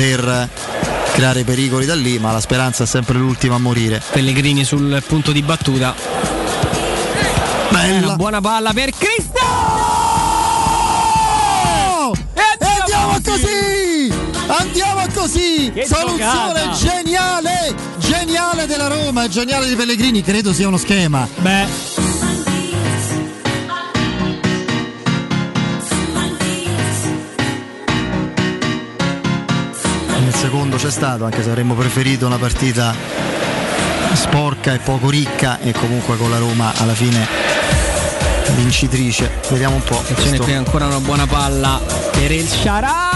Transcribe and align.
poter 0.00 0.48
creare 1.12 1.44
pericoli 1.44 1.84
da 1.84 1.94
lì, 1.94 2.18
ma 2.18 2.32
la 2.32 2.40
speranza 2.40 2.84
è 2.84 2.86
sempre 2.86 3.18
l'ultima 3.18 3.56
a 3.56 3.58
morire. 3.58 4.02
Pellegrini 4.10 4.64
sul 4.64 5.02
punto 5.06 5.30
di 5.30 5.42
battuta. 5.42 5.94
Bella. 7.68 8.06
Una 8.06 8.16
buona 8.16 8.40
palla 8.40 8.72
per 8.72 8.92
Cristo! 8.96 9.38
E 12.32 12.66
andiamo 12.80 13.20
così! 13.22 14.10
Andiamo 14.46 15.06
così! 15.12 15.70
Che 15.72 15.84
Soluzione 15.84 16.60
giocata! 16.60 16.70
geniale! 16.70 17.74
Geniale 17.98 18.66
della 18.66 18.86
Roma 18.86 19.24
e 19.24 19.28
geniale 19.28 19.68
di 19.68 19.74
Pellegrini, 19.74 20.22
credo 20.22 20.54
sia 20.54 20.66
uno 20.66 20.78
schema. 20.78 21.28
Beh, 21.36 21.66
c'è 30.90 30.96
stato, 30.96 31.24
anche 31.24 31.44
se 31.44 31.50
avremmo 31.50 31.74
preferito 31.74 32.26
una 32.26 32.36
partita 32.36 32.92
sporca 34.12 34.74
e 34.74 34.78
poco 34.78 35.08
ricca 35.08 35.60
e 35.60 35.72
comunque 35.72 36.16
con 36.16 36.30
la 36.30 36.38
Roma 36.38 36.72
alla 36.78 36.94
fine 36.94 37.28
vincitrice. 38.56 39.30
Vediamo 39.50 39.76
un 39.76 39.84
po'. 39.84 40.00
attenzione 40.00 40.38
qui 40.38 40.52
ancora 40.52 40.86
una 40.86 40.98
buona 40.98 41.28
palla 41.28 41.80
per 42.10 42.32
il 42.32 42.48
Sharawi. 42.48 43.09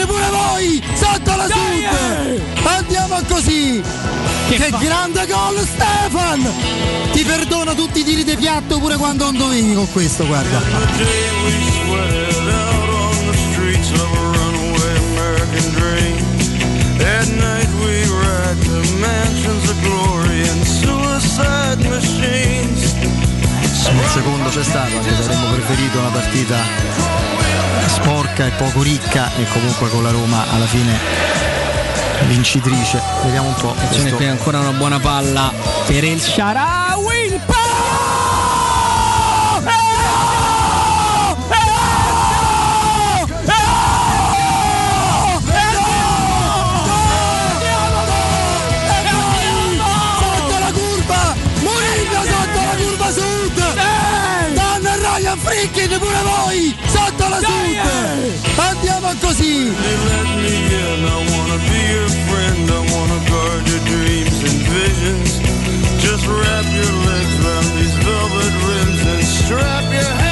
Frickin 0.00 0.06
pure 0.06 0.28
voi! 0.30 0.82
Sotto 0.94 1.36
la 1.36 1.46
sud! 1.46 2.40
Andiamo 2.64 3.20
così! 3.28 3.82
Che, 4.48 4.56
fa- 4.56 4.78
grande 4.78 5.26
gol 5.26 5.58
Stefan! 5.58 6.52
Ti 7.12 7.22
perdono 7.22 7.74
tutti 7.74 8.00
i 8.00 8.04
tiri 8.04 8.24
di 8.24 8.36
piatto 8.36 8.78
pure 8.78 8.96
quando 8.96 9.24
non 9.24 9.36
dovevi 9.36 9.74
con 9.74 9.90
questo, 9.92 10.26
guarda. 10.26 10.58
Nel 23.92 24.08
secondo 24.08 24.48
c'è 24.48 24.62
stato, 24.62 24.96
anche 24.96 25.14
se 25.14 25.22
avremmo 25.22 25.52
preferito 25.52 25.98
una 25.98 26.08
partita 26.08 27.39
sporca 27.90 28.46
e 28.46 28.50
poco 28.50 28.82
ricca 28.82 29.30
e 29.36 29.46
comunque 29.52 29.88
con 29.90 30.02
la 30.02 30.10
Roma 30.10 30.44
alla 30.50 30.66
fine 30.66 30.96
vincitrice. 32.26 33.00
Vediamo 33.24 33.48
un 33.48 33.54
po'. 33.54 33.70
Attenzione 33.70 33.98
questo- 34.10 34.16
qui 34.16 34.26
ancora 34.26 34.58
una 34.60 34.72
buona 34.72 34.98
palla 35.00 35.52
per 35.86 36.04
il 36.04 36.20
Sharawi. 36.20 36.79
Ryan 55.60 55.72
Frickin 55.72 55.98
pure 55.98 56.22
voi! 56.22 56.74
Sotto 56.88 57.28
la 57.28 57.38
sud! 57.38 58.56
Andiamo 58.56 59.12
così! 59.20 59.74
They 59.74 59.96
let 60.08 60.26
me 60.40 60.54
in. 60.72 61.04
I 61.04 61.18
wanna 61.30 61.58
be 61.68 61.80
your 61.92 62.08
friend. 62.28 62.70
I 62.70 62.80
wanna 62.92 63.20
guard 63.28 63.68
your 63.68 63.80
dreams 63.84 64.42
and 64.42 64.60
visions. 64.72 65.40
Just 66.00 66.26
wrap 66.26 66.64
your 66.64 66.92
legs 67.04 67.34
around 67.44 67.76
these 67.76 67.94
velvet 68.04 68.54
rims 68.64 69.02
and 69.06 69.22
strap 69.22 69.92
your 69.92 70.02
hands 70.02 70.29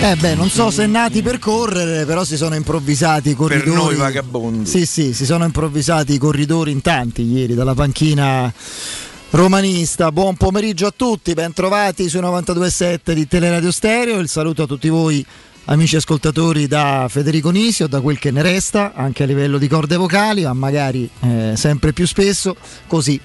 Eh 0.00 0.14
beh, 0.14 0.34
non 0.34 0.50
so 0.50 0.70
se 0.70 0.86
nati 0.86 1.20
per 1.22 1.38
correre, 1.38 2.04
però 2.04 2.22
si 2.22 2.36
sono 2.36 2.54
improvvisati 2.54 3.30
i 3.30 3.34
corridori. 3.34 3.74
noi 3.74 3.94
vagabondi. 3.96 4.68
Sì, 4.68 4.86
sì, 4.86 5.12
si 5.12 5.24
sono 5.24 5.44
improvvisati 5.44 6.12
i 6.14 6.18
corridori 6.18 6.70
in 6.70 6.80
tanti 6.80 7.22
ieri 7.22 7.54
dalla 7.54 7.74
panchina 7.74 8.52
romanista. 9.30 10.12
Buon 10.12 10.36
pomeriggio 10.36 10.86
a 10.86 10.94
tutti, 10.94 11.32
bentrovati 11.34 12.08
sui 12.08 12.20
92.7 12.20 13.12
di 13.12 13.26
Teleradio 13.26 13.72
Stereo. 13.72 14.18
Il 14.20 14.28
saluto 14.28 14.62
a 14.62 14.66
tutti 14.66 14.88
voi 14.88 15.26
amici 15.66 15.96
ascoltatori 15.96 16.66
da 16.66 17.06
Federico 17.08 17.50
Nisio, 17.50 17.86
da 17.86 18.00
quel 18.00 18.18
che 18.18 18.30
ne 18.30 18.42
resta, 18.42 18.92
anche 18.94 19.22
a 19.22 19.26
livello 19.26 19.58
di 19.58 19.68
corde 19.68 19.96
vocali, 19.96 20.42
ma 20.42 20.52
magari 20.52 21.08
eh, 21.20 21.54
sempre 21.56 21.92
più 21.92 22.06
spesso. 22.06 22.56
Così. 22.86 23.20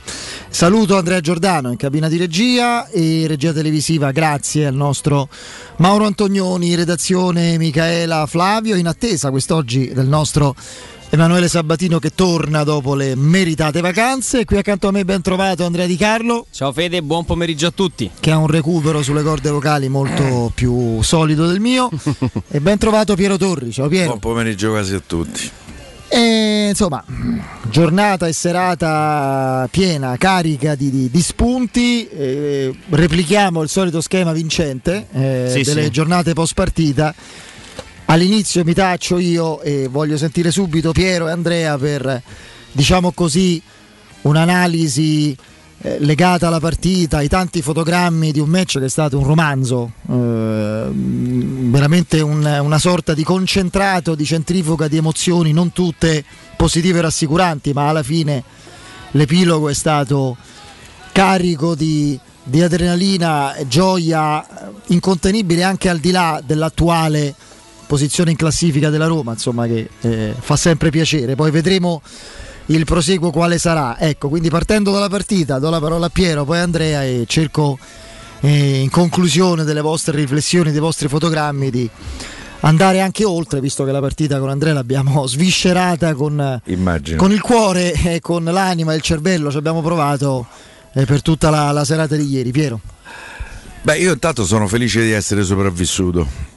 Saluto 0.49 0.97
Andrea 0.97 1.19
Giordano 1.19 1.69
in 1.71 1.77
cabina 1.77 2.07
di 2.07 2.17
regia 2.17 2.87
e 2.89 3.25
regia 3.27 3.53
televisiva, 3.53 4.11
grazie 4.11 4.65
al 4.65 4.75
nostro 4.75 5.29
Mauro 5.77 6.05
Antonioni, 6.05 6.75
redazione 6.75 7.57
Michaela 7.57 8.25
Flavio, 8.25 8.75
in 8.75 8.87
attesa 8.87 9.29
quest'oggi 9.29 9.93
del 9.93 10.07
nostro 10.07 10.55
Emanuele 11.13 11.49
Sabatino 11.49 11.99
che 11.99 12.11
torna 12.15 12.63
dopo 12.63 12.95
le 12.95 13.15
meritate 13.15 13.81
vacanze. 13.81 14.45
Qui 14.45 14.55
accanto 14.57 14.87
a 14.87 14.91
me 14.91 15.03
ben 15.03 15.21
trovato 15.21 15.65
Andrea 15.65 15.85
Di 15.85 15.97
Carlo 15.97 16.45
Ciao 16.51 16.71
Fede, 16.71 17.01
buon 17.01 17.25
pomeriggio 17.25 17.67
a 17.67 17.71
tutti. 17.71 18.09
che 18.17 18.31
ha 18.31 18.37
un 18.37 18.47
recupero 18.47 19.03
sulle 19.03 19.21
corde 19.21 19.49
vocali 19.49 19.89
molto 19.89 20.49
più 20.55 21.01
solido 21.01 21.47
del 21.47 21.59
mio 21.59 21.89
e 22.49 22.61
ben 22.61 22.77
trovato 22.77 23.15
Piero 23.15 23.35
Torri. 23.37 23.71
Ciao 23.73 23.89
Piero. 23.89 24.07
Buon 24.07 24.19
pomeriggio 24.19 24.69
quasi 24.69 24.93
a 24.93 25.01
tutti. 25.05 25.49
E, 26.07 26.67
insomma, 26.69 27.03
giornata 27.69 28.27
e 28.27 28.33
serata 28.33 29.67
piena, 29.69 30.15
carica 30.17 30.75
di, 30.75 30.89
di- 30.89 31.09
di 31.11 31.21
spunti. 31.21 32.07
eh, 32.07 32.73
replichiamo 32.89 33.61
il 33.61 33.69
solito 33.69 33.99
schema 33.99 34.31
vincente 34.31 35.07
eh, 35.11 35.47
Sì, 35.51 35.61
delle 35.63 35.83
sì. 35.85 35.89
giornate 35.89 36.31
post 36.33 36.53
partita. 36.53 37.13
All'inizio 38.05 38.63
mi 38.65 38.73
taccio 38.73 39.17
io 39.19 39.61
e 39.61 39.87
voglio 39.87 40.17
sentire 40.17 40.51
subito 40.51 40.91
Piero 40.91 41.27
e 41.27 41.31
Andrea 41.31 41.77
per, 41.77 42.21
diciamo 42.73 43.11
così, 43.13 43.61
un'analisi 44.23 45.35
eh, 45.83 45.97
legata 45.99 46.47
alla 46.47 46.59
partita, 46.59 47.17
ai 47.17 47.29
tanti 47.29 47.61
fotogrammi 47.61 48.31
di 48.33 48.39
un 48.39 48.49
match 48.49 48.79
che 48.79 48.85
è 48.85 48.89
stato 48.89 49.17
un 49.17 49.23
romanzo, 49.25 49.93
eh, 50.09 50.89
veramente 50.91 52.19
un- 52.19 52.59
una 52.61 52.77
sorta 52.79 53.13
di 53.13 53.23
concentrato, 53.23 54.13
di 54.13 54.25
centrifuga 54.25 54.87
di 54.89 54.97
emozioni, 54.97 55.53
non 55.53 55.71
tutte 55.71 56.23
positive 56.57 56.99
e 56.99 57.01
rassicuranti, 57.03 57.71
ma 57.71 57.87
alla 57.87 58.03
fine 58.03 58.43
l'epilogo 59.11 59.69
è 59.69 59.73
stato 59.73 60.35
carico 61.13 61.75
di, 61.75 62.19
di 62.43 62.61
adrenalina 62.61 63.55
gioia 63.67 64.45
incontenibile 64.87 65.63
anche 65.63 65.89
al 65.89 65.99
di 65.99 66.11
là 66.11 66.41
dell'attuale 66.45 67.35
posizione 67.91 68.31
in 68.31 68.37
classifica 68.37 68.89
della 68.89 69.07
Roma, 69.07 69.33
insomma 69.33 69.67
che 69.67 69.89
eh, 69.99 70.33
fa 70.39 70.55
sempre 70.55 70.89
piacere. 70.91 71.35
Poi 71.35 71.51
vedremo 71.51 72.01
il 72.67 72.85
proseguo 72.85 73.31
quale 73.31 73.57
sarà. 73.57 73.99
Ecco, 73.99 74.29
quindi 74.29 74.49
partendo 74.49 74.93
dalla 74.93 75.09
partita, 75.09 75.59
do 75.59 75.69
la 75.69 75.81
parola 75.81 76.05
a 76.05 76.09
Piero, 76.09 76.45
poi 76.45 76.59
a 76.59 76.61
Andrea 76.61 77.03
e 77.03 77.25
cerco 77.27 77.77
eh, 78.39 78.79
in 78.79 78.89
conclusione 78.89 79.65
delle 79.65 79.81
vostre 79.81 80.15
riflessioni, 80.15 80.71
dei 80.71 80.79
vostri 80.79 81.09
fotogrammi 81.09 81.69
di 81.69 81.89
andare 82.61 83.01
anche 83.01 83.25
oltre, 83.25 83.59
visto 83.59 83.83
che 83.83 83.91
la 83.91 83.99
partita 83.99 84.39
con 84.39 84.47
Andrea 84.47 84.71
l'abbiamo 84.71 85.27
sviscerata 85.27 86.13
con, 86.13 86.61
con 87.17 87.31
il 87.33 87.41
cuore 87.41 87.91
e 87.91 88.21
con 88.21 88.45
l'anima 88.45 88.93
e 88.93 88.95
il 88.95 89.01
cervello, 89.01 89.51
ci 89.51 89.57
abbiamo 89.57 89.81
provato 89.81 90.47
eh, 90.93 91.03
per 91.03 91.21
tutta 91.21 91.49
la, 91.49 91.71
la 91.71 91.83
serata 91.83 92.15
di 92.15 92.25
ieri. 92.25 92.51
Piero. 92.51 92.79
Beh, 93.81 93.97
io 93.97 94.13
intanto 94.13 94.45
sono 94.45 94.65
felice 94.69 95.03
di 95.03 95.11
essere 95.11 95.43
sopravvissuto. 95.43 96.50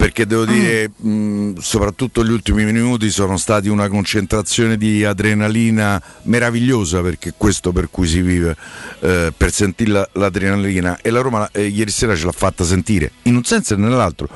Perché 0.00 0.24
devo 0.24 0.46
dire, 0.46 0.90
mh, 0.96 1.58
soprattutto 1.58 2.24
gli 2.24 2.30
ultimi 2.30 2.64
minuti 2.64 3.10
sono 3.10 3.36
stati 3.36 3.68
una 3.68 3.86
concentrazione 3.88 4.78
di 4.78 5.04
adrenalina 5.04 6.02
meravigliosa, 6.22 7.02
perché 7.02 7.34
questo 7.36 7.70
per 7.70 7.90
cui 7.90 8.06
si 8.08 8.22
vive, 8.22 8.56
eh, 9.00 9.30
per 9.36 9.52
sentire 9.52 9.90
la- 9.90 10.08
l'adrenalina. 10.12 10.98
E 11.02 11.10
la 11.10 11.20
Roma 11.20 11.50
eh, 11.52 11.66
ieri 11.66 11.90
sera 11.90 12.16
ce 12.16 12.24
l'ha 12.24 12.32
fatta 12.32 12.64
sentire, 12.64 13.10
in 13.24 13.36
un 13.36 13.44
senso 13.44 13.74
e 13.74 13.76
nell'altro. 13.76 14.26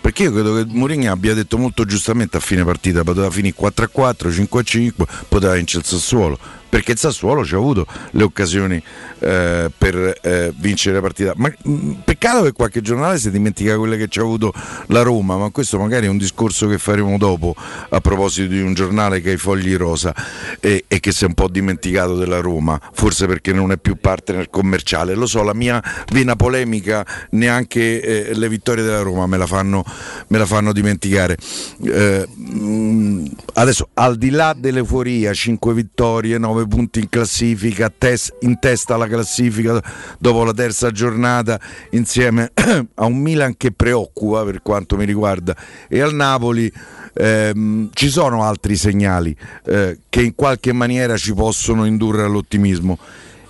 Perché 0.00 0.24
io 0.24 0.32
credo 0.32 0.56
che 0.56 0.64
Mourinho 0.66 1.12
abbia 1.12 1.34
detto 1.34 1.56
molto 1.56 1.84
giustamente 1.84 2.36
a 2.36 2.40
fine 2.40 2.64
partita, 2.64 3.04
poteva 3.04 3.30
finire 3.30 3.54
4-4, 3.56 4.28
5-5, 4.28 4.90
poteva 5.28 5.54
vincere 5.54 5.84
il 5.84 5.88
Sassuolo, 5.88 6.36
perché 6.72 6.92
il 6.92 6.98
Sassuolo 6.98 7.44
ci 7.44 7.54
ha 7.54 7.58
avuto 7.58 7.86
le 8.12 8.22
occasioni 8.22 8.82
eh, 9.18 9.70
per 9.76 10.18
eh, 10.22 10.54
vincere 10.56 10.94
la 10.94 11.02
partita. 11.02 11.34
Ma, 11.36 11.52
mh, 11.64 11.96
peccato 12.02 12.44
che 12.44 12.52
qualche 12.52 12.80
giornale 12.80 13.18
si 13.18 13.30
dimentica 13.30 13.76
quelle 13.76 13.98
che 13.98 14.08
ci 14.08 14.20
ha 14.20 14.22
avuto 14.22 14.54
la 14.86 15.02
Roma, 15.02 15.36
ma 15.36 15.50
questo 15.50 15.78
magari 15.78 16.06
è 16.06 16.08
un 16.08 16.16
discorso 16.16 16.66
che 16.68 16.78
faremo 16.78 17.18
dopo 17.18 17.54
a 17.90 18.00
proposito 18.00 18.48
di 18.48 18.62
un 18.62 18.72
giornale 18.72 19.20
che 19.20 19.28
ha 19.28 19.32
i 19.34 19.36
fogli 19.36 19.76
rosa 19.76 20.14
e, 20.60 20.84
e 20.88 20.98
che 20.98 21.12
si 21.12 21.24
è 21.24 21.26
un 21.26 21.34
po' 21.34 21.48
dimenticato 21.48 22.16
della 22.16 22.40
Roma, 22.40 22.80
forse 22.94 23.26
perché 23.26 23.52
non 23.52 23.70
è 23.70 23.76
più 23.76 23.96
partner 24.00 24.48
commerciale. 24.48 25.14
Lo 25.14 25.26
so, 25.26 25.42
la 25.42 25.52
mia 25.52 25.82
vena 26.10 26.36
polemica 26.36 27.04
neanche 27.32 28.00
eh, 28.30 28.34
le 28.34 28.48
vittorie 28.48 28.82
della 28.82 29.02
Roma 29.02 29.26
me 29.26 29.36
la 29.36 29.46
fanno, 29.46 29.84
me 30.28 30.38
la 30.38 30.46
fanno 30.46 30.72
dimenticare. 30.72 31.36
Eh, 31.84 32.26
mh, 32.26 33.24
adesso, 33.56 33.90
al 33.92 34.16
di 34.16 34.30
là 34.30 34.54
dell'euforia, 34.56 35.34
5 35.34 35.74
vittorie, 35.74 36.38
9 36.38 36.60
punti 36.66 37.00
in 37.00 37.08
classifica, 37.08 37.92
tes- 37.96 38.32
in 38.40 38.58
testa 38.58 38.94
alla 38.94 39.06
classifica 39.06 39.82
dopo 40.18 40.44
la 40.44 40.52
terza 40.52 40.90
giornata, 40.90 41.60
insieme 41.90 42.52
a 42.94 43.04
un 43.04 43.18
Milan 43.18 43.56
che 43.56 43.72
preoccupa 43.72 44.44
per 44.44 44.62
quanto 44.62 44.96
mi 44.96 45.04
riguarda 45.04 45.56
e 45.88 46.00
al 46.00 46.14
Napoli. 46.14 46.72
ehm, 47.14 47.90
ci 47.92 48.08
sono 48.08 48.42
altri 48.42 48.74
segnali 48.74 49.36
eh, 49.66 49.98
che 50.08 50.22
in 50.22 50.34
qualche 50.34 50.72
maniera 50.72 51.16
ci 51.16 51.34
possono 51.34 51.84
indurre 51.84 52.22
all'ottimismo. 52.22 52.98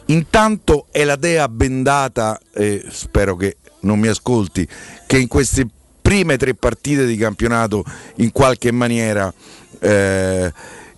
Intanto 0.06 0.86
è 0.90 1.04
la 1.04 1.16
dea 1.16 1.48
bendata, 1.48 2.38
e 2.52 2.84
spero 2.90 3.36
che 3.36 3.58
non 3.80 3.98
mi 3.98 4.08
ascolti, 4.08 4.66
che 5.06 5.18
in 5.18 5.28
queste 5.28 5.66
prime 6.02 6.36
tre 6.36 6.54
partite 6.54 7.06
di 7.06 7.16
campionato 7.16 7.84
in 8.16 8.32
qualche 8.32 8.72
maniera 8.72 9.32
eh, 9.78 10.52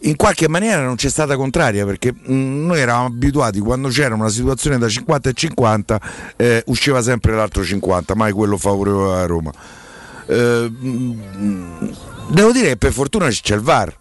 in 0.07 0.17
qualche 0.17 0.49
maniera 0.49 0.83
non 0.83 0.97
c'è 0.97 1.09
stata 1.09 1.37
contraria 1.37 1.85
perché 1.87 2.13
mh, 2.13 2.33
noi 2.67 2.81
eravamo 2.81 3.07
abituati 3.07 3.59
quando 3.61 3.89
c'era 3.89 4.15
una 4.15 4.29
situazione 4.29 4.79
da 4.79 4.89
50 4.89 5.29
e 5.29 5.33
50 5.33 6.01
eh, 6.37 6.63
usciva 6.67 7.01
sempre 7.03 7.35
l'altro 7.35 7.63
50 7.65 8.15
mai 8.15 8.33
quello 8.33 8.57
favorevole 8.57 9.21
a 9.21 9.27
Roma 9.27 9.51
Eh, 10.27 10.71
mh, 10.71 11.95
devo 12.29 12.53
dire 12.53 12.69
che 12.69 12.77
per 12.77 12.93
fortuna 12.93 13.29
c'è 13.29 13.55
il 13.55 13.61
VAR 13.61 13.95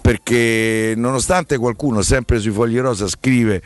perché 0.00 0.94
nonostante 0.96 1.58
qualcuno 1.58 2.00
sempre 2.02 2.38
sui 2.38 2.50
fogli 2.50 2.78
rosa 2.78 3.06
scrive 3.06 3.62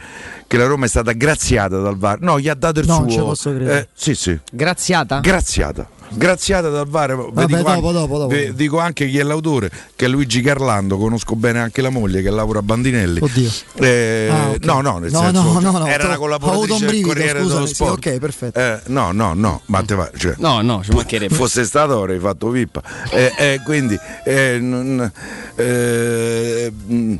che 0.48 0.56
la 0.56 0.66
Roma 0.66 0.84
è 0.86 0.88
stata 0.88 1.12
graziata 1.12 1.78
dal 1.78 1.96
VAR 1.96 2.20
no 2.20 2.40
gli 2.40 2.48
ha 2.48 2.54
dato 2.54 2.80
il 2.80 2.86
No, 2.86 2.94
suo 2.94 3.02
non 3.04 3.10
ci 3.10 3.18
posso 3.18 3.50
credere. 3.54 3.78
Eh, 3.80 3.88
sì 3.92 4.14
sì 4.14 4.38
Graziata? 4.52 5.20
graziata 5.20 5.88
graziata 6.16 6.68
dal 6.68 6.86
VAR 6.86 7.14
Vabbè, 7.16 7.46
dico, 7.46 7.56
dopo, 7.58 7.68
anche, 7.70 7.92
dopo, 7.92 8.18
dopo. 8.18 8.34
dico 8.52 8.78
anche 8.78 9.08
chi 9.08 9.18
è 9.18 9.22
l'autore 9.22 9.70
che 9.96 10.04
è 10.06 10.08
Luigi 10.08 10.40
Carlando 10.40 10.96
conosco 10.96 11.34
bene 11.36 11.60
anche 11.60 11.82
la 11.82 11.90
moglie 11.90 12.22
che 12.22 12.30
lavora 12.30 12.60
a 12.60 12.62
Bandinelli 12.62 13.20
Oddio. 13.22 13.50
Eh, 13.80 14.28
Ah, 14.30 14.48
ok. 14.50 14.64
no 14.64 14.80
no 14.80 14.98
nel 14.98 15.10
No, 15.10 15.20
senso 15.20 15.42
no, 15.42 15.60
no, 15.60 15.78
no, 15.78 15.86
era 15.86 16.04
una 16.06 16.16
collaboratrice 16.16 16.78
del 16.78 16.86
brivido, 16.88 17.08
Corriere 17.08 17.38
scusami, 17.40 17.54
dello 17.54 17.66
sì, 17.66 17.74
Sport 17.74 18.06
ok, 18.06 18.18
perfetto. 18.18 18.58
Eh, 18.58 18.80
no 18.86 19.12
no 19.12 19.34
no 19.34 19.60
ma 19.66 19.82
te 19.82 19.94
va 19.94 20.10
cioè, 20.16 20.34
No, 20.38 20.60
no, 20.62 20.82
ci 20.82 20.90
mancherebbe. 20.92 21.34
fosse 21.34 21.64
stato 21.64 21.98
avrei 21.98 22.18
fatto 22.18 22.48
vippa 22.50 22.82
Eh, 23.10 23.32
eh, 23.36 23.60
quindi 23.64 23.98
eh, 24.24 24.58
non- 24.60 25.10
eh, 25.56 26.72
mm, 26.90 27.14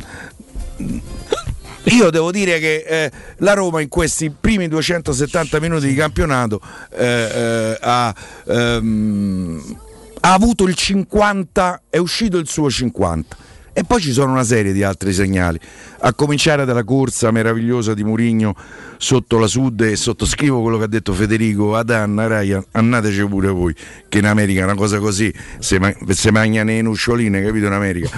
io 1.85 2.11
devo 2.11 2.31
dire 2.31 2.59
che 2.59 2.85
eh, 2.87 3.11
la 3.39 3.53
Roma 3.53 3.81
in 3.81 3.89
questi 3.89 4.31
primi 4.31 4.69
270 4.69 5.61
minuti 5.61 5.87
di 5.87 5.95
campionato 5.95 6.61
eh, 6.91 7.05
eh, 7.05 7.79
ha, 7.81 8.15
ehm, 8.47 9.77
ha 10.21 10.33
avuto 10.33 10.65
il 10.65 10.75
50, 10.75 11.83
è 11.91 11.99
uscito 11.99 12.39
il 12.39 12.49
suo 12.49 12.71
50. 12.71 13.37
E 13.77 13.83
poi 13.83 14.01
ci 14.01 14.13
sono 14.13 14.31
una 14.31 14.45
serie 14.45 14.73
di 14.73 14.85
altri 14.85 15.13
segnali, 15.13 15.59
a 15.99 16.15
cominciare 16.15 16.65
dalla 16.65 16.85
corsa 16.85 17.33
meravigliosa 17.33 17.93
di 17.93 18.05
Murigno 18.05 18.55
sotto 18.99 19.37
la 19.37 19.49
Sud 19.49 19.81
e 19.81 19.97
sottoscrivo 19.97 20.63
quello 20.63 20.79
che 20.79 20.85
ha 20.85 20.87
detto 20.87 21.13
Federico 21.13 21.75
ad 21.75 21.91
Anna 21.91 22.29
Ryan, 22.29 22.65
annateci 22.71 23.27
pure 23.27 23.49
voi, 23.49 23.75
che 24.09 24.19
in 24.19 24.27
America 24.27 24.63
una 24.63 24.77
cosa 24.77 25.01
così 25.01 25.35
se, 25.59 25.81
ma- 25.81 25.93
se 26.07 26.31
mangia 26.31 26.63
nelle 26.63 26.83
nuscioline, 26.83 27.43
capito 27.43 27.67
in 27.67 27.73
America? 27.73 28.09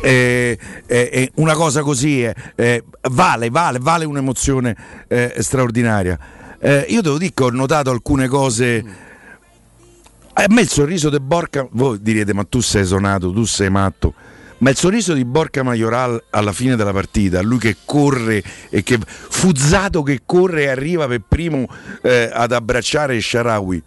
Eh, 0.00 0.56
eh, 0.86 1.10
eh, 1.12 1.30
una 1.34 1.52
cosa 1.52 1.82
così 1.82 2.24
eh, 2.24 2.34
eh, 2.54 2.82
vale, 3.10 3.50
vale, 3.50 3.80
vale 3.82 4.06
un'emozione 4.06 4.74
eh, 5.08 5.34
straordinaria. 5.40 6.18
Eh, 6.58 6.86
io 6.88 7.02
devo 7.02 7.18
dire 7.18 7.32
che 7.34 7.42
ho 7.42 7.50
notato 7.50 7.90
alcune 7.90 8.28
cose. 8.28 8.84
A 10.32 10.44
me 10.48 10.62
il 10.62 10.68
sorriso 10.68 11.10
di 11.10 11.20
Borca, 11.20 11.68
voi 11.72 12.00
direte 12.00 12.32
ma 12.32 12.44
tu 12.44 12.60
sei 12.60 12.86
sonato, 12.86 13.30
tu 13.30 13.44
sei 13.44 13.68
matto. 13.68 14.14
Ma 14.62 14.70
il 14.70 14.76
sorriso 14.76 15.12
di 15.12 15.24
Borca 15.24 15.64
Majoral 15.64 16.22
alla 16.30 16.52
fine 16.52 16.76
della 16.76 16.92
partita, 16.92 17.42
lui 17.42 17.58
che 17.58 17.76
corre 17.84 18.42
e 18.70 18.82
che 18.84 18.96
Fuzzato 19.04 20.04
che 20.04 20.20
corre 20.24 20.62
e 20.62 20.68
arriva 20.68 21.08
per 21.08 21.20
primo 21.26 21.66
eh, 22.02 22.30
ad 22.32 22.52
abbracciare 22.52 23.20
Sharawi. 23.20 23.82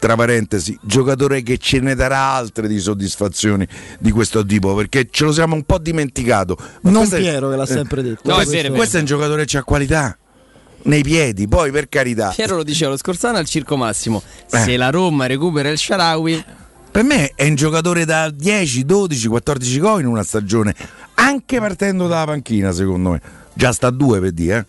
Tra 0.00 0.16
parentesi, 0.16 0.76
giocatore 0.82 1.42
che 1.42 1.58
ce 1.58 1.78
ne 1.78 1.94
darà 1.94 2.18
altre 2.32 2.66
di 2.66 2.80
soddisfazioni 2.80 3.68
di 3.98 4.10
questo 4.10 4.44
tipo, 4.44 4.74
perché 4.74 5.06
ce 5.10 5.24
lo 5.24 5.32
siamo 5.32 5.54
un 5.54 5.62
po' 5.62 5.78
dimenticato. 5.78 6.56
Ma 6.80 6.90
Non 6.90 7.00
questo 7.06 7.16
è- 7.16 7.20
Piero 7.20 7.50
che 7.50 7.56
l'ha 7.56 7.62
eh, 7.62 7.66
sempre 7.66 8.02
detto. 8.02 8.22
No, 8.24 8.32
è 8.32 8.34
Questo- 8.36 8.50
vero, 8.52 8.60
è 8.62 8.68
vero. 8.70 8.76
questo 8.76 8.96
è 8.96 9.00
un 9.00 9.06
giocatore 9.06 9.44
che 9.44 9.58
ha 9.58 9.62
qualità 9.62 10.16
nei 10.84 11.02
piedi, 11.02 11.46
poi 11.46 11.70
per 11.70 11.88
carità. 11.90 12.32
Piero 12.34 12.56
lo 12.56 12.62
diceva 12.64 12.90
lo 12.92 12.96
scorso 12.96 13.26
anno 13.28 13.36
al 13.38 13.46
Circo 13.46 13.76
Massimo. 13.76 14.22
Se 14.46 14.72
Eh. 14.72 14.76
la 14.78 14.88
Roma 14.88 15.26
recupera 15.26 15.68
il 15.68 15.76
Sharawi, 15.78 16.42
Per 16.90 17.04
me 17.04 17.32
è 17.36 17.46
un 17.46 17.54
giocatore 17.54 18.04
da 18.04 18.30
10, 18.30 18.84
12, 18.84 19.28
14 19.28 19.78
gol 19.78 20.00
in 20.00 20.06
una 20.06 20.24
stagione, 20.24 20.74
anche 21.14 21.60
partendo 21.60 22.08
dalla 22.08 22.24
panchina, 22.24 22.72
secondo 22.72 23.10
me. 23.10 23.20
Già 23.52 23.72
sta 23.72 23.88
a 23.88 23.90
due 23.90 24.20
per 24.20 24.32
dire, 24.32 24.66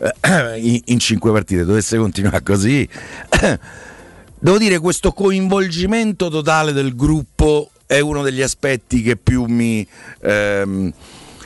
eh? 0.00 0.58
in, 0.58 0.80
in 0.84 0.98
cinque 1.00 1.32
partite, 1.32 1.64
dovesse 1.64 1.96
continuare 1.96 2.42
così. 2.42 2.88
Devo 4.38 4.58
dire 4.58 4.78
questo 4.78 5.12
coinvolgimento 5.12 6.28
totale 6.28 6.72
del 6.72 6.94
gruppo 6.94 7.70
è 7.86 7.98
uno 7.98 8.22
degli 8.22 8.42
aspetti 8.42 9.02
che 9.02 9.16
più 9.16 9.44
mi, 9.46 9.86
ehm, 10.20 10.92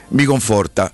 mi 0.08 0.24
conforta. 0.24 0.90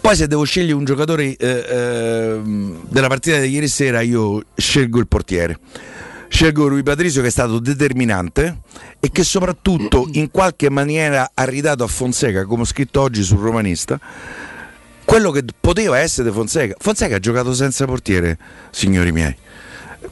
Poi 0.00 0.16
se 0.16 0.26
devo 0.26 0.44
scegliere 0.44 0.74
un 0.74 0.84
giocatore 0.84 1.36
eh, 1.36 1.66
ehm, 1.68 2.86
della 2.88 3.08
partita 3.08 3.38
di 3.38 3.48
ieri 3.48 3.68
sera 3.68 4.00
io 4.00 4.42
scelgo 4.56 4.98
il 4.98 5.06
portiere. 5.06 5.58
Scelgo 6.28 6.68
Rui 6.68 6.82
Patrizio 6.82 7.22
che 7.22 7.28
è 7.28 7.30
stato 7.30 7.58
determinante 7.58 8.60
e 9.00 9.10
che 9.10 9.24
soprattutto 9.24 10.08
in 10.12 10.30
qualche 10.30 10.70
maniera 10.70 11.30
ha 11.32 11.44
ridato 11.44 11.84
a 11.84 11.86
Fonseca, 11.86 12.44
come 12.44 12.62
ho 12.62 12.66
scritto 12.66 13.00
oggi 13.00 13.22
sul 13.22 13.38
romanista, 13.38 13.98
quello 15.04 15.30
che 15.30 15.44
poteva 15.58 15.98
essere 15.98 16.30
Fonseca. 16.30 16.74
Fonseca 16.78 17.16
ha 17.16 17.20
giocato 17.20 17.54
senza 17.54 17.84
portiere, 17.86 18.38
signori 18.70 19.12
miei. 19.12 19.34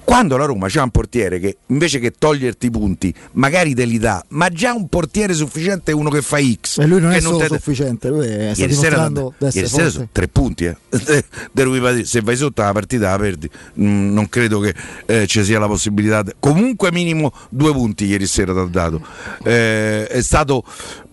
Quando 0.03 0.37
la 0.37 0.45
Roma 0.45 0.67
c'ha 0.69 0.83
un 0.83 0.91
portiere 0.91 1.39
che 1.39 1.59
invece 1.67 1.99
che 1.99 2.13
toglierti 2.13 2.67
i 2.67 2.71
punti, 2.71 3.15
magari 3.33 3.75
te 3.75 3.85
li 3.85 3.99
dà, 3.99 4.25
ma 4.29 4.49
già 4.49 4.73
un 4.73 4.89
portiere 4.89 5.35
sufficiente 5.35 5.91
è 5.91 5.95
uno 5.95 6.11
che 6.11 6.23
fa 6.23 6.39
X. 6.41 6.79
E 6.79 6.87
lui 6.87 7.01
non 7.01 7.13
è 7.13 7.21
solo 7.21 7.39
te- 7.39 7.47
sufficiente, 7.47 8.09
lui 8.09 8.27
è, 8.27 8.53
Ieri 8.55 8.73
sera, 8.75 9.11
ieri 9.39 9.69
sera 9.69 9.91
sono 9.91 10.09
tre 10.11 10.29
punti. 10.29 10.65
eh. 10.67 10.77
Se 12.05 12.21
vai 12.21 12.37
sotto 12.37 12.63
la 12.63 12.73
partita 12.73 13.11
la 13.11 13.19
perdi. 13.19 13.49
Mm, 13.81 14.13
non 14.13 14.29
credo 14.29 14.61
che 14.61 14.75
eh, 15.07 15.27
ci 15.27 15.45
sia 15.45 15.59
la 15.59 15.67
possibilità. 15.67 16.23
Comunque 16.39 16.93
minimo 16.93 17.33
due 17.51 17.73
punti 17.73 18.05
ieri 18.07 18.27
sera 18.27 18.53
ti 18.53 18.59
ha 18.59 18.65
dato. 18.65 19.01
Eh, 19.43 20.07
è 20.07 20.23
stato 20.23 20.65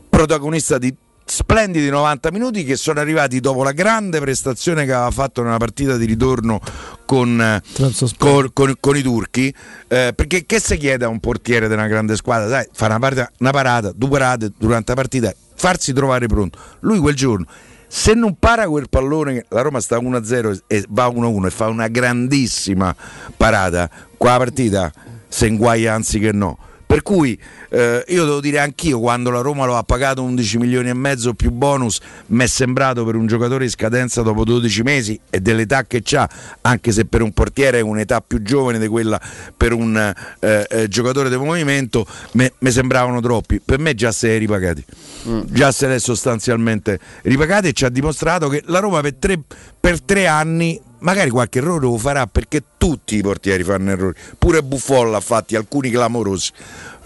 protagonista 0.10 0.78
di 0.78 0.94
splendidi 1.26 1.90
90 1.90 2.32
minuti 2.32 2.64
che 2.64 2.76
sono 2.76 3.00
arrivati 3.00 3.40
dopo 3.40 3.64
la 3.64 3.72
grande 3.72 4.20
prestazione 4.20 4.86
che 4.86 4.94
aveva 4.94 5.12
fatto 5.12 5.44
nella 5.44 5.58
partita 5.58 5.98
di 5.98 6.06
ritorno 6.06 6.60
con, 7.06 7.62
con, 8.18 8.50
con- 8.54 8.76
con 8.80 8.98
i 8.98 9.02
turchi. 9.02 9.54
Eh, 9.88 10.14
perché 10.16 10.46
che 10.46 10.60
si 10.60 10.78
chiede 10.78 11.06
a 11.06 11.08
un 11.08 11.20
portiere 11.20 11.68
di 11.68 11.74
una 11.74 11.88
grande 11.88 12.16
squadra? 12.16 12.50
Sai, 12.50 12.68
fa 12.74 12.86
una, 12.88 13.00
partita- 13.00 13.32
una 13.40 13.52
parata 13.52 13.92
due 13.96 14.10
parate 14.10 14.52
durante 14.58 14.92
la 14.94 14.96
partita 14.96 15.34
farsi 15.56 15.94
trovare 15.94 16.28
pronto. 16.28 16.58
Lui 16.82 17.00
quel 17.00 17.16
giorno 17.16 17.46
se 17.94 18.14
non 18.14 18.38
para 18.40 18.68
quel 18.70 18.88
pallone 18.88 19.46
la 19.50 19.62
Roma 19.62 19.82
sta 19.82 19.98
1-0 19.98 20.60
e 20.66 20.86
va 20.88 21.08
1-1 21.08 21.46
e 21.46 21.50
fa 21.50 21.68
una 21.68 21.90
grandissima 21.90 22.96
parata 23.36 23.90
qua 24.16 24.32
la 24.32 24.38
partita 24.38 24.94
se 25.28 25.48
inguaia 25.48 25.94
anzi 25.94 26.20
che 26.20 26.32
no 26.32 26.58
Per 26.92 27.04
cui 27.04 27.40
eh, 27.70 28.04
io 28.06 28.26
devo 28.26 28.42
dire 28.42 28.60
anch'io 28.60 29.00
quando 29.00 29.30
la 29.30 29.40
Roma 29.40 29.66
lo 29.66 29.78
ha 29.78 29.84
pagato 29.84 30.24
11 30.24 30.58
milioni 30.58 30.90
e 30.90 30.94
mezzo 30.94 31.34
più 31.34 31.50
bonus, 31.50 32.02
mi 32.28 32.44
è 32.44 32.48
sembrato 32.48 33.06
per 33.06 33.16
un 33.16 33.28
giocatore 33.28 33.64
in 33.64 33.70
scadenza 33.70 34.24
dopo 34.24 34.44
12 34.44 34.84
mesi 34.84 35.18
e 35.30 35.40
dell'età 35.40 35.86
che 35.86 36.04
ha, 36.18 36.30
anche 36.60 36.92
se 36.92 37.06
per 37.06 37.22
un 37.22 37.32
portiere 37.32 37.78
è 37.78 37.82
un'età 37.82 38.20
più 38.20 38.42
giovane 38.42 38.78
di 38.78 38.88
quella 38.90 39.18
per 39.56 39.72
un 39.72 40.14
eh, 40.40 40.68
eh, 40.70 40.88
giocatore 40.90 41.30
del 41.30 41.40
movimento, 41.40 42.06
mi 42.34 42.72
sembravano 42.72 43.22
troppi. 43.22 43.62
Per 43.64 43.80
me 43.80 43.96
già 43.96 44.12
se 44.12 44.28
li 44.28 44.36
è 44.36 44.40
ripagati. 44.40 44.84
Mm. 45.30 45.42
Già 45.46 45.72
se 45.72 45.88
l'è 45.88 45.98
sostanzialmente 45.98 47.00
ripagati 47.22 47.70
e 47.70 47.72
ci 47.72 47.86
ha 47.86 47.90
dimostrato 47.90 48.50
che 48.50 48.64
la 48.66 48.80
Roma 48.80 49.00
per 49.00 49.14
tre, 49.14 49.40
per 49.80 50.02
tre 50.02 50.28
anni 50.28 50.78
magari 51.02 51.30
qualche 51.30 51.60
errore 51.60 51.86
lo 51.86 51.98
farà 51.98 52.26
perché 52.28 52.64
tutti 52.78 53.18
i 53.18 53.22
portieri 53.22 53.64
fanno 53.64 53.92
errori, 53.92 54.18
pure 54.38 54.64
Buffon 54.64 55.12
l'ha 55.12 55.20
fatti, 55.20 55.56
alcuni 55.56 55.90
clamorosi. 55.90 56.52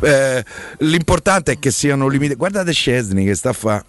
Eh, 0.01 0.43
l'importante 0.79 1.53
è 1.53 1.59
che 1.59 1.71
siano 1.71 2.07
limitati. 2.07 2.37
Guardate 2.37 2.71
Scesni 2.71 3.25
che 3.25 3.35
sta 3.35 3.49
a 3.49 3.53
fare. 3.53 3.83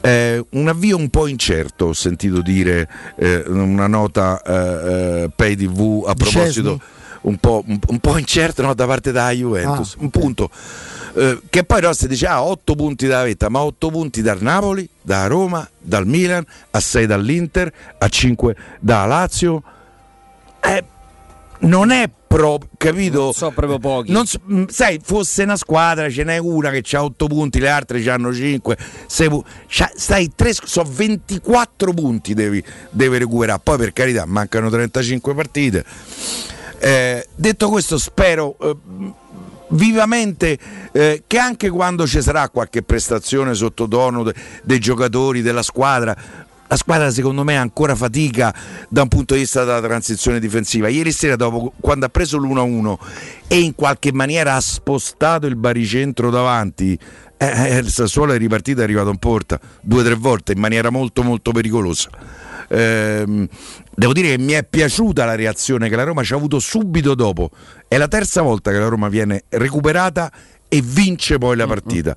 Eh, 0.00 0.44
un 0.50 0.68
avvio 0.68 0.96
un 0.96 1.08
po' 1.08 1.26
incerto, 1.26 1.86
ho 1.86 1.92
sentito 1.94 2.42
dire 2.42 2.86
eh, 3.16 3.42
una 3.46 3.86
nota 3.86 4.42
eh, 4.42 5.22
eh 5.22 5.30
Pay 5.34 5.56
TV 5.56 6.04
a 6.06 6.14
proposito 6.14 6.78
un 7.24 7.38
po', 7.38 7.62
un, 7.66 7.78
un 7.86 7.98
po', 8.00 8.18
incerto 8.18 8.62
no, 8.62 8.74
da 8.74 8.86
parte 8.86 9.12
della 9.12 9.30
Juventus. 9.30 9.94
Ah, 9.94 10.02
un 10.02 10.10
punto. 10.10 10.50
Eh, 11.16 11.40
che 11.48 11.62
poi 11.62 11.80
Rossi 11.80 12.08
dice 12.08 12.26
ah 12.26 12.42
8 12.42 12.74
punti 12.74 13.06
da 13.06 13.22
vetta, 13.22 13.48
ma 13.48 13.62
8 13.62 13.90
punti 13.90 14.20
dal 14.20 14.42
Napoli, 14.42 14.88
da 15.00 15.26
Roma, 15.26 15.68
dal 15.78 16.06
Milan, 16.06 16.44
a 16.70 16.80
6 16.80 17.06
dall'Inter, 17.06 17.72
a 17.98 18.08
5 18.08 18.56
da 18.80 19.04
Lazio. 19.04 19.62
Eh, 20.60 20.84
non 21.60 21.90
è 21.90 22.10
proprio, 22.26 22.68
capito? 22.76 23.22
Non 23.22 23.32
so 23.32 23.50
proprio 23.52 23.78
pochi. 23.78 24.12
So, 24.24 24.40
mm, 24.50 24.64
sai, 24.66 25.00
fosse 25.00 25.44
una 25.44 25.56
squadra, 25.56 26.10
ce 26.10 26.24
n'è 26.24 26.38
una 26.38 26.70
che 26.70 26.96
ha 26.96 27.04
8 27.04 27.26
punti, 27.26 27.60
le 27.60 27.68
altre 27.68 28.10
hanno 28.10 28.32
5, 28.34 28.76
6 29.06 29.28
punti. 29.28 29.48
Stai 29.94 30.32
3, 30.34 30.52
so 30.52 30.82
24 30.82 31.92
punti 31.92 32.34
devi, 32.34 32.62
devi 32.90 33.18
recuperare. 33.18 33.60
Poi 33.62 33.78
per 33.78 33.92
carità, 33.92 34.24
mancano 34.26 34.68
35 34.68 35.32
partite. 35.34 35.84
Eh, 36.80 37.26
detto 37.36 37.68
questo, 37.68 37.98
spero 37.98 38.56
eh, 38.60 38.76
vivamente 39.68 40.58
eh, 40.92 41.22
che 41.26 41.38
anche 41.38 41.70
quando 41.70 42.06
ci 42.06 42.20
sarà 42.22 42.48
qualche 42.48 42.82
prestazione 42.82 43.54
sottotono 43.54 44.22
de- 44.22 44.34
dei 44.62 44.78
giocatori, 44.78 45.42
della 45.42 45.62
squadra, 45.62 46.16
la 46.66 46.76
squadra 46.76 47.10
secondo 47.10 47.44
me 47.44 47.56
ancora 47.56 47.94
fatica 47.94 48.54
da 48.88 49.02
un 49.02 49.08
punto 49.08 49.34
di 49.34 49.40
vista 49.40 49.64
della 49.64 49.80
transizione 49.80 50.40
difensiva. 50.40 50.88
Ieri 50.88 51.12
sera, 51.12 51.36
dopo, 51.36 51.72
quando 51.80 52.06
ha 52.06 52.08
preso 52.08 52.38
l'1-1 52.38 52.96
e 53.46 53.60
in 53.60 53.74
qualche 53.74 54.12
maniera 54.12 54.54
ha 54.54 54.60
spostato 54.60 55.46
il 55.46 55.56
baricentro 55.56 56.30
davanti, 56.30 56.98
eh, 57.36 57.46
eh 57.46 57.78
il 57.78 57.88
Sassuolo 57.88 58.32
è 58.32 58.38
ripartito 58.38 58.80
è 58.80 58.84
arrivato 58.84 59.10
in 59.10 59.18
porta 59.18 59.60
due 59.80 60.00
o 60.00 60.04
tre 60.04 60.14
volte 60.14 60.52
in 60.52 60.58
maniera 60.58 60.90
molto 60.90 61.22
molto 61.22 61.52
pericolosa. 61.52 62.08
Ehm, 62.68 63.46
devo 63.94 64.12
dire 64.12 64.36
che 64.36 64.38
mi 64.38 64.52
è 64.52 64.64
piaciuta 64.64 65.24
la 65.24 65.34
reazione 65.34 65.88
che 65.88 65.96
la 65.96 66.04
Roma 66.04 66.22
ci 66.22 66.32
ha 66.32 66.36
avuto 66.36 66.58
subito 66.58 67.14
dopo. 67.14 67.50
È 67.88 67.96
la 67.96 68.08
terza 68.08 68.42
volta 68.42 68.70
che 68.70 68.78
la 68.78 68.88
Roma 68.88 69.08
viene 69.08 69.44
recuperata 69.50 70.32
e 70.68 70.82
vince 70.82 71.38
poi 71.38 71.56
la 71.56 71.66
partita. 71.66 72.16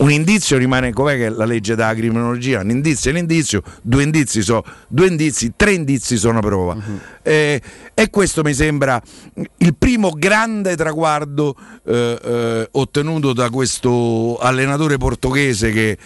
Un 0.00 0.10
indizio 0.10 0.56
rimane 0.56 0.94
com'è 0.94 1.16
che 1.18 1.28
la 1.28 1.44
legge 1.44 1.74
della 1.74 1.94
criminologia? 1.94 2.60
Un 2.60 2.70
indizio 2.70 3.10
è 3.10 3.12
un 3.12 3.18
indizio, 3.18 3.62
due 3.82 4.02
indizi 4.02 4.40
sono 4.40 4.64
due 4.88 5.08
indizi, 5.08 5.52
tre 5.56 5.72
indizi 5.72 6.16
sono 6.16 6.40
prova. 6.40 6.72
Uh-huh. 6.72 7.00
Eh, 7.22 7.60
e 7.92 8.08
questo 8.08 8.42
mi 8.42 8.54
sembra 8.54 9.00
il 9.58 9.74
primo 9.76 10.12
grande 10.16 10.74
traguardo 10.74 11.54
eh, 11.84 12.18
eh, 12.22 12.68
ottenuto 12.70 13.34
da 13.34 13.50
questo 13.50 14.38
allenatore 14.38 14.96
portoghese 14.96 15.70
che 15.70 15.98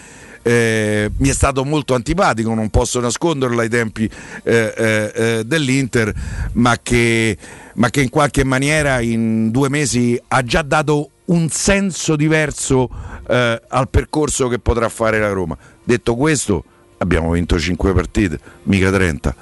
eh, 0.47 1.09
mi 1.17 1.29
è 1.29 1.33
stato 1.33 1.65
molto 1.65 1.95
antipatico, 1.95 2.53
non 2.53 2.69
posso 2.69 2.99
nasconderlo 2.99 3.61
ai 3.61 3.69
tempi 3.69 4.07
eh, 4.43 4.73
eh, 4.77 5.11
eh, 5.15 5.43
dell'Inter, 5.43 6.13
ma 6.53 6.77
che, 6.83 7.35
ma 7.73 7.89
che 7.89 8.01
in 8.01 8.09
qualche 8.09 8.43
maniera 8.43 8.99
in 8.99 9.49
due 9.49 9.69
mesi 9.69 10.21
ha 10.27 10.43
già 10.43 10.61
dato 10.61 11.09
un 11.25 11.49
senso 11.49 12.15
diverso 12.15 12.87
eh, 13.27 13.59
al 13.67 13.89
percorso 13.89 14.47
che 14.47 14.59
potrà 14.59 14.87
fare 14.87 15.19
la 15.19 15.31
Roma. 15.31 15.57
Detto 15.83 16.13
questo, 16.15 16.63
abbiamo 16.99 17.31
vinto 17.31 17.57
5 17.57 17.93
partite, 17.93 18.39
mica 18.63 18.91
30 18.91 19.35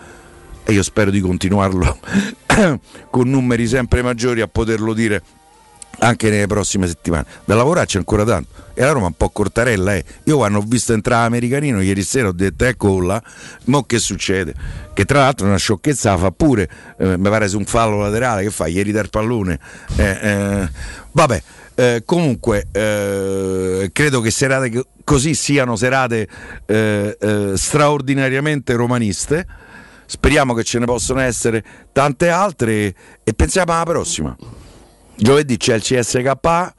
e 0.64 0.72
io 0.72 0.84
spero 0.84 1.12
di 1.12 1.20
continuarlo 1.20 2.00
con 3.12 3.30
numeri 3.30 3.68
sempre 3.68 4.02
maggiori 4.02 4.40
a 4.40 4.48
poterlo 4.48 4.94
dire 4.94 5.22
anche 6.00 6.30
nelle 6.30 6.48
prossime 6.48 6.88
settimane. 6.88 7.26
Da 7.46 7.56
lavorare 7.56 7.86
c'è 7.86 7.98
ancora 7.98 8.24
tanto. 8.24 8.62
E 8.74 8.82
la 8.82 8.92
Roma 8.92 9.08
un 9.08 9.14
po' 9.14 9.30
cortarella 9.30 9.94
è. 9.94 10.04
Io 10.24 10.38
quando 10.38 10.60
ho 10.60 10.64
visto 10.66 10.94
entrare 10.94 11.26
Americanino 11.26 11.82
ieri 11.82 12.02
sera 12.02 12.30
ho 12.30 12.32
detto 12.32 12.66
ecco 12.66 13.00
là, 13.02 13.22
mo 13.66 13.84
che 13.84 14.00
succede? 14.00 14.54
Che 14.94 15.06
tra 15.06 15.20
l'altro 15.20 15.46
una 15.46 15.58
sciocchezza 15.58 16.12
la 16.12 16.18
fa 16.18 16.32
pure, 16.32 16.70
eh, 16.98 17.18
mi 17.18 17.30
pare 17.30 17.48
su 17.48 17.58
un 17.58 17.66
fallo 17.66 18.00
laterale, 18.00 18.44
che 18.44 18.50
fa? 18.50 18.68
Ieri 18.68 18.92
dal 18.92 19.10
pallone. 19.10 19.60
Eh, 19.96 20.04
eh, 20.04 20.70
vabbè, 21.12 21.44
eh, 21.76 22.04
comunque 22.06 22.68
eh, 22.72 23.90
credo 23.94 24.22
che 24.22 24.32
serate 24.32 24.86
così 25.04 25.36
siano 25.36 25.76
serate 25.76 26.28
eh, 26.66 27.54
straordinariamente 27.56 28.74
romaniste. 28.74 29.46
Speriamo 30.06 30.54
che 30.54 30.64
ce 30.64 30.80
ne 30.80 30.86
possano 30.86 31.22
essere 31.22 31.64
tante 31.92 32.30
altre 32.30 32.94
e 33.24 33.34
pensiamo 33.36 33.74
alla 33.74 33.84
prossima. 33.84 34.36
Giovedì 35.16 35.58
c'è 35.58 35.76
il 35.76 35.82
CSK, 35.82 36.74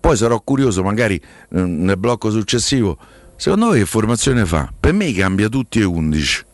poi 0.00 0.16
sarò 0.16 0.40
curioso 0.40 0.82
magari 0.82 1.20
mm, 1.56 1.84
nel 1.84 1.96
blocco 1.96 2.30
successivo. 2.30 2.98
Secondo 3.36 3.66
voi 3.66 3.80
che 3.80 3.86
formazione 3.86 4.44
fa? 4.44 4.72
Per 4.78 4.92
me 4.92 5.12
cambia 5.12 5.48
tutti 5.48 5.80
e 5.80 5.84
11. 5.84 6.44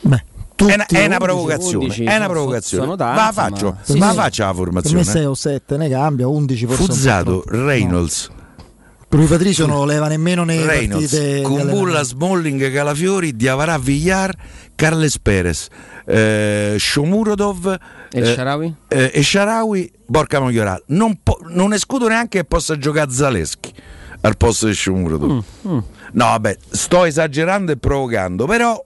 Beh. 0.00 0.24
È 0.56 0.62
una, 0.62 0.86
è 0.86 1.04
una, 1.04 1.18
provocazione, 1.18 1.84
11, 1.84 2.04
è 2.04 2.16
una 2.16 2.28
provocazione. 2.28 2.96
Tanti, 2.96 3.02
ma 3.02 3.26
la 3.26 3.32
faccio, 3.32 3.66
ma... 3.72 3.78
Sì, 3.82 3.98
ma 3.98 4.10
sì. 4.10 4.16
faccia 4.16 4.46
la 4.46 4.54
formazione. 4.54 5.02
Per 5.02 5.06
me 5.06 5.12
6 5.12 5.24
o 5.26 5.34
7 5.34 5.76
ne 5.76 5.88
cambia, 5.90 6.28
11 6.28 6.66
forse. 6.66 6.82
Fuzzato, 6.82 7.44
Reynolds. 7.46 8.28
No. 8.28 8.44
Rui 9.08 9.26
Patricio 9.26 9.66
non 9.66 9.78
lo 9.78 9.84
leva 9.84 10.08
nemmeno 10.08 10.44
nei 10.44 10.62
Reynolds, 10.64 11.10
partite 11.10 11.40
con 11.42 11.66
Bulla, 11.68 12.02
Smalling, 12.02 12.70
Calafiori, 12.70 13.34
Diavarà, 13.34 13.78
Villar, 13.78 14.34
Carles 14.76 15.18
Perez, 15.18 15.68
eh, 16.06 16.76
Shomurodov 16.78 17.76
e 18.12 18.20
eh, 18.20 18.24
Sharawi? 18.34 18.74
Eh, 18.86 19.10
e 19.12 19.22
Sharawi, 19.22 19.90
Borca 20.06 20.38
Moglioral. 20.38 20.84
Non, 20.88 21.18
po- 21.22 21.40
non 21.48 21.72
escludo 21.72 22.06
neanche 22.06 22.38
che 22.38 22.44
possa 22.44 22.78
giocare 22.78 23.10
Zaleschi 23.10 23.72
al 24.20 24.36
posto 24.36 24.66
di 24.66 24.74
Shomurodov. 24.74 25.30
Mm, 25.32 25.70
mm. 25.72 25.78
No, 26.12 26.24
vabbè, 26.26 26.56
sto 26.70 27.04
esagerando 27.04 27.72
e 27.72 27.76
provocando, 27.76 28.46
però 28.46 28.82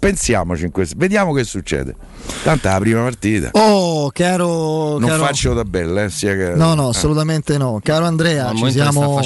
pensiamoci 0.00 0.64
in 0.64 0.70
questo, 0.72 0.96
vediamo 0.98 1.32
che 1.32 1.44
succede. 1.44 1.94
Tanto 2.42 2.68
è 2.68 2.70
la 2.72 2.78
prima 2.78 3.02
partita. 3.02 3.50
Oh, 3.52 4.10
caro. 4.10 4.98
Non 4.98 5.08
caro... 5.08 5.24
faccio 5.24 5.54
tabelle, 5.54 6.04
eh, 6.04 6.10
sia 6.10 6.34
che... 6.34 6.54
No, 6.54 6.74
no, 6.74 6.86
eh. 6.86 6.90
assolutamente 6.90 7.58
no. 7.58 7.78
Caro 7.82 8.06
Andrea, 8.06 8.52
ci 8.54 8.70
siamo, 8.72 9.20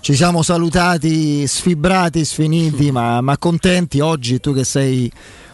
ci 0.00 0.14
siamo, 0.14 0.42
salutati, 0.42 1.46
sfibrati, 1.46 2.24
sfiniti, 2.24 2.92
ma, 2.92 3.20
ma 3.20 3.36
contenti 3.36 3.98
oggi 4.00 4.40
tu 4.40 4.54
che 4.54 4.64
sei 4.64 5.10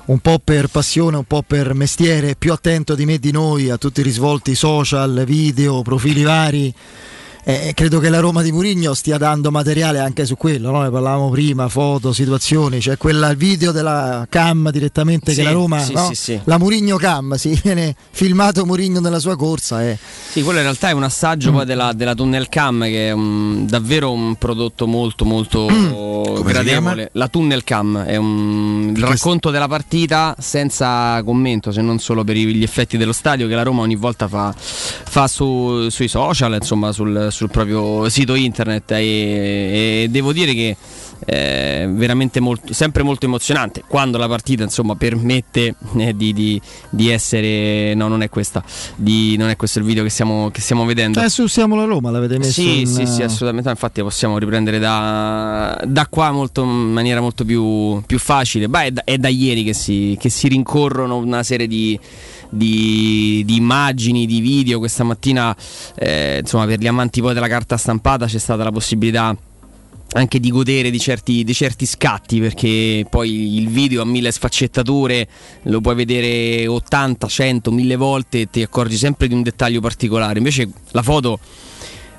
un 0.07 0.19
po' 0.19 0.38
per 0.43 0.69
passione, 0.69 1.17
un 1.17 1.25
po' 1.25 1.43
per 1.47 1.73
mestiere, 1.75 2.35
più 2.37 2.52
attento 2.52 2.95
di 2.95 3.07
me 3.07 3.19
di 3.19 3.31
noi 3.31 3.71
a 3.71 3.79
tutti 3.79 4.00
i 4.00 4.02
risvolti 4.02 4.55
social, 4.55 5.25
video, 5.25 5.83
profili 5.83 6.23
vari 6.23 6.75
eh, 7.44 7.73
credo 7.75 8.00
che 8.00 8.11
la 8.11 8.20
Roma 8.20 8.42
di 8.42 8.52
Murigno 8.52 8.92
stia 8.94 9.16
dando 9.16 9.50
materiale 9.50 9.99
anche 9.99 10.26
su 10.26 10.37
quello, 10.37 10.70
no? 10.70 10.82
ne 10.82 10.90
parlavamo 10.90 11.30
prima, 11.30 11.68
foto, 11.68 12.12
situazioni, 12.12 12.76
c'è 12.76 12.82
cioè 12.82 12.97
quel 12.97 13.35
video 13.37 13.73
della 13.73 14.26
cam 14.28 14.70
direttamente 14.70 15.32
sì, 15.32 15.38
che 15.38 15.42
la 15.44 15.52
Roma, 15.52 15.80
sì, 15.80 15.92
no? 15.92 16.11
sì, 16.12 16.40
la 16.44 16.59
Murigno 16.59 16.97
cam, 16.97 17.35
si 17.37 17.59
viene 17.62 17.94
filmato 18.11 18.66
Murigno 18.66 19.00
nella 19.00 19.18
sua 19.18 19.37
corsa. 19.37 19.82
Eh. 19.87 19.99
Sì, 20.30 20.42
quello 20.42 20.59
in 20.59 20.64
realtà 20.64 20.90
è 20.90 20.92
un 20.92 21.02
assaggio 21.02 21.50
mm. 21.50 21.54
poi 21.54 21.64
della, 21.64 21.92
della, 21.92 22.14
tunnel 22.14 22.49
cam 22.49 22.82
che 22.85 23.09
è 23.09 23.12
un, 23.12 23.66
davvero 23.66 24.12
un 24.12 24.35
prodotto 24.37 24.87
molto 24.87 25.25
molto 25.25 25.66
mm. 25.70 26.42
gradevole. 26.42 27.11
La 27.14 27.28
tunnel 27.28 27.64
cam 27.64 28.04
è 28.04 28.16
un, 28.16 28.92
il 28.94 29.02
racconto 29.02 29.50
della 29.50 29.68
partita 29.68 30.37
senza 30.38 31.23
commento, 31.25 31.73
se 31.73 31.80
non 31.80 31.99
solo 31.99 32.23
per 32.23 32.37
gli 32.37 32.62
effetti 32.62 32.97
dello 32.97 33.12
stadio 33.12 33.49
che 33.49 33.54
la 33.54 33.62
Roma 33.62 33.82
ogni 33.82 33.97
volta 33.97 34.28
fa, 34.28 34.54
fa 34.56 35.26
su, 35.26 35.88
sui 35.88 36.09
social, 36.09 36.54
insomma 36.54 36.92
sul 36.92 37.28
sul 37.30 37.50
proprio 37.50 38.08
sito 38.08 38.34
internet 38.34 38.90
e, 38.92 40.04
e 40.04 40.08
devo 40.10 40.32
dire 40.32 40.54
che 40.54 40.76
è 41.25 41.87
veramente 41.90 42.40
molto, 42.40 42.72
sempre 42.72 43.02
molto 43.02 43.26
emozionante 43.26 43.82
quando 43.87 44.16
la 44.16 44.26
partita 44.26 44.62
insomma 44.62 44.94
permette 44.96 45.75
eh, 45.99 46.16
di, 46.16 46.32
di, 46.32 46.60
di, 46.88 47.10
essere 47.10 47.94
no 47.94 48.08
non 48.08 48.22
è 48.22 48.30
questa 48.30 48.64
di, 48.96 49.37
non 49.37 49.50
è 49.50 49.56
questo 49.56 49.80
il 49.80 49.84
video 49.84 50.02
che 50.02 50.08
stiamo, 50.08 50.50
che 50.50 50.60
stiamo 50.60 50.84
vedendo. 50.84 51.20
Eh 51.20 51.28
su 51.28 51.46
siamo 51.46 51.76
la 51.76 51.84
Roma 51.84 52.10
l'avete 52.10 52.38
messo 52.38 52.52
sì 52.52 52.80
in... 52.80 52.87
sì 52.87 53.06
sì 53.06 53.22
assolutamente. 53.22 53.70
Infatti 53.70 54.00
possiamo 54.00 54.38
riprendere 54.38 54.78
da, 54.78 55.80
da 55.87 56.06
qua 56.06 56.30
molto, 56.30 56.62
in 56.62 56.92
maniera 56.92 57.20
molto 57.20 57.44
più, 57.44 58.02
più 58.06 58.18
facile. 58.18 58.68
Beh, 58.68 58.84
è, 58.84 58.90
da, 58.90 59.04
è 59.04 59.18
da 59.18 59.28
ieri 59.28 59.62
che 59.62 59.75
si, 59.75 60.16
che 60.18 60.30
si 60.30 60.49
rincorrono 60.49 61.16
una 61.16 61.42
serie 61.42 61.66
di 61.66 61.99
di, 62.50 63.42
di 63.47 63.57
immagini, 63.57 64.26
di 64.26 64.40
video. 64.40 64.78
Questa 64.78 65.04
mattina, 65.04 65.57
eh, 65.95 66.38
insomma, 66.40 66.66
per 66.66 66.78
gli 66.78 66.87
amanti 66.87 67.21
poi 67.21 67.35
della 67.35 67.49
carta 67.49 67.76
stampata 67.76 68.26
c'è 68.26 68.38
stata 68.38 68.62
la 68.64 68.73
possibilità 68.73 69.37
anche 70.12 70.40
di 70.40 70.50
godere 70.50 70.90
di 70.90 70.99
certi, 70.99 71.45
di 71.45 71.54
certi, 71.54 71.87
scatti 71.87 72.40
perché 72.40 73.07
poi 73.09 73.59
il 73.59 73.69
video 73.69 74.02
ha 74.02 74.04
mille 74.04 74.33
sfaccettature, 74.33 75.28
lo 75.64 75.80
puoi 75.80 75.95
vedere 75.95 76.66
80, 76.66 77.26
100, 77.26 77.71
1000 77.71 77.97
volte 77.97 78.40
e 78.40 78.50
ti 78.50 78.62
accorgi 78.62 78.97
sempre 78.97 79.28
di 79.28 79.35
un 79.35 79.42
dettaglio 79.42 79.80
particolare. 79.80 80.38
Invece 80.38 80.69
la 80.90 81.02
foto 81.02 81.38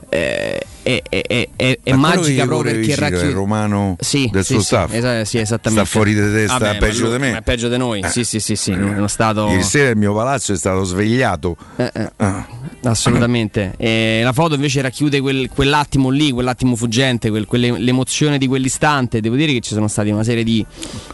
eh, 0.07 0.65
è, 0.83 1.01
è, 1.07 1.47
è, 1.55 1.79
è 1.83 1.93
magica 1.93 2.45
proprio 2.45 2.73
perché 2.73 2.95
racchiude 2.95 3.25
il 3.27 3.33
romano 3.33 3.95
sì, 3.99 4.29
del 4.31 4.43
sì, 4.43 4.53
suo 4.53 4.61
sì, 4.61 4.65
staff. 4.67 4.93
Esa- 4.93 5.25
sì, 5.25 5.37
esattamente. 5.37 5.85
Sta 5.85 5.97
fuori 5.97 6.13
di 6.13 6.19
testa, 6.19 6.57
Vabbè, 6.57 6.77
peggio 6.77 7.03
lui- 7.03 7.11
di 7.13 7.17
me. 7.19 7.37
È 7.37 7.41
peggio 7.41 7.69
di 7.69 7.77
noi. 7.77 7.99
Eh. 8.01 8.07
Sì, 8.07 8.23
sì, 8.23 8.39
sì, 8.39 8.55
sì. 8.55 8.71
Uno 8.71 9.07
stato. 9.07 9.47
Ieri 9.47 9.63
sera 9.63 9.89
il 9.89 9.97
mio 9.97 10.13
palazzo 10.13 10.53
è 10.53 10.57
stato 10.57 10.83
svegliato. 10.83 11.55
Eh, 11.75 11.91
eh. 11.93 12.11
Ah. 12.17 12.47
Assolutamente. 12.83 13.75
La 14.23 14.33
foto 14.33 14.55
invece 14.55 14.81
racchiude 14.81 15.19
quel- 15.21 15.49
quell'attimo 15.49 16.09
lì, 16.09 16.31
quell'attimo 16.31 16.75
fuggente, 16.75 17.29
quel- 17.29 17.45
quelle- 17.45 17.77
l'emozione 17.77 18.37
di 18.37 18.47
quell'istante. 18.47 19.21
Devo 19.21 19.35
dire 19.35 19.53
che 19.53 19.59
ci 19.59 19.73
sono 19.73 19.87
stati 19.87 20.09
una 20.09 20.23
serie 20.23 20.43
di, 20.43 20.65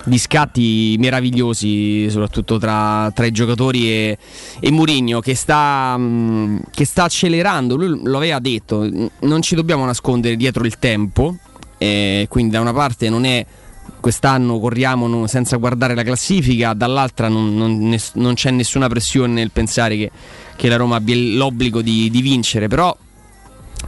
di 0.06 0.18
scatti 0.18 0.96
meravigliosi, 1.00 2.10
soprattutto 2.10 2.58
tra, 2.58 3.12
tra 3.14 3.26
i 3.26 3.32
giocatori 3.32 3.90
e, 3.90 4.18
e 4.60 4.72
Mourinho, 4.72 5.20
che 5.20 5.36
sta, 5.36 5.98
mh, 5.98 6.62
che 6.72 6.86
sta 6.86 7.04
accelerando. 7.04 7.76
Lui 7.76 8.00
lo 8.04 8.18
aveva 8.18 8.40
detto, 8.40 8.90
non 9.20 9.42
ci 9.42 9.56
dobbiamo 9.58 9.86
nascondere 9.86 10.36
dietro 10.36 10.64
il 10.66 10.78
tempo. 10.78 11.36
e 11.80 12.26
quindi 12.30 12.54
da 12.54 12.60
una 12.62 12.74
parte 12.74 13.08
non 13.08 13.24
è 13.24 13.46
quest'anno 14.00 14.60
corriamo 14.60 15.28
senza 15.28 15.58
guardare 15.58 15.96
la 15.96 16.04
classifica, 16.04 16.74
dall'altra 16.74 17.28
non, 17.28 17.56
non- 17.56 17.96
non 18.14 18.34
c'è 18.34 18.52
nessuna 18.52 18.88
pressione 18.88 19.34
nel 19.34 19.52
pensare 19.52 19.96
che, 19.98 20.12
che 20.56 20.70
la 20.70 20.76
Roma 20.76 20.96
abbia 20.96 21.16
l'obbligo 21.16 21.82
di, 21.82 22.10
di 22.10 22.22
vincere, 22.22 22.68
però 22.68 22.96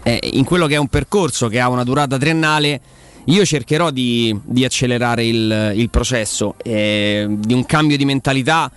eh, 0.04 0.20
in 0.34 0.44
quello 0.44 0.68
che 0.68 0.76
è 0.76 0.78
un 0.78 0.88
percorso 0.88 1.48
che 1.48 1.60
ha 1.60 1.70
una 1.70 1.84
durata 1.84 2.18
triennale, 2.18 2.82
io 3.26 3.46
cercherò 3.46 3.92
di, 3.92 4.38
di 4.44 4.66
accelerare 4.66 5.26
il, 5.26 5.72
il 5.76 5.90
processo, 5.90 6.56
eh, 6.64 7.28
di 7.30 7.54
un 7.54 7.66
cambio 7.66 7.98
di 7.98 8.06
mentalità 8.06 8.72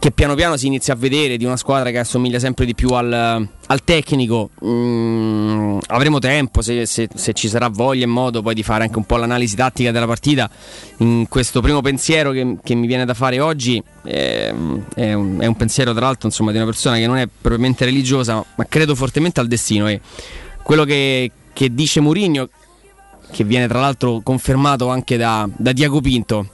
che 0.00 0.12
piano 0.12 0.34
piano 0.34 0.56
si 0.56 0.66
inizia 0.66 0.94
a 0.94 0.96
vedere 0.96 1.36
di 1.36 1.44
una 1.44 1.58
squadra 1.58 1.90
che 1.90 1.98
assomiglia 1.98 2.38
sempre 2.38 2.64
di 2.64 2.74
più 2.74 2.88
al, 2.88 3.12
al 3.12 3.84
tecnico. 3.84 4.48
Mm, 4.64 5.78
avremo 5.88 6.18
tempo 6.18 6.62
se, 6.62 6.86
se- 6.86 7.10
se 7.14 7.34
ci 7.34 7.48
sarà 7.48 7.68
voglia 7.68 8.04
e 8.04 8.06
modo 8.06 8.40
poi 8.40 8.54
di 8.54 8.62
fare 8.62 8.84
anche 8.84 8.96
un 8.96 9.04
po' 9.04 9.16
l'analisi 9.16 9.56
tattica 9.56 9.90
della 9.90 10.06
partita. 10.06 10.48
In 11.00 11.26
questo 11.28 11.60
primo 11.60 11.82
pensiero 11.82 12.30
che, 12.30 12.56
che 12.62 12.74
mi 12.74 12.86
viene 12.86 13.04
da 13.04 13.12
fare 13.12 13.40
oggi 13.40 13.80
ehm, 14.04 14.86
è, 14.94 15.12
un, 15.12 15.36
è 15.38 15.44
un 15.44 15.56
pensiero 15.56 15.92
tra 15.92 16.06
l'altro 16.06 16.28
insomma, 16.28 16.50
di 16.50 16.56
una 16.56 16.66
persona 16.66 16.96
che 16.96 17.06
non 17.06 17.18
è 17.18 17.28
propriamente 17.28 17.84
religiosa, 17.84 18.42
ma 18.54 18.66
credo 18.66 18.94
fortemente 18.94 19.40
al 19.40 19.48
destino 19.48 19.86
e 19.86 20.00
quello 20.62 20.84
che, 20.84 21.30
che 21.52 21.74
dice 21.74 22.00
Mourinho, 22.00 22.48
che 23.30 23.44
viene 23.44 23.68
tra 23.68 23.80
l'altro 23.80 24.22
confermato 24.22 24.88
anche 24.88 25.18
da, 25.18 25.46
da 25.54 25.72
Diago 25.72 26.00
Pinto 26.00 26.48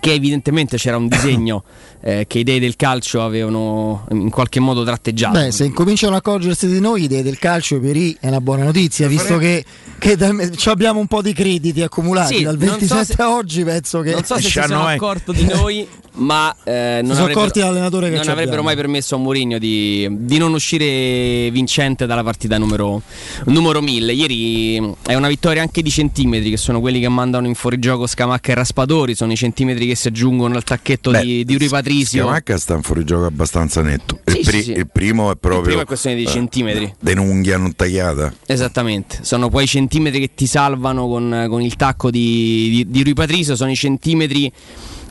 che 0.00 0.12
evidentemente 0.12 0.76
c'era 0.78 0.96
un 0.96 1.06
disegno 1.06 1.62
eh, 2.06 2.24
che 2.28 2.38
i 2.38 2.44
dei 2.44 2.60
del 2.60 2.76
calcio 2.76 3.20
avevano 3.20 4.06
in 4.12 4.30
qualche 4.30 4.60
modo 4.60 4.84
tratteggiato. 4.84 5.40
Beh, 5.40 5.50
se 5.50 5.64
incominciano 5.64 6.14
a 6.14 6.18
accorgersi 6.18 6.68
di 6.68 6.78
noi, 6.78 7.02
idee 7.02 7.24
del 7.24 7.36
calcio 7.36 7.80
per 7.80 7.96
I 7.96 8.16
è 8.20 8.28
una 8.28 8.40
buona 8.40 8.62
notizia, 8.62 9.08
visto 9.08 9.38
che, 9.38 9.64
che 9.98 10.16
da- 10.16 10.32
ci 10.54 10.68
abbiamo 10.68 11.00
un 11.00 11.08
po' 11.08 11.20
di 11.20 11.32
crediti 11.32 11.82
accumulati 11.82 12.36
Sì, 12.36 12.42
dal 12.44 12.56
non 12.58 12.68
so 12.78 12.94
27 12.94 13.04
se- 13.12 13.22
a 13.22 13.34
oggi, 13.34 13.64
penso 13.64 14.02
che 14.02 14.12
non 14.12 14.22
so 14.22 14.36
se 14.36 14.42
si 14.42 14.50
sono 14.50 14.82
mai- 14.84 14.94
accorto 14.94 15.32
di 15.32 15.46
noi, 15.46 15.84
ma 16.18 16.54
eh, 16.62 17.00
non, 17.02 17.16
avrebbero, 17.16 17.40
accorti 17.40 17.58
non 17.60 18.28
avrebbero 18.28 18.62
mai 18.62 18.76
permesso 18.76 19.16
a 19.16 19.18
Mourinho 19.18 19.58
di, 19.58 20.06
di 20.12 20.38
non 20.38 20.52
uscire 20.52 21.50
vincente 21.50 22.06
dalla 22.06 22.22
partita 22.22 22.56
numero, 22.56 23.02
numero 23.46 23.80
1000. 23.82 24.12
Ieri 24.12 24.80
mh, 24.80 24.94
è 25.02 25.14
una 25.14 25.28
vittoria 25.28 25.60
anche 25.60 25.82
di 25.82 25.90
centimetri, 25.90 26.50
che 26.50 26.56
sono 26.56 26.80
quelli 26.80 27.00
che 27.00 27.08
mandano 27.08 27.48
in 27.48 27.54
fuorigioco 27.54 28.06
Scamacca 28.06 28.52
e 28.52 28.54
Raspadori, 28.54 29.16
sono 29.16 29.32
i 29.32 29.36
centimetri 29.36 29.88
che 29.88 29.96
si 29.96 30.06
aggiungono 30.06 30.54
al 30.54 30.62
tacchetto 30.62 31.10
Beh, 31.10 31.20
di, 31.20 31.44
di 31.44 31.58
Rui 31.58 31.68
Patrizio. 31.68 31.95
Scamacca 32.04 32.58
sta 32.58 32.74
in 32.74 32.82
fuorigioco 32.82 33.24
abbastanza 33.24 33.82
netto. 33.82 34.18
Sì, 34.24 34.38
il, 34.38 34.44
pri- 34.44 34.62
sì. 34.62 34.72
il 34.72 34.88
primo 34.90 35.30
è 35.30 35.36
proprio. 35.36 35.60
Il 35.60 35.66
primo 35.66 35.82
è 35.82 35.84
questione 35.84 36.16
di 36.16 36.24
eh, 36.24 36.26
centimetri. 36.26 36.94
di 36.98 37.12
un'unghia 37.12 37.56
non 37.58 37.74
tagliata. 37.74 38.32
Esattamente, 38.46 39.18
sono 39.22 39.48
poi 39.48 39.64
i 39.64 39.66
centimetri 39.66 40.20
che 40.20 40.30
ti 40.34 40.46
salvano 40.46 41.08
con, 41.08 41.46
con 41.48 41.62
il 41.62 41.76
tacco 41.76 42.10
di, 42.10 42.68
di, 42.70 42.90
di 42.90 43.02
Rui 43.02 43.14
Patricio, 43.14 43.56
sono 43.56 43.70
i 43.70 43.76
centimetri 43.76 44.52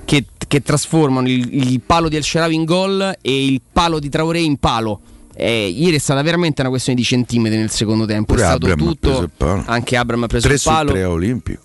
che, 0.06 0.26
che 0.48 0.62
trasformano 0.62 1.28
il, 1.28 1.48
il 1.52 1.82
palo 1.82 2.08
di 2.08 2.16
El 2.16 2.24
Sharawi 2.24 2.56
in 2.56 2.66
gol 2.66 3.18
e 3.22 3.46
il 3.46 3.62
palo 3.72 4.00
di 4.00 4.10
Traoré 4.10 4.40
in 4.40 4.58
palo. 4.58 5.02
Eh, 5.38 5.68
ieri 5.68 5.98
è 5.98 6.00
stata 6.00 6.22
veramente 6.22 6.62
una 6.62 6.70
questione 6.70 6.98
di 6.98 7.04
centimetri 7.04 7.58
nel 7.58 7.70
secondo 7.70 8.06
tempo, 8.06 8.34
Pure 8.34 8.46
è 8.46 8.48
stato 8.50 8.68
preso 8.68 8.76
tutto, 8.76 9.30
anche 9.66 9.98
Abram 9.98 10.24
ha 10.24 10.28
preso 10.28 10.48
3 10.48 10.56
il 10.56 10.62
palo. 10.64 10.92
3 10.92 11.04
a 11.04 11.10
Olimpico. 11.10 11.62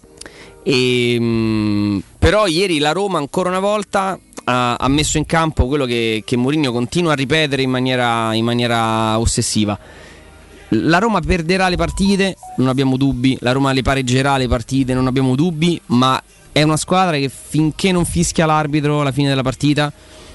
E, 0.65 1.19
mh, 1.21 2.03
però 2.19 2.47
ieri 2.47 2.79
la 2.79 2.93
Roma 2.93 3.19
ancora 3.19 3.49
una 3.49 3.61
volta 3.61 4.19
ha, 4.51 4.75
ha 4.75 4.89
messo 4.89 5.19
in 5.19 5.27
campo 5.27 5.67
quello 5.67 5.87
che, 5.87 6.23
che 6.25 6.37
Mourinho 6.37 6.73
continua 6.73 7.13
a 7.13 7.15
ripetere 7.15 7.63
in 7.63 7.71
maniera, 7.71 8.35
in 8.35 8.45
maniera 8.45 9.19
ossessiva. 9.19 9.79
La 10.75 10.99
Roma 10.99 11.21
perderà 11.21 11.69
le 11.69 11.77
partite, 11.77 12.37
non 12.57 12.69
abbiamo 12.69 12.97
dubbi, 12.97 13.37
la 13.41 13.53
Roma 13.53 13.73
le 13.73 13.83
pareggerà 13.83 14.37
le 14.37 14.47
partite, 14.47 14.95
non 14.95 15.07
abbiamo 15.07 15.35
dubbi, 15.35 15.81
ma 15.87 16.21
è 16.53 16.63
una 16.63 16.77
squadra 16.77 17.17
che 17.17 17.31
finché 17.31 17.93
non 17.93 18.05
fischia 18.05 18.47
l'arbitro 18.47 19.01
alla 19.01 19.13
fine 19.13 19.29
della 19.29 19.43
partita 19.43 19.93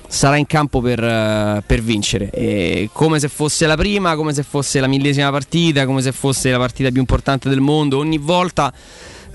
sarà 0.07 0.37
in 0.37 0.45
campo 0.45 0.81
per, 0.81 1.03
eh, 1.03 1.63
per 1.65 1.81
vincere. 1.81 2.29
E 2.31 2.89
come 2.93 3.19
se 3.19 3.27
fosse 3.27 3.65
la 3.65 3.75
prima, 3.75 4.15
come 4.15 4.33
se 4.33 4.43
fosse 4.43 4.79
la 4.79 4.87
millesima 4.87 5.31
partita, 5.31 5.85
come 5.85 6.01
se 6.01 6.11
fosse 6.11 6.51
la 6.51 6.57
partita 6.57 6.89
più 6.89 6.99
importante 6.99 7.49
del 7.49 7.59
mondo, 7.59 7.97
ogni 7.97 8.17
volta 8.17 8.73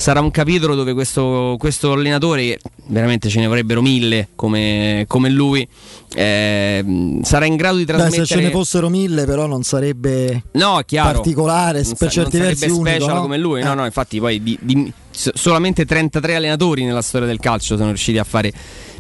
sarà 0.01 0.21
un 0.21 0.31
capitolo 0.31 0.75
dove 0.75 0.95
questo, 0.95 1.57
questo 1.59 1.93
allenatore, 1.93 2.43
che 2.43 2.59
veramente 2.87 3.29
ce 3.29 3.39
ne 3.41 3.47
vorrebbero 3.47 3.83
mille 3.83 4.29
come, 4.35 5.05
come 5.07 5.29
lui, 5.29 5.69
eh, 6.15 7.19
sarà 7.23 7.45
in 7.45 7.57
grado 7.57 7.77
di 7.77 7.85
Beh, 7.85 7.93
trasmettere... 7.93 8.25
se 8.27 8.35
ce 8.35 8.41
ne 8.41 8.51
fossero 8.51 8.89
mille, 8.89 9.27
però 9.27 9.47
non 9.47 9.63
sarebbe 9.63 10.45
No, 10.53 10.81
chiaro. 10.87 11.13
particolare, 11.19 11.83
Non 11.83 11.95
per 11.99 12.09
sa- 12.09 12.23
certi 12.23 12.37
non 12.39 12.47
versi 12.47 12.61
sarebbe 12.61 12.79
unico. 12.79 12.97
special 12.97 13.15
no? 13.17 13.21
come 13.23 13.39
lui. 13.39 13.63
No, 13.63 13.73
Eh. 13.73 13.75
no, 13.75 13.85
infatti 13.85 14.19
poi 14.19 14.43
di- 14.43 14.59
di- 14.61 14.93
so- 15.11 15.33
solamente 15.35 15.85
33 15.85 16.35
allenatori 16.37 16.85
nella 16.85 17.03
storia 17.03 17.27
del 17.27 17.39
calcio 17.39 17.77
sono 17.77 17.89
riusciti 17.89 18.17
a 18.19 18.25
fare 18.25 18.53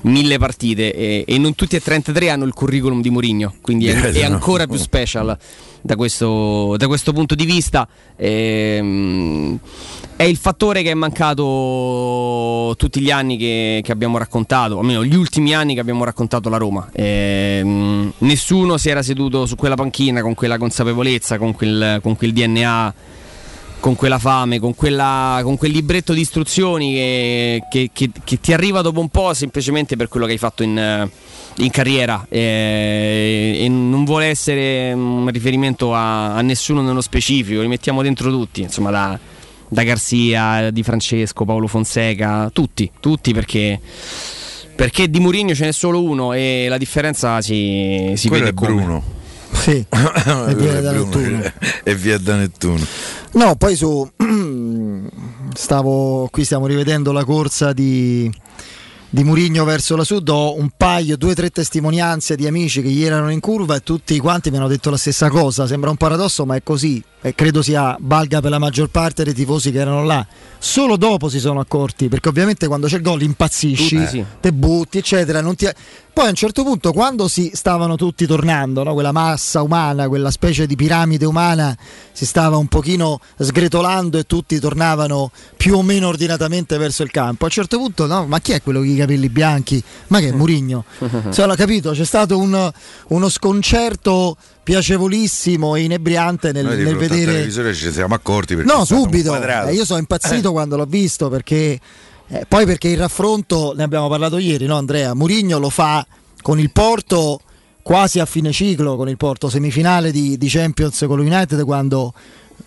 mille 0.02 0.38
partite 0.38 0.94
e, 0.94 1.24
e 1.26 1.38
non 1.38 1.54
tutti 1.54 1.76
e 1.76 1.80
33 1.80 2.30
hanno 2.30 2.44
il 2.44 2.52
curriculum 2.54 3.00
di 3.02 3.10
Mourinho, 3.10 3.54
quindi 3.60 3.86
è, 3.88 3.96
Eh, 3.96 4.12
è 4.12 4.28
no. 4.28 4.34
ancora 4.34 4.66
più 4.66 4.78
special 4.78 5.36
da 5.82 5.96
questo, 5.96 6.76
da 6.76 6.86
questo 6.86 7.12
punto 7.12 7.34
di 7.34 7.44
vista. 7.44 7.86
Ehm, 8.16 9.58
è 10.16 10.24
il 10.24 10.36
fattore 10.36 10.82
che 10.82 10.90
è 10.90 10.94
mancato 10.94 12.74
tutti 12.76 13.00
gli 13.00 13.10
anni 13.10 13.38
che, 13.38 13.80
che 13.82 13.92
abbiamo 13.92 14.18
raccontato, 14.18 14.78
almeno 14.78 15.02
gli 15.04 15.14
ultimi 15.14 15.54
anni 15.54 15.74
che 15.74 15.80
abbiamo 15.80 16.04
raccontato 16.04 16.48
la 16.50 16.58
Roma. 16.58 16.88
Ehm, 16.92 18.12
nessuno 18.18 18.76
si 18.76 18.90
era 18.90 19.02
seduto 19.02 19.46
su 19.46 19.56
quella 19.56 19.76
panchina 19.76 20.20
con 20.20 20.34
quella 20.34 20.58
consapevolezza, 20.58 21.38
con 21.38 21.54
quel, 21.54 22.00
con 22.02 22.16
quel 22.16 22.32
DNA 22.32 22.94
con 23.80 23.96
quella 23.96 24.18
fame, 24.18 24.58
con, 24.60 24.74
quella, 24.74 25.40
con 25.42 25.56
quel 25.56 25.72
libretto 25.72 26.12
di 26.12 26.20
istruzioni 26.20 26.92
che, 26.92 27.62
che- 27.70 27.90
che- 27.92 28.10
che 28.22 28.38
ti 28.40 28.52
arriva 28.52 28.82
dopo 28.82 29.00
un 29.00 29.08
po' 29.08 29.32
semplicemente 29.34 29.96
per 29.96 30.08
quello 30.08 30.26
che 30.26 30.32
hai 30.32 30.38
fatto 30.38 30.62
in, 30.62 30.76
eh, 30.78 31.10
in 31.56 31.70
carriera 31.70 32.24
eh, 32.28 33.58
e 33.60 33.68
non 33.68 34.04
vuole 34.04 34.26
essere 34.26 34.92
un 34.92 35.28
riferimento 35.30 35.94
a, 35.94 36.34
a 36.34 36.42
nessuno 36.42 36.82
nello 36.82 37.00
specifico, 37.00 37.60
li 37.62 37.68
mettiamo 37.68 38.02
dentro 38.02 38.30
tutti, 38.30 38.60
insomma 38.62 38.90
da, 38.90 39.18
da 39.68 39.82
Garzia, 39.82 40.70
Di 40.70 40.82
Francesco, 40.82 41.44
Paolo 41.44 41.66
Fonseca, 41.66 42.50
tutti, 42.52 42.90
tutti 43.00 43.32
perché... 43.32 43.80
Perché 44.76 45.10
di 45.10 45.20
Mourinho 45.20 45.54
ce 45.54 45.66
n'è 45.66 45.72
solo 45.72 46.02
uno 46.02 46.32
e 46.32 46.64
la 46.66 46.78
differenza 46.78 47.42
si, 47.42 48.12
si 48.16 48.28
Quello 48.28 48.44
vede 48.44 48.56
è 48.56 48.58
come. 48.58 48.82
Bruno. 48.82 49.02
Sì, 49.52 49.72
e 49.84 50.54
viene 50.54 50.80
da 50.80 50.92
Nettuno. 50.92 51.42
e 51.84 51.94
via 51.96 52.16
da 52.16 52.36
Nettuno. 52.36 52.86
No, 53.32 53.54
poi 53.56 53.76
su 53.76 54.08
stavo 55.54 56.28
qui 56.30 56.44
stiamo 56.44 56.66
rivedendo 56.66 57.12
la 57.12 57.24
corsa 57.24 57.72
di 57.72 58.30
di 59.12 59.24
Murigno 59.24 59.64
verso 59.64 59.96
la 59.96 60.04
Sud 60.04 60.28
ho 60.28 60.56
un 60.56 60.70
paio, 60.76 61.16
due 61.16 61.32
o 61.32 61.34
tre 61.34 61.50
testimonianze 61.50 62.36
di 62.36 62.46
amici 62.46 62.80
che 62.80 62.88
gli 62.88 63.02
erano 63.02 63.30
in 63.30 63.40
curva 63.40 63.74
e 63.74 63.80
tutti 63.80 64.16
quanti 64.20 64.52
mi 64.52 64.56
hanno 64.58 64.68
detto 64.68 64.88
la 64.88 64.96
stessa 64.96 65.28
cosa. 65.28 65.66
Sembra 65.66 65.90
un 65.90 65.96
paradosso, 65.96 66.46
ma 66.46 66.54
è 66.54 66.62
così. 66.62 67.02
E 67.20 67.34
credo 67.34 67.60
sia 67.60 67.96
valga 68.00 68.40
per 68.40 68.50
la 68.50 68.60
maggior 68.60 68.88
parte 68.88 69.24
dei 69.24 69.34
tifosi 69.34 69.72
che 69.72 69.80
erano 69.80 70.04
là. 70.04 70.24
Solo 70.58 70.96
dopo 70.96 71.28
si 71.28 71.40
sono 71.40 71.58
accorti, 71.58 72.08
perché 72.08 72.28
ovviamente 72.28 72.68
quando 72.68 72.86
c'è 72.86 72.96
il 72.96 73.02
gol 73.02 73.22
impazzisci, 73.22 74.06
sì. 74.06 74.24
te 74.40 74.52
butti, 74.52 74.98
eccetera. 74.98 75.40
non 75.40 75.56
ti- 75.56 75.68
Poi 76.12 76.26
a 76.26 76.28
un 76.30 76.34
certo 76.34 76.64
punto, 76.64 76.92
quando 76.92 77.28
si 77.28 77.50
stavano 77.54 77.96
tutti 77.96 78.26
tornando, 78.26 78.82
no? 78.82 78.94
quella 78.94 79.12
massa 79.12 79.62
umana, 79.62 80.08
quella 80.08 80.30
specie 80.30 80.66
di 80.66 80.74
piramide 80.76 81.24
umana 81.24 81.76
si 82.12 82.26
stava 82.26 82.56
un 82.56 82.66
pochino 82.66 83.20
sgretolando 83.38 84.18
e 84.18 84.24
tutti 84.24 84.58
tornavano 84.58 85.30
più 85.56 85.76
o 85.76 85.82
meno 85.82 86.08
ordinatamente 86.08 86.76
verso 86.78 87.02
il 87.02 87.10
campo. 87.10 87.44
A 87.44 87.46
un 87.46 87.52
certo 87.52 87.78
punto, 87.78 88.06
no, 88.06 88.26
ma 88.26 88.40
chi 88.40 88.52
è 88.52 88.62
quello 88.62 88.80
che 88.80 88.96
capelli 88.96 89.28
bianchi, 89.28 89.82
ma 90.08 90.18
che 90.18 90.28
è 90.28 90.32
Murigno? 90.32 90.84
Se 91.30 91.46
l'ha 91.46 91.56
capito, 91.56 91.92
c'è 91.92 92.04
stato 92.04 92.38
un, 92.38 92.70
uno 93.08 93.28
sconcerto 93.28 94.36
piacevolissimo 94.62 95.74
e 95.74 95.82
inebriante 95.82 96.52
nel, 96.52 96.66
nel 96.66 96.86
al 96.86 96.96
vedere 96.96 97.32
televisore 97.32 97.74
ci 97.74 97.90
siamo 97.90 98.14
accorti 98.14 98.54
perché 98.54 98.72
No, 98.72 98.84
subito. 98.84 99.34
Eh, 99.34 99.72
io 99.74 99.84
sono 99.84 99.98
impazzito 99.98 100.52
quando 100.52 100.76
l'ho 100.76 100.84
visto 100.84 101.28
perché 101.28 101.80
eh, 102.30 102.44
poi 102.48 102.64
perché 102.66 102.88
il 102.88 102.98
raffronto, 102.98 103.72
ne 103.76 103.82
abbiamo 103.82 104.08
parlato 104.08 104.38
ieri, 104.38 104.66
no 104.66 104.76
Andrea? 104.76 105.14
Murigno 105.14 105.58
lo 105.58 105.70
fa 105.70 106.06
con 106.42 106.58
il 106.58 106.70
Porto 106.70 107.40
quasi 107.82 108.18
a 108.20 108.26
fine 108.26 108.52
ciclo, 108.52 108.96
con 108.96 109.08
il 109.08 109.16
Porto 109.16 109.48
semifinale 109.48 110.12
di, 110.12 110.38
di 110.38 110.48
Champions 110.48 111.04
con 111.06 111.16
lo 111.16 111.22
United 111.22 111.64
quando 111.64 112.12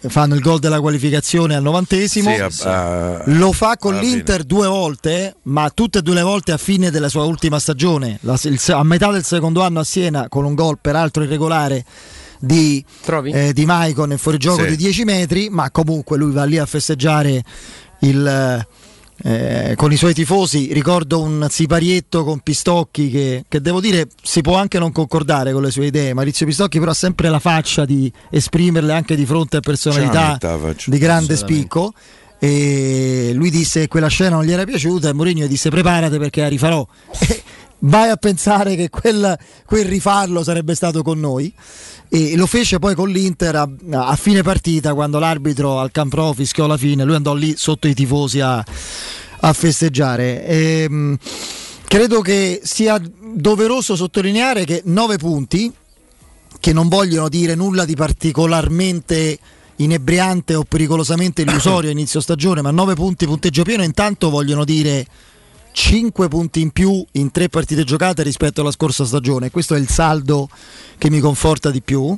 fanno 0.08 0.36
il 0.36 0.42
gol 0.42 0.60
della 0.60 0.82
qualificazione 0.82 1.56
al 1.56 1.62
novantesimo. 1.62 2.30
Sì, 2.50 2.66
a- 2.68 3.14
a- 3.16 3.22
Lo 3.28 3.54
fa 3.54 3.78
con 3.78 3.96
l'Inter 3.96 4.38
fine. 4.42 4.48
due 4.48 4.68
volte, 4.68 5.36
ma 5.44 5.70
tutte 5.70 6.00
e 6.00 6.02
due 6.02 6.16
le 6.16 6.24
volte 6.24 6.52
a 6.52 6.58
fine 6.58 6.92
della 6.92 7.08
sua 7.10 7.24
ultima 7.24 7.58
stagione, 7.60 8.18
La- 8.22 8.38
il- 8.44 8.60
a 8.68 8.84
metà 8.84 9.12
del 9.12 9.24
secondo 9.24 9.62
anno 9.62 9.80
a 9.80 9.84
Siena, 9.86 10.28
con 10.28 10.44
un 10.44 10.56
gol 10.56 10.78
peraltro 10.82 11.24
irregolare 11.24 11.86
di, 12.40 12.84
eh, 13.32 13.54
di 13.54 13.66
Maicon 13.66 14.12
in 14.12 14.18
fuorigioco 14.18 14.64
Sì. 14.64 14.70
di 14.70 14.76
10 14.76 15.04
metri, 15.06 15.50
ma 15.50 15.72
comunque 15.72 16.18
lui 16.18 16.34
va 16.34 16.44
lì 16.44 16.58
a 16.58 16.66
festeggiare 16.66 17.42
il, 18.00 18.68
eh, 19.24 19.74
con 19.78 19.92
i 19.92 19.96
suoi 19.96 20.14
tifosi. 20.14 20.74
Ricordo 20.74 21.22
un 21.22 21.48
siparietto 21.50 22.24
con 22.24 22.40
Pistocchi 22.40 23.10
che, 23.10 23.46
che 23.48 23.62
devo 23.62 23.80
dire 23.80 24.08
si 24.22 24.42
può 24.42 24.58
anche 24.58 24.80
non 24.80 24.92
concordare 24.92 25.54
con 25.54 25.62
le 25.62 25.72
sue 25.72 25.88
idee. 25.88 26.14
Maurizio 26.14 26.46
Pistocchi 26.46 26.80
però 26.80 26.92
ha 26.92 26.96
sempre 26.96 27.30
la 27.30 27.40
faccia 27.40 27.86
di 27.86 28.12
esprimerle 28.30 28.94
anche 28.94 29.16
di 29.16 29.26
fronte 29.26 29.58
a 29.58 29.60
personalità 29.62 30.38
di 30.86 30.98
grande 30.98 31.38
spicco. 31.38 31.94
E 32.38 33.32
lui 33.34 33.50
disse 33.50 33.82
che 33.82 33.88
quella 33.88 34.10
scena 34.10 34.36
non 34.36 34.44
gli 34.44 34.52
era 34.52 34.66
piaciuta 34.66 35.08
e 35.08 35.14
Mourinho 35.14 35.48
disse 35.48 35.70
preparate 35.70 36.18
perché 36.18 36.42
la 36.42 36.50
rifarò. 36.50 36.86
Vai 37.86 38.10
a 38.10 38.18
pensare 38.18 38.76
che 38.76 38.90
quel, 38.90 39.38
quel 39.66 39.86
rifarlo 39.86 40.44
sarebbe 40.44 40.76
stato 40.76 41.04
con 41.04 41.20
noi 41.20 41.54
e 42.16 42.36
lo 42.36 42.46
fece 42.46 42.78
poi 42.78 42.94
con 42.94 43.10
l'Inter 43.10 43.56
a, 43.56 43.68
a 43.92 44.16
fine 44.16 44.44
partita 44.44 44.94
quando 44.94 45.18
l'arbitro 45.18 45.80
al 45.80 45.90
Camp 45.90 46.36
fischiò 46.36 46.68
la 46.68 46.78
fine, 46.78 47.04
lui 47.04 47.16
andò 47.16 47.34
lì 47.34 47.56
sotto 47.58 47.88
i 47.88 47.96
tifosi 47.96 48.40
a, 48.40 48.64
a 49.40 49.54
festeggiare. 49.54 50.46
Ehm, 50.46 51.18
credo 51.88 52.22
che 52.22 52.62
sia 52.64 53.02
doveroso 53.34 53.96
sottolineare 53.96 54.64
che 54.64 54.84
nove 54.86 55.18
punti 55.18 55.74
che 56.60 56.72
non 56.72 56.88
vogliono 56.88 57.30
dire 57.30 57.56
nulla 57.56 57.84
di 57.84 57.96
particolarmente 57.96 59.40
inebriante 59.78 60.54
o 60.54 60.66
pericolosamente 60.66 61.42
illusorio 61.42 61.90
a 61.90 61.94
inizio 61.94 62.22
stagione, 62.22 62.62
ma 62.62 62.70
9 62.70 62.94
punti 62.94 63.26
punteggio 63.26 63.64
pieno 63.64 63.82
intanto 63.82 64.30
vogliono 64.30 64.64
dire 64.66 65.08
5 65.74 66.28
punti 66.28 66.62
in 66.62 66.70
più 66.70 67.04
in 67.14 67.32
tre 67.32 67.50
partite 67.50 67.84
giocate 67.84 68.24
rispetto 68.24 68.62
alla 68.62 68.72
scorsa 68.72 69.06
stagione. 69.06 69.50
Questo 69.50 69.74
è 69.76 69.80
il 69.80 69.90
saldo 69.90 70.48
che 70.98 71.10
mi 71.10 71.20
conforta 71.20 71.72
di 71.72 71.82
più. 71.82 72.16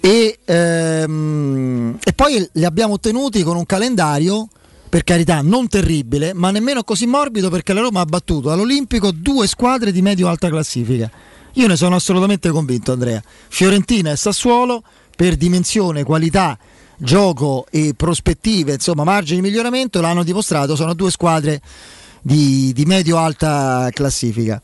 E, 0.00 0.38
ehm, 0.44 1.98
e 2.02 2.12
poi 2.12 2.48
li 2.52 2.64
abbiamo 2.64 2.94
ottenuti 2.94 3.42
con 3.42 3.56
un 3.56 3.64
calendario, 3.64 4.48
per 4.88 5.04
carità, 5.04 5.40
non 5.40 5.68
terribile, 5.68 6.32
ma 6.32 6.50
nemmeno 6.50 6.82
così 6.82 7.06
morbido 7.06 7.48
perché 7.48 7.72
la 7.72 7.80
Roma 7.80 8.00
ha 8.00 8.04
battuto 8.04 8.50
all'Olimpico 8.50 9.12
due 9.12 9.46
squadre 9.46 9.92
di 9.92 10.02
medio-alta 10.02 10.48
classifica. 10.48 11.10
Io 11.54 11.66
ne 11.66 11.76
sono 11.76 11.94
assolutamente 11.94 12.50
convinto, 12.50 12.92
Andrea. 12.92 13.22
Fiorentina 13.48 14.10
e 14.10 14.16
Sassuolo, 14.16 14.82
per 15.14 15.36
dimensione, 15.36 16.04
qualità, 16.04 16.58
gioco 16.96 17.66
e 17.70 17.94
prospettive, 17.96 18.74
insomma, 18.74 19.04
margini 19.04 19.40
di 19.40 19.48
miglioramento, 19.48 20.00
l'hanno 20.00 20.22
dimostrato. 20.22 20.76
Sono 20.76 20.94
due 20.94 21.10
squadre 21.10 21.60
di, 22.22 22.72
di 22.74 22.84
medio-alta 22.84 23.88
classifica. 23.92 24.60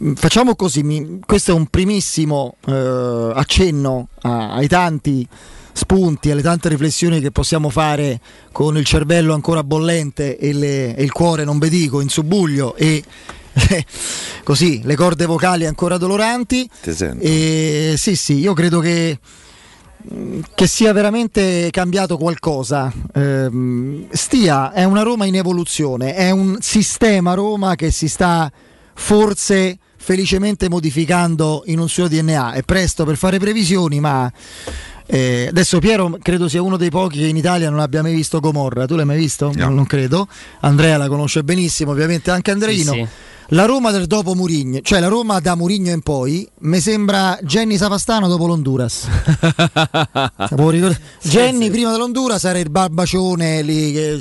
Mm, 0.00 0.14
Facciamo 0.14 0.54
così, 0.56 0.82
mi- 0.82 1.20
questo 1.26 1.50
è 1.50 1.54
un 1.54 1.66
primissimo 1.66 2.56
eh, 2.66 3.32
accenno 3.34 4.08
a- 4.22 4.52
ai 4.54 4.68
tanti 4.68 5.26
spunti, 5.72 6.30
alle 6.30 6.42
tante 6.42 6.68
riflessioni 6.68 7.20
che 7.20 7.30
possiamo 7.30 7.70
fare 7.70 8.20
con 8.52 8.76
il 8.76 8.84
cervello 8.84 9.32
ancora 9.34 9.62
bollente 9.64 10.36
e, 10.36 10.52
le- 10.52 10.94
e 10.96 11.02
il 11.02 11.12
cuore, 11.12 11.44
non 11.44 11.58
ve 11.58 11.68
dico, 11.68 12.00
in 12.00 12.08
subbuglio 12.08 12.74
e 12.76 13.02
così 14.44 14.80
le 14.84 14.94
corde 14.96 15.26
vocali 15.26 15.66
ancora 15.66 15.96
doloranti. 15.96 16.68
Ti 16.82 16.92
sento. 16.94 17.24
E 17.24 17.94
sì, 17.96 18.14
sì, 18.16 18.38
io 18.38 18.52
credo 18.52 18.80
che, 18.80 19.18
che 20.54 20.66
sia 20.66 20.92
veramente 20.92 21.68
cambiato 21.70 22.16
qualcosa. 22.16 22.92
Ehm, 23.14 24.06
Stia 24.10 24.72
è 24.72 24.84
una 24.84 25.02
Roma 25.02 25.26
in 25.26 25.36
evoluzione, 25.36 26.14
è 26.14 26.30
un 26.30 26.56
sistema 26.60 27.34
Roma 27.34 27.74
che 27.74 27.90
si 27.90 28.08
sta 28.08 28.50
forse 28.94 29.78
felicemente 29.96 30.68
modificando 30.68 31.62
in 31.66 31.78
un 31.78 31.88
suo 31.88 32.08
DNA. 32.08 32.52
È 32.52 32.62
presto 32.62 33.04
per 33.04 33.16
fare 33.16 33.38
previsioni, 33.38 34.00
ma 34.00 34.30
eh, 35.06 35.48
adesso 35.48 35.78
Piero 35.78 36.16
credo 36.22 36.48
sia 36.48 36.62
uno 36.62 36.76
dei 36.76 36.90
pochi 36.90 37.18
che 37.18 37.26
in 37.26 37.36
Italia 37.36 37.68
non 37.68 37.80
abbia 37.80 38.02
mai 38.02 38.14
visto 38.14 38.40
Gomorra. 38.40 38.86
Tu 38.86 38.94
l'hai 38.94 39.04
mai 39.04 39.18
visto? 39.18 39.52
No. 39.54 39.64
Non, 39.64 39.74
non 39.74 39.86
credo. 39.86 40.26
Andrea 40.60 40.96
la 40.96 41.08
conosce 41.08 41.42
benissimo, 41.44 41.90
ovviamente 41.90 42.30
anche 42.30 42.50
Andreino. 42.50 42.92
Sì, 42.92 42.98
sì. 42.98 43.08
La 43.52 43.64
Roma 43.64 43.90
del 43.90 44.06
dopo 44.06 44.36
Murigno, 44.36 44.80
cioè 44.80 45.00
la 45.00 45.08
Roma 45.08 45.40
da 45.40 45.56
Murigno 45.56 45.90
in 45.90 46.02
poi, 46.02 46.48
mi 46.60 46.78
sembra 46.78 47.36
Jenny 47.42 47.76
Savastano 47.76 48.28
dopo 48.28 48.46
l'Honduras. 48.46 49.08
Ricordare? 50.54 51.00
Jenny 51.20 51.68
prima 51.68 51.90
dell'Honduras 51.90 52.44
era 52.44 52.60
il 52.60 52.70
barbacione 52.70 53.62
lì, 53.62 53.92
che 53.92 54.20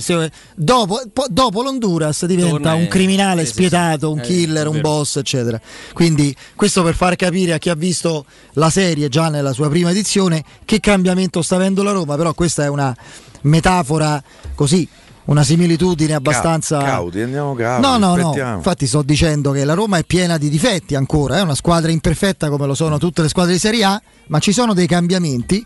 dopo, 0.55 1.03
po- 1.13 1.27
dopo 1.29 1.61
l'Honduras 1.61 2.25
diventa 2.25 2.73
un 2.73 2.87
criminale 2.87 3.45
sì, 3.45 3.51
spietato, 3.51 4.11
un 4.11 4.17
Eh, 4.17 4.23
killer, 4.23 4.67
un 4.67 4.81
boss, 4.81 5.17
eccetera. 5.17 5.61
Quindi 5.93 6.35
questo 6.55 6.81
per 6.81 6.95
far 6.95 7.15
capire 7.15 7.53
a 7.53 7.59
chi 7.59 7.69
ha 7.69 7.75
visto 7.75 8.25
la 8.53 8.71
serie 8.71 9.09
già 9.09 9.29
nella 9.29 9.53
sua 9.53 9.69
prima 9.69 9.91
edizione 9.91 10.43
che 10.65 10.79
cambiamento 10.79 11.43
sta 11.43 11.55
avendo 11.55 11.83
la 11.83 11.91
Roma, 11.91 12.15
però 12.15 12.33
questa 12.33 12.63
è 12.63 12.67
una 12.67 12.95
metafora 13.41 14.21
così, 14.55 14.87
una 15.29 15.43
similitudine 15.43 16.13
abbastanza... 16.13 16.79
Cauti, 16.79 17.21
andiamo 17.21 17.53
cauti. 17.53 17.81
No, 17.81 17.97
no, 17.97 18.15
no. 18.15 18.33
Infatti 18.55 18.87
sto 18.87 19.03
dicendo 19.03 19.51
che 19.51 19.63
la 19.63 19.75
Roma 19.75 19.97
è 19.97 20.03
piena 20.03 20.37
di 20.37 20.49
difetti 20.49 20.95
ancora, 20.95 21.37
è 21.37 21.41
una 21.41 21.55
squadra 21.55 21.91
imperfetta 21.91 22.49
come 22.49 22.65
lo 22.65 22.73
sono 22.73 22.97
tutte 22.97 23.21
le 23.21 23.29
squadre 23.29 23.53
di 23.53 23.59
Serie 23.59 23.83
A, 23.83 24.01
ma 24.27 24.39
ci 24.39 24.51
sono 24.51 24.73
dei 24.73 24.87
cambiamenti 24.87 25.63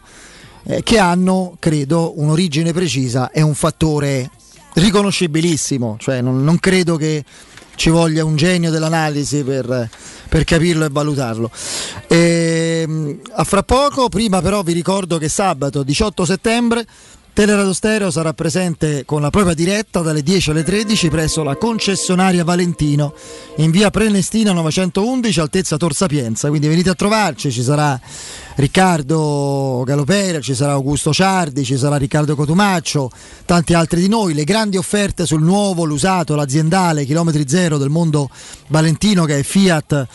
eh, 0.66 0.84
che 0.84 1.00
hanno, 1.00 1.56
credo, 1.60 2.20
un'origine 2.20 2.74
precisa 2.74 3.32
e 3.32 3.42
un 3.42 3.54
fattore 3.54 4.30
riconoscibilissimo, 4.74 5.96
cioè 5.98 6.20
non, 6.20 6.44
non 6.44 6.60
credo 6.60 6.98
che 6.98 7.24
ci 7.76 7.90
voglia 7.90 8.26
un 8.26 8.36
genio 8.36 8.70
dell'analisi 8.70 9.44
per, 9.44 9.90
per 10.28 10.44
capirlo 10.44 10.84
e 10.84 10.90
valutarlo. 10.90 11.50
Ehm, 12.08 13.20
a 13.32 13.44
fra 13.46 13.64
poco, 13.64 14.10
prima 14.10 14.42
però 14.42 14.62
vi 14.62 14.74
ricordo 14.74 15.18
che 15.18 15.30
sabato 15.30 15.84
18 15.84 16.26
settembre 16.26 16.86
Teleradio 17.34 17.74
Stereo 17.74 18.12
sarà 18.12 18.32
presente 18.34 19.06
con 19.06 19.20
la 19.20 19.32
propria 19.32 19.56
diretta 19.56 20.02
dalle 20.02 20.22
10 20.22 20.52
alle 20.52 20.62
13 20.62 21.10
presso 21.10 21.42
la 21.42 21.56
concessionaria 21.56 22.44
Valentino 22.44 23.16
in 23.56 23.72
via 23.72 23.90
Prenestina 23.90 24.52
911 24.52 25.40
altezza 25.40 25.78
Tor 25.78 25.96
Sapienza. 25.96 26.50
Quindi 26.50 26.68
venite 26.68 26.92
a 26.92 26.94
trovarci, 26.94 27.52
ci 27.52 27.64
sarà 27.64 28.00
Riccardo 28.54 29.82
Galopera, 29.84 30.42
ci 30.42 30.54
sarà 30.54 30.74
Augusto 30.74 31.12
Ciardi, 31.12 31.64
ci 31.64 31.76
sarà 31.76 31.96
Riccardo 31.96 32.36
Cotumaccio, 32.36 33.10
tanti 33.46 33.74
altri 33.74 34.02
di 34.02 34.10
noi. 34.10 34.36
Le 34.36 34.44
grandi 34.44 34.78
offerte 34.78 35.26
sul 35.26 35.42
nuovo, 35.42 35.86
l'usato, 35.86 36.36
l'aziendale, 36.36 37.04
chilometri 37.04 37.50
zero 37.50 37.80
del 37.80 37.90
mondo 37.90 38.30
Valentino 38.68 39.26
che 39.26 39.40
è 39.40 39.44
Fiat, 39.44 40.08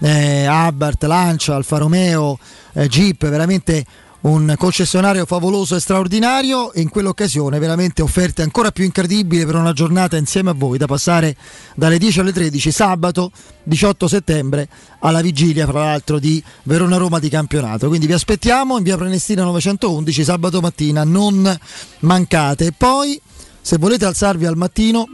eh, 0.00 0.44
Abarth, 0.44 1.04
Lancia, 1.04 1.54
Alfa 1.54 1.78
Romeo, 1.78 2.38
eh, 2.74 2.86
Jeep, 2.86 3.26
veramente 3.30 3.82
un 4.26 4.54
concessionario 4.58 5.24
favoloso 5.24 5.76
e 5.76 5.80
straordinario 5.80 6.72
e 6.72 6.80
in 6.80 6.88
quell'occasione 6.88 7.60
veramente 7.60 8.02
offerte 8.02 8.42
ancora 8.42 8.72
più 8.72 8.84
incredibili 8.84 9.44
per 9.46 9.54
una 9.54 9.72
giornata 9.72 10.16
insieme 10.16 10.50
a 10.50 10.52
voi 10.52 10.78
da 10.78 10.86
passare 10.86 11.36
dalle 11.76 11.96
10 11.96 12.20
alle 12.20 12.32
13 12.32 12.72
sabato 12.72 13.30
18 13.62 14.08
settembre 14.08 14.68
alla 15.00 15.20
vigilia 15.20 15.66
fra 15.66 15.84
l'altro 15.84 16.18
di 16.18 16.42
Verona-Roma 16.64 17.20
di 17.20 17.28
campionato. 17.28 17.86
Quindi 17.86 18.06
vi 18.06 18.14
aspettiamo 18.14 18.76
in 18.76 18.82
via 18.82 18.96
Prenestina 18.96 19.44
911 19.44 20.24
sabato 20.24 20.60
mattina 20.60 21.04
non 21.04 21.56
mancate. 22.00 22.66
E 22.66 22.72
poi 22.76 23.20
se 23.60 23.76
volete 23.78 24.06
alzarvi 24.06 24.44
al 24.44 24.56
mattino 24.56 25.06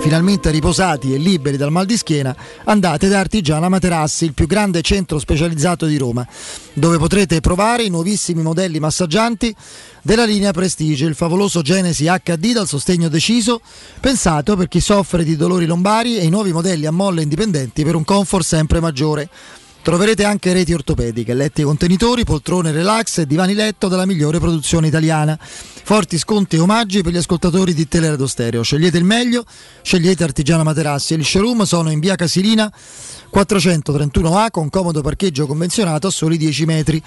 finalmente 0.00 0.50
riposati 0.50 1.12
e 1.14 1.18
liberi 1.18 1.56
dal 1.56 1.70
mal 1.70 1.86
di 1.86 1.96
schiena, 1.96 2.34
andate 2.64 3.08
da 3.08 3.20
Artigiana 3.20 3.68
Materassi, 3.68 4.24
il 4.24 4.34
più 4.34 4.46
grande 4.46 4.82
centro 4.82 5.18
specializzato 5.18 5.86
di 5.86 5.96
Roma, 5.96 6.26
dove 6.72 6.98
potrete 6.98 7.40
provare 7.40 7.84
i 7.84 7.90
nuovissimi 7.90 8.42
modelli 8.42 8.78
massaggianti 8.78 9.54
della 10.02 10.24
linea 10.24 10.52
Prestige, 10.52 11.04
il 11.04 11.14
favoloso 11.14 11.62
Genesi 11.62 12.04
HD 12.04 12.52
dal 12.52 12.66
sostegno 12.66 13.08
deciso, 13.08 13.60
pensato 14.00 14.56
per 14.56 14.68
chi 14.68 14.80
soffre 14.80 15.24
di 15.24 15.36
dolori 15.36 15.66
lombari 15.66 16.18
e 16.18 16.24
i 16.24 16.30
nuovi 16.30 16.52
modelli 16.52 16.86
a 16.86 16.90
molle 16.90 17.22
indipendenti 17.22 17.84
per 17.84 17.94
un 17.94 18.04
comfort 18.04 18.44
sempre 18.44 18.80
maggiore. 18.80 19.28
Troverete 19.82 20.22
anche 20.22 20.52
reti 20.52 20.72
ortopediche, 20.72 21.34
letti 21.34 21.64
contenitori, 21.64 22.22
poltrone 22.22 22.70
relax 22.70 23.18
e 23.18 23.26
divani 23.26 23.52
letto 23.52 23.88
della 23.88 24.06
migliore 24.06 24.38
produzione 24.38 24.86
italiana. 24.86 25.36
Forti 25.40 26.18
sconti 26.18 26.54
e 26.54 26.60
omaggi 26.60 27.02
per 27.02 27.12
gli 27.12 27.16
ascoltatori 27.16 27.74
di 27.74 27.88
Teleradio 27.88 28.28
Stereo. 28.28 28.62
Scegliete 28.62 28.98
il 28.98 29.04
meglio, 29.04 29.44
scegliete 29.82 30.22
Artigiana 30.22 30.62
Materassi. 30.62 31.14
Il 31.14 31.24
showroom 31.24 31.64
sono 31.64 31.90
in 31.90 31.98
via 31.98 32.14
Casilina 32.14 32.72
431A 33.32 34.50
con 34.50 34.68
comodo 34.68 35.00
parcheggio 35.00 35.46
convenzionato 35.46 36.06
a 36.06 36.10
soli 36.10 36.36
10 36.36 36.64
metri 36.66 37.02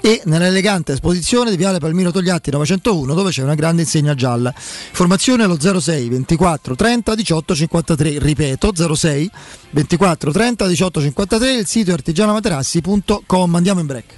e 0.00 0.22
nell'elegante 0.24 0.92
esposizione 0.92 1.50
di 1.50 1.56
Viale 1.56 1.78
Palmiro 1.78 2.10
Togliatti 2.10 2.50
901 2.50 3.14
dove 3.14 3.30
c'è 3.30 3.42
una 3.42 3.54
grande 3.54 3.82
insegna 3.82 4.14
gialla. 4.14 4.54
Informazione 4.88 5.44
allo 5.44 5.58
06 5.60 6.08
24 6.08 6.74
30 6.74 7.14
18 7.14 7.54
53, 7.54 8.18
ripeto 8.18 8.94
06 8.94 9.30
24 9.70 10.32
30 10.32 10.66
18 10.66 11.00
53, 11.00 11.52
il 11.52 11.66
sito 11.66 11.90
è 11.90 11.94
artigianamaterassi.com. 11.94 13.54
Andiamo 13.54 13.80
in 13.80 13.86
break. 13.86 14.14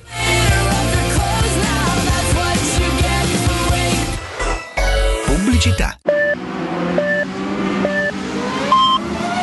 Pubblicità. 5.24 5.98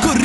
Corri 0.01 0.24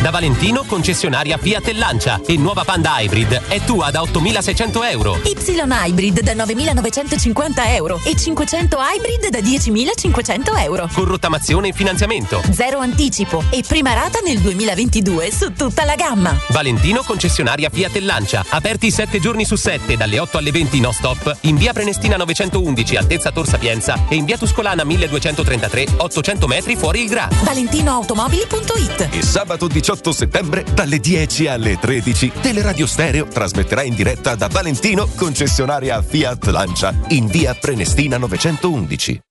da 0.01 0.09
Valentino 0.09 0.63
concessionaria 0.63 1.37
Fiat 1.37 1.67
e 1.67 1.73
Lancia 1.73 2.19
e 2.25 2.35
nuova 2.35 2.63
Panda 2.63 2.99
Hybrid 2.99 3.43
è 3.47 3.61
tua 3.63 3.91
da 3.91 4.01
8.600 4.01 4.89
euro. 4.89 5.19
Y 5.23 5.35
Hybrid 5.37 6.21
da 6.21 6.33
9.950 6.33 7.51
euro 7.75 7.99
e 8.03 8.15
500 8.15 8.77
Hybrid 8.79 9.29
da 9.29 9.39
10.500 9.39 10.59
euro. 10.63 10.89
Con 10.91 11.05
rottamazione 11.05 11.67
e 11.67 11.73
finanziamento. 11.73 12.41
Zero 12.51 12.79
anticipo 12.79 13.43
e 13.51 13.63
prima 13.67 13.93
rata 13.93 14.19
nel 14.25 14.39
2022 14.39 15.31
su 15.31 15.53
tutta 15.53 15.85
la 15.85 15.95
gamma. 15.95 16.35
Valentino 16.49 17.03
concessionaria 17.03 17.69
Fiat 17.69 17.95
e 17.95 18.01
Lancia. 18.01 18.43
Aperti 18.49 18.89
7 18.89 19.19
giorni 19.19 19.45
su 19.45 19.55
7 19.55 19.97
dalle 19.97 20.17
8 20.17 20.39
alle 20.39 20.51
20 20.51 20.79
no 20.79 20.91
stop 20.91 21.37
in 21.41 21.57
via 21.57 21.73
Prenestina 21.73 22.17
911 22.17 22.95
altezza 22.95 23.31
Tor 23.31 23.47
Sapienza 23.47 24.05
e 24.09 24.15
in 24.15 24.25
via 24.25 24.37
Tuscolana 24.37 24.83
1233 24.83 25.85
800 25.97 26.47
metri 26.47 26.75
fuori 26.75 27.03
il 27.03 27.07
Gra. 27.07 27.27
ValentinoAutomobili.it 27.43 29.07
E 29.11 29.21
sabato 29.21 29.67
18 29.67 29.89
settembre 30.11 30.63
dalle 30.73 30.99
10 30.99 31.47
alle 31.47 31.77
13 31.77 32.31
Teleradio 32.41 32.85
Stereo 32.85 33.27
trasmetterà 33.27 33.83
in 33.83 33.95
diretta 33.95 34.35
da 34.35 34.47
Valentino, 34.47 35.07
concessionaria 35.15 36.01
Fiat 36.01 36.45
Lancia, 36.47 36.93
in 37.09 37.27
via 37.27 37.53
Prenestina 37.53 38.17
911. 38.17 39.30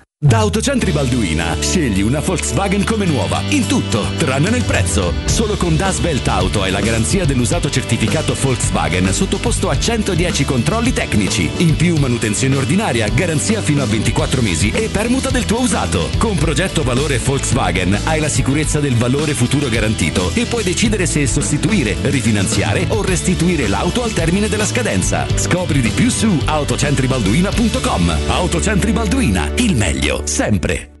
Da 0.23 0.37
Autocentri 0.37 0.91
Balduina 0.91 1.57
scegli 1.59 2.03
una 2.03 2.19
Volkswagen 2.19 2.83
come 2.83 3.05
nuova, 3.05 3.41
in 3.49 3.65
tutto, 3.65 4.05
tranne 4.17 4.51
nel 4.51 4.63
prezzo. 4.63 5.13
Solo 5.25 5.57
con 5.57 5.75
Das 5.75 5.97
Belt 5.97 6.27
Auto 6.27 6.61
hai 6.61 6.69
la 6.69 6.79
garanzia 6.79 7.25
dell'usato 7.25 7.71
certificato 7.71 8.35
Volkswagen 8.39 9.11
sottoposto 9.13 9.67
a 9.71 9.79
110 9.79 10.45
controlli 10.45 10.93
tecnici. 10.93 11.49
In 11.57 11.75
più 11.75 11.95
manutenzione 11.95 12.55
ordinaria, 12.55 13.07
garanzia 13.07 13.63
fino 13.63 13.81
a 13.81 13.87
24 13.87 14.43
mesi 14.43 14.69
e 14.69 14.89
permuta 14.89 15.31
del 15.31 15.45
tuo 15.45 15.61
usato. 15.61 16.07
Con 16.19 16.37
progetto 16.37 16.83
valore 16.83 17.17
Volkswagen 17.17 17.99
hai 18.03 18.19
la 18.19 18.29
sicurezza 18.29 18.79
del 18.79 18.97
valore 18.97 19.33
futuro 19.33 19.69
garantito 19.69 20.29
e 20.35 20.45
puoi 20.45 20.63
decidere 20.63 21.07
se 21.07 21.25
sostituire, 21.25 21.97
rifinanziare 21.99 22.85
o 22.89 23.01
restituire 23.01 23.67
l'auto 23.67 24.03
al 24.03 24.13
termine 24.13 24.49
della 24.49 24.65
scadenza. 24.65 25.25
Scopri 25.33 25.81
di 25.81 25.89
più 25.89 26.11
su 26.11 26.39
autocentribalduina.com. 26.45 28.17
Autocentri 28.27 28.91
Balduina, 28.91 29.51
il 29.55 29.75
meglio 29.75 30.10
sempre. 30.25 31.00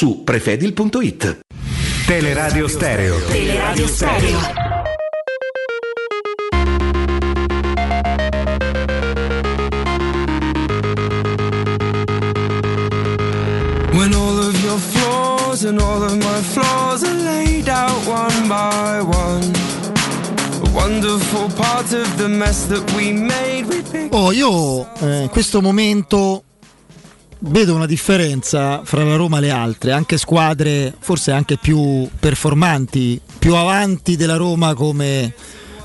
su 0.01 0.23
prefedil.it. 0.23 1.41
Teleradio 2.07 2.67
Stereo. 2.67 3.19
Teleradio 3.27 3.87
Stereo. 3.87 4.39
When 13.93 14.15
all 14.15 14.39
of 14.39 14.63
your 14.63 14.79
flaws 14.79 15.65
and 15.65 15.79
all 15.79 16.01
of 16.01 16.17
my 16.17 16.41
flaws 16.41 17.03
are 17.03 17.13
laid 17.13 17.69
out 17.69 18.03
one 18.07 18.47
by 18.49 19.01
one. 19.03 19.53
A 20.63 20.69
wonderful 20.73 21.47
part 21.55 21.93
of 21.93 22.17
the 22.17 22.27
mess 22.27 22.65
that 22.69 22.91
we 22.95 23.13
made, 23.13 23.67
we 23.67 23.83
pick. 23.83 24.11
Oh, 24.15 24.31
io 24.31 24.91
eh, 25.01 25.21
in 25.21 25.29
questo 25.29 25.61
momento 25.61 26.45
vedo 27.43 27.73
una 27.75 27.85
differenza 27.85 28.81
fra 28.83 29.03
la 29.03 29.15
Roma 29.15 29.37
e 29.37 29.41
le 29.41 29.49
altre, 29.51 29.91
anche 29.91 30.17
squadre 30.17 30.93
forse 30.99 31.31
anche 31.31 31.57
più 31.57 32.07
performanti, 32.19 33.19
più 33.39 33.55
avanti 33.55 34.15
della 34.15 34.35
Roma 34.35 34.73
come 34.73 35.33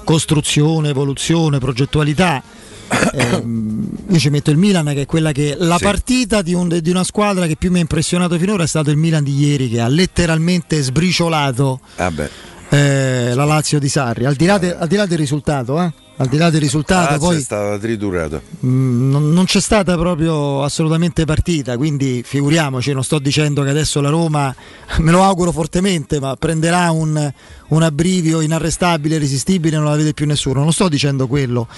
costruzione, 0.04 0.90
evoluzione, 0.90 1.58
progettualità. 1.58 2.42
Ehm, 3.12 3.88
io 4.10 4.18
ci 4.18 4.30
metto 4.30 4.52
il 4.52 4.56
Milan 4.58 4.84
che 4.94 5.02
è 5.02 5.06
quella 5.06 5.32
che 5.32 5.56
la 5.58 5.76
Sì. 5.76 5.82
partita 5.82 6.40
di, 6.40 6.54
un- 6.54 6.78
di 6.80 6.88
una 6.90 7.02
squadra 7.02 7.46
che 7.48 7.56
più 7.56 7.70
mi 7.72 7.78
ha 7.78 7.80
impressionato 7.80 8.38
finora 8.38 8.62
è 8.62 8.66
stato 8.68 8.90
il 8.90 8.96
Milan 8.96 9.24
di 9.24 9.36
ieri 9.36 9.68
che 9.68 9.80
ha 9.80 9.88
letteralmente 9.88 10.80
sbriciolato 10.82 11.80
Vabbè. 11.96 12.30
eh, 12.68 13.34
la 13.34 13.44
Lazio 13.44 13.80
di 13.80 13.88
Sarri 13.88 14.24
al 14.24 14.34
di 14.36 14.46
là, 14.46 14.58
de- 14.58 14.76
al 14.76 14.86
di 14.86 14.94
là 14.94 15.04
del 15.06 15.18
risultato 15.18 15.82
eh? 15.82 15.92
Al 16.18 16.28
di 16.28 16.36
là 16.38 16.48
del 16.50 16.60
risultato 16.60 17.12
Lazio 17.12 17.26
poi 17.26 17.36
è 17.36 17.40
stata 17.40 17.78
triturata. 17.78 18.40
Mm, 18.64 19.10
non, 19.10 19.32
non 19.32 19.44
c'è 19.44 19.60
stata 19.60 19.96
proprio 19.96 20.62
assolutamente 20.62 21.24
partita, 21.24 21.76
quindi 21.76 22.22
figuriamoci, 22.24 22.92
non 22.92 23.04
sto 23.04 23.18
dicendo 23.18 23.62
che 23.62 23.70
adesso 23.70 24.00
la 24.00 24.08
Roma, 24.08 24.54
me 24.98 25.10
lo 25.10 25.22
auguro 25.22 25.52
fortemente, 25.52 26.18
ma 26.18 26.34
prenderà 26.36 26.90
un, 26.90 27.32
un 27.68 27.82
abbrivio 27.82 28.40
inarrestabile, 28.40 29.16
irresistibile, 29.16 29.76
non 29.76 29.86
la 29.86 29.96
vede 29.96 30.14
più 30.14 30.26
nessuno, 30.26 30.62
non 30.62 30.72
sto 30.72 30.88
dicendo 30.88 31.26
quello, 31.26 31.68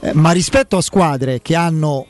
Eh, 0.00 0.12
ma 0.14 0.30
rispetto 0.32 0.76
a 0.76 0.80
squadre 0.82 1.40
che 1.42 1.54
hanno 1.54 2.06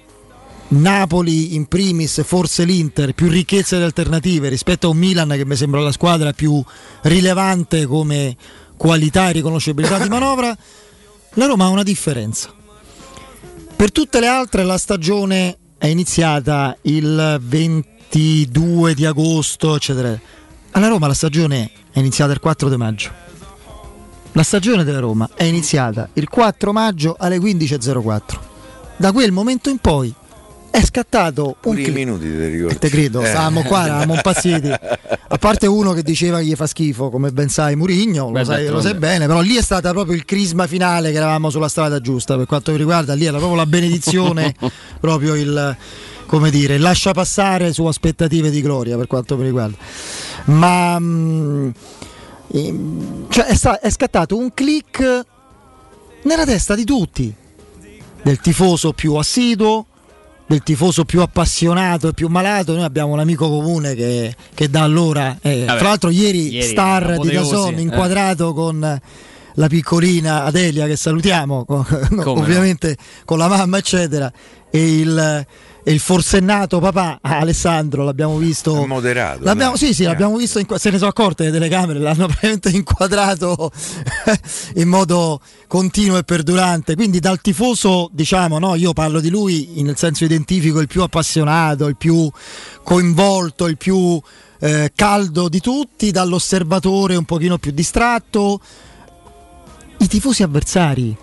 Napoli 0.68 1.54
in 1.54 1.66
primis, 1.66 2.22
forse 2.24 2.64
l'Inter, 2.64 3.12
più 3.12 3.28
ricchezza 3.28 3.76
di 3.76 3.82
alternative 3.82 4.48
rispetto 4.48 4.86
a 4.86 4.90
un 4.90 4.96
Milan 4.96 5.28
che 5.28 5.44
mi 5.44 5.56
sembra 5.56 5.80
la 5.80 5.92
squadra 5.92 6.32
più 6.32 6.62
rilevante 7.02 7.84
come 7.86 8.36
qualità 8.76 9.28
e 9.28 9.32
riconoscibilità 9.32 9.98
di 9.98 10.08
manovra, 10.10 10.56
la 11.34 11.46
Roma 11.46 11.64
ha 11.64 11.68
una 11.68 11.82
differenza. 11.82 12.52
Per 13.74 13.90
tutte 13.90 14.20
le 14.20 14.26
altre 14.26 14.64
la 14.64 14.78
stagione 14.78 15.56
è 15.78 15.86
iniziata 15.86 16.76
il 16.82 17.38
22 17.40 18.94
di 18.94 19.04
agosto, 19.06 19.74
eccetera. 19.74 20.18
Alla 20.72 20.88
Roma 20.88 21.06
la 21.06 21.14
stagione 21.14 21.70
è 21.90 21.98
iniziata 21.98 22.32
il 22.32 22.40
4 22.40 22.68
di 22.68 22.76
maggio. 22.76 23.10
La 24.32 24.42
stagione 24.42 24.84
della 24.84 25.00
Roma 25.00 25.28
è 25.34 25.44
iniziata 25.44 26.08
il 26.14 26.28
4 26.28 26.72
maggio 26.72 27.16
alle 27.18 27.38
15.04. 27.38 28.20
Da 28.96 29.12
quel 29.12 29.32
momento 29.32 29.68
in 29.68 29.78
poi 29.78 30.14
è 30.72 30.82
scattato 30.82 31.56
un 31.64 31.74
click. 31.74 31.92
minuti 31.92 32.24
ti 32.24 32.46
ricordi? 32.46 32.78
Te 32.78 32.88
credo, 32.88 33.20
Eh. 33.20 33.26
stavamo 33.26 33.62
qua, 33.62 33.84
eravamo 33.84 34.14
impazziti. 34.14 34.68
A 34.70 35.38
parte 35.38 35.66
uno 35.66 35.92
che 35.92 36.02
diceva 36.02 36.38
che 36.38 36.46
gli 36.46 36.54
fa 36.54 36.66
schifo, 36.66 37.10
come 37.10 37.30
ben 37.30 37.50
sai 37.50 37.76
Murigno, 37.76 38.30
lo, 38.30 38.42
sai, 38.42 38.66
lo 38.68 38.80
sai 38.80 38.94
bene, 38.94 39.26
però 39.26 39.40
lì 39.42 39.54
è 39.56 39.62
stata 39.62 39.90
proprio 39.90 40.16
il 40.16 40.24
crisma 40.24 40.66
finale 40.66 41.10
che 41.10 41.18
eravamo 41.18 41.50
sulla 41.50 41.68
strada 41.68 42.00
giusta 42.00 42.36
per 42.38 42.46
quanto 42.46 42.72
mi 42.72 42.78
riguarda, 42.78 43.12
lì 43.12 43.26
era 43.26 43.36
proprio 43.36 43.56
la 43.58 43.66
benedizione, 43.66 44.54
proprio 44.98 45.34
il 45.34 45.76
come 46.24 46.48
dire, 46.48 46.76
il 46.76 46.80
lascia 46.80 47.12
passare 47.12 47.74
su 47.74 47.84
aspettative 47.84 48.48
di 48.48 48.62
gloria 48.62 48.96
per 48.96 49.06
quanto 49.06 49.36
mi 49.36 49.44
riguarda. 49.44 49.76
Ma 50.44 50.98
mm, 50.98 51.70
ehm, 52.48 53.26
cioè, 53.28 53.44
è, 53.44 53.54
sta- 53.54 53.78
è 53.78 53.90
scattato 53.90 54.38
un 54.38 54.54
click 54.54 55.26
nella 56.22 56.46
testa 56.46 56.74
di 56.74 56.84
tutti, 56.84 57.34
del 58.22 58.40
tifoso 58.40 58.94
più 58.94 59.14
assiduo, 59.16 59.88
del 60.52 60.62
tifoso 60.62 61.04
più 61.06 61.22
appassionato 61.22 62.08
e 62.08 62.12
più 62.12 62.28
malato. 62.28 62.74
Noi 62.74 62.84
abbiamo 62.84 63.12
un 63.12 63.20
amico 63.20 63.48
comune 63.48 63.94
che, 63.94 64.34
che 64.52 64.68
da 64.68 64.82
allora, 64.82 65.38
eh, 65.40 65.64
Vabbè, 65.64 65.78
tra 65.78 65.88
l'altro, 65.88 66.10
ieri, 66.10 66.52
ieri 66.52 66.66
star 66.66 67.18
di 67.18 67.30
Dazon 67.30 67.74
eh. 67.74 67.80
inquadrato 67.80 68.52
con 68.52 69.00
la 69.54 69.66
piccolina 69.66 70.44
Adelia 70.44 70.86
che 70.86 70.96
salutiamo, 70.96 71.64
con- 71.66 71.84
no? 72.10 72.30
ovviamente 72.30 72.96
con 73.24 73.38
la 73.38 73.48
mamma, 73.48 73.78
eccetera, 73.78 74.30
e 74.70 74.98
il, 74.98 75.46
e 75.84 75.92
il 75.92 75.98
forsennato 76.00 76.78
papà 76.78 77.18
Alessandro 77.22 78.04
l'abbiamo 78.04 78.36
visto. 78.36 78.86
moderato. 78.86 79.42
L'abbiamo, 79.42 79.72
no? 79.72 79.76
sì, 79.76 79.92
sì, 79.92 80.04
l'abbiamo 80.04 80.36
visto, 80.36 80.58
in- 80.58 80.66
se 80.76 80.90
ne 80.90 80.98
sono 80.98 81.10
accorte 81.10 81.44
le 81.44 81.50
telecamere, 81.50 81.98
l'hanno 81.98 82.26
praticamente 82.28 82.70
inquadrato 82.70 83.70
in 84.76 84.88
modo 84.88 85.40
continuo 85.66 86.18
e 86.18 86.22
perdurante. 86.24 86.94
Quindi 86.94 87.18
dal 87.18 87.40
tifoso, 87.40 88.08
diciamo, 88.12 88.58
no, 88.58 88.74
io 88.74 88.92
parlo 88.92 89.20
di 89.20 89.30
lui 89.30 89.82
nel 89.82 89.96
senso 89.96 90.24
identifico 90.24 90.80
il 90.80 90.86
più 90.86 91.02
appassionato, 91.02 91.86
il 91.86 91.96
più 91.96 92.30
coinvolto, 92.84 93.66
il 93.66 93.76
più 93.76 94.20
eh, 94.60 94.92
caldo 94.94 95.48
di 95.48 95.60
tutti, 95.60 96.10
dall'osservatore 96.12 97.16
un 97.16 97.24
pochino 97.24 97.58
più 97.58 97.72
distratto. 97.72 98.60
I 99.98 100.06
tifosi 100.08 100.42
avversari, 100.42 101.16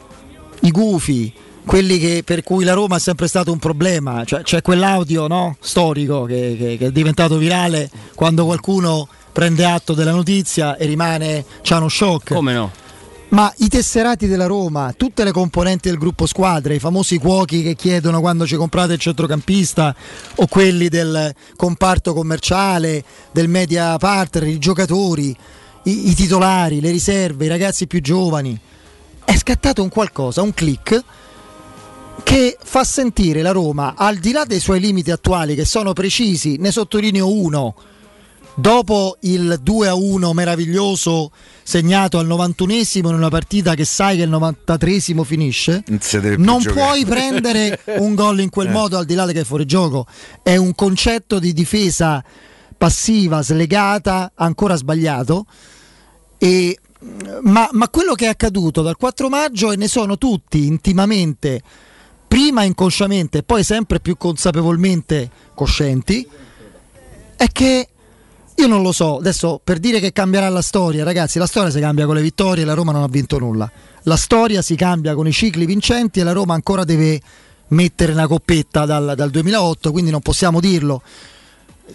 i 0.62 0.72
gufi, 0.72 1.34
quelli 1.70 2.00
che- 2.00 2.24
per 2.26 2.42
cui 2.42 2.64
la 2.64 2.74
Roma 2.74 2.96
è 2.96 3.00
sempre 3.00 3.28
stato 3.28 3.52
un 3.52 3.60
problema, 3.60 4.26
cioè, 4.26 4.42
c'è 4.42 4.64
quell'audio 4.64 5.28
no, 5.28 5.56
storico 5.60 6.24
che, 6.24 6.56
che- 6.58 6.78
che 6.80 6.88
è 6.88 6.92
diventato 6.92 7.38
virale 7.38 7.92
quando 8.16 8.44
qualcuno 8.46 9.08
prende 9.32 9.66
atto 9.66 9.94
della 9.94 10.10
notizia 10.10 10.78
e 10.78 10.88
rimane, 10.88 11.46
c'ha 11.62 11.78
uno 11.78 11.88
shock. 11.88 12.34
Come 12.34 12.54
no? 12.54 12.72
Ma 13.28 13.54
i 13.58 13.68
tesserati 13.68 14.26
della 14.26 14.48
Roma, 14.48 14.96
tutte 14.98 15.24
le 15.24 15.32
componenti 15.32 15.90
del 15.90 16.00
gruppo 16.00 16.26
squadre, 16.26 16.74
i 16.74 16.80
famosi 16.80 17.20
cuochi 17.20 17.62
che 17.62 17.76
chiedono 17.76 18.20
quando 18.20 18.48
ci 18.48 18.56
comprate 18.56 18.94
il 18.94 19.00
centrocampista 19.00 19.96
o 20.38 20.48
quelli 20.48 20.88
del 20.90 21.32
comparto 21.56 22.16
commerciale, 22.16 23.04
del 23.32 23.48
media 23.48 23.96
partner, 24.00 24.48
i 24.48 24.58
giocatori, 24.58 25.38
i, 25.84 26.10
i 26.10 26.16
titolari, 26.16 26.82
le 26.82 26.90
riserve, 26.90 27.46
i 27.46 27.48
ragazzi 27.48 27.86
più 27.86 28.02
giovani, 28.02 28.60
è 29.24 29.38
scattato 29.38 29.84
un 29.84 29.90
qualcosa, 29.90 30.42
un 30.42 30.52
click 30.56 31.04
che 32.24 32.58
fa 32.62 32.84
sentire 32.84 33.42
la 33.42 33.52
Roma, 33.52 33.94
al 33.96 34.18
di 34.18 34.32
là 34.32 34.46
dei 34.46 34.60
suoi 34.60 34.80
limiti 34.80 35.12
attuali 35.12 35.56
che 35.56 35.66
sono 35.66 35.94
precisi, 35.94 36.58
ne 36.58 36.72
sottolineo 36.72 37.32
uno, 37.32 37.76
dopo 38.56 39.18
il 39.22 39.60
2 39.62 39.88
a 39.88 39.94
1 39.96 40.34
meraviglioso 40.34 41.32
segnato 41.64 42.18
al 42.18 42.28
91esimo 42.28 43.08
in 43.08 43.14
una 43.14 43.30
partita 43.30 43.74
che 43.74 43.86
sai 43.86 44.18
che 44.18 44.24
il 44.24 44.30
93esimo 44.30 45.24
finisce, 45.24 45.84
non 46.38 46.60
giocare. 46.60 46.72
puoi 46.74 47.06
prendere 47.06 47.80
un 47.98 48.16
gol 48.16 48.40
in 48.42 48.50
quel 48.50 48.68
Eh. 48.68 48.72
modo 48.72 48.98
al 48.98 49.06
di 49.06 49.14
là 49.16 49.26
che 49.28 49.42
è 49.42 49.44
fuori 49.44 49.66
gioco. 49.66 50.06
È 50.44 50.56
un 50.56 50.74
concetto 50.76 51.40
di 51.40 51.54
difesa 51.54 52.24
passiva, 52.78 53.42
slegata, 53.42 54.32
ancora 54.36 54.76
sbagliato. 54.76 55.46
E, 56.38 56.78
ma, 57.44 57.70
ma 57.72 57.90
quello 57.90 58.14
che 58.14 58.26
è 58.26 58.30
accaduto 58.30 58.82
dal 58.82 58.98
4 58.98 59.30
maggio, 59.30 59.72
e 59.72 59.76
ne 59.76 59.88
sono 59.88 60.18
tutti 60.18 60.66
intimamente, 60.66 61.62
prima 62.30 62.64
inconsciamente 62.64 63.40
e 63.40 63.44
poi 63.44 63.64
sempre 63.64 64.00
più 64.00 64.16
consapevolmente 64.16 65.30
coscienti, 65.56 66.26
è 67.36 67.48
che 67.52 67.88
io 68.56 68.68
non 68.68 68.84
lo 68.84 68.92
so, 68.92 69.18
adesso 69.18 69.60
per 69.64 69.80
dire 69.80 70.00
che 70.00 70.12
cambierà 70.12 70.48
la 70.48 70.62
storia, 70.62 71.04
ragazzi, 71.04 71.40
la 71.40 71.48
storia 71.48 71.72
si 71.72 71.80
cambia 71.80 72.06
con 72.06 72.16
le 72.16 72.22
vittorie 72.22 72.64
e 72.64 72.66
la 72.66 72.76
Roma 72.76 72.92
non 72.92 73.02
ha 73.02 73.08
vinto 73.08 73.40
nulla. 73.40 73.70
La 74.04 74.16
storia 74.16 74.62
si 74.62 74.76
cambia 74.76 75.16
con 75.16 75.28
i 75.28 75.32
cicli 75.32 75.66
vincenti 75.66 76.20
e 76.20 76.24
la 76.24 76.32
Roma 76.32 76.54
ancora 76.54 76.84
deve 76.84 77.20
mettere 77.70 78.12
una 78.12 78.28
coppetta 78.28 78.86
dal, 78.86 79.14
dal 79.16 79.30
2008, 79.32 79.92
quindi 79.92 80.12
non 80.12 80.22
possiamo 80.22 80.60
dirlo. 80.60 81.02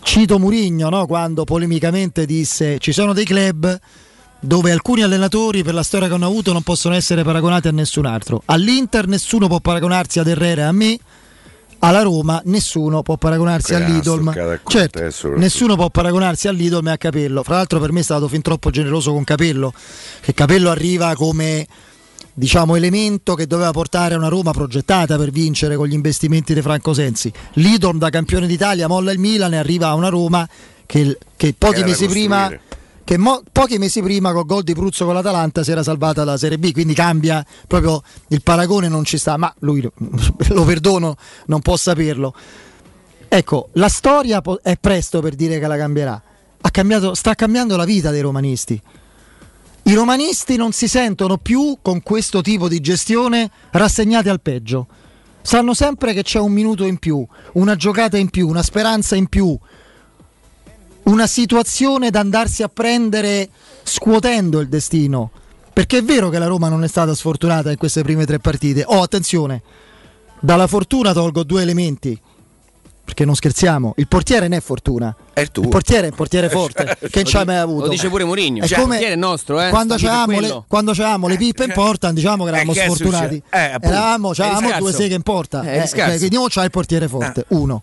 Cito 0.03 0.40
Murigno 0.40 0.88
no? 0.88 1.07
quando 1.07 1.44
polemicamente 1.44 2.27
disse 2.27 2.79
ci 2.79 2.91
sono 2.91 3.12
dei 3.12 3.24
club 3.24 3.78
dove 4.45 4.70
alcuni 4.70 5.03
allenatori 5.03 5.62
per 5.62 5.74
la 5.74 5.82
storia 5.82 6.09
che 6.09 6.14
hanno 6.14 6.26
avuto 6.26 6.53
non 6.53 6.62
possono 6.62 6.95
essere 6.95 7.22
paragonati 7.22 7.68
a 7.68 7.72
nessun 7.72 8.07
altro. 8.07 8.42
All'Inter 8.45 9.07
nessuno 9.07 9.49
può 9.49 9.61
paragonarsi 9.61 10.18
ad 10.18 10.26
Herrera 10.26 10.62
e 10.62 10.64
a 10.64 10.72
me, 10.72 10.99
alla 11.78 12.03
Roma 12.03 12.40
nessuno 12.45 13.03
può 13.03 13.16
paragonarsi 13.16 13.74
Era 13.74 13.86
all'Idolm. 13.86 14.30
stoccata 14.30 14.53
al 14.53 14.61
Certo, 14.66 14.99
contesto, 14.99 15.36
nessuno 15.36 15.76
può 15.76 15.90
paragonarsi 15.90 16.49
all'Idolm 16.49 16.88
e 16.88 16.90
a 16.92 16.97
Capello. 16.99 17.42
Fra 17.42 17.57
l'altro 17.57 17.80
per 17.80 17.92
me 17.92 18.01
è 18.01 18.03
stato 18.03 18.28
fin 18.28 18.42
troppo 18.42 18.70
generoso 18.70 19.12
con 19.12 19.24
Capello, 19.24 19.72
che 20.20 20.34
Capello 20.34 20.70
arriva 20.70 21.14
come 21.14 21.66
diciamo 22.36 22.74
elemento 22.74 23.34
che 23.34 23.47
doveva 23.47 23.70
portare 23.70 24.16
una 24.16 24.28
Roma 24.28 24.51
progettata 24.51 25.16
per 25.16 25.30
vincere 25.30 25.76
con 25.76 25.86
gli 25.86 25.92
investimenti 25.92 26.53
di 26.53 26.62
Franco 26.62 26.92
Sensi. 26.92 27.32
L'Idolm 27.55 27.99
da 27.99 28.11
campione 28.11 28.47
d'Italia 28.47 28.88
molla 28.88 29.12
il 29.12 29.18
Milan 29.18 29.55
e 29.55 29.57
arriva 29.57 29.88
a 29.88 29.95
una 29.95 30.09
Roma 30.09 30.47
che, 30.84 31.16
che 31.36 31.55
pochi 31.57 31.82
mesi 31.82 32.07
prima. 32.07 32.53
Che 33.05 33.18
mo- 33.18 33.42
pochi 33.52 33.78
mesi 33.78 34.02
prima 34.02 34.32
col 34.32 34.46
gol 34.46 34.62
di 34.62 34.74
Pruzzo 34.74 35.05
con 35.05 35.14
l'Atalanta 35.14 35.62
si 35.62 35.70
era 35.70 35.82
salvata 35.82 36.24
la 36.24 36.36
Serie 36.38 36.59
B, 36.59 36.72
quindi 36.72 36.94
cambia 36.94 37.44
proprio 37.66 38.02
il 38.28 38.42
paragone 38.42 38.88
non 38.88 39.05
ci 39.05 39.18
sta, 39.18 39.36
ma 39.36 39.55
lui 39.61 39.80
lo 39.82 39.92
perdono, 40.64 41.16
non 41.46 41.61
può 41.61 41.76
saperlo. 41.76 42.34
Ecco, 43.28 43.68
la 43.72 43.88
storia 43.88 44.40
po- 44.40 44.61
è 44.62 44.76
presto 44.76 45.20
per 45.20 45.34
dire 45.34 45.59
che 45.59 45.66
la 45.66 45.76
cambierà. 45.76 46.22
Cambiato, 46.70 47.14
sta 47.14 47.34
cambiando 47.34 47.76
la 47.76 47.84
vita 47.84 48.11
dei 48.11 48.20
romanisti. 48.20 48.80
I 49.84 49.94
romanisti 49.94 50.57
non 50.57 50.72
si 50.72 50.88
sentono 50.88 51.36
più 51.36 51.78
con 51.82 52.02
questo 52.02 52.40
tipo 52.40 52.68
di 52.68 52.80
gestione 52.80 53.50
rassegnati 53.70 54.28
al 54.28 54.40
peggio. 54.40 54.88
Sanno 55.42 55.74
sempre 55.74 56.14
che 56.14 56.22
c'è 56.22 56.40
un 56.40 56.52
minuto 56.52 56.84
in 56.84 56.96
più, 56.98 57.24
una 57.52 57.76
giocata 57.76 58.16
in 58.16 58.30
più, 58.30 58.48
una 58.48 58.62
speranza 58.62 59.14
in 59.14 59.28
più, 59.28 59.57
una 61.05 61.26
situazione 61.26 62.11
da 62.11 62.20
andarsi 62.20 62.62
a 62.62 62.68
prendere 62.68 63.48
scuotendo 63.82 64.61
il 64.61 64.68
destino. 64.68 65.30
Perché 65.72 65.98
è 65.98 66.02
vero 66.05 66.28
che 66.28 66.38
la 66.38 66.46
Roma 66.46 66.68
non 66.68 66.84
è 66.84 66.88
stata 66.88 67.14
sfortunata 67.14 67.70
in 67.70 67.76
queste 67.76 68.02
prime 68.02 68.24
tre 68.24 68.38
partite. 68.38 68.84
Oh, 68.86 69.02
attenzione, 69.02 69.62
dalla 70.40 70.66
fortuna 70.66 71.12
tolgo 71.12 71.42
due 71.42 71.62
elementi. 71.62 72.18
Perché 73.05 73.26
non 73.26 73.34
scherziamo, 73.34 73.92
il 73.98 74.09
portiere 74.09 74.48
non 74.48 74.57
è 74.57 74.62
fortuna. 74.62 75.14
È 75.34 75.46
tu. 75.48 75.61
Il 75.61 75.68
portiere 75.68 76.07
è 76.07 76.11
un 76.11 76.16
portiere 76.16 76.48
forte, 76.48 76.84
Certo. 76.86 77.09
che 77.09 77.20
non 77.22 77.24
ci 77.26 77.36
ha 77.36 77.44
mai 77.44 77.57
avuto. 77.57 77.84
Lo 77.84 77.90
dice 77.90 78.09
pure 78.09 78.24
Mourinho. 78.24 78.62
È 78.64 78.66
Cioè, 78.66 78.78
come 78.80 78.94
il 78.94 79.00
portiere 79.00 79.12
è 79.12 79.16
nostro, 79.16 79.61
eh. 79.61 79.68
quando, 79.68 79.96
c'avevamo 79.96 80.40
le, 80.40 80.62
quando 80.66 80.92
le 81.28 81.36
pippe 81.36 81.64
in 81.64 81.72
porta, 81.74 82.11
diciamo 82.12 82.44
che 82.44 82.48
eravamo 82.50 82.72
che 82.72 82.80
è 82.80 82.84
sfortunati. 82.84 83.42
Eh, 83.50 83.76
eravamo, 83.78 84.30
c'avevamo 84.32 84.78
due 84.78 84.92
seghe 84.94 85.14
in 85.16 85.22
porta. 85.22 85.62
Eh, 85.64 85.82
Eh, 85.82 85.86
scarso. 85.86 86.16
quindi 86.16 86.34
non 86.34 86.46
c'ha 86.48 86.64
il 86.64 86.70
portiere 86.70 87.07
forte. 87.07 87.44
Uno. 87.48 87.82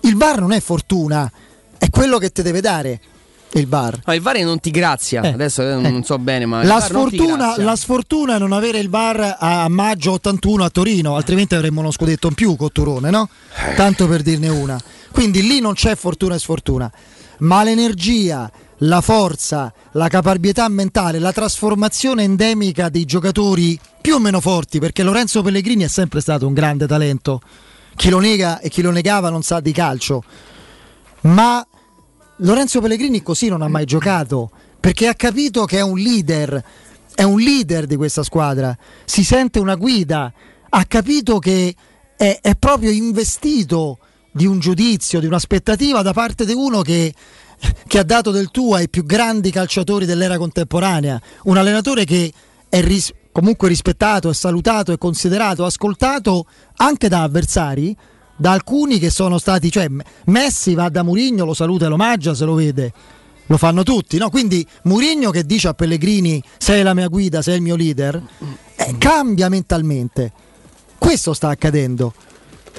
Il 0.00 0.16
bar 0.16 0.40
non 0.40 0.50
è 0.50 0.60
fortuna, 0.60 1.30
è 1.78 1.90
quello 1.90 2.18
che 2.18 2.30
ti 2.30 2.42
deve 2.42 2.60
dare 2.60 3.00
il 3.52 3.66
bar. 3.66 4.00
No, 4.04 4.14
il 4.14 4.20
VAR 4.20 4.38
non 4.40 4.60
ti 4.60 4.70
grazia. 4.70 5.22
Adesso 5.22 5.62
eh, 5.62 5.74
non 5.76 6.02
so 6.04 6.18
bene, 6.18 6.46
ma 6.46 6.62
La 6.62 6.74
non 6.74 6.82
sfortuna, 6.82 7.54
la 7.56 7.76
sfortuna 7.76 8.36
è 8.36 8.38
non 8.38 8.52
avere 8.52 8.78
il 8.78 8.88
bar 8.88 9.36
a 9.38 9.68
maggio 9.68 10.12
81 10.12 10.64
a 10.64 10.70
Torino, 10.70 11.16
altrimenti 11.16 11.54
avremmo 11.54 11.80
uno 11.80 11.90
scudetto 11.90 12.28
in 12.28 12.34
più 12.34 12.56
con 12.56 12.70
Turone, 12.72 13.10
no? 13.10 13.28
Eh. 13.70 13.74
Tanto 13.74 14.06
per 14.06 14.22
dirne 14.22 14.48
una. 14.48 14.78
Quindi 15.10 15.42
lì 15.46 15.60
non 15.60 15.72
c'è 15.74 15.94
fortuna 15.94 16.34
e 16.34 16.38
sfortuna, 16.38 16.90
ma 17.38 17.62
l'energia, 17.62 18.50
la 18.78 19.00
forza, 19.00 19.72
la 19.92 20.08
caparbietà 20.08 20.68
mentale, 20.68 21.18
la 21.18 21.32
trasformazione 21.32 22.22
endemica 22.22 22.88
dei 22.88 23.04
giocatori 23.04 23.78
più 24.00 24.14
o 24.14 24.18
meno 24.18 24.40
forti, 24.40 24.78
perché 24.78 25.02
Lorenzo 25.02 25.42
Pellegrini 25.42 25.84
è 25.84 25.88
sempre 25.88 26.20
stato 26.20 26.46
un 26.46 26.52
grande 26.52 26.86
talento. 26.86 27.40
Chi 27.96 28.10
lo 28.10 28.20
nega 28.20 28.60
e 28.60 28.68
chi 28.68 28.82
lo 28.82 28.92
negava 28.92 29.28
non 29.30 29.42
sa 29.42 29.58
di 29.58 29.72
calcio. 29.72 30.22
Ma 31.22 31.66
Lorenzo 32.38 32.80
Pellegrini 32.80 33.22
così 33.22 33.48
non 33.48 33.62
ha 33.62 33.68
mai 33.68 33.84
giocato 33.84 34.50
perché 34.78 35.08
ha 35.08 35.14
capito 35.14 35.64
che 35.64 35.78
è 35.78 35.82
un 35.82 35.98
leader, 35.98 36.62
è 37.14 37.22
un 37.22 37.40
leader 37.40 37.86
di 37.86 37.96
questa 37.96 38.22
squadra, 38.22 38.76
si 39.04 39.24
sente 39.24 39.58
una 39.58 39.74
guida, 39.74 40.32
ha 40.68 40.84
capito 40.84 41.38
che 41.38 41.74
è, 42.16 42.38
è 42.40 42.54
proprio 42.54 42.90
investito 42.90 43.98
di 44.30 44.46
un 44.46 44.60
giudizio, 44.60 45.18
di 45.18 45.26
un'aspettativa 45.26 46.02
da 46.02 46.12
parte 46.12 46.44
di 46.44 46.52
uno 46.52 46.82
che, 46.82 47.12
che 47.86 47.98
ha 47.98 48.04
dato 48.04 48.30
del 48.30 48.50
tuo 48.50 48.76
ai 48.76 48.88
più 48.88 49.04
grandi 49.04 49.50
calciatori 49.50 50.06
dell'era 50.06 50.38
contemporanea, 50.38 51.20
un 51.44 51.56
allenatore 51.56 52.04
che 52.04 52.32
è 52.68 52.80
ris- 52.80 53.12
comunque 53.32 53.68
rispettato, 53.68 54.30
è 54.30 54.34
salutato, 54.34 54.92
è 54.92 54.98
considerato, 54.98 55.64
ascoltato 55.64 56.46
anche 56.76 57.08
da 57.08 57.22
avversari, 57.22 57.96
da 58.38 58.52
alcuni 58.52 58.98
che 58.98 59.10
sono 59.10 59.36
stati, 59.38 59.70
cioè 59.70 59.88
Messi 60.26 60.74
va 60.74 60.88
da 60.88 61.02
Murigno, 61.02 61.44
lo 61.44 61.54
saluta 61.54 61.86
e 61.86 61.88
lo 61.88 61.96
mangia 61.96 62.34
se 62.34 62.44
lo 62.44 62.54
vede. 62.54 62.92
Lo 63.46 63.56
fanno 63.56 63.82
tutti, 63.82 64.18
no? 64.18 64.28
Quindi 64.30 64.66
Murigno 64.84 65.30
che 65.30 65.44
dice 65.44 65.68
a 65.68 65.74
Pellegrini 65.74 66.42
sei 66.58 66.82
la 66.82 66.94
mia 66.94 67.08
guida, 67.08 67.42
sei 67.42 67.56
il 67.56 67.62
mio 67.62 67.76
leader, 67.76 68.22
eh, 68.76 68.94
cambia 68.98 69.48
mentalmente. 69.48 70.32
Questo 70.98 71.32
sta 71.32 71.48
accadendo. 71.48 72.12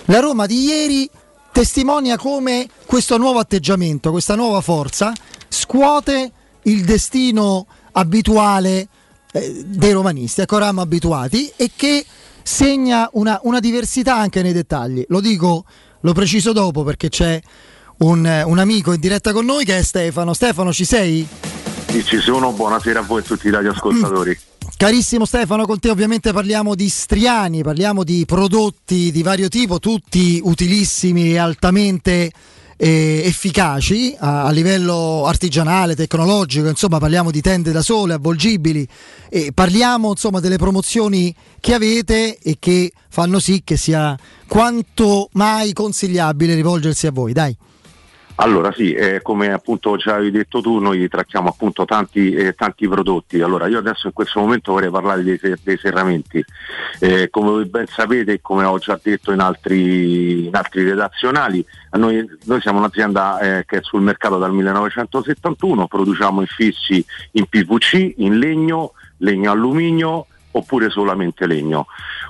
La 0.05 0.19
Roma 0.19 0.45
di 0.45 0.63
ieri 0.63 1.09
testimonia 1.51 2.17
come 2.17 2.67
questo 2.85 3.17
nuovo 3.17 3.39
atteggiamento, 3.39 4.11
questa 4.11 4.35
nuova 4.35 4.61
forza 4.61 5.11
scuote 5.47 6.31
il 6.63 6.85
destino 6.85 7.65
abituale 7.93 8.87
eh, 9.31 9.63
dei 9.65 9.91
romanisti, 9.91 10.41
ecco 10.41 10.57
eravamo 10.57 10.81
abituati, 10.81 11.51
e 11.55 11.71
che 11.75 12.05
segna 12.43 13.09
una, 13.13 13.39
una 13.43 13.59
diversità 13.59 14.15
anche 14.15 14.41
nei 14.41 14.53
dettagli. 14.53 15.05
Lo 15.09 15.21
dico, 15.21 15.65
lo 16.01 16.13
preciso 16.13 16.53
dopo 16.53 16.83
perché 16.83 17.09
c'è 17.09 17.41
un, 17.99 18.43
un 18.45 18.59
amico 18.59 18.93
in 18.93 18.99
diretta 18.99 19.31
con 19.31 19.45
noi 19.45 19.65
che 19.65 19.77
è 19.77 19.81
Stefano. 19.81 20.33
Stefano, 20.33 20.71
ci 20.73 20.85
sei? 20.85 21.27
Sì, 21.87 22.03
ci 22.03 22.19
sono, 22.19 22.51
buonasera 22.51 22.99
a 22.99 23.03
voi 23.03 23.21
e 23.21 23.23
a 23.23 23.27
tutti 23.27 23.47
i 23.47 23.51
radioascoltatori. 23.51 24.37
Carissimo 24.77 25.25
Stefano, 25.25 25.65
con 25.65 25.79
te 25.79 25.89
ovviamente 25.89 26.31
parliamo 26.31 26.73
di 26.73 26.87
striani, 26.87 27.63
parliamo 27.63 28.03
di 28.03 28.23
prodotti 28.25 29.11
di 29.11 29.23
vario 29.23 29.49
tipo, 29.49 29.79
tutti 29.79 30.39
utilissimi 30.41 31.31
e 31.31 31.37
altamente 31.37 32.31
eh, 32.81 33.23
efficaci 33.25 34.15
a, 34.17 34.45
a 34.45 34.51
livello 34.51 35.25
artigianale, 35.25 35.97
tecnologico, 35.97 36.69
insomma 36.69 36.97
parliamo 36.97 37.29
di 37.29 37.41
tende 37.41 37.73
da 37.73 37.81
sole, 37.81 38.13
avvolgibili 38.13 38.87
e 39.27 39.51
parliamo 39.53 40.11
insomma 40.11 40.39
delle 40.39 40.55
promozioni 40.55 41.35
che 41.59 41.73
avete 41.73 42.37
e 42.37 42.55
che 42.57 42.93
fanno 43.09 43.39
sì 43.39 43.63
che 43.65 43.75
sia 43.75 44.17
quanto 44.47 45.27
mai 45.33 45.73
consigliabile 45.73 46.55
rivolgersi 46.55 47.05
a 47.05 47.11
voi, 47.11 47.33
dai. 47.33 47.55
Allora 48.41 48.71
sì, 48.71 48.93
eh, 48.93 49.21
come 49.21 49.51
appunto 49.51 49.97
già 49.97 50.15
avevi 50.15 50.31
detto 50.31 50.61
tu, 50.61 50.79
noi 50.79 51.09
trattiamo 51.09 51.49
appunto 51.49 51.83
tanti, 51.83 52.31
eh, 52.31 52.53
tanti 52.53 52.87
prodotti. 52.87 53.41
Allora 53.41 53.67
io 53.67 53.79
adesso 53.79 54.07
in 54.07 54.13
questo 54.13 54.39
momento 54.39 54.71
vorrei 54.71 54.89
parlare 54.89 55.23
dei, 55.23 55.37
dei 55.61 55.77
serramenti. 55.77 56.41
Eh, 56.99 57.29
come 57.29 57.49
voi 57.49 57.65
ben 57.65 57.87
sapete 57.87 58.33
e 58.33 58.41
come 58.41 58.63
ho 58.63 58.77
già 58.77 58.97
detto 59.01 59.33
in 59.33 59.41
altri, 59.41 60.45
in 60.45 60.55
altri 60.55 60.83
redazionali, 60.83 61.65
noi, 61.91 62.25
noi 62.45 62.61
siamo 62.61 62.77
un'azienda 62.79 63.39
eh, 63.39 63.65
che 63.65 63.79
è 63.79 63.81
sul 63.81 64.01
mercato 64.01 64.37
dal 64.37 64.53
1971, 64.53 65.87
produciamo 65.87 66.39
infissi 66.39 67.05
in 67.31 67.45
PVC, 67.45 68.13
in 68.19 68.37
legno, 68.37 68.93
legno 69.17 69.51
alluminio 69.51 70.27
oppure 70.51 70.89
solamente 70.89 71.45
legno. 71.45 71.87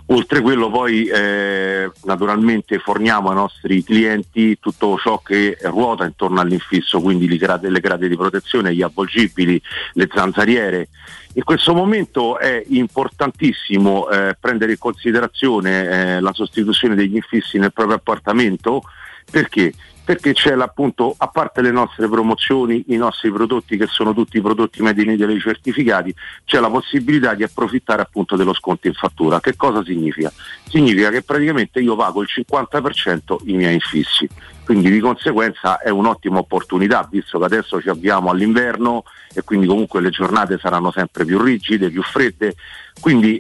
Oltre 0.08 0.40
a 0.40 0.42
quello 0.42 0.70
poi 0.70 1.06
eh, 1.06 1.90
naturalmente 2.04 2.80
forniamo 2.80 3.30
ai 3.30 3.36
nostri 3.36 3.84
clienti 3.84 4.58
tutto 4.60 4.98
ciò 4.98 5.20
che 5.20 5.58
ruota 5.62 6.06
intorno 6.06 6.42
all'infisso, 6.42 7.00
quindi 7.00 7.28
le 7.28 7.38
grade, 7.38 7.70
le 7.70 7.80
grade 7.80 8.08
di 8.08 8.18
protezione, 8.18 8.74
gli 8.74 8.82
avvolgibili, 8.82 9.62
le 9.94 10.10
zanzariere. 10.12 10.90
In 11.34 11.44
questo 11.44 11.76
momento 11.76 12.40
è 12.40 12.64
importantissimo 12.70 14.10
eh, 14.10 14.36
prendere 14.40 14.72
in 14.72 14.80
considerazione 14.80 16.16
eh, 16.18 16.20
la 16.22 16.34
sostituzione 16.34 16.96
degli 16.96 17.16
infissi 17.16 17.60
nel 17.60 17.72
proprio 17.72 17.98
appartamento 17.98 18.82
perché? 19.30 19.74
Perché 20.10 20.34
c'è 20.34 20.54
appunto, 20.54 21.14
a 21.16 21.28
parte 21.28 21.62
le 21.62 21.70
nostre 21.70 22.10
promozioni, 22.10 22.86
i 22.88 22.96
nostri 22.96 23.32
prodotti 23.32 23.78
che 23.78 23.86
sono 23.86 24.12
tutti 24.12 24.42
prodotti 24.42 24.82
made 24.82 25.04
in 25.04 25.12
Italy 25.12 25.40
certificati, 25.40 26.12
c'è 26.46 26.60
la 26.60 26.72
possibilità 26.72 27.36
di 27.36 27.44
approfittare 27.44 28.02
appunto 28.02 28.36
dello 28.36 28.56
sconto 28.56 28.88
in 28.88 28.94
fattura. 28.94 29.40
Che 29.40 29.56
cosa 29.56 29.84
significa? 29.84 30.34
Significa 30.68 31.12
che 31.12 31.22
praticamente 31.22 31.80
io 31.80 31.96
pago 31.96 32.24
il 32.24 32.28
50% 32.28 33.38
i 33.46 33.54
miei 33.54 33.76
infissi, 33.76 34.28
quindi 34.66 34.90
di 34.90 35.00
conseguenza 35.00 35.78
è 35.78 35.92
un'ottima 35.92 36.40
opportunità 36.40 37.08
visto 37.08 37.38
che 37.38 37.46
adesso 37.46 37.80
ci 37.80 37.90
avviamo 37.90 38.32
all'inverno 38.32 39.04
e 39.32 39.44
quindi 39.44 39.68
comunque 39.68 40.02
le 40.02 40.10
giornate 40.10 40.58
saranno 40.58 40.92
sempre 40.92 41.24
più 41.24 41.40
rigide, 41.40 41.92
più 41.92 42.02
fredde, 42.02 42.56
quindi 43.00 43.40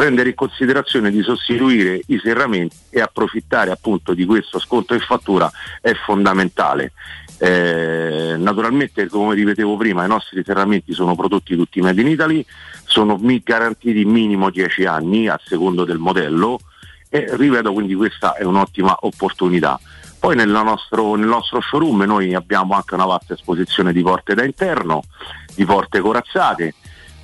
prendere 0.00 0.30
in 0.30 0.34
considerazione 0.34 1.10
di 1.10 1.20
sostituire 1.20 2.00
i 2.06 2.18
serramenti 2.24 2.74
e 2.88 3.02
approfittare 3.02 3.70
appunto 3.70 4.14
di 4.14 4.24
questo 4.24 4.58
sconto 4.58 4.94
in 4.94 5.00
fattura 5.00 5.50
è 5.82 5.92
fondamentale. 5.92 6.92
Eh, 7.36 8.34
naturalmente 8.38 9.08
come 9.08 9.34
ripetevo 9.34 9.76
prima 9.76 10.02
i 10.06 10.08
nostri 10.08 10.42
serramenti 10.42 10.94
sono 10.94 11.14
prodotti 11.14 11.54
tutti 11.54 11.82
made 11.82 12.00
in 12.00 12.08
Italy, 12.08 12.42
sono 12.82 13.18
garantiti 13.44 14.06
minimo 14.06 14.48
10 14.48 14.86
anni 14.86 15.28
a 15.28 15.38
secondo 15.44 15.84
del 15.84 15.98
modello 15.98 16.60
e 17.10 17.26
ripeto 17.36 17.70
quindi 17.70 17.94
questa 17.94 18.36
è 18.36 18.44
un'ottima 18.44 18.96
opportunità. 19.00 19.78
Poi 20.18 20.34
nostro, 20.46 21.14
nel 21.14 21.28
nostro 21.28 21.60
showroom 21.60 22.04
noi 22.04 22.34
abbiamo 22.34 22.74
anche 22.74 22.94
una 22.94 23.04
vasta 23.04 23.34
esposizione 23.34 23.92
di 23.92 24.02
porte 24.02 24.34
da 24.34 24.44
interno, 24.44 25.02
di 25.54 25.66
porte 25.66 26.00
corazzate, 26.00 26.74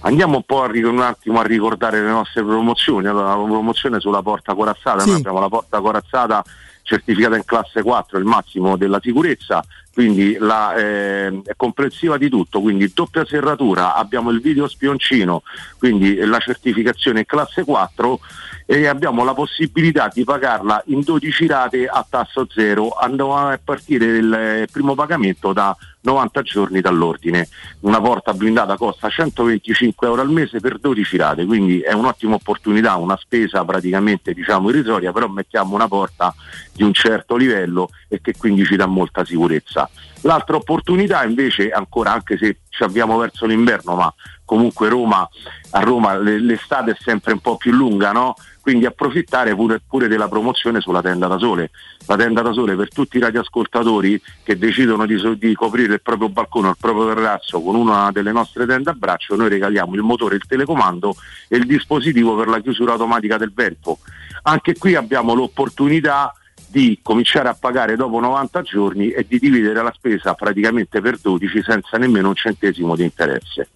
Andiamo 0.07 0.37
un 0.37 0.45
po' 0.45 0.63
a, 0.63 0.71
un 0.73 1.01
attimo 1.01 1.41
a 1.41 1.43
ricordare 1.43 2.01
le 2.01 2.09
nostre 2.09 2.45
promozioni. 2.45 3.09
Allora, 3.09 3.35
la 3.35 3.43
promozione 3.43 3.99
sulla 3.99 4.23
porta 4.23 4.55
corazzata, 4.55 5.01
Sì. 5.01 5.09
noi 5.09 5.19
abbiamo 5.19 5.41
la 5.41 5.49
porta 5.49 5.81
corazzata 5.81 6.45
certificata 6.83 7.35
in 7.35 7.45
classe 7.45 7.83
4, 7.83 8.17
il 8.17 8.25
massimo 8.25 8.77
della 8.77 9.01
sicurezza, 9.03 9.65
quindi 9.93 10.37
la, 10.39 10.77
eh, 10.77 11.43
è 11.45 11.55
comprensiva 11.57 12.17
di 12.17 12.29
tutto, 12.29 12.61
quindi 12.61 12.93
doppia 12.95 13.27
serratura, 13.27 13.97
abbiamo 13.97 14.31
il 14.31 14.41
video 14.41 14.69
spioncino, 14.69 15.43
quindi 15.79 16.15
la 16.15 16.39
certificazione 16.39 17.21
in 17.21 17.27
classe 17.27 17.65
4 17.65 18.21
e 18.67 18.87
abbiamo 18.87 19.25
la 19.25 19.35
possibilità 19.35 20.09
di 20.13 20.23
pagarla 20.23 20.81
in 20.87 21.01
12 21.01 21.47
rate 21.49 21.87
a 21.89 22.07
tasso 22.09 22.47
zero, 22.49 22.91
andremo 22.91 23.37
a 23.37 23.59
partire 23.63 24.05
il 24.19 24.33
eh, 24.33 24.69
primo 24.71 24.95
pagamento 24.95 25.53
da 25.53 25.77
90 26.07 26.43
giorni 26.43 26.81
dall'ordine. 26.81 27.49
Una 27.81 28.01
porta 28.01 28.33
blindata 28.33 28.77
costa 28.77 29.09
125 29.09 30.07
euro 30.07 30.23
al 30.23 30.31
mese 30.31 30.61
per 30.61 30.79
12 30.79 31.17
rate, 31.17 31.45
quindi 31.45 31.81
è 31.81 31.93
un'ottima 31.93 32.37
opportunità, 32.37 32.95
una 32.95 33.17
spesa 33.17 33.65
praticamente 33.65 34.33
diciamo 34.33 34.71
irrisoria, 34.71 35.13
però 35.13 35.27
mettiamo 35.27 35.75
una 35.75 35.89
porta 35.89 36.33
di 36.73 36.85
un 36.85 36.93
certo 36.93 37.35
livello 37.37 37.91
e 38.09 38.21
che 38.21 38.35
quindi 38.37 38.65
ci 38.65 38.77
dà 38.77 38.87
molta 38.87 39.25
sicurezza. 39.25 39.91
L'altra 40.21 40.57
opportunità 40.57 41.25
invece, 41.25 41.71
ancora 41.71 42.13
anche 42.13 42.37
se 42.39 42.59
ci 42.69 42.85
avviamo 42.85 43.19
verso 43.19 43.45
l'inverno, 43.45 43.97
ma 43.97 44.15
comunque 44.45 44.89
Roma, 44.89 45.29
a 45.71 45.81
Roma 45.81 46.17
l'estate 46.17 46.93
è 46.93 46.97
sempre 46.99 47.33
un 47.33 47.41
po' 47.41 47.57
più 47.57 47.73
lunga, 47.73 48.13
no? 48.13 48.35
Quindi 48.67 48.85
approfittare 48.85 49.55
pure, 49.55 49.81
pure, 49.87 50.09
della 50.09 50.27
promozione 50.27 50.81
sulla 50.81 51.01
tenda 51.01 51.29
da 51.29 51.39
sole. 51.39 51.71
La 52.07 52.17
tenda 52.17 52.43
da 52.43 52.51
sole 52.51 52.75
per 52.75 52.89
tutti 52.89 53.17
i 53.17 53.21
radioascoltatori 53.21 54.21
che 54.43 54.59
decidono 54.59 55.07
di, 55.07 55.39
di 55.39 55.55
coprire 55.55 55.95
il 55.95 56.03
proprio 56.03 56.31
balcone 56.31 56.67
o 56.67 56.71
il 56.71 56.77
proprio 56.77 57.15
terrazzo 57.15 57.61
con 57.61 57.77
una 57.77 58.11
delle 58.11 58.33
nostre 58.33 58.67
tende 58.67 58.91
a 58.91 58.95
braccio, 58.95 59.37
noi 59.37 59.51
regaliamo 59.51 59.95
il 59.95 60.03
motore, 60.03 60.35
il 60.35 60.47
telecomando 60.49 61.15
e 61.47 61.59
il 61.59 61.67
dispositivo 61.67 62.35
per 62.35 62.49
la 62.49 62.59
chiusura 62.59 62.95
automatica 62.95 63.37
del 63.37 63.53
vento. 63.55 63.99
Anche 64.43 64.77
qui 64.77 64.97
abbiamo 64.97 65.33
l'opportunità 65.33 66.35
di 66.67 66.99
cominciare 67.05 67.49
a 67.49 67.55
pagare 67.55 67.95
dopo 67.95 68.19
90 68.19 68.63
giorni 68.63 69.11
e 69.11 69.25
di 69.29 69.39
dividere 69.39 69.81
la 69.81 69.93
spesa 69.95 70.35
praticamente 70.35 71.01
per 71.01 71.19
12 71.19 71.63
senza 71.63 71.99
nemmeno 71.99 72.31
un 72.31 72.35
centesimo 72.35 72.97
di 72.97 73.05
interesse. 73.05 73.69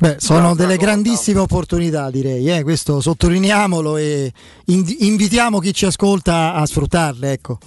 Beh, 0.00 0.16
sono 0.18 0.54
delle 0.54 0.78
grandissime 0.78 1.40
opportunità, 1.40 2.08
direi, 2.10 2.48
eh? 2.48 2.62
questo 2.62 3.02
sottolineiamolo 3.02 3.98
e 3.98 4.32
invitiamo 4.64 5.58
chi 5.58 5.74
ci 5.74 5.84
ascolta 5.84 6.54
a 6.54 6.64
sfruttarle. 6.64 7.32
Ecco. 7.32 7.58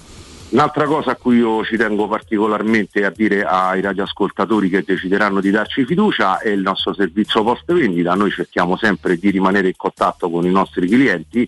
Un'altra 0.50 0.86
cosa 0.86 1.12
a 1.12 1.16
cui 1.16 1.38
io 1.38 1.64
ci 1.64 1.78
tengo 1.78 2.08
particolarmente 2.08 3.06
a 3.06 3.14
dire 3.16 3.44
ai 3.44 3.82
radioascoltatori 3.82 4.68
che 4.68 4.84
decideranno 4.84 5.42
di 5.42 5.52
darci 5.52 5.86
fiducia 5.86 6.40
è 6.40 6.50
il 6.50 6.62
nostro 6.62 6.96
servizio 6.96 7.44
post 7.44 7.72
vendita. 7.72 8.16
Noi 8.16 8.32
cerchiamo 8.32 8.78
sempre 8.78 9.16
di 9.18 9.30
rimanere 9.30 9.68
in 9.68 9.78
contatto 9.78 10.28
con 10.32 10.44
i 10.44 10.52
nostri 10.52 10.88
clienti. 10.88 11.48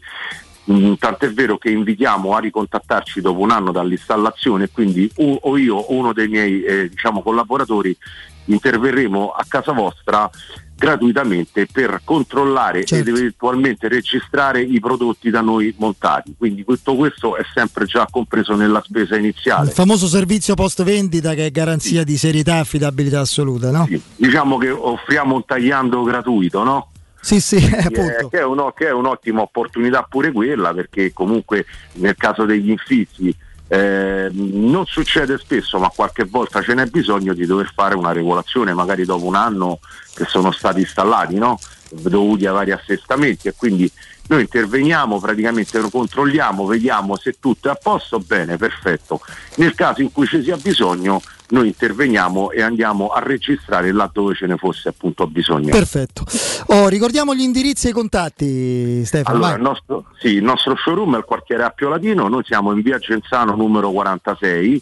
Mm, 0.72 0.94
tant'è 1.00 1.32
vero 1.32 1.58
che 1.58 1.72
invitiamo 1.72 2.36
a 2.36 2.40
ricontattarci 2.40 3.22
dopo 3.22 3.40
un 3.40 3.50
anno 3.50 3.72
dall'installazione, 3.72 4.70
quindi 4.70 5.10
o, 5.16 5.40
o 5.42 5.58
io 5.58 5.78
o 5.78 5.94
uno 5.94 6.14
dei 6.14 6.28
miei 6.28 6.62
eh, 6.62 6.90
diciamo, 6.90 7.24
collaboratori 7.24 7.98
interverremo 8.46 9.30
a 9.30 9.44
casa 9.48 9.72
vostra 9.72 10.30
gratuitamente 10.78 11.68
per 11.72 12.02
controllare 12.04 12.84
certo. 12.84 13.10
ed 13.10 13.16
eventualmente 13.16 13.88
registrare 13.88 14.62
i 14.62 14.80
prodotti 14.80 15.30
da 15.30 15.42
noi 15.42 15.74
montati. 15.78 16.36
Quindi 16.38 16.66
tutto 16.66 16.96
questo 16.96 17.38
è 17.38 17.44
sempre 17.54 17.86
già 17.86 18.08
compreso 18.10 18.56
nella 18.56 18.82
spesa 18.86 19.16
iniziale. 19.16 19.68
Il 19.68 19.74
famoso 19.74 20.08
servizio 20.08 20.54
post 20.54 20.84
vendita 20.84 21.34
che 21.34 21.46
è 21.46 21.52
garanzia 21.52 22.00
sì. 22.00 22.06
di 22.06 22.18
serietà 22.18 22.56
e 22.56 22.60
affidabilità 22.60 23.22
assoluta, 23.22 23.72
no? 23.72 23.86
Sì. 23.88 24.02
Diciamo 24.18 24.58
che 24.58 24.70
offriamo 24.70 25.36
un 25.36 25.46
tagliando 25.46 26.04
gratuito, 26.04 26.64
no? 26.64 26.90
Sì, 27.22 27.40
sì, 27.40 27.56
appunto. 27.74 28.28
Che 28.30 28.38
è, 28.38 28.44
un, 28.44 28.72
che 28.76 28.88
è 28.88 28.92
un'ottima 28.92 29.42
opportunità 29.42 30.04
pure 30.04 30.32
quella 30.32 30.74
perché 30.74 31.12
comunque 31.14 31.66
nel 31.94 32.16
caso 32.16 32.46
degli 32.46 32.70
infissi 32.70 33.36
eh, 33.68 34.30
non 34.32 34.86
succede 34.86 35.38
spesso, 35.38 35.80
ma 35.80 35.90
qualche 35.90 36.26
volta 36.26 36.62
ce 36.62 36.74
n'è 36.74 36.86
bisogno 36.86 37.34
di 37.34 37.46
dover 37.46 37.72
fare 37.74 37.96
una 37.96 38.12
regolazione, 38.12 38.74
magari 38.74 39.06
dopo 39.06 39.26
un 39.26 39.36
anno 39.36 39.80
che 40.14 40.26
sono 40.26 40.52
stati 40.52 40.82
installati, 40.82 41.36
no? 41.36 41.60
dovuti 41.90 42.46
a 42.46 42.52
vari 42.52 42.72
assestamenti 42.72 43.48
e 43.48 43.54
quindi 43.56 43.90
noi 44.28 44.42
interveniamo, 44.42 45.20
praticamente 45.20 45.80
lo 45.80 45.90
controlliamo, 45.90 46.66
vediamo 46.66 47.16
se 47.16 47.36
tutto 47.40 47.68
è 47.68 47.72
a 47.72 47.76
posto, 47.76 48.20
bene, 48.20 48.58
perfetto. 48.58 49.20
Nel 49.58 49.76
caso 49.76 50.02
in 50.02 50.12
cui 50.12 50.26
ci 50.26 50.42
sia 50.42 50.58
bisogno 50.58 51.22
noi 51.50 51.68
interveniamo 51.68 52.50
e 52.50 52.64
andiamo 52.64 53.10
a 53.10 53.20
registrare 53.20 53.92
laddove 53.92 54.34
ce 54.34 54.48
ne 54.48 54.58
fosse 54.58 54.90
appunto 54.90 55.28
bisogno. 55.28 55.70
Perfetto. 55.70 56.26
Oh, 56.68 56.88
ricordiamo 56.88 57.36
gli 57.36 57.42
indirizzi 57.42 57.88
e 57.88 57.90
i 57.92 57.94
contatti, 57.94 59.06
Stefano. 59.06 59.38
Allora, 59.38 59.56
il 59.56 59.62
nostro, 59.62 60.06
sì, 60.18 60.30
il 60.30 60.44
nostro 60.44 60.76
showroom 60.76 61.16
è 61.16 61.18
il 61.20 61.24
quartiere 61.24 61.64
Appio 61.64 61.90
Latino, 61.90 62.28
noi 62.28 62.44
siamo 62.44 62.72
in 62.72 62.82
via 62.82 62.98
Genzano 62.98 63.56
numero 63.56 63.92
46 63.92 64.82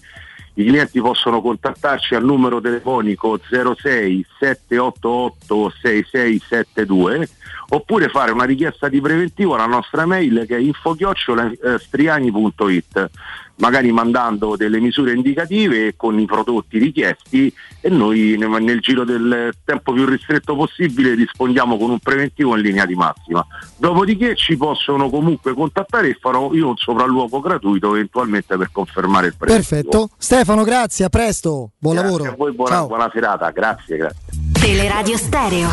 i 0.55 0.65
clienti 0.65 1.01
possono 1.01 1.41
contattarci 1.41 2.13
al 2.15 2.23
numero 2.23 2.61
telefonico 2.61 3.39
06 3.39 4.25
788 4.39 5.73
6672 5.81 7.27
oppure 7.69 8.09
fare 8.09 8.31
una 8.31 8.43
richiesta 8.43 8.87
di 8.87 9.01
preventivo 9.01 9.55
alla 9.55 9.65
nostra 9.65 10.05
mail 10.05 10.45
che 10.47 10.57
è 10.57 10.59
info-striani.it 10.59 13.09
magari 13.55 13.91
mandando 13.91 14.55
delle 14.55 14.79
misure 14.79 15.13
indicative 15.13 15.95
con 15.95 16.19
i 16.19 16.25
prodotti 16.25 16.77
richiesti 16.79 17.53
e 17.79 17.89
noi 17.89 18.35
nel 18.37 18.79
giro 18.79 19.03
del 19.03 19.53
tempo 19.63 19.93
più 19.93 20.05
ristretto 20.05 20.55
possibile 20.55 21.13
rispondiamo 21.13 21.77
con 21.77 21.91
un 21.91 21.99
preventivo 21.99 22.55
in 22.55 22.61
linea 22.61 22.85
di 22.85 22.95
massima. 22.95 23.45
Dopodiché 23.77 24.35
ci 24.35 24.57
possono 24.57 25.09
comunque 25.09 25.53
contattare 25.53 26.09
e 26.09 26.17
farò 26.19 26.53
io 26.53 26.69
un 26.69 26.77
sopralluogo 26.77 27.39
gratuito 27.39 27.93
eventualmente 27.93 28.57
per 28.57 28.69
confermare 28.71 29.27
il 29.27 29.35
prezzo. 29.37 29.55
Perfetto. 29.55 30.09
Stefano, 30.17 30.63
grazie, 30.63 31.05
a 31.05 31.09
presto. 31.09 31.71
Buon 31.77 31.95
grazie 31.95 32.11
lavoro. 32.11 32.31
A 32.31 32.35
voi, 32.35 32.51
buona, 32.53 32.85
buona 32.85 33.09
serata, 33.13 33.49
grazie, 33.51 33.97
grazie. 33.97 34.21
Teleradio 34.53 35.17
Stereo 35.17 35.69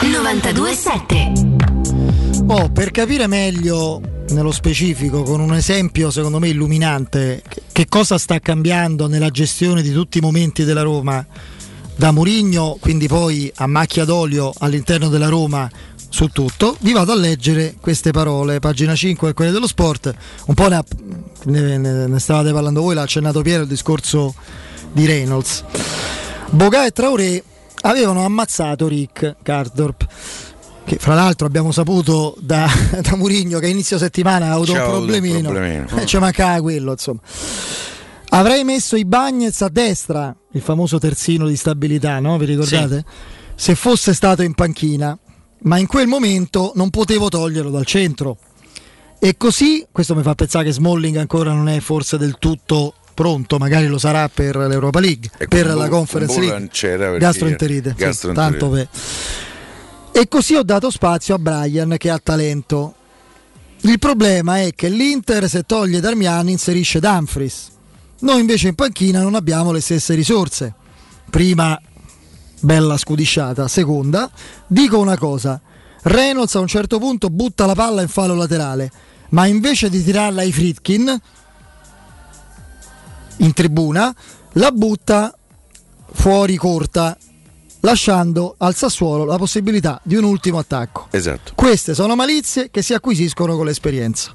927. 0.00 1.53
Oh, 2.46 2.68
per 2.68 2.90
capire 2.90 3.26
meglio 3.26 4.00
nello 4.28 4.52
specifico, 4.52 5.22
con 5.22 5.40
un 5.40 5.54
esempio 5.54 6.10
secondo 6.10 6.38
me 6.38 6.48
illuminante, 6.48 7.42
che 7.72 7.86
cosa 7.88 8.18
sta 8.18 8.38
cambiando 8.38 9.08
nella 9.08 9.30
gestione 9.30 9.80
di 9.80 9.92
tutti 9.92 10.18
i 10.18 10.20
momenti 10.20 10.64
della 10.64 10.82
Roma, 10.82 11.26
da 11.96 12.12
Murigno, 12.12 12.76
quindi 12.80 13.08
poi 13.08 13.50
a 13.56 13.66
macchia 13.66 14.04
d'olio 14.04 14.52
all'interno 14.58 15.08
della 15.08 15.28
Roma 15.28 15.70
su 16.10 16.28
tutto, 16.28 16.76
vi 16.80 16.92
vado 16.92 17.12
a 17.12 17.16
leggere 17.16 17.76
queste 17.80 18.10
parole, 18.10 18.60
pagina 18.60 18.94
5 18.94 19.30
e 19.30 19.32
quelle 19.32 19.50
dello 19.50 19.66
sport, 19.66 20.14
un 20.46 20.54
po' 20.54 20.68
ne, 20.68 20.84
ne, 21.44 22.06
ne 22.06 22.18
stavate 22.18 22.52
parlando 22.52 22.82
voi, 22.82 22.94
l'ha 22.94 23.02
accennato 23.02 23.40
Piero 23.40 23.62
il 23.62 23.68
discorso 23.68 24.34
di 24.92 25.06
Reynolds. 25.06 25.64
Boga 26.50 26.84
e 26.84 26.90
Traoré 26.90 27.42
avevano 27.80 28.24
ammazzato 28.24 28.86
Rick 28.86 29.36
Cardorp 29.42 30.06
che 30.84 30.96
fra 30.98 31.14
l'altro 31.14 31.46
abbiamo 31.46 31.72
saputo 31.72 32.36
da, 32.38 32.68
da 33.00 33.16
Murigno 33.16 33.58
che 33.58 33.66
a 33.66 33.70
inizio 33.70 33.98
settimana 33.98 34.46
ha 34.46 34.52
avuto 34.52 34.72
un 34.72 34.78
problemino, 34.78 35.50
problemino. 35.50 35.88
Eh, 35.96 36.06
ci 36.06 36.18
mancava 36.18 36.60
quello 36.60 36.92
insomma. 36.92 37.20
Avrei 38.30 38.64
messo 38.64 38.96
i 38.96 39.04
Bagnets 39.04 39.62
a 39.62 39.68
destra, 39.68 40.34
il 40.52 40.60
famoso 40.60 40.98
terzino 40.98 41.46
di 41.46 41.56
stabilità, 41.56 42.18
no? 42.18 42.36
Vi 42.36 42.46
ricordate? 42.46 43.04
Sì. 43.54 43.54
Se 43.54 43.74
fosse 43.76 44.12
stato 44.12 44.42
in 44.42 44.54
panchina, 44.54 45.16
ma 45.60 45.78
in 45.78 45.86
quel 45.86 46.08
momento 46.08 46.72
non 46.74 46.90
potevo 46.90 47.28
toglierlo 47.28 47.70
dal 47.70 47.86
centro. 47.86 48.36
E 49.20 49.36
così, 49.36 49.86
questo 49.90 50.16
mi 50.16 50.22
fa 50.22 50.34
pensare 50.34 50.64
che 50.64 50.72
Smalling 50.72 51.16
ancora 51.16 51.52
non 51.52 51.68
è 51.68 51.78
forse 51.78 52.18
del 52.18 52.36
tutto 52.40 52.94
pronto, 53.14 53.58
magari 53.58 53.86
lo 53.86 53.98
sarà 53.98 54.28
per 54.28 54.56
l'Europa 54.56 54.98
League, 54.98 55.30
e 55.38 55.46
per 55.46 55.72
la 55.72 55.88
Conference 55.88 56.40
League. 56.40 57.18
Gastroenterite, 57.18 57.94
sì, 57.96 58.32
tanto 58.32 58.68
per 58.68 58.88
e 60.16 60.28
così 60.28 60.54
ho 60.54 60.62
dato 60.62 60.90
spazio 60.90 61.34
a 61.34 61.38
Brian 61.40 61.96
che 61.98 62.08
ha 62.08 62.20
talento. 62.22 62.94
Il 63.80 63.98
problema 63.98 64.60
è 64.60 64.72
che 64.72 64.88
l'Inter 64.88 65.48
se 65.48 65.64
toglie 65.64 65.98
Darmian 65.98 66.48
inserisce 66.48 67.00
Dumfries. 67.00 67.72
Noi 68.20 68.38
invece 68.38 68.68
in 68.68 68.76
panchina 68.76 69.22
non 69.22 69.34
abbiamo 69.34 69.72
le 69.72 69.80
stesse 69.80 70.14
risorse. 70.14 70.72
Prima, 71.28 71.76
bella 72.60 72.96
scudisciata. 72.96 73.66
Seconda, 73.66 74.30
dico 74.68 75.00
una 75.00 75.18
cosa. 75.18 75.60
Reynolds 76.02 76.54
a 76.54 76.60
un 76.60 76.68
certo 76.68 77.00
punto 77.00 77.28
butta 77.28 77.66
la 77.66 77.74
palla 77.74 78.00
in 78.00 78.08
fallo 78.08 78.36
laterale, 78.36 78.92
ma 79.30 79.46
invece 79.46 79.90
di 79.90 80.00
tirarla 80.00 80.42
ai 80.42 80.52
Fritkin 80.52 81.20
in 83.38 83.52
tribuna, 83.52 84.14
la 84.52 84.70
butta 84.70 85.36
fuori 86.12 86.54
corta 86.54 87.18
lasciando 87.84 88.54
al 88.58 88.74
Sassuolo 88.74 89.24
la 89.24 89.36
possibilità 89.36 90.00
di 90.02 90.16
un 90.16 90.24
ultimo 90.24 90.58
attacco. 90.58 91.06
Esatto. 91.10 91.52
Queste 91.54 91.94
sono 91.94 92.16
malizie 92.16 92.70
che 92.70 92.82
si 92.82 92.92
acquisiscono 92.94 93.56
con 93.56 93.66
l'esperienza. 93.66 94.34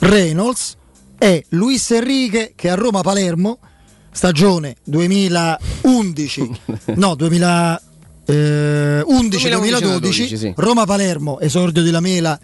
Reynolds 0.00 0.76
è 1.16 1.42
Luis 1.50 1.90
Enrique 1.90 2.52
che 2.56 2.70
a 2.70 2.74
Roma 2.74 3.02
Palermo 3.02 3.58
stagione 4.10 4.76
2011 4.84 6.60
no 6.96 7.14
2011 7.14 9.04
2012 9.04 10.36
sì. 10.36 10.52
Roma 10.56 10.84
Palermo 10.84 11.38
esordio 11.38 11.82
di 11.82 11.90
Lamela 11.90 12.36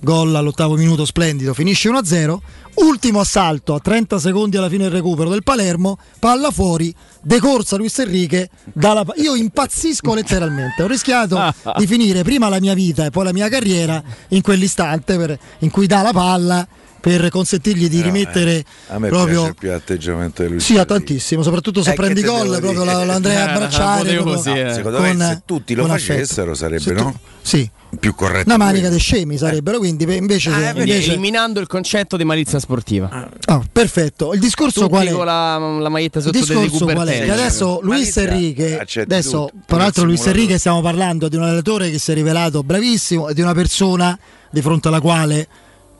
gol 0.00 0.34
all'ottavo 0.34 0.76
minuto 0.76 1.04
splendido, 1.04 1.54
finisce 1.54 1.88
1-0. 1.90 2.38
Ultimo 2.74 3.20
assalto 3.20 3.74
a 3.74 3.78
30 3.78 4.18
secondi 4.18 4.56
alla 4.56 4.68
fine 4.68 4.84
del 4.84 4.92
recupero 4.92 5.30
del 5.30 5.44
Palermo, 5.44 5.96
palla 6.18 6.50
fuori, 6.50 6.92
decorsa 7.22 7.76
Luis 7.76 7.96
Enrique. 8.00 8.50
Dalla... 8.72 9.04
Io 9.16 9.34
impazzisco 9.36 10.12
letteralmente. 10.12 10.82
Ho 10.82 10.88
rischiato 10.88 11.38
di 11.78 11.86
finire 11.86 12.22
prima 12.22 12.48
la 12.48 12.58
mia 12.58 12.74
vita 12.74 13.04
e 13.04 13.10
poi 13.10 13.24
la 13.24 13.32
mia 13.32 13.48
carriera 13.48 14.02
in 14.28 14.42
quell'istante 14.42 15.16
per- 15.16 15.38
in 15.60 15.70
cui 15.70 15.86
dà 15.86 16.02
la 16.02 16.12
palla 16.12 16.66
per 17.04 17.28
consentirgli 17.28 17.86
di 17.86 17.98
Però, 17.98 18.10
rimettere 18.10 18.52
eh, 18.56 18.64
a 18.88 18.98
me 18.98 19.08
proprio 19.08 19.40
piace 19.42 19.54
più 19.58 19.68
l'atteggiamento 19.68 20.42
di 20.42 20.48
lui. 20.48 20.60
sì, 20.60 20.78
a 20.78 20.86
tantissimo, 20.86 21.42
soprattutto 21.42 21.82
se 21.82 21.90
Eh, 21.90 21.94
prendi 21.94 22.22
gol, 22.22 22.58
proprio 22.60 22.82
lo 22.84 23.12
andrei 23.12 23.36
a 23.36 23.40
Eh, 23.40 23.50
abbracciare. 23.52 24.14
proprio 24.14 24.34
così, 24.36 24.50
eh. 24.50 24.72
Secondo 24.72 24.98
con- 24.98 25.14
me 25.16 25.24
se 25.26 25.42
tutti 25.44 25.74
lo 25.74 25.82
con 25.82 25.90
affetto. 25.90 26.12
facessero 26.14 26.54
sarebbe, 26.54 26.94
tu- 26.94 27.02
no? 27.02 27.18
Sì. 27.42 27.70
Più 28.00 28.12
corretto. 28.16 28.46
Una 28.48 28.56
manica 28.56 28.88
di 28.88 28.98
scemi 28.98 29.36
sarebbero, 29.36 29.78
quindi 29.78 30.02
invece, 30.16 30.50
Ah, 30.50 30.72
che- 30.72 30.80
invece- 30.80 31.12
eliminando 31.12 31.60
il 31.60 31.68
concetto 31.68 32.16
di 32.16 32.24
malizia 32.24 32.58
sportiva. 32.58 33.28
Ah, 33.44 33.62
perfetto. 33.70 34.32
Il 34.32 34.40
discorso 34.40 34.80
Tutti 34.80 34.92
qual 34.92 35.06
è? 35.06 35.12
con 35.12 35.26
la, 35.26 35.58
la 35.58 35.88
maglietta 35.90 36.18
Il 36.18 36.24
sotto 36.24 36.38
dei 36.38 36.62
discorso 36.62 36.86
qual 36.86 37.06
è? 37.06 37.22
Che 37.22 37.30
adesso 37.30 37.78
Luis 37.82 38.16
Enrique, 38.16 38.84
adesso 39.02 39.50
il 39.52 40.02
Luis. 40.06 40.26
Enrique 40.26 40.58
stiamo 40.58 40.80
parlando 40.80 41.28
di 41.28 41.36
un 41.36 41.42
allenatore 41.42 41.90
che 41.90 41.98
si 42.00 42.10
è 42.10 42.14
rivelato 42.14 42.64
bravissimo 42.64 43.28
e 43.28 43.34
di 43.34 43.42
una 43.42 43.52
persona 43.54 44.18
di 44.50 44.60
fronte 44.62 44.88
alla 44.88 45.00
quale 45.00 45.46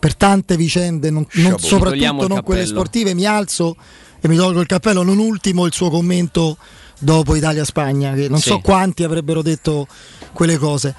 per 0.05 0.17
tante 0.17 0.59
vicende, 0.59 1.09
non, 1.09 1.27
non- 1.33 1.59
soprattutto 1.59 2.29
non 2.29 2.43
quelle 2.43 2.67
sportive, 2.67 3.15
mi 3.15 3.25
alzo 3.25 3.75
e 4.21 4.29
mi 4.29 4.37
tolgo 4.37 4.61
il 4.61 4.67
cappello, 4.67 5.03
non 5.03 5.17
ultimo 5.17 5.65
il 5.65 5.73
suo 5.73 5.89
commento 5.89 6.59
dopo 6.99 7.35
Italia-Spagna, 7.35 8.13
che 8.13 8.29
non 8.29 8.39
Sì. 8.39 8.51
so 8.51 8.59
quanti 8.59 9.03
avrebbero 9.03 9.41
detto 9.41 9.87
quelle 10.35 10.59
cose. 10.59 10.95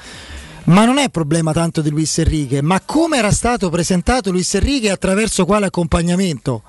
Ma 0.64 0.86
non 0.86 0.97
è 0.97 1.10
problema 1.12 1.53
tanto 1.53 1.82
di 1.82 1.91
Luis 1.91 2.18
Enrique, 2.18 2.64
ma 2.64 2.82
come 2.84 3.18
era 3.18 3.30
stato 3.32 3.70
presentato 3.70 4.32
Luis 4.32 4.51
Enrique 4.56 4.88
e 4.88 4.91
attraverso 4.93 5.45
quale 5.45 5.68
accompagnamento? 5.68 6.64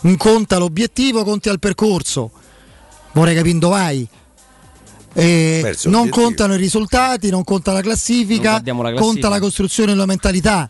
Non 0.00 0.16
conta 0.16 0.56
l'obiettivo, 0.56 1.22
conti 1.22 1.50
al 1.50 1.58
percorso. 1.58 2.30
Vorrei 3.12 3.34
capire 3.34 3.58
dove 3.58 3.74
vai. 3.76 4.08
Non 5.84 6.08
contano 6.08 6.54
i 6.54 6.56
risultati, 6.56 7.28
non 7.28 7.44
conta 7.44 7.72
la 7.72 7.82
classifica, 7.82 8.52
la 8.54 8.62
classifica. 8.62 8.94
conta 8.94 9.28
la 9.28 9.38
costruzione 9.38 9.92
della 9.92 10.06
mentalità, 10.06 10.68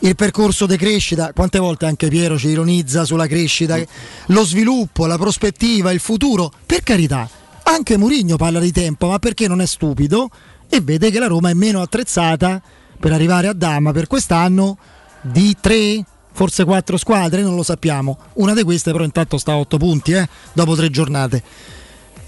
il 0.00 0.14
percorso 0.16 0.66
di 0.66 0.76
crescita. 0.76 1.32
Quante 1.32 1.58
volte 1.58 1.86
anche 1.86 2.08
Piero 2.08 2.38
ci 2.38 2.48
ironizza 2.48 3.04
sulla 3.04 3.26
crescita, 3.26 3.78
lo 4.26 4.44
sviluppo, 4.44 5.06
la 5.06 5.18
prospettiva, 5.18 5.92
il 5.92 6.00
futuro. 6.00 6.52
Per 6.66 6.82
carità, 6.82 7.28
anche 7.64 7.96
Mourinho 7.96 8.36
parla 8.36 8.60
di 8.60 8.72
tempo, 8.72 9.08
ma 9.08 9.18
perché 9.18 9.48
non 9.48 9.60
è 9.60 9.66
stupido 9.66 10.30
e 10.68 10.80
vede 10.80 11.10
che 11.10 11.18
la 11.18 11.26
Roma 11.26 11.50
è 11.50 11.54
meno 11.54 11.80
attrezzata 11.80 12.60
per 12.98 13.12
arrivare 13.12 13.48
a 13.48 13.52
Dama 13.52 13.92
per 13.92 14.06
quest'anno 14.06 14.78
di 15.22 15.56
tre, 15.60 16.04
forse 16.32 16.64
quattro 16.64 16.96
squadre, 16.96 17.42
non 17.42 17.54
lo 17.54 17.62
sappiamo. 17.62 18.18
Una 18.34 18.54
di 18.54 18.62
queste 18.62 18.92
però 18.92 19.04
intanto 19.04 19.38
sta 19.38 19.52
a 19.52 19.58
otto 19.58 19.78
punti 19.78 20.12
eh, 20.12 20.28
dopo 20.52 20.74
tre 20.74 20.90
giornate. 20.90 21.42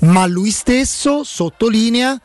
Ma 0.00 0.26
lui 0.26 0.50
stesso 0.50 1.22
sottolinea 1.22 2.20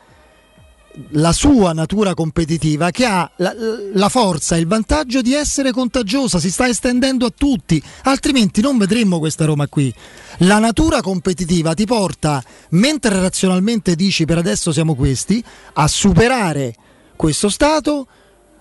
la 1.10 1.32
sua 1.32 1.72
natura 1.72 2.14
competitiva 2.14 2.90
che 2.90 3.04
ha 3.04 3.30
la, 3.36 3.54
la 3.92 4.08
forza 4.08 4.56
e 4.56 4.60
il 4.60 4.66
vantaggio 4.66 5.20
di 5.20 5.34
essere 5.34 5.70
contagiosa, 5.70 6.38
si 6.38 6.50
sta 6.50 6.68
estendendo 6.68 7.26
a 7.26 7.32
tutti, 7.36 7.82
altrimenti 8.04 8.60
non 8.60 8.78
vedremmo 8.78 9.18
questa 9.18 9.44
Roma 9.44 9.66
qui. 9.68 9.92
La 10.38 10.58
natura 10.58 11.00
competitiva 11.00 11.74
ti 11.74 11.86
porta, 11.86 12.42
mentre 12.70 13.20
razionalmente 13.20 13.94
dici 13.94 14.24
per 14.24 14.38
adesso 14.38 14.72
siamo 14.72 14.94
questi, 14.94 15.42
a 15.74 15.86
superare 15.86 16.74
questo 17.16 17.48
stato 17.48 18.06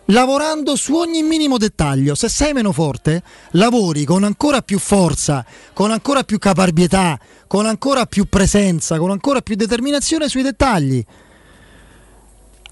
lavorando 0.08 0.76
su 0.76 0.96
ogni 0.96 1.24
minimo 1.24 1.58
dettaglio. 1.58 2.16
Se 2.16 2.30
sei 2.30 2.54
meno 2.54 2.72
forte, 2.72 3.24
lavori 3.52 4.06
con 4.06 4.24
ancora 4.24 4.62
più 4.62 4.80
forza, 4.80 5.46
con 5.74 5.92
ancora 5.92 6.24
più 6.24 6.38
caparbietà, 6.38 7.20
con 7.48 7.66
ancora 7.66 8.06
più 8.06 8.26
presenza, 8.26 8.98
con 8.98 9.12
ancora 9.12 9.42
più 9.42 9.56
determinazione 9.56 10.28
sui 10.30 10.44
dettagli. 10.44 11.04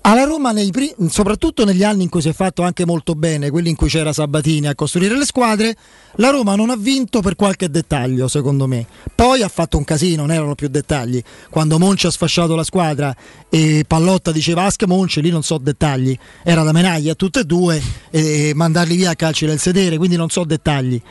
Alla 0.07 0.23
Roma, 0.23 0.51
nei 0.51 0.71
soprattutto 1.09 1.65
negli 1.65 1.83
anni 1.83 2.03
in 2.03 2.09
cui 2.09 2.21
si 2.21 2.29
è 2.29 2.33
fatto 2.33 2.61
anche 2.61 2.85
molto 2.85 3.15
bene, 3.15 3.49
quelli 3.49 3.69
in 3.69 3.75
cui 3.75 3.89
c'era 3.89 4.13
Sabatini 4.13 4.67
a 4.67 4.75
costruire 4.75 5.17
le 5.17 5.25
squadre, 5.25 5.75
la 6.17 6.29
Roma 6.29 6.55
non 6.55 6.69
ha 6.69 6.75
vinto 6.75 7.21
per 7.21 7.35
qualche 7.35 7.71
dettaglio, 7.71 8.27
secondo 8.27 8.67
me. 8.67 8.85
Poi 9.15 9.41
ha 9.41 9.47
fatto 9.47 9.77
un 9.79 9.83
casino, 9.83 10.21
non 10.21 10.31
erano 10.31 10.53
più 10.53 10.67
dettagli. 10.67 11.19
Quando 11.49 11.79
Monci 11.79 12.05
ha 12.05 12.11
sfasciato 12.11 12.53
la 12.53 12.63
squadra 12.63 13.15
e 13.49 13.83
Pallotta 13.87 14.31
diceva 14.31 14.65
Ask 14.65 14.83
Monci, 14.83 15.23
lì 15.23 15.31
non 15.31 15.41
so 15.41 15.57
dettagli. 15.57 16.15
Era 16.43 16.61
da 16.61 16.71
menaglia 16.71 17.13
a 17.13 17.15
tutte 17.15 17.39
e 17.39 17.43
due 17.45 17.81
e 18.11 18.51
mandarli 18.53 18.95
via 18.95 19.09
a 19.09 19.15
calci 19.15 19.47
del 19.47 19.57
sedere, 19.57 19.97
quindi 19.97 20.17
non 20.17 20.29
so 20.29 20.43
dettagli. 20.43 21.01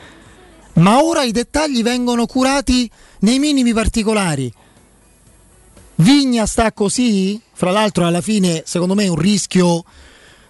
Ma 0.75 1.03
ora 1.03 1.23
i 1.23 1.33
dettagli 1.33 1.83
vengono 1.83 2.25
curati 2.25 2.89
nei 3.19 3.39
minimi 3.39 3.73
particolari. 3.73 4.49
Vigna 5.95 6.45
sta 6.45 6.71
così? 6.73 7.39
Fra 7.53 7.71
l'altro 7.71 8.05
alla 8.05 8.21
fine 8.21 8.63
secondo 8.65 8.95
me 8.95 9.05
è 9.05 9.07
un 9.07 9.17
rischio 9.17 9.83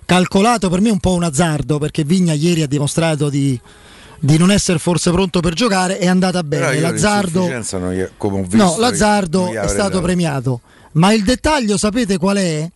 calcolato, 0.06 0.70
per 0.70 0.82
me 0.82 0.90
un 0.90 1.00
po' 1.00 1.14
un 1.14 1.24
azzardo 1.24 1.78
perché 1.78 2.04
Vigna 2.04 2.34
ieri 2.34 2.64
ha 2.64 2.68
dimostrato 2.68 3.30
di, 3.30 3.60
di 4.20 4.38
non 4.38 4.52
essere 4.52 4.80
forse 4.80 5.12
pronto 5.12 5.40
per 5.42 5.54
giocare, 5.54 5.98
è 5.98 6.08
andata 6.08 6.44
bene. 6.44 6.80
L'azzardo, 6.80 7.48
non 7.48 8.10
come 8.18 8.42
visto, 8.42 8.58
no, 8.58 8.76
l'azzardo 8.78 9.52
è 9.52 9.68
stato 9.68 9.90
dato. 9.90 10.02
premiato, 10.02 10.62
ma 10.94 11.14
il 11.14 11.24
dettaglio 11.24 11.78
sapete 11.78 12.18
qual 12.18 12.38
è? 12.38 12.70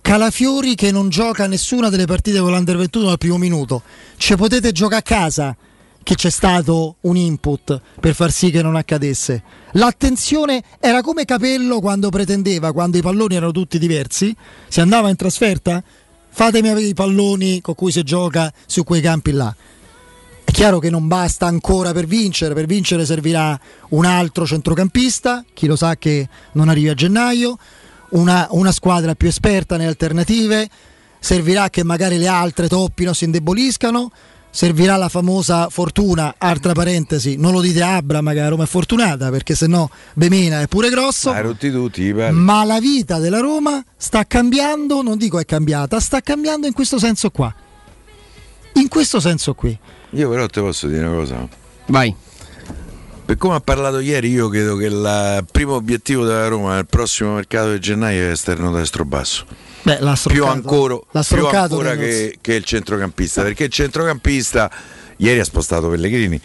Calafiori 0.00 0.74
che 0.74 0.90
non 0.90 1.08
gioca 1.08 1.46
nessuna 1.46 1.88
delle 1.88 2.04
partite 2.04 2.38
con 2.38 2.50
l'Under 2.50 2.76
21 2.76 3.06
dal 3.06 3.18
primo 3.18 3.38
minuto. 3.38 3.82
Ci 4.16 4.36
potete 4.36 4.70
giocare 4.70 5.00
a 5.00 5.02
casa 5.02 5.56
che 6.04 6.14
c'è 6.14 6.30
stato 6.30 6.96
un 7.00 7.16
input 7.16 7.80
per 7.98 8.14
far 8.14 8.30
sì 8.30 8.52
che 8.52 8.62
non 8.62 8.76
accadesse. 8.76 9.42
L'attenzione 9.72 10.62
era 10.78 11.00
come 11.00 11.24
Capello 11.24 11.80
quando 11.80 12.10
pretendeva, 12.10 12.72
quando 12.72 12.98
i 12.98 13.02
palloni 13.02 13.34
erano 13.34 13.50
tutti 13.50 13.80
diversi, 13.80 14.32
si 14.68 14.80
andava 14.80 15.08
in 15.08 15.16
trasferta, 15.16 15.82
fatemi 16.28 16.68
avere 16.68 16.86
i 16.86 16.94
palloni 16.94 17.60
con 17.60 17.74
cui 17.74 17.90
si 17.90 18.04
gioca 18.04 18.52
su 18.66 18.84
quei 18.84 19.00
campi 19.00 19.32
là. 19.32 19.52
È 20.44 20.50
chiaro 20.52 20.78
che 20.78 20.90
non 20.90 21.08
basta 21.08 21.46
ancora 21.46 21.92
per 21.92 22.06
vincere, 22.06 22.54
per 22.54 22.66
vincere 22.66 23.04
servirà 23.04 23.58
un 23.88 24.04
altro 24.04 24.46
centrocampista, 24.46 25.44
chi 25.52 25.66
lo 25.66 25.74
sa 25.74 25.96
che 25.96 26.28
non 26.52 26.68
arrivi 26.68 26.90
a 26.90 26.94
gennaio, 26.94 27.58
una, 28.10 28.46
una 28.50 28.70
squadra 28.70 29.14
più 29.14 29.26
esperta 29.26 29.76
nelle 29.76 29.88
alternative, 29.88 30.68
servirà 31.18 31.70
che 31.70 31.82
magari 31.82 32.18
le 32.18 32.28
altre 32.28 32.68
toppino, 32.68 33.14
si 33.14 33.24
indeboliscano, 33.24 34.12
servirà 34.54 34.94
la 34.94 35.08
famosa 35.08 35.68
fortuna, 35.68 36.36
altra 36.38 36.74
parentesi, 36.74 37.34
non 37.36 37.52
lo 37.52 37.60
dite 37.60 37.82
a 37.82 37.96
Abram 37.96 38.28
che 38.28 38.36
la 38.36 38.46
Roma 38.46 38.62
è 38.62 38.66
fortunata 38.68 39.28
perché 39.30 39.56
sennò 39.56 39.88
Bemena 40.12 40.60
è 40.60 40.68
pure 40.68 40.90
grosso, 40.90 41.32
Ma 41.32 41.42
tutti 41.42 41.72
tutti, 41.72 42.12
ma 42.12 42.64
la 42.64 42.78
vita 42.78 43.18
della 43.18 43.40
Roma 43.40 43.84
sta 43.96 44.24
cambiando, 44.24 45.02
non 45.02 45.18
dico 45.18 45.40
è 45.40 45.44
cambiata, 45.44 45.98
sta 45.98 46.20
cambiando 46.20 46.68
in 46.68 46.72
questo 46.72 47.00
senso 47.00 47.30
qua. 47.30 47.52
In 48.74 48.86
questo 48.86 49.18
senso 49.18 49.54
qui. 49.54 49.76
Io 50.10 50.30
però 50.30 50.46
ti 50.46 50.60
posso 50.60 50.86
dire 50.86 51.04
una 51.04 51.16
cosa. 51.16 51.48
Vai. 51.86 52.14
Per 53.24 53.36
come 53.36 53.56
ha 53.56 53.60
parlato 53.60 53.98
ieri, 53.98 54.30
io 54.30 54.48
credo 54.48 54.76
che 54.76 54.86
il 54.86 55.44
primo 55.50 55.74
obiettivo 55.74 56.24
della 56.24 56.46
Roma 56.46 56.74
nel 56.74 56.86
prossimo 56.86 57.34
mercato 57.34 57.72
di 57.72 57.80
gennaio 57.80 58.26
è 58.26 58.30
esterno 58.30 58.70
destro 58.70 59.04
basso. 59.04 59.46
Beh, 59.84 59.98
l'ha 60.00 60.18
Più 60.26 60.46
ancora, 60.46 60.98
L'ha 61.10 61.22
più 61.22 61.46
ancora 61.46 61.94
che, 61.94 62.38
che 62.40 62.54
il 62.54 62.64
centrocampista, 62.64 63.42
perché 63.42 63.64
il 63.64 63.70
centrocampista 63.70 64.70
ieri 65.18 65.40
ha 65.40 65.44
spostato 65.44 65.88
Pellegrini 65.90 66.40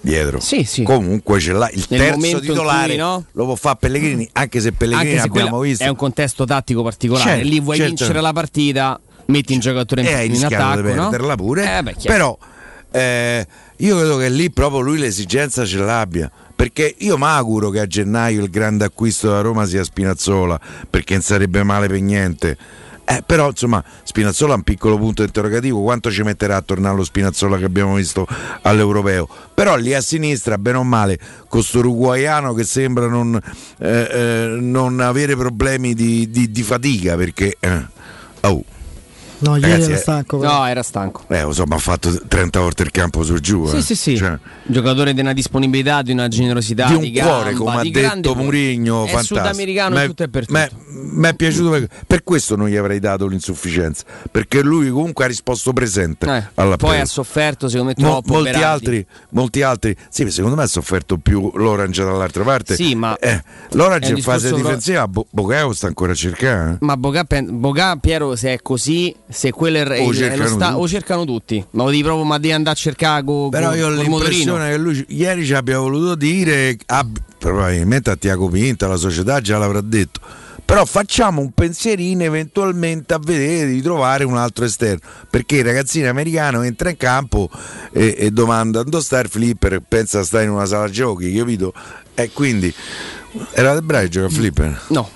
dietro. 0.00 0.40
Comunque 0.82 1.38
ce 1.38 1.52
l'ha 1.52 1.70
il 1.70 1.84
Nel 1.88 2.00
terzo 2.00 2.26
in 2.26 2.40
titolare, 2.40 2.88
cui, 2.88 2.96
no? 2.96 3.24
lo 3.32 3.44
può 3.44 3.54
fare 3.54 3.76
Pellegrini, 3.80 4.28
anche 4.32 4.60
se 4.60 4.72
Pellegrini 4.72 5.10
Anche 5.10 5.22
se 5.22 5.28
abbiamo 5.28 5.60
visto. 5.60 5.84
è 5.84 5.88
un 5.88 5.96
contesto 5.96 6.44
tattico 6.44 6.82
particolare. 6.82 7.30
Certo, 7.30 7.48
Lì 7.48 7.60
vuoi 7.60 7.76
certo. 7.76 7.94
vincere 7.94 8.20
la 8.20 8.32
partita, 8.32 9.00
metti 9.26 9.52
un 9.52 9.60
giocatore 9.60 10.00
in, 10.00 10.06
e 10.08 10.14
hai 10.14 10.26
in 10.26 10.44
attacco, 10.44 10.82
di 10.82 10.92
no? 10.92 11.08
perderla 11.08 11.36
pure. 11.36 11.78
Eh, 11.78 11.82
beh, 11.84 11.94
però 12.02 12.36
eh, 12.90 13.46
io 13.76 13.96
credo 13.96 14.16
che 14.16 14.28
lì 14.28 14.50
proprio 14.50 14.80
lui 14.80 14.98
l'esigenza 14.98 15.64
ce 15.64 15.78
l'abbia. 15.78 16.30
Perché 16.54 16.94
io 16.98 17.16
mi 17.18 17.24
auguro 17.24 17.70
che 17.70 17.80
a 17.80 17.86
gennaio 17.86 18.42
il 18.42 18.50
grande 18.50 18.84
acquisto 18.84 19.28
della 19.28 19.40
Roma 19.40 19.66
sia 19.66 19.82
Spinazzola, 19.84 20.60
perché 20.88 21.14
non 21.14 21.22
sarebbe 21.22 21.62
male 21.62 21.88
per 21.88 22.00
niente. 22.00 22.56
Eh, 23.04 23.22
però 23.26 23.48
insomma 23.48 23.82
Spinazzola 24.04 24.52
ha 24.52 24.56
un 24.56 24.62
piccolo 24.62 24.96
punto 24.96 25.22
interrogativo, 25.24 25.82
quanto 25.82 26.10
ci 26.10 26.22
metterà 26.22 26.56
a 26.56 26.62
tornare 26.62 26.94
lo 26.94 27.02
Spinazzola 27.02 27.58
che 27.58 27.64
abbiamo 27.64 27.96
visto 27.96 28.26
all'Europeo? 28.62 29.28
Però 29.54 29.76
lì 29.76 29.92
a 29.92 30.00
sinistra, 30.00 30.56
bene 30.56 30.78
o 30.78 30.84
male, 30.84 31.18
con 31.48 31.62
sto 31.62 31.80
uruguaiano 31.80 32.54
che 32.54 32.62
sembra 32.62 33.08
non, 33.08 33.38
eh, 33.78 34.08
eh, 34.10 34.56
non 34.60 35.00
avere 35.00 35.36
problemi 35.36 35.94
di, 35.94 36.30
di- 36.30 36.50
di 36.50 36.62
fatica 36.62 37.16
perché... 37.16 37.56
oh. 38.42 38.64
No, 39.42 39.56
ieri 39.56 39.70
Ragazzi, 39.70 39.88
era 39.90 39.94
eh, 39.94 40.00
stanco. 40.00 40.38
però. 40.38 40.58
No, 40.58 40.66
era 40.66 40.82
stanco. 40.82 41.24
Eh, 41.28 41.42
lo 41.42 41.52
so, 41.52 41.64
ma 41.66 41.74
ha 41.76 41.78
fatto 41.78 42.10
30 42.26 42.60
volte 42.60 42.82
il 42.82 42.90
campo 42.90 43.22
su 43.24 43.38
giù. 43.40 43.66
Sì, 43.66 43.76
eh. 43.76 43.82
sì, 43.82 43.94
sì. 43.96 44.16
Cioè, 44.16 44.38
Giocatore 44.64 45.14
di 45.14 45.20
una 45.20 45.32
disponibilità, 45.32 46.02
di 46.02 46.12
una 46.12 46.28
generosità, 46.28 46.86
di 46.88 46.94
un 46.94 47.12
gamba, 47.12 47.32
cuore, 47.34 47.52
come 47.54 47.76
ha 47.76 47.82
di 47.82 47.90
detto. 47.90 48.34
Murigno, 48.34 49.04
È 49.04 49.08
fantastico. 49.08 49.40
sudamericano 49.40 49.94
Ma- 49.94 50.02
in 50.02 50.08
tutto 50.08 50.22
e 50.22 50.28
per 50.28 50.46
tutto. 50.46 50.58
mi 50.92 51.28
è 51.28 51.34
piaciuto 51.34 51.70
per, 51.70 51.88
per 52.06 52.22
questo 52.24 52.56
non 52.56 52.68
gli 52.68 52.76
avrei 52.76 52.98
dato 53.00 53.26
l'insufficienza 53.26 54.04
perché 54.30 54.62
lui 54.62 54.88
comunque 54.90 55.24
ha 55.24 55.28
risposto 55.28 55.72
presente 55.72 56.26
Eh, 56.26 56.44
alla 56.54 56.76
poi 56.76 57.00
ha 57.00 57.04
sofferto 57.04 57.68
secondo 57.68 57.92
me 57.96 58.02
Mo- 58.04 58.12
troppo 58.20 58.32
molti 58.34 58.50
Berardi. 58.50 58.64
altri, 58.86 59.06
molti 59.30 59.62
altri, 59.62 59.96
sì, 60.08 60.30
secondo 60.30 60.56
me 60.56 60.62
ha 60.62 60.66
sofferto 60.66 61.18
più 61.18 61.50
l'Orange 61.56 62.04
dall'altra 62.04 62.44
parte. 62.44 62.74
Sì, 62.74 62.94
ma 62.94 63.16
Eh, 63.18 63.28
è 63.30 63.42
l'Orange 63.72 64.12
in 64.12 64.22
fase 64.22 64.48
pro- 64.48 64.56
difensiva, 64.58 65.08
Bo- 65.08 65.26
Bocao 65.30 65.72
sta 65.72 65.86
ancora 65.88 66.12
a 66.12 66.14
cercare. 66.14 66.72
eh. 66.72 66.76
Ma 66.80 66.96
Boga, 66.96 67.24
pen- 67.24 67.58
Boga, 67.60 67.96
Piero, 67.96 68.36
se 68.36 68.52
è 68.54 68.62
così, 68.62 69.14
se 69.32 69.50
quello 69.50 69.78
è, 69.78 70.00
O 70.00 70.10
è 70.10 70.14
cercano 70.14 70.42
lo 70.42 70.48
sta- 70.48 70.68
tutti. 70.70 70.80
o 70.82 70.88
cercano 70.88 71.24
tutti. 71.24 71.66
Ma 71.70 71.84
lo 71.84 71.90
devi 71.90 72.02
proprio, 72.02 72.24
ma 72.24 72.38
devi 72.38 72.52
andare 72.52 72.76
a 72.76 72.78
cercare 72.80 73.24
co- 73.24 73.48
Però 73.50 73.70
co- 73.70 73.74
io 73.76 73.86
ho 73.86 73.90
l'impressione 73.90 74.70
che 74.70 74.76
lui 74.78 75.04
ieri 75.08 75.44
ci 75.44 75.54
abbia 75.54 75.78
voluto 75.78 76.14
dire, 76.14 76.76
ab- 76.86 77.18
probabilmente 77.38 78.10
a 78.10 78.16
Tiago 78.16 78.48
Pinta, 78.48 78.86
la 78.86 78.96
società 78.96 79.40
già 79.40 79.58
l'avrà 79.58 79.80
detto. 79.80 80.20
Però 80.64 80.84
facciamo 80.86 81.40
un 81.42 81.50
pensierino 81.52 82.22
eventualmente 82.22 83.12
a 83.12 83.18
vedere 83.22 83.70
di 83.70 83.82
trovare 83.82 84.24
un 84.24 84.36
altro 84.38 84.64
esterno. 84.64 85.00
Perché 85.28 85.56
il 85.56 85.64
ragazzino 85.64 86.08
americano 86.08 86.62
entra 86.62 86.88
in 86.88 86.96
campo 86.96 87.50
e, 87.92 88.14
e 88.16 88.30
domanda 88.30 88.82
dove 88.82 89.02
sta 89.02 89.20
il 89.20 89.28
flipper? 89.28 89.82
Pensa 89.86 90.22
sta 90.24 90.40
in 90.40 90.48
una 90.50 90.64
sala 90.64 90.88
giochi, 90.88 91.32
capito? 91.34 91.74
E 92.14 92.30
quindi 92.32 92.72
erate 93.52 93.82
bravi 93.82 94.06
a 94.06 94.08
giocare 94.08 94.32
a 94.32 94.34
flipper? 94.36 94.80
No. 94.88 95.10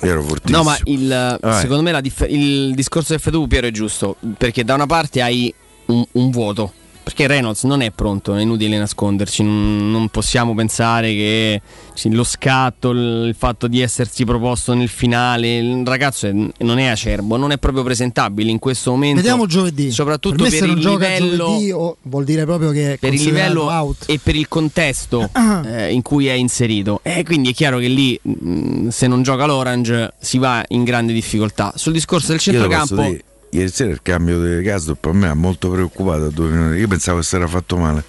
Ero 0.00 0.22
fortissimo. 0.22 0.58
No, 0.58 0.64
ma 0.64 0.78
il, 0.84 1.38
secondo 1.60 1.82
me 1.82 1.92
la 1.92 2.00
dif- 2.00 2.26
il 2.28 2.74
discorso 2.74 3.14
che 3.14 3.20
fai 3.20 3.32
tu, 3.32 3.46
Piero, 3.46 3.66
è 3.66 3.70
giusto. 3.70 4.16
Perché 4.36 4.64
da 4.64 4.74
una 4.74 4.86
parte 4.86 5.22
hai 5.22 5.52
un, 5.86 6.04
un 6.12 6.30
vuoto. 6.30 6.72
Perché 7.08 7.26
Reynolds 7.26 7.64
non 7.64 7.80
è 7.80 7.90
pronto, 7.90 8.34
è 8.34 8.42
inutile 8.42 8.76
nasconderci. 8.76 9.42
Non, 9.42 9.90
non 9.90 10.08
possiamo 10.10 10.54
pensare 10.54 11.08
che 11.14 11.62
sì, 11.94 12.10
lo 12.10 12.22
scatto, 12.22 12.90
il, 12.90 13.24
il 13.28 13.34
fatto 13.34 13.66
di 13.66 13.80
essersi 13.80 14.26
proposto 14.26 14.74
nel 14.74 14.88
finale. 14.90 15.56
Il 15.56 15.86
ragazzo 15.86 16.26
è- 16.26 16.32
non 16.32 16.78
è 16.78 16.84
acerbo, 16.86 17.38
non 17.38 17.50
è 17.50 17.56
proprio 17.56 17.82
presentabile 17.82 18.50
in 18.50 18.58
questo 18.58 18.90
momento. 18.90 19.16
Vediamo 19.22 19.46
giovedì. 19.46 19.90
Soprattutto 19.90 20.42
per 20.42 20.50
per 20.50 20.68
il 20.68 20.74
livello 20.76 21.36
giovedì 21.46 21.70
o- 21.72 21.96
vuol 22.02 22.24
dire 22.24 22.44
proprio 22.44 22.72
che 22.72 22.98
per 23.00 23.14
il 23.14 23.22
livello 23.22 23.70
out. 23.70 24.04
e 24.06 24.20
per 24.22 24.36
il 24.36 24.46
contesto 24.46 25.30
eh, 25.64 25.90
in 25.90 26.02
cui 26.02 26.26
è 26.26 26.34
inserito. 26.34 27.00
E 27.02 27.24
quindi 27.24 27.50
è 27.50 27.54
chiaro 27.54 27.78
che 27.78 27.88
lì, 27.88 28.20
mh, 28.20 28.88
se 28.88 29.06
non 29.06 29.22
gioca 29.22 29.46
l'Orange, 29.46 30.12
si 30.18 30.36
va 30.36 30.62
in 30.68 30.84
grande 30.84 31.14
difficoltà. 31.14 31.72
Sul 31.74 31.94
discorso 31.94 32.32
del 32.32 32.38
centrocampo, 32.40 33.16
ieri 33.50 33.68
sera 33.70 33.90
il 33.90 34.02
cambio 34.02 34.40
di 34.40 34.62
Gasdo 34.62 34.94
per 34.94 35.12
me 35.12 35.28
ha 35.28 35.34
molto 35.34 35.70
preoccupato 35.70 36.26
a. 36.26 36.74
Io 36.74 36.88
pensavo 36.88 37.18
che 37.18 37.24
si 37.24 37.36
era 37.36 37.46
fatto 37.46 37.76
male. 37.76 38.04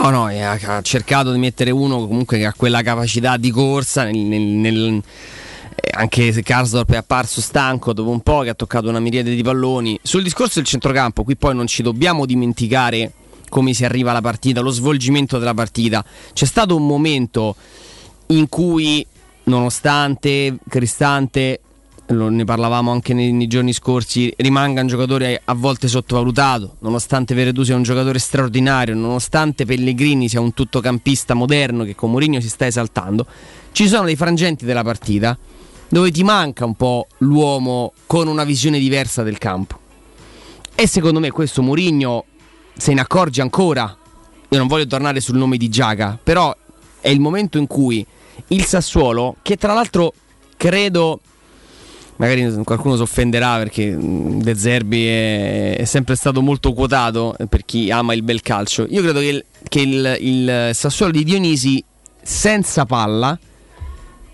no, 0.00 0.10
no, 0.10 0.28
eh, 0.30 0.40
ha, 0.40 0.58
ha 0.62 0.82
cercato 0.82 1.32
di 1.32 1.38
mettere 1.38 1.70
uno 1.70 2.06
comunque 2.06 2.38
che 2.38 2.46
ha 2.46 2.54
quella 2.56 2.82
capacità 2.82 3.36
di 3.36 3.50
corsa. 3.50 4.04
Nel, 4.04 4.16
nel- 4.16 4.40
nel- 4.40 5.02
eh, 5.76 5.90
anche 5.92 6.32
se 6.32 6.42
Karsdorp 6.42 6.92
è 6.92 6.96
apparso 6.96 7.40
stanco 7.40 7.92
dopo 7.92 8.10
un 8.10 8.20
po', 8.20 8.40
che 8.40 8.50
ha 8.50 8.54
toccato 8.54 8.88
una 8.88 9.00
miriade 9.00 9.34
di 9.34 9.42
palloni. 9.42 9.98
Sul 10.02 10.22
discorso 10.22 10.54
del 10.60 10.66
centrocampo, 10.66 11.24
qui 11.24 11.36
poi 11.36 11.54
non 11.54 11.66
ci 11.66 11.82
dobbiamo 11.82 12.26
dimenticare 12.26 13.12
come 13.48 13.72
si 13.72 13.84
arriva 13.84 14.10
alla 14.10 14.20
partita, 14.20 14.60
lo 14.60 14.70
svolgimento 14.70 15.38
della 15.38 15.54
partita. 15.54 16.04
C'è 16.32 16.44
stato 16.44 16.74
un 16.74 16.86
momento 16.86 17.54
in 18.28 18.48
cui, 18.48 19.06
nonostante 19.44 20.56
Cristante, 20.68 21.60
lo- 22.06 22.28
ne 22.28 22.44
parlavamo 22.44 22.90
anche 22.90 23.14
nei, 23.14 23.32
nei 23.32 23.46
giorni 23.46 23.72
scorsi, 23.72 24.32
rimanga 24.36 24.80
un 24.80 24.86
giocatore 24.86 25.40
a 25.44 25.54
volte 25.54 25.88
sottovalutato, 25.88 26.76
nonostante 26.80 27.34
Veredù 27.34 27.62
sia 27.62 27.76
un 27.76 27.82
giocatore 27.82 28.18
straordinario, 28.18 28.94
nonostante 28.94 29.64
Pellegrini 29.64 30.28
sia 30.28 30.40
un 30.40 30.52
tuttocampista 30.52 31.34
moderno 31.34 31.84
che 31.84 31.94
con 31.94 32.10
Mourinho 32.10 32.40
si 32.40 32.48
sta 32.48 32.66
esaltando, 32.66 33.26
ci 33.72 33.88
sono 33.88 34.04
dei 34.04 34.16
frangenti 34.16 34.64
della 34.64 34.82
partita 34.82 35.36
dove 35.88 36.10
ti 36.10 36.24
manca 36.24 36.64
un 36.64 36.74
po' 36.74 37.06
l'uomo 37.18 37.92
con 38.06 38.26
una 38.26 38.44
visione 38.44 38.78
diversa 38.78 39.22
del 39.22 39.38
campo. 39.38 39.78
E 40.74 40.88
secondo 40.88 41.20
me 41.20 41.30
questo 41.30 41.62
Mourinho 41.62 42.24
se 42.76 42.92
ne 42.94 43.00
accorge 43.00 43.40
ancora. 43.40 43.96
Io 44.48 44.58
non 44.58 44.66
voglio 44.66 44.86
tornare 44.86 45.20
sul 45.20 45.36
nome 45.36 45.56
di 45.56 45.68
Giaga, 45.68 46.18
però 46.20 46.54
è 47.00 47.08
il 47.08 47.20
momento 47.20 47.58
in 47.58 47.66
cui 47.66 48.04
il 48.48 48.64
Sassuolo, 48.64 49.36
che 49.42 49.56
tra 49.56 49.72
l'altro 49.72 50.12
credo, 50.56 51.20
magari 52.16 52.52
qualcuno 52.64 52.96
si 52.96 53.02
offenderà 53.02 53.56
perché 53.58 53.96
De 53.98 54.54
Zerbi 54.56 55.06
è, 55.06 55.76
è 55.78 55.84
sempre 55.84 56.14
stato 56.16 56.40
molto 56.42 56.72
quotato 56.72 57.36
per 57.48 57.64
chi 57.64 57.90
ama 57.90 58.14
il 58.14 58.22
bel 58.22 58.40
calcio. 58.42 58.86
Io 58.88 59.02
credo 59.02 59.20
che 59.20 59.26
il, 59.26 59.44
che 59.68 59.80
il- 59.80 60.16
il 60.20 60.70
Sassuolo 60.74 61.12
di 61.12 61.24
Dionisi 61.24 61.82
senza 62.22 62.84
palla 62.86 63.38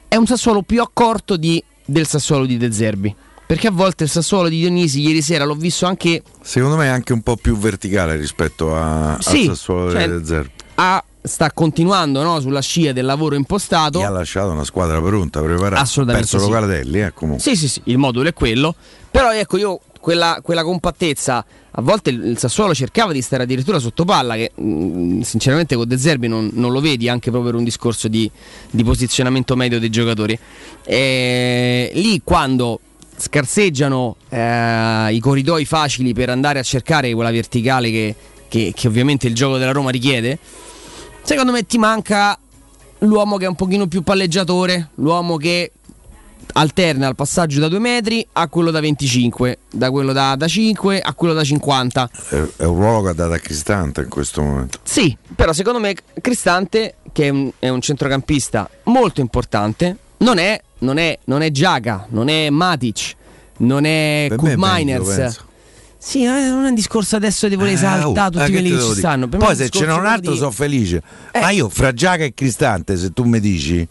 è 0.08 0.16
un 0.16 0.26
Sassuolo 0.26 0.62
più 0.62 0.80
accorto 0.82 1.36
di- 1.36 1.62
del 1.84 2.06
Sassuolo 2.06 2.46
di 2.46 2.56
De 2.56 2.72
Zerbi. 2.72 3.14
Perché 3.46 3.66
a 3.66 3.72
volte 3.72 4.04
il 4.04 4.10
Sassuolo 4.10 4.48
di 4.48 4.58
Dionisi 4.58 5.00
ieri 5.00 5.22
sera 5.22 5.44
l'ho 5.44 5.56
visto 5.56 5.84
anche 5.86 6.22
Secondo 6.40 6.76
me 6.76 6.84
è 6.84 6.88
anche 6.88 7.12
un 7.12 7.20
po' 7.22 7.34
più 7.36 7.56
verticale 7.56 8.14
rispetto 8.14 8.76
a, 8.76 9.16
Sì, 9.20 9.40
al 9.40 9.44
Sassuolo 9.56 9.90
cioè- 9.90 10.06
del 10.06 10.24
Zerbi. 10.24 10.50
a- 10.76 11.04
sta 11.22 11.52
continuando 11.52 12.22
no, 12.22 12.40
sulla 12.40 12.60
scia 12.60 12.92
del 12.92 13.04
lavoro 13.04 13.34
impostato. 13.34 13.98
Gli 14.00 14.04
ha 14.04 14.08
lasciato 14.10 14.50
una 14.50 14.64
squadra 14.64 15.00
pronta, 15.00 15.40
preparata. 15.42 15.80
Assolutamente 15.82 16.28
Perso 16.30 16.44
sì. 16.46 16.50
Locatelli, 16.52 17.00
eh, 17.02 17.12
comunque. 17.12 17.42
Sì, 17.42 17.56
sì, 17.56 17.68
sì, 17.68 17.80
il 17.84 17.98
modulo 17.98 18.28
è 18.28 18.32
quello. 18.32 18.74
Però 19.10 19.32
ecco, 19.32 19.56
io 19.56 19.80
quella, 20.00 20.40
quella 20.42 20.62
compattezza, 20.62 21.44
a 21.72 21.82
volte 21.82 22.10
il, 22.10 22.24
il 22.24 22.38
Sassuolo 22.38 22.74
cercava 22.74 23.12
di 23.12 23.20
stare 23.20 23.42
addirittura 23.42 23.78
sotto 23.78 24.04
palla, 24.04 24.34
che 24.34 24.52
mh, 24.54 25.20
sinceramente 25.20 25.76
con 25.76 25.86
De 25.86 25.98
Zerbi 25.98 26.26
non, 26.26 26.50
non 26.54 26.72
lo 26.72 26.80
vedi, 26.80 27.08
anche 27.08 27.30
proprio 27.30 27.50
per 27.50 27.58
un 27.60 27.64
discorso 27.64 28.08
di, 28.08 28.30
di 28.70 28.82
posizionamento 28.82 29.56
medio 29.56 29.78
dei 29.78 29.90
giocatori. 29.90 30.38
E 30.84 31.90
lì 31.94 32.20
quando 32.24 32.80
scarseggiano 33.16 34.16
eh, 34.30 35.08
i 35.12 35.20
corridoi 35.20 35.64
facili 35.66 36.14
per 36.14 36.30
andare 36.30 36.58
a 36.58 36.62
cercare 36.62 37.12
quella 37.12 37.30
verticale 37.30 37.90
che, 37.90 38.14
che- 38.48 38.72
che 38.74 38.88
ovviamente 38.88 39.26
il 39.26 39.34
gioco 39.34 39.58
della 39.58 39.72
Roma 39.72 39.90
richiede, 39.90 40.38
secondo 41.22 41.52
me 41.52 41.66
ti 41.66 41.78
manca 41.78 42.38
l'uomo 43.00 43.36
che 43.36 43.44
è 43.44 43.48
un 43.48 43.54
pochino 43.54 43.86
più 43.86 44.02
palleggiatore, 44.02 44.90
l'uomo 44.96 45.36
che 45.36 45.72
alterna 46.52 47.08
il 47.08 47.14
passaggio 47.14 47.60
da 47.60 47.68
2 47.68 47.78
metri 47.78 48.26
a 48.32 48.48
quello 48.48 48.70
da 48.70 48.80
25, 48.80 49.58
da 49.70 49.90
quello 49.90 50.12
da, 50.12 50.34
da 50.36 50.48
5 50.48 51.00
a 51.00 51.14
quello 51.14 51.34
da 51.34 51.44
50. 51.44 52.10
È, 52.28 52.64
un 52.64 52.74
ruolo 52.74 53.02
che 53.02 53.08
ha 53.10 53.12
dato 53.12 53.32
a 53.32 53.38
Cristante 53.38 54.02
in 54.02 54.08
questo 54.08 54.42
momento. 54.42 54.78
Sì, 54.82 55.16
però 55.34 55.52
secondo 55.52 55.78
me 55.78 55.94
Cristante, 56.20 56.96
che 57.12 57.26
è 57.26 57.28
un, 57.28 57.50
è 57.58 57.68
un 57.68 57.80
centrocampista 57.80 58.68
molto 58.84 59.20
importante, 59.20 59.96
non 60.18 60.38
è, 60.38 60.60
non 60.78 60.98
è, 60.98 61.18
non 61.24 61.42
è 61.42 61.50
Giaga, 61.50 62.06
non 62.10 62.28
è 62.28 62.50
Matic, 62.50 63.14
non 63.58 63.84
è 63.84 64.26
Per 65.28 65.49
Sì, 66.02 66.24
ma 66.24 66.48
non 66.48 66.64
è 66.64 66.68
un 66.68 66.74
discorso 66.74 67.16
adesso 67.16 67.46
di 67.46 67.56
voler 67.56 67.74
esaltare 67.74 68.02
Eh, 68.02 68.06
oh, 68.06 68.30
tutti 68.30 68.44
eh, 68.44 68.50
quelli 68.50 68.70
che 68.76 68.82
ci 68.82 68.94
stanno. 68.94 69.28
Per 69.28 69.38
Poi 69.38 69.54
se 69.54 69.68
ce 69.68 69.84
n'è 69.84 69.92
un 69.92 70.06
altro 70.06 70.32
di- 70.32 70.38
sono 70.38 70.50
felice. 70.50 71.02
Eh. 71.30 71.40
Ma 71.40 71.50
io 71.50 71.68
fra 71.68 71.92
Giaga 71.92 72.24
e 72.24 72.32
Cristante, 72.32 72.96
se 72.96 73.12
tu 73.12 73.24
mi 73.24 73.38
dici 73.38 73.86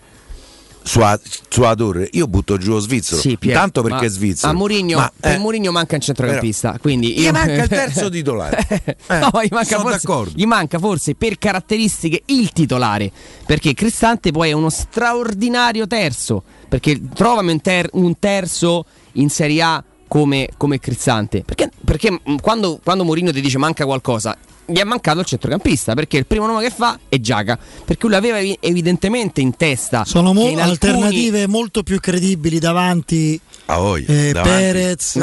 sulla, 0.81 1.19
sulla 1.49 1.75
torre, 1.75 2.09
io 2.13 2.25
butto 2.25 2.57
giù 2.57 2.71
lo 2.71 2.79
svizzero. 2.79 3.21
Sì, 3.21 3.37
Pier, 3.37 3.53
Tanto 3.55 3.83
perché 3.83 4.07
è 4.07 4.09
svizzero. 4.09 4.51
A 4.51 4.55
Mourinho, 4.55 4.97
Ma, 4.97 5.11
per 5.19 5.33
eh, 5.35 5.37
Mourinho 5.37 5.71
manca 5.71 5.95
un 5.95 6.01
centrocampista. 6.01 6.77
quindi 6.81 7.13
Gli 7.13 7.21
io- 7.21 7.31
manca 7.31 7.61
il 7.61 7.67
terzo 7.69 8.09
titolare. 8.09 8.65
Eh, 8.67 9.19
no, 9.19 9.29
gli 9.43 9.47
manca, 9.51 9.65
sono 9.77 9.81
forse, 9.89 9.99
d'accordo. 10.01 10.31
gli 10.35 10.45
manca 10.45 10.79
forse 10.79 11.13
per 11.13 11.37
caratteristiche 11.37 12.23
il 12.25 12.51
titolare. 12.53 13.11
Perché 13.45 13.75
Cristante 13.75 14.31
poi 14.31 14.49
è 14.49 14.53
uno 14.53 14.69
straordinario 14.71 15.85
terzo. 15.85 16.41
Perché 16.67 16.99
trovami 17.13 17.51
un, 17.51 17.61
ter- 17.61 17.89
un 17.93 18.17
terzo 18.17 18.85
in 19.13 19.29
Serie 19.29 19.61
A 19.61 19.83
come, 20.09 20.49
come 20.57 20.79
Cristante. 20.79 21.43
Perché, 21.45 21.69
perché 21.85 22.11
mh, 22.11 22.35
quando, 22.41 22.81
quando 22.83 23.05
Mourinho 23.05 23.31
ti 23.31 23.39
dice 23.39 23.57
manca 23.57 23.85
qualcosa, 23.85 24.35
gli 24.65 24.77
è 24.77 24.83
mancato 24.83 25.19
il 25.21 25.25
centrocampista. 25.25 25.93
Perché 25.93 26.17
il 26.17 26.25
primo 26.25 26.45
nome 26.45 26.63
che 26.63 26.69
fa 26.71 26.99
è 27.07 27.17
Giaga. 27.21 27.57
Perché 27.57 28.01
lui 28.05 28.11
l'aveva 28.11 28.39
evi- 28.39 28.57
evidentemente 28.59 29.39
in 29.39 29.55
testa. 29.55 30.03
Sono 30.03 30.33
mo- 30.33 30.41
in 30.49 30.59
alcuni- 30.59 30.71
alternative 30.71 31.47
molto 31.47 31.83
più 31.83 31.99
credibili 32.01 32.59
davanti 32.59 33.39
A 33.67 33.77
voglia, 33.77 34.05
eh, 34.11 34.31
davanti. 34.33 34.49
Perez, 34.57 35.15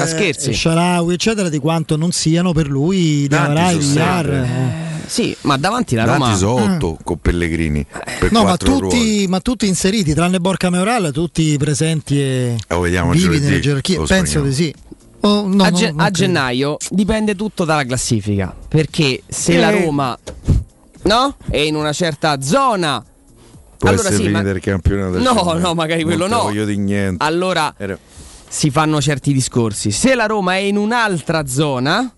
eh? 0.50 0.54
Sharawi, 0.54 1.14
eccetera, 1.14 1.48
di 1.50 1.58
quanto 1.58 1.96
non 1.96 2.10
siano 2.12 2.52
per 2.52 2.68
lui 2.68 3.26
sono 3.28 3.78
Villar. 3.78 4.30
eh. 4.30 4.94
Sì, 5.06 5.36
ma 5.42 5.56
davanti 5.56 5.94
la 5.94 6.04
Davanti 6.04 6.24
Roma. 6.24 6.34
Eh. 6.34 6.38
sono 6.64 6.74
otto 6.74 6.98
con 7.02 7.18
Pellegrini. 7.18 7.86
Per 8.18 8.32
No, 8.32 8.44
ma 8.44 8.56
tutti, 8.56 9.26
ma 9.28 9.40
tutti 9.40 9.66
inseriti, 9.66 10.14
tranne 10.14 10.40
Borca 10.40 10.68
Meoral, 10.70 11.10
tutti 11.12 11.56
presenti 11.58 12.20
e 12.20 12.56
Lo 12.68 12.80
vediamo 12.80 13.10
vivi 13.12 13.22
giovedì, 13.24 13.44
nelle 13.44 13.60
gerarchie. 13.60 13.96
lo 13.98 14.04
Penso 14.04 14.40
di 14.42 14.52
sì. 14.52 14.74
Oh, 15.20 15.46
no, 15.46 15.62
a, 15.64 15.70
no, 15.70 15.76
ge- 15.76 15.90
non 15.90 16.00
a 16.00 16.10
gennaio 16.10 16.76
dipende 16.90 17.34
tutto 17.34 17.64
dalla 17.64 17.84
classifica. 17.84 18.54
Perché 18.68 19.22
se 19.26 19.54
Eh. 19.54 19.60
la 19.60 19.70
Roma 19.70 20.16
no, 21.02 21.36
è 21.50 21.58
in 21.58 21.74
una 21.76 21.92
certa 21.92 22.40
zona, 22.42 23.02
Può 23.78 23.88
allora 23.90 24.08
essere 24.08 24.24
sì, 24.24 24.30
ma- 24.30 24.40
il 24.40 24.60
campionato. 24.60 25.18
No, 25.18 25.32
scendere. 25.34 25.58
no, 25.60 25.74
magari 25.74 26.02
quello 26.02 26.26
non 26.26 26.30
te 26.30 26.34
no. 26.36 26.42
voglio 26.42 26.64
di 26.64 26.76
niente. 26.78 27.24
allora 27.24 27.74
Era- 27.76 27.98
si 28.48 28.70
fanno 28.70 29.00
certi 29.00 29.32
discorsi. 29.32 29.90
Se 29.90 30.14
la 30.14 30.26
Roma 30.26 30.54
è 30.54 30.58
in 30.60 30.76
un'altra 30.76 31.46
zona, 31.46 32.10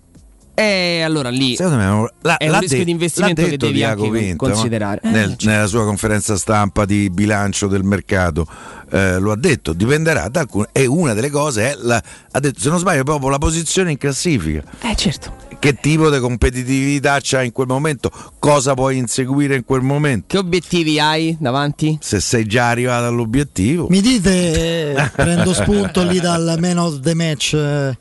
E 0.60 1.02
allora 1.02 1.28
lì 1.28 1.54
Secondo 1.54 1.76
me 1.78 2.12
la, 2.22 2.36
è 2.36 2.48
un 2.50 2.58
rischio 2.58 2.78
de- 2.78 2.84
di 2.84 2.90
investimento 2.90 3.42
che 3.44 3.56
devi 3.56 3.74
Diaco 3.74 4.06
anche 4.06 4.18
Vinta, 4.18 4.46
no? 4.46 4.52
considerare. 4.52 5.00
Nel- 5.04 5.14
Eh, 5.14 5.26
certo. 5.28 5.46
nella 5.46 5.66
sua 5.68 5.84
conferenza 5.84 6.36
stampa 6.36 6.84
di 6.84 7.08
bilancio 7.10 7.68
del 7.68 7.84
mercato 7.84 8.44
eh, 8.90 9.18
lo 9.20 9.30
ha 9.30 9.36
detto 9.36 9.72
dipenderà 9.72 10.28
da 10.28 10.40
alcune 10.40 10.68
e 10.72 10.86
una 10.86 11.12
delle 11.14 11.30
cose 11.30 11.70
è 11.72 11.76
la, 11.80 12.02
ha 12.32 12.40
detto 12.40 12.58
se 12.58 12.70
non 12.70 12.78
sbaglio 12.80 13.04
proprio 13.04 13.28
la 13.28 13.38
posizione 13.38 13.90
in 13.92 13.98
classifica 13.98 14.62
Eh 14.80 14.96
certo. 14.96 15.32
che 15.60 15.74
tipo 15.74 16.08
di 16.10 16.18
competitività 16.18 17.18
c'ha 17.22 17.42
in 17.42 17.52
quel 17.52 17.66
momento 17.66 18.10
cosa 18.38 18.72
puoi 18.74 18.96
inseguire 18.96 19.54
in 19.56 19.64
quel 19.66 19.82
momento 19.82 20.26
Che 20.28 20.38
obiettivi 20.38 20.98
hai 20.98 21.36
davanti? 21.38 21.98
se 22.00 22.18
sei 22.18 22.46
già 22.46 22.70
arrivato 22.70 23.04
all'obiettivo 23.06 23.86
Mi 23.90 24.00
dite, 24.00 24.94
eh, 24.94 25.10
prendo 25.14 25.52
spunto 25.52 26.02
lì 26.02 26.18
dal 26.18 26.56
man 26.58 26.78
of 26.78 27.00
the 27.00 27.14
match 27.14 27.52
eh, 27.52 27.96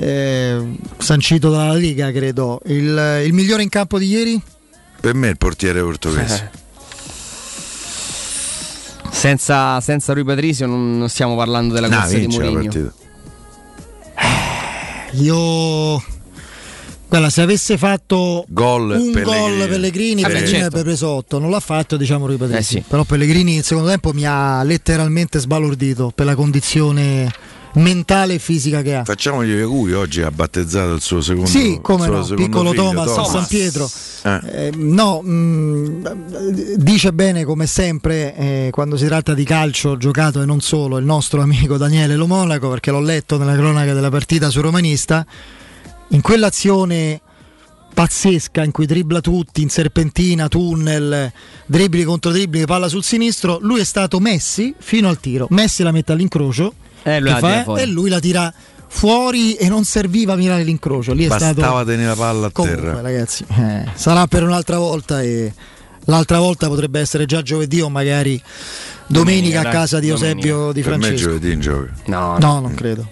eh, 0.00 0.76
sancito 0.98 1.50
dalla 1.50 1.74
Liga, 1.74 2.10
credo. 2.12 2.60
Il, 2.66 3.22
il 3.24 3.32
migliore 3.32 3.62
in 3.62 3.68
campo 3.68 3.98
di 3.98 4.06
ieri? 4.06 4.40
per 5.00 5.14
me 5.14 5.28
il 5.28 5.38
portiere 5.38 5.80
portoghese 5.80 6.50
Senza, 9.10 9.80
senza 9.80 10.12
Rui 10.12 10.24
Patrizio 10.24 10.66
non, 10.66 10.98
non 10.98 11.08
stiamo 11.08 11.36
parlando 11.36 11.74
della 11.74 11.88
No, 11.88 11.96
corsa 11.96 12.14
di 12.14 12.20
vince 12.20 12.38
la 12.42 12.50
Mourinho. 12.50 12.72
partita. 12.72 12.94
Io. 15.12 16.02
Guarda, 17.08 17.28
se 17.28 17.42
avesse 17.42 17.76
fatto 17.76 18.44
Gol 18.48 18.90
un 18.90 19.10
Pellegrini. 19.10 19.22
gol 19.24 19.68
Pellegrini, 19.68 20.22
Vabbè, 20.22 20.32
Pellegrini 20.34 20.58
certo. 20.60 20.66
avrebbe 20.76 20.88
preso 20.90 21.08
8, 21.08 21.38
non 21.40 21.50
l'ha 21.50 21.58
fatto, 21.60 21.96
diciamo 21.96 22.26
Rui 22.26 22.36
Patrizio. 22.36 22.78
Eh 22.78 22.82
sì. 22.82 22.88
Però 22.88 23.02
Pellegrini 23.02 23.56
il 23.56 23.64
secondo 23.64 23.88
tempo 23.88 24.12
mi 24.12 24.24
ha 24.26 24.62
letteralmente 24.62 25.40
sbalordito 25.40 26.12
per 26.14 26.26
la 26.26 26.36
condizione 26.36 27.28
mentale 27.74 28.34
e 28.34 28.38
fisica 28.38 28.82
che 28.82 28.96
ha. 28.96 29.04
facciamogli 29.04 29.54
gli 29.54 29.60
auguri 29.60 29.92
oggi 29.92 30.22
ha 30.22 30.30
battezzato 30.30 30.92
il 30.92 31.00
suo 31.00 31.20
secondo 31.20 31.48
Sì, 31.48 31.78
come 31.80 32.06
no, 32.06 32.24
piccolo 32.24 32.70
figlio, 32.70 32.82
Thomas, 32.82 33.16
a 33.16 33.24
San 33.24 33.46
Pietro. 33.46 33.88
Eh. 34.22 34.66
Eh, 34.66 34.72
no, 34.76 35.20
mh, 35.22 36.76
dice 36.76 37.12
bene 37.12 37.44
come 37.44 37.66
sempre 37.66 38.36
eh, 38.36 38.68
quando 38.70 38.96
si 38.96 39.06
tratta 39.06 39.34
di 39.34 39.44
calcio 39.44 39.96
giocato 39.96 40.42
e 40.42 40.44
non 40.44 40.60
solo 40.60 40.98
il 40.98 41.04
nostro 41.04 41.40
amico 41.40 41.76
Daniele 41.76 42.16
Lo 42.16 42.26
Monaco 42.26 42.68
perché 42.68 42.90
l'ho 42.90 43.00
letto 43.00 43.38
nella 43.38 43.54
cronaca 43.54 43.94
della 43.94 44.10
partita 44.10 44.50
su 44.50 44.60
Romanista 44.60 45.24
in 46.08 46.20
quell'azione 46.20 47.20
pazzesca 47.92 48.62
in 48.62 48.70
cui 48.70 48.86
dribbla 48.86 49.20
tutti 49.20 49.62
in 49.62 49.68
serpentina, 49.68 50.48
tunnel, 50.48 51.30
dribbli 51.66 52.04
contro 52.04 52.30
dribbli, 52.30 52.64
palla 52.64 52.88
sul 52.88 53.02
sinistro, 53.02 53.58
lui 53.60 53.80
è 53.80 53.84
stato 53.84 54.20
Messi 54.20 54.74
fino 54.78 55.08
al 55.08 55.18
tiro. 55.20 55.46
Messi 55.50 55.82
la 55.82 55.92
mette 55.92 56.12
all'incrocio 56.12 56.74
Eh, 57.02 57.20
lui 57.20 57.30
fa, 57.30 57.38
tira 57.38 57.62
fuori. 57.62 57.82
e 57.82 57.86
lui 57.86 58.08
la 58.10 58.20
tira 58.20 58.52
fuori 58.88 59.54
e 59.54 59.68
non 59.68 59.84
serviva 59.84 60.32
a 60.32 60.36
mirare 60.36 60.62
l'incrocio. 60.64 61.12
Lì 61.12 61.24
è 61.24 61.28
bastava 61.28 61.52
stato 61.52 61.84
tenere 61.84 62.08
la 62.08 62.14
palla 62.16 62.46
a 62.46 62.50
Comunque, 62.50 62.80
terra 62.82 63.00
ragazzi, 63.00 63.44
eh, 63.56 63.86
sarà 63.94 64.26
per 64.26 64.42
un'altra 64.42 64.78
volta 64.78 65.22
e 65.22 65.52
l'altra 66.06 66.38
volta 66.38 66.66
potrebbe 66.68 67.00
essere 67.00 67.24
già 67.26 67.40
giovedì 67.42 67.80
o 67.80 67.88
magari 67.88 68.40
domenica, 69.06 69.60
a 69.60 69.62
dai, 69.62 69.72
casa 69.72 69.98
di 70.00 70.08
domenica. 70.08 70.46
Eusebio 70.48 70.72
di 70.72 70.82
per 70.82 70.96
me 70.96 70.98
Francesco. 71.06 71.28
giovedì 71.28 71.52
in 71.52 71.60
gioco 71.60 71.86
No, 72.06 72.38
No, 72.38 72.60
non 72.60 72.74
credo. 72.74 73.08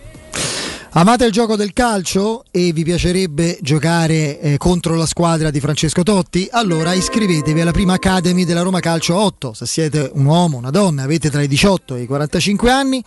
Amate 0.93 1.27
il 1.27 1.33
gioco 1.33 1.55
del 1.55 1.73
calcio 1.75 2.45
e 2.51 2.73
vi 2.73 2.83
piacerebbe 2.83 3.59
giocare 3.61 4.41
eh, 4.41 4.57
contro 4.57 4.97
la 4.97 5.07
squadra 5.07 5.51
di 5.51 5.61
Francesco 5.61 6.03
Totti? 6.03 6.49
Allora 6.51 6.93
iscrivetevi 6.95 7.61
alla 7.61 7.71
prima 7.73 7.93
Academy 7.93 8.45
della 8.45 8.63
Roma 8.63 8.81
Calcio 8.81 9.15
8. 9.15 9.53
Se 9.53 9.67
siete 9.67 10.11
un 10.15 10.25
uomo, 10.25 10.57
una 10.57 10.71
donna, 10.71 11.03
avete 11.03 11.31
tra 11.31 11.43
i 11.43 11.47
18 11.47 11.95
e 11.95 12.03
i 12.03 12.07
45 12.07 12.71
anni, 12.73 13.05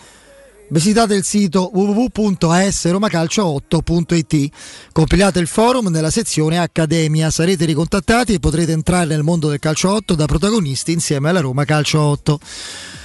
visitate 0.71 1.13
il 1.15 1.23
sito 1.23 1.71
www.asromacalcio8.it. 1.73 4.49
Compilate 4.91 5.39
il 5.39 5.47
forum 5.47 5.87
nella 5.87 6.09
sezione 6.09 6.59
Accademia, 6.59 7.29
sarete 7.29 7.63
ricontattati 7.65 8.33
e 8.33 8.39
potrete 8.39 8.71
entrare 8.71 9.05
nel 9.07 9.23
mondo 9.23 9.49
del 9.49 9.59
calcio 9.59 9.91
8 9.91 10.15
da 10.15 10.25
protagonisti 10.25 10.91
insieme 10.91 11.29
alla 11.29 11.41
Roma 11.41 11.65
Calcio 11.65 12.01
8. 12.01 12.39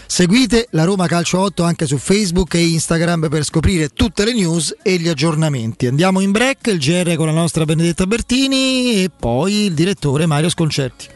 Seguite 0.08 0.68
la 0.70 0.84
Roma 0.84 1.08
Calcio 1.08 1.40
8 1.40 1.64
anche 1.64 1.86
su 1.86 1.98
Facebook 1.98 2.54
e 2.54 2.64
Instagram 2.64 3.28
per 3.28 3.44
scoprire 3.44 3.88
tutte 3.88 4.24
le 4.24 4.32
news 4.32 4.76
e 4.82 4.98
gli 4.98 5.08
aggiornamenti. 5.08 5.86
Andiamo 5.86 6.20
in 6.20 6.30
break, 6.30 6.68
il 6.68 6.78
GR 6.78 7.16
con 7.16 7.26
la 7.26 7.32
nostra 7.32 7.64
Benedetta 7.64 8.06
Bertini 8.06 9.02
e 9.02 9.10
poi 9.10 9.64
il 9.64 9.74
direttore 9.74 10.26
Mario 10.26 10.48
Sconcerti. 10.48 11.15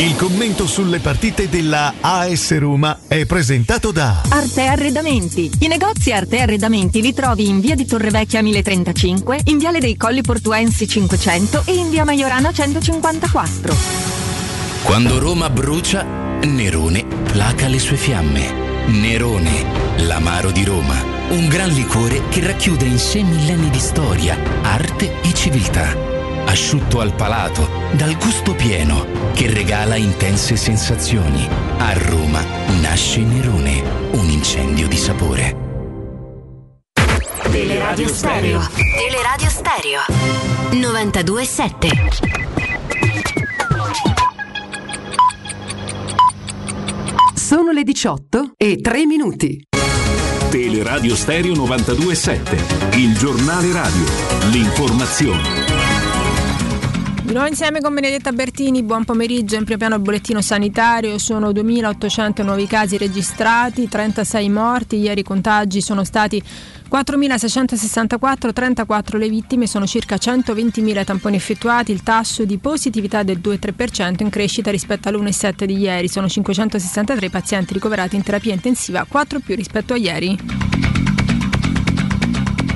Il 0.00 0.16
commento 0.16 0.66
sulle 0.66 0.98
partite 0.98 1.50
della 1.50 1.92
AS 2.00 2.56
Roma 2.56 3.00
è 3.06 3.26
presentato 3.26 3.92
da 3.92 4.22
Arte 4.30 4.62
Arredamenti. 4.62 5.50
I 5.58 5.66
negozi 5.66 6.10
Arte 6.10 6.40
Arredamenti 6.40 7.02
li 7.02 7.12
trovi 7.12 7.46
in 7.50 7.60
via 7.60 7.74
di 7.74 7.84
Torrevecchia 7.84 8.40
1035, 8.40 9.40
in 9.44 9.58
viale 9.58 9.78
dei 9.78 9.98
Colli 9.98 10.22
Portuensi 10.22 10.88
500 10.88 11.64
e 11.66 11.74
in 11.74 11.90
via 11.90 12.04
Maiorana 12.04 12.50
154. 12.50 13.76
Quando 14.84 15.18
Roma 15.18 15.50
brucia, 15.50 16.02
Nerone 16.44 17.04
placa 17.30 17.68
le 17.68 17.78
sue 17.78 17.96
fiamme. 17.98 18.86
Nerone, 18.86 19.66
l'amaro 19.98 20.50
di 20.50 20.64
Roma. 20.64 20.96
Un 21.28 21.46
gran 21.46 21.68
liquore 21.68 22.22
che 22.30 22.40
racchiude 22.40 22.86
in 22.86 22.98
sé 22.98 23.22
millenni 23.22 23.68
di 23.68 23.78
storia, 23.78 24.34
arte 24.62 25.20
e 25.20 25.34
civiltà. 25.34 26.19
Asciutto 26.50 26.98
al 26.98 27.14
palato, 27.14 27.70
dal 27.92 28.16
gusto 28.18 28.56
pieno, 28.56 29.06
che 29.34 29.48
regala 29.48 29.94
intense 29.94 30.56
sensazioni. 30.56 31.48
A 31.78 31.92
Roma 31.92 32.44
nasce 32.80 33.20
Nerone, 33.20 33.80
un 34.14 34.28
incendio 34.28 34.88
di 34.88 34.96
sapore. 34.96 35.56
Teleradio 37.52 38.08
Stereo. 38.08 38.68
Teleradio 38.74 39.48
Stereo. 39.48 40.00
92.7. 40.72 41.88
Sono 47.32 47.70
le 47.70 47.84
18 47.84 48.54
e 48.56 48.80
3 48.80 49.06
minuti. 49.06 49.68
Teleradio 50.50 51.14
Stereo 51.14 51.54
927, 51.54 52.96
il 52.96 53.16
giornale 53.16 53.70
radio, 53.70 54.04
l'informazione. 54.50 55.59
Di 57.30 57.36
nuovo 57.36 57.48
insieme 57.48 57.80
con 57.80 57.94
Benedetta 57.94 58.32
Bertini, 58.32 58.82
buon 58.82 59.04
pomeriggio. 59.04 59.54
In 59.54 59.62
primo 59.62 59.78
piano 59.78 59.94
il 59.94 60.00
bollettino 60.00 60.40
sanitario, 60.40 61.16
sono 61.18 61.50
2.800 61.50 62.42
nuovi 62.42 62.66
casi 62.66 62.98
registrati, 62.98 63.86
36 63.86 64.48
morti, 64.48 64.96
ieri 64.96 65.20
i 65.20 65.22
contagi 65.22 65.80
sono 65.80 66.02
stati 66.02 66.42
4.664, 66.90 68.52
34 68.52 69.16
le 69.16 69.28
vittime, 69.28 69.68
sono 69.68 69.86
circa 69.86 70.16
120.000 70.16 71.04
tamponi 71.04 71.36
effettuati, 71.36 71.92
il 71.92 72.02
tasso 72.02 72.44
di 72.44 72.58
positività 72.58 73.22
del 73.22 73.38
2,3% 73.38 74.24
in 74.24 74.28
crescita 74.28 74.72
rispetto 74.72 75.08
all'1,7 75.08 75.66
di 75.66 75.78
ieri, 75.78 76.08
sono 76.08 76.28
563 76.28 77.30
pazienti 77.30 77.74
ricoverati 77.74 78.16
in 78.16 78.24
terapia 78.24 78.54
intensiva, 78.54 79.06
4 79.08 79.38
più 79.38 79.54
rispetto 79.54 79.92
a 79.92 79.96
ieri. 79.96 80.36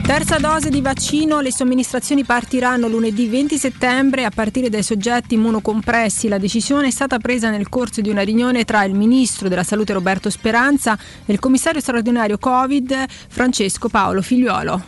Terza 0.06 0.36
dose 0.36 0.68
di 0.68 0.82
vaccino, 0.82 1.40
le 1.40 1.50
somministrazioni 1.50 2.24
partiranno 2.24 2.88
lunedì 2.88 3.26
20 3.26 3.56
settembre 3.56 4.26
a 4.26 4.30
partire 4.30 4.68
dai 4.68 4.82
soggetti 4.82 5.32
immunocompressi. 5.32 6.28
La 6.28 6.36
decisione 6.36 6.88
è 6.88 6.90
stata 6.90 7.18
presa 7.18 7.48
nel 7.48 7.70
corso 7.70 8.02
di 8.02 8.10
una 8.10 8.20
riunione 8.20 8.64
tra 8.64 8.84
il 8.84 8.92
Ministro 8.92 9.48
della 9.48 9.62
Salute 9.62 9.94
Roberto 9.94 10.28
Speranza 10.28 10.98
e 11.24 11.32
il 11.32 11.38
Commissario 11.38 11.80
straordinario 11.80 12.36
Covid 12.36 13.06
Francesco 13.28 13.88
Paolo 13.88 14.20
Figliuolo. 14.20 14.82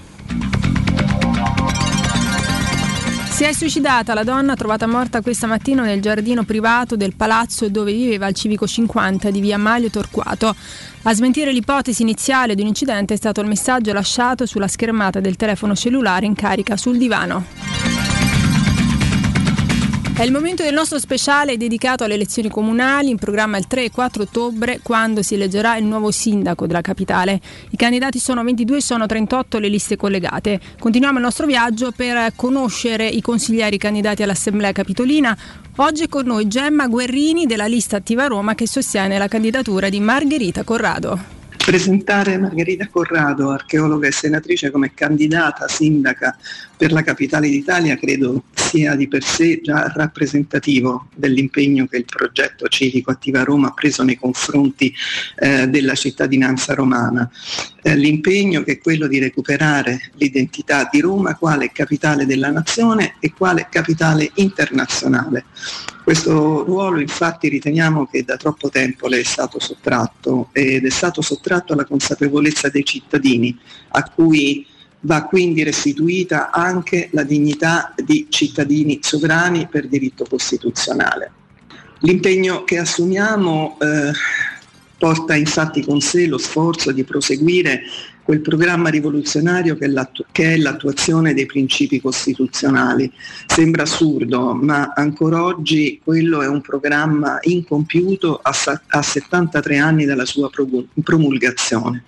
Si 3.37 3.45
è 3.45 3.53
suicidata 3.53 4.15
la 4.15 4.25
donna 4.25 4.55
trovata 4.55 4.87
morta 4.87 5.21
questa 5.21 5.47
mattina 5.47 5.83
nel 5.83 6.01
giardino 6.01 6.45
privato 6.45 6.97
del 6.97 7.15
palazzo 7.15 7.69
dove 7.69 7.93
viveva 7.93 8.25
al 8.25 8.33
civico 8.33 8.67
50 8.67 9.31
di 9.31 9.41
via 9.41 9.59
Maglio 9.59 9.91
Torquato. 9.91 10.57
A 11.09 11.15
smentire 11.15 11.53
l'ipotesi 11.53 12.03
iniziale 12.03 12.57
di 12.57 12.63
un 12.63 12.67
incidente 12.67 13.15
è 13.15 13.17
stato 13.17 13.41
il 13.41 13.47
messaggio 13.47 13.93
lasciato 13.93 14.45
sulla 14.45 14.67
schermata 14.67 15.21
del 15.21 15.37
telefono 15.37 15.77
cellulare 15.77 16.27
in 16.27 16.35
carica 16.35 16.77
sul 16.77 16.99
divano. 16.99 18.16
È 20.19 20.23
il 20.23 20.33
momento 20.33 20.63
del 20.63 20.73
nostro 20.73 20.99
speciale 20.99 21.59
dedicato 21.59 22.03
alle 22.03 22.15
elezioni 22.15 22.49
comunali, 22.49 23.11
in 23.11 23.19
programma 23.19 23.59
il 23.59 23.67
3 23.67 23.85
e 23.85 23.91
4 23.91 24.23
ottobre, 24.23 24.81
quando 24.83 25.21
si 25.21 25.35
eleggerà 25.35 25.77
il 25.77 25.85
nuovo 25.85 26.11
sindaco 26.11 26.67
della 26.67 26.81
capitale. 26.81 27.39
I 27.69 27.77
candidati 27.77 28.19
sono 28.19 28.43
22 28.43 28.79
e 28.79 28.81
sono 28.81 29.05
38 29.05 29.59
le 29.59 29.69
liste 29.69 29.97
collegate. 29.97 30.59
Continuiamo 30.79 31.19
il 31.19 31.25
nostro 31.25 31.45
viaggio 31.45 31.93
per 31.93 32.33
conoscere 32.35 33.07
i 33.07 33.21
consiglieri 33.21 33.77
candidati 33.77 34.23
all'Assemblea 34.23 34.73
Capitolina. 34.73 35.37
Oggi 35.77 36.05
è 36.05 36.09
con 36.09 36.25
noi 36.25 36.49
Gemma 36.49 36.87
Guerrini 36.87 37.45
della 37.45 37.67
lista 37.67 37.97
Attiva 37.97 38.25
Roma 38.25 38.55
che 38.55 38.67
sostiene 38.67 39.19
la 39.19 39.29
candidatura 39.29 39.91
di 39.91 40.01
Margherita 40.01 40.65
Corrado. 40.65 41.36
Presentare 41.67 42.39
Margherita 42.39 42.87
Corrado, 42.87 43.51
archeologa 43.51 44.07
e 44.07 44.13
senatrice, 44.13 44.71
come 44.71 44.95
candidata 44.95 45.67
sindaca 45.67 46.39
per 46.77 46.93
la 46.93 47.03
capitale 47.03 47.49
d'Italia 47.49 47.97
credo 47.97 48.45
sia 48.53 48.95
di 48.95 49.09
per 49.09 49.25
sé 49.25 49.61
già 49.61 49.91
rappresentativo 49.93 51.09
dell'impegno 51.13 51.87
che 51.87 51.97
il 51.97 52.05
progetto 52.05 52.69
civico 52.69 53.11
Attiva 53.11 53.43
Roma 53.43 53.69
ha 53.69 53.73
preso 53.73 54.05
nei 54.05 54.17
confronti 54.17 54.95
eh, 55.39 55.67
della 55.67 55.95
cittadinanza 55.95 56.73
romana. 56.73 57.29
Eh, 57.83 57.97
l'impegno 57.97 58.63
che 58.63 58.73
è 58.73 58.79
quello 58.79 59.09
di 59.09 59.19
recuperare 59.19 60.13
l'identità 60.15 60.89
di 60.89 61.01
Roma 61.01 61.35
quale 61.35 61.73
capitale 61.73 62.27
della 62.27 62.51
nazione 62.51 63.17
e 63.19 63.33
quale 63.33 63.67
capitale 63.69 64.31
internazionale. 64.35 65.47
Questo 66.05 66.63
ruolo 66.63 67.01
infatti 67.01 67.49
riteniamo 67.49 68.07
che 68.07 68.23
da 68.23 68.37
troppo 68.37 68.69
tempo 68.69 69.09
le 69.09 69.19
è 69.19 69.25
stato 69.25 69.59
sottratto 69.59 70.51
ed 70.53 70.85
è 70.85 70.91
stato 70.91 71.21
sottratto 71.21 71.56
alla 71.73 71.85
consapevolezza 71.85 72.69
dei 72.69 72.85
cittadini 72.85 73.57
a 73.91 74.09
cui 74.11 74.67
va 75.01 75.25
quindi 75.25 75.63
restituita 75.63 76.51
anche 76.51 77.09
la 77.13 77.23
dignità 77.23 77.95
di 77.97 78.27
cittadini 78.29 78.99
sovrani 79.03 79.69
per 79.71 79.87
diritto 79.89 80.25
costituzionale. 80.29 81.33
L'impegno 82.01 82.65
che 82.65 82.79
assumiamo 82.79 83.79
eh, 83.81 84.13
porta 84.99 85.35
infatti 85.35 85.85
con 85.85 86.01
sé 86.01 86.27
lo 86.27 86.39
sforzo 86.39 86.93
di 86.93 87.05
proseguire 87.05 87.83
quel 88.27 88.41
programma 88.41 88.89
rivoluzionario 88.89 89.77
che 89.77 89.85
è, 89.85 89.89
l'attu- 89.89 90.27
che 90.33 90.55
è, 90.55 90.57
l'attuazione 90.57 91.33
dei 91.33 91.47
principi 91.47 92.01
costituzionali. 92.01 93.09
Sembra 93.47 93.85
assurdo, 93.85 94.53
ma 94.53 94.93
ancora 94.97 95.45
oggi 95.45 96.01
quello 96.03 96.43
è 96.43 96.49
un 96.49 96.61
programma 96.61 97.39
incompiuto 97.43 98.41
a, 98.43 98.53
sa- 98.53 98.83
a 98.89 99.01
73 99.01 99.79
anni 99.79 100.05
dalla 100.07 100.25
sua 100.25 100.51
promulgazione. 101.05 102.03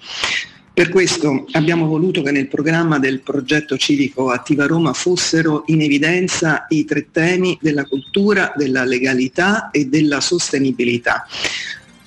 Per 0.75 0.89
questo 0.89 1.47
abbiamo 1.53 1.87
voluto 1.87 2.21
che 2.23 2.33
nel 2.33 2.49
programma 2.49 2.99
del 2.99 3.21
progetto 3.21 3.77
civico 3.77 4.31
Attiva 4.31 4.67
Roma 4.67 4.93
fossero 4.95 5.63
in 5.67 5.83
evidenza 5.83 6.67
i 6.69 6.85
tre 6.85 7.11
temi 7.13 7.57
della 7.61 7.85
cultura, 7.85 8.53
della 8.57 8.85
legalità 8.85 9.71
e 9.71 9.87
della 9.87 10.21
sostenibilità 10.21 11.27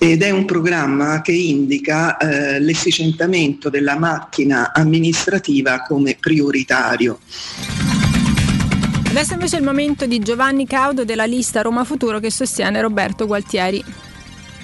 ed 0.02 0.22
è 0.22 0.30
un 0.30 0.46
programma 0.46 1.22
che 1.22 1.30
indica 1.30 2.16
eh, 2.16 2.58
l'efficientamento 2.58 3.70
della 3.70 3.96
macchina 3.96 4.72
amministrativa 4.72 5.82
come 5.82 6.16
prioritario. 6.18 7.20
Adesso 9.08 9.34
invece 9.34 9.54
è 9.54 9.58
il 9.60 9.64
momento 9.64 10.06
di 10.06 10.18
Giovanni 10.18 10.66
Caudo 10.66 11.04
della 11.04 11.24
lista 11.24 11.62
Roma 11.62 11.84
Futuro 11.84 12.18
che 12.18 12.32
sostiene 12.32 12.80
Roberto 12.80 13.28
Gualtieri. 13.28 13.84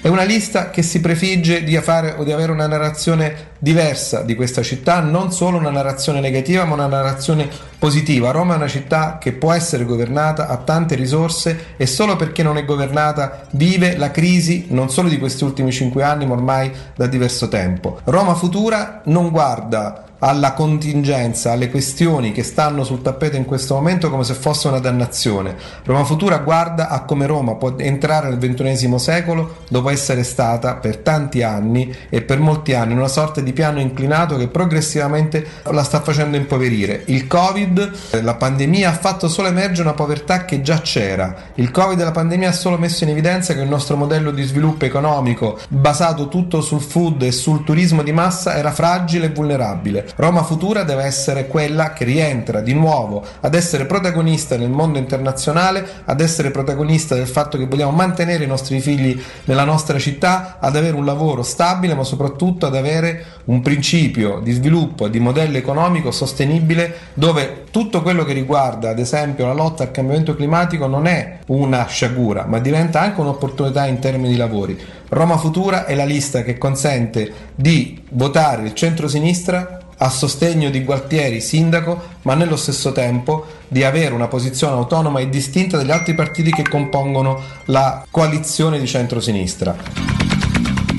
È 0.01 0.07
una 0.07 0.23
lista 0.23 0.69
che 0.69 0.81
si 0.81 1.01
prefigge 1.01 1.61
di 1.65 1.75
fare 1.81 2.15
o 2.17 2.23
di 2.23 2.31
avere 2.31 2.53
una 2.53 2.67
narrazione 2.67 3.47
diversa 3.59 4.21
di 4.21 4.33
questa 4.33 4.61
città, 4.61 5.01
non 5.01 5.33
solo 5.33 5.57
una 5.57 5.71
narrazione 5.71 6.21
negativa, 6.21 6.63
ma 6.63 6.75
una 6.75 6.87
narrazione 6.87 7.49
positiva. 7.77 8.31
Roma 8.31 8.53
è 8.53 8.55
una 8.55 8.69
città 8.69 9.17
che 9.19 9.33
può 9.33 9.51
essere 9.51 9.83
governata, 9.83 10.47
ha 10.47 10.55
tante 10.55 10.95
risorse 10.95 11.75
e 11.75 11.85
solo 11.85 12.15
perché 12.15 12.43
non 12.43 12.57
è 12.57 12.63
governata 12.63 13.41
vive 13.51 13.97
la 13.97 14.09
crisi 14.09 14.67
non 14.69 14.89
solo 14.89 15.09
di 15.09 15.19
questi 15.19 15.43
ultimi 15.43 15.73
cinque 15.73 16.01
anni, 16.01 16.25
ma 16.25 16.33
ormai 16.33 16.71
da 16.95 17.05
diverso 17.05 17.49
tempo. 17.49 17.99
Roma 18.05 18.35
Futura 18.35 19.01
non 19.03 19.29
guarda 19.29 20.05
alla 20.19 20.53
contingenza, 20.53 21.51
alle 21.51 21.69
questioni 21.69 22.31
che 22.31 22.43
stanno 22.43 22.83
sul 22.83 23.01
tappeto 23.01 23.35
in 23.35 23.45
questo 23.45 23.75
momento 23.75 24.09
come 24.09 24.23
se 24.23 24.33
fosse 24.33 24.67
una 24.67 24.79
dannazione. 24.79 25.55
Roma 25.83 26.03
Futura 26.03 26.37
guarda 26.39 26.89
a 26.89 27.03
come 27.03 27.25
Roma 27.25 27.55
può 27.55 27.73
entrare 27.77 28.29
nel 28.29 28.37
ventunesimo 28.37 28.97
secolo 28.97 29.57
dopo 29.69 29.89
essere 29.89 30.23
stata 30.23 30.75
per 30.75 30.97
tanti 30.97 31.43
anni 31.43 31.93
e 32.09 32.21
per 32.21 32.39
molti 32.39 32.73
anni 32.73 32.93
una 32.93 33.07
sorta 33.07 33.41
di 33.41 33.53
piano 33.53 33.79
inclinato 33.79 34.37
che 34.37 34.47
progressivamente 34.47 35.45
la 35.63 35.83
sta 35.83 36.01
facendo 36.01 36.37
impoverire. 36.37 37.03
Il 37.05 37.27
Covid, 37.27 37.91
la 38.21 38.35
pandemia 38.35 38.89
ha 38.89 38.93
fatto 38.93 39.27
solo 39.29 39.47
emergere 39.47 39.87
una 39.87 39.93
povertà 39.93 40.45
che 40.45 40.61
già 40.61 40.81
c'era. 40.81 41.35
Il 41.55 41.71
Covid 41.71 41.99
e 41.99 42.03
la 42.03 42.11
pandemia 42.11 42.49
ha 42.49 42.53
solo 42.53 42.77
messo 42.77 43.03
in 43.03 43.11
evidenza 43.11 43.53
che 43.53 43.61
il 43.61 43.69
nostro 43.69 43.95
modello 43.95 44.31
di 44.31 44.43
sviluppo 44.43 44.85
economico 44.85 45.57
basato 45.69 46.27
tutto 46.27 46.61
sul 46.61 46.81
food 46.81 47.21
e 47.23 47.31
sul 47.31 47.63
turismo 47.63 48.03
di 48.03 48.11
massa 48.11 48.55
era 48.55 48.71
fragile 48.71 49.27
e 49.27 49.29
vulnerabile. 49.29 50.08
Roma 50.15 50.43
Futura 50.43 50.83
deve 50.83 51.03
essere 51.03 51.47
quella 51.47 51.93
che 51.93 52.03
rientra 52.03 52.61
di 52.61 52.73
nuovo 52.73 53.23
ad 53.39 53.53
essere 53.53 53.85
protagonista 53.85 54.57
nel 54.57 54.69
mondo 54.69 54.97
internazionale, 54.97 55.85
ad 56.05 56.21
essere 56.21 56.51
protagonista 56.51 57.15
del 57.15 57.27
fatto 57.27 57.57
che 57.57 57.65
vogliamo 57.65 57.91
mantenere 57.91 58.43
i 58.43 58.47
nostri 58.47 58.79
figli 58.79 59.19
nella 59.45 59.63
nostra 59.63 59.99
città, 59.99 60.57
ad 60.59 60.75
avere 60.75 60.95
un 60.95 61.05
lavoro 61.05 61.43
stabile, 61.43 61.95
ma 61.95 62.03
soprattutto 62.03 62.65
ad 62.65 62.75
avere 62.75 63.25
un 63.45 63.61
principio 63.61 64.39
di 64.39 64.51
sviluppo 64.51 65.05
e 65.05 65.09
di 65.09 65.19
modello 65.19 65.57
economico 65.57 66.11
sostenibile 66.11 66.93
dove 67.13 67.63
tutto 67.71 68.01
quello 68.01 68.23
che 68.23 68.33
riguarda, 68.33 68.89
ad 68.89 68.99
esempio, 68.99 69.45
la 69.45 69.53
lotta 69.53 69.83
al 69.83 69.91
cambiamento 69.91 70.35
climatico 70.35 70.87
non 70.87 71.07
è 71.07 71.39
una 71.47 71.85
sciagura, 71.85 72.45
ma 72.45 72.59
diventa 72.59 73.01
anche 73.01 73.21
un'opportunità 73.21 73.85
in 73.85 73.99
termini 73.99 74.29
di 74.29 74.37
lavori. 74.37 74.79
Roma 75.09 75.37
Futura 75.37 75.85
è 75.85 75.95
la 75.95 76.05
lista 76.05 76.43
che 76.43 76.57
consente 76.57 77.31
di 77.55 78.03
votare 78.11 78.63
il 78.63 78.73
centro-sinistra 78.73 79.78
a 79.99 80.09
sostegno 80.09 80.69
di 80.69 80.83
Gualtieri 80.83 81.41
sindaco, 81.41 82.17
ma 82.23 82.33
nello 82.33 82.55
stesso 82.55 82.91
tempo 82.91 83.45
di 83.67 83.83
avere 83.83 84.13
una 84.13 84.27
posizione 84.27 84.73
autonoma 84.73 85.19
e 85.19 85.29
distinta 85.29 85.77
dagli 85.77 85.91
altri 85.91 86.13
partiti 86.13 86.51
che 86.51 86.63
compongono 86.63 87.41
la 87.65 88.05
coalizione 88.09 88.79
di 88.79 88.87
centrosinistra. 88.87 89.75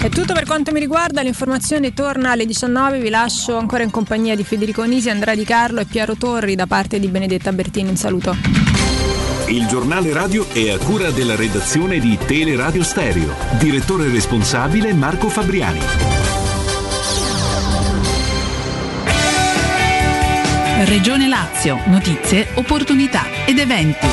È 0.03 0.09
tutto 0.09 0.33
per 0.33 0.47
quanto 0.47 0.73
mi 0.73 0.81
riguarda, 0.81 1.21
l'informazione 1.21 1.93
torna 1.93 2.31
alle 2.31 2.47
19, 2.47 3.01
vi 3.01 3.11
lascio 3.11 3.57
ancora 3.57 3.83
in 3.83 3.91
compagnia 3.91 4.35
di 4.35 4.45
Federico 4.45 4.83
Nisi, 4.85 5.11
Andrea 5.11 5.35
Di 5.35 5.45
Carlo 5.45 5.81
e 5.81 5.85
Piero 5.85 6.15
Torri 6.15 6.55
da 6.55 6.67
parte 6.67 6.99
di 6.99 7.09
Benedetta 7.09 7.53
Bertini, 7.53 7.91
un 7.91 7.97
saluto. 7.97 8.35
Il 9.49 9.67
giornale 9.67 10.13
radio 10.13 10.49
è 10.53 10.71
a 10.71 10.79
cura 10.79 11.11
della 11.11 11.37
redazione 11.37 11.99
di 11.99 12.17
Teleradio 12.25 12.85
Stereo. 12.85 13.35
Direttore 13.59 14.09
responsabile 14.09 14.95
Marco 14.95 15.29
Fabriani. 15.29 16.30
Regione 20.85 21.29
Lazio, 21.29 21.79
notizie, 21.87 22.49
opportunità 22.55 23.27
ed 23.45 23.59
eventi. 23.59 24.07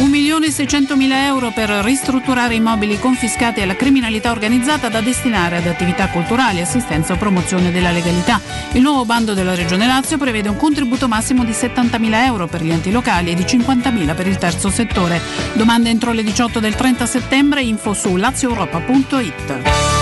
1.600.000 0.00 1.12
euro 1.24 1.50
per 1.50 1.70
ristrutturare 1.70 2.54
immobili 2.54 2.98
confiscati 2.98 3.62
alla 3.62 3.74
criminalità 3.74 4.32
organizzata 4.32 4.90
da 4.90 5.00
destinare 5.00 5.56
ad 5.56 5.66
attività 5.66 6.08
culturali, 6.08 6.60
assistenza 6.60 7.14
o 7.14 7.16
promozione 7.16 7.72
della 7.72 7.90
legalità. 7.90 8.38
Il 8.72 8.82
nuovo 8.82 9.06
bando 9.06 9.32
della 9.32 9.54
Regione 9.54 9.86
Lazio 9.86 10.18
prevede 10.18 10.50
un 10.50 10.58
contributo 10.58 11.08
massimo 11.08 11.42
di 11.42 11.52
70.000 11.52 12.24
euro 12.26 12.46
per 12.46 12.62
gli 12.62 12.70
enti 12.70 12.90
locali 12.90 13.30
e 13.30 13.34
di 13.34 13.44
50.000 13.44 14.14
per 14.14 14.26
il 14.26 14.36
terzo 14.36 14.68
settore. 14.68 15.22
Domande 15.54 15.88
entro 15.88 16.12
le 16.12 16.22
18 16.22 16.60
del 16.60 16.74
30 16.74 17.06
settembre, 17.06 17.62
info 17.62 17.94
su 17.94 18.14
lazioeuropa.it. 18.16 19.93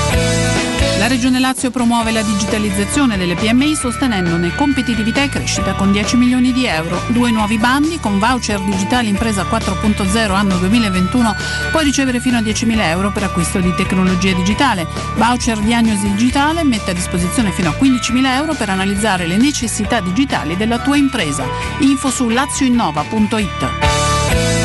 La 1.02 1.08
Regione 1.08 1.40
Lazio 1.40 1.72
promuove 1.72 2.12
la 2.12 2.22
digitalizzazione 2.22 3.16
delle 3.16 3.34
PMI 3.34 3.74
sostenendone 3.74 4.54
competitività 4.54 5.24
e 5.24 5.28
crescita 5.28 5.74
con 5.74 5.90
10 5.90 6.16
milioni 6.16 6.52
di 6.52 6.64
euro. 6.64 7.02
Due 7.08 7.32
nuovi 7.32 7.58
bandi 7.58 7.98
con 7.98 8.20
voucher 8.20 8.60
digitale 8.60 9.08
impresa 9.08 9.42
4.0 9.42 10.30
anno 10.30 10.58
2021 10.58 11.34
puoi 11.72 11.82
ricevere 11.82 12.20
fino 12.20 12.36
a 12.36 12.40
10.000 12.40 12.80
euro 12.82 13.10
per 13.10 13.24
acquisto 13.24 13.58
di 13.58 13.74
tecnologia 13.74 14.32
digitale. 14.32 14.86
Voucher 15.16 15.58
diagnosi 15.58 16.08
digitale 16.08 16.62
mette 16.62 16.92
a 16.92 16.94
disposizione 16.94 17.50
fino 17.50 17.70
a 17.70 17.76
15.000 17.76 18.24
euro 18.36 18.54
per 18.54 18.68
analizzare 18.68 19.26
le 19.26 19.38
necessità 19.38 20.00
digitali 20.00 20.56
della 20.56 20.78
tua 20.78 20.96
impresa. 20.96 21.44
Info 21.80 22.12
su 22.12 22.28
lazioinnova.it. 22.28 24.61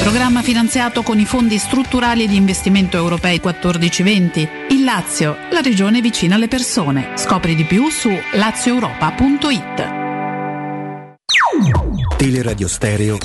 Programma 0.00 0.40
finanziato 0.40 1.02
con 1.02 1.18
i 1.18 1.26
fondi 1.26 1.58
strutturali 1.58 2.26
di 2.26 2.34
investimento 2.34 2.96
europei 2.96 3.38
14-20. 3.38 4.48
Il 4.70 4.82
Lazio, 4.82 5.36
la 5.50 5.60
regione 5.60 6.00
vicina 6.00 6.36
alle 6.36 6.48
persone. 6.48 7.12
Scopri 7.16 7.54
di 7.54 7.64
più 7.64 7.90
su 7.90 8.08
lazioeuropa.it. 8.32 9.98
Teleradio 12.16 12.66
Stereo 12.66 13.18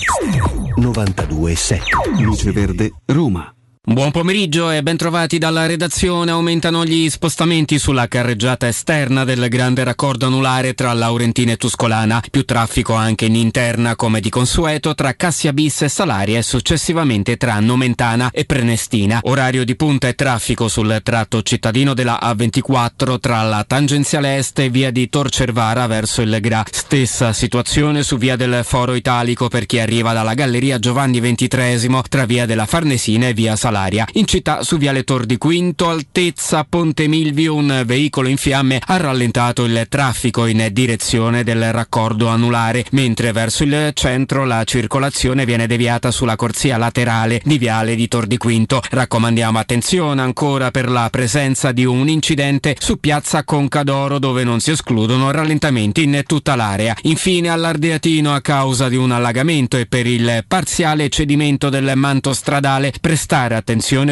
92.7 0.77 2.21
Luce 2.21 2.51
Verde, 2.51 2.91
Roma. 3.05 3.54
Buon 3.87 4.09
pomeriggio 4.09 4.71
e 4.71 4.81
bentrovati 4.81 5.37
dalla 5.37 5.67
redazione. 5.67 6.31
Aumentano 6.31 6.83
gli 6.83 7.07
spostamenti 7.07 7.77
sulla 7.77 8.07
carreggiata 8.07 8.67
esterna 8.67 9.23
del 9.23 9.47
grande 9.47 9.83
raccordo 9.83 10.25
anulare 10.25 10.73
tra 10.73 10.91
Laurentina 10.91 11.51
e 11.51 11.57
Tuscolana. 11.57 12.19
Più 12.31 12.45
traffico 12.45 12.95
anche 12.95 13.25
in 13.25 13.35
interna, 13.35 13.95
come 13.95 14.21
di 14.21 14.31
consueto, 14.31 14.95
tra 14.95 15.13
Cassia 15.13 15.53
Bis 15.53 15.83
e 15.83 15.89
Salaria 15.89 16.39
e 16.39 16.41
successivamente 16.41 17.37
tra 17.37 17.59
Nomentana 17.59 18.31
e 18.31 18.45
Prenestina. 18.45 19.19
Orario 19.21 19.63
di 19.63 19.75
punta 19.75 20.07
e 20.07 20.15
traffico 20.15 20.67
sul 20.67 21.01
tratto 21.03 21.43
cittadino 21.43 21.93
della 21.93 22.17
A24 22.23 23.19
tra 23.19 23.43
la 23.43 23.63
tangenziale 23.67 24.37
est 24.37 24.57
e 24.57 24.69
via 24.71 24.89
di 24.89 25.09
Torcervara 25.09 25.85
verso 25.85 26.23
il 26.23 26.35
Gra. 26.41 26.65
Stessa 26.71 27.33
situazione 27.33 28.01
su 28.01 28.17
via 28.17 28.35
del 28.35 28.61
Foro 28.63 28.95
Italico 28.95 29.47
per 29.47 29.67
chi 29.67 29.77
arriva 29.77 30.11
dalla 30.11 30.33
Galleria 30.33 30.79
Giovanni 30.79 31.19
XXIII 31.19 32.01
tra 32.09 32.25
via 32.25 32.47
della 32.47 32.65
Farnesina 32.65 33.27
e 33.27 33.33
via 33.35 33.55
Salaria. 33.55 33.73
In 34.13 34.25
città 34.25 34.63
su 34.63 34.77
Viale 34.77 35.03
Tor 35.03 35.25
di 35.25 35.37
Quinto, 35.37 35.89
altezza 35.89 36.63
Ponte 36.63 37.09
Milvio, 37.09 37.55
un 37.55 37.83
veicolo 37.85 38.29
in 38.29 38.37
fiamme 38.37 38.79
ha 38.81 38.95
rallentato 38.95 39.65
il 39.65 39.87
traffico 39.89 40.45
in 40.45 40.69
direzione 40.71 41.43
del 41.43 41.73
raccordo 41.73 42.29
anulare, 42.29 42.85
mentre 42.91 43.33
verso 43.33 43.65
il 43.65 43.91
centro 43.93 44.45
la 44.45 44.63
circolazione 44.63 45.43
viene 45.43 45.67
deviata 45.67 46.09
sulla 46.09 46.37
corsia 46.37 46.77
laterale 46.77 47.41
di 47.43 47.57
Viale 47.57 47.95
di 47.95 48.07
Tor 48.07 48.27
di 48.27 48.37
Quinto. 48.37 48.81
Raccomandiamo 48.89 49.59
attenzione 49.59 50.21
ancora 50.21 50.71
per 50.71 50.89
la 50.89 51.09
presenza 51.11 51.73
di 51.73 51.83
un 51.83 52.07
incidente 52.07 52.77
su 52.79 53.01
piazza 53.01 53.43
Concadoro 53.43 54.19
dove 54.19 54.45
non 54.45 54.61
si 54.61 54.71
escludono 54.71 55.31
rallentamenti 55.31 56.03
in 56.03 56.23
tutta 56.25 56.55
l'area. 56.55 56.95
Infine 57.01 57.49
all'Ardeatino 57.49 58.33
a 58.33 58.39
causa 58.39 58.87
di 58.87 58.95
un 58.95 59.11
allagamento 59.11 59.75
e 59.75 59.85
per 59.85 60.07
il 60.07 60.45
parziale 60.47 61.09
cedimento 61.09 61.67
del 61.67 61.91
manto 61.95 62.31
stradale 62.31 62.93
prestare 63.01 63.47
attenzione 63.47 63.63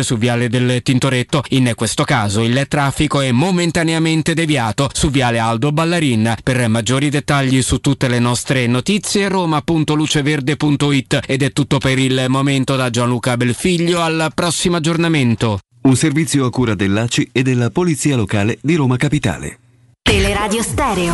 su 0.01 0.17
Viale 0.17 0.49
del 0.49 0.81
Tintoretto. 0.81 1.43
In 1.49 1.71
questo 1.75 2.03
caso 2.03 2.41
il 2.41 2.65
traffico 2.67 3.21
è 3.21 3.31
momentaneamente 3.31 4.33
deviato 4.33 4.89
su 4.91 5.09
Viale 5.09 5.39
Aldo 5.39 5.71
Ballarin. 5.71 6.35
Per 6.43 6.67
maggiori 6.67 7.09
dettagli 7.09 7.61
su 7.61 7.79
tutte 7.79 8.07
le 8.07 8.19
nostre 8.19 8.67
notizie 8.67 9.27
roma.luceverde.it 9.27 11.19
ed 11.25 11.43
è 11.43 11.51
tutto 11.51 11.77
per 11.77 11.99
il 11.99 12.25
momento 12.27 12.75
da 12.75 12.89
Gianluca 12.89 13.37
Belfiglio 13.37 14.01
al 14.01 14.31
prossimo 14.33 14.77
aggiornamento. 14.77 15.59
Un 15.83 15.95
servizio 15.95 16.45
a 16.45 16.49
cura 16.49 16.75
dell'ACI 16.75 17.29
e 17.31 17.43
della 17.43 17.69
Polizia 17.69 18.15
Locale 18.15 18.57
di 18.61 18.75
Roma 18.75 18.97
Capitale. 18.97 19.59
Teleradio 20.01 20.61
Stereo 20.61 21.13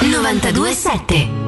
92.7 0.00 1.47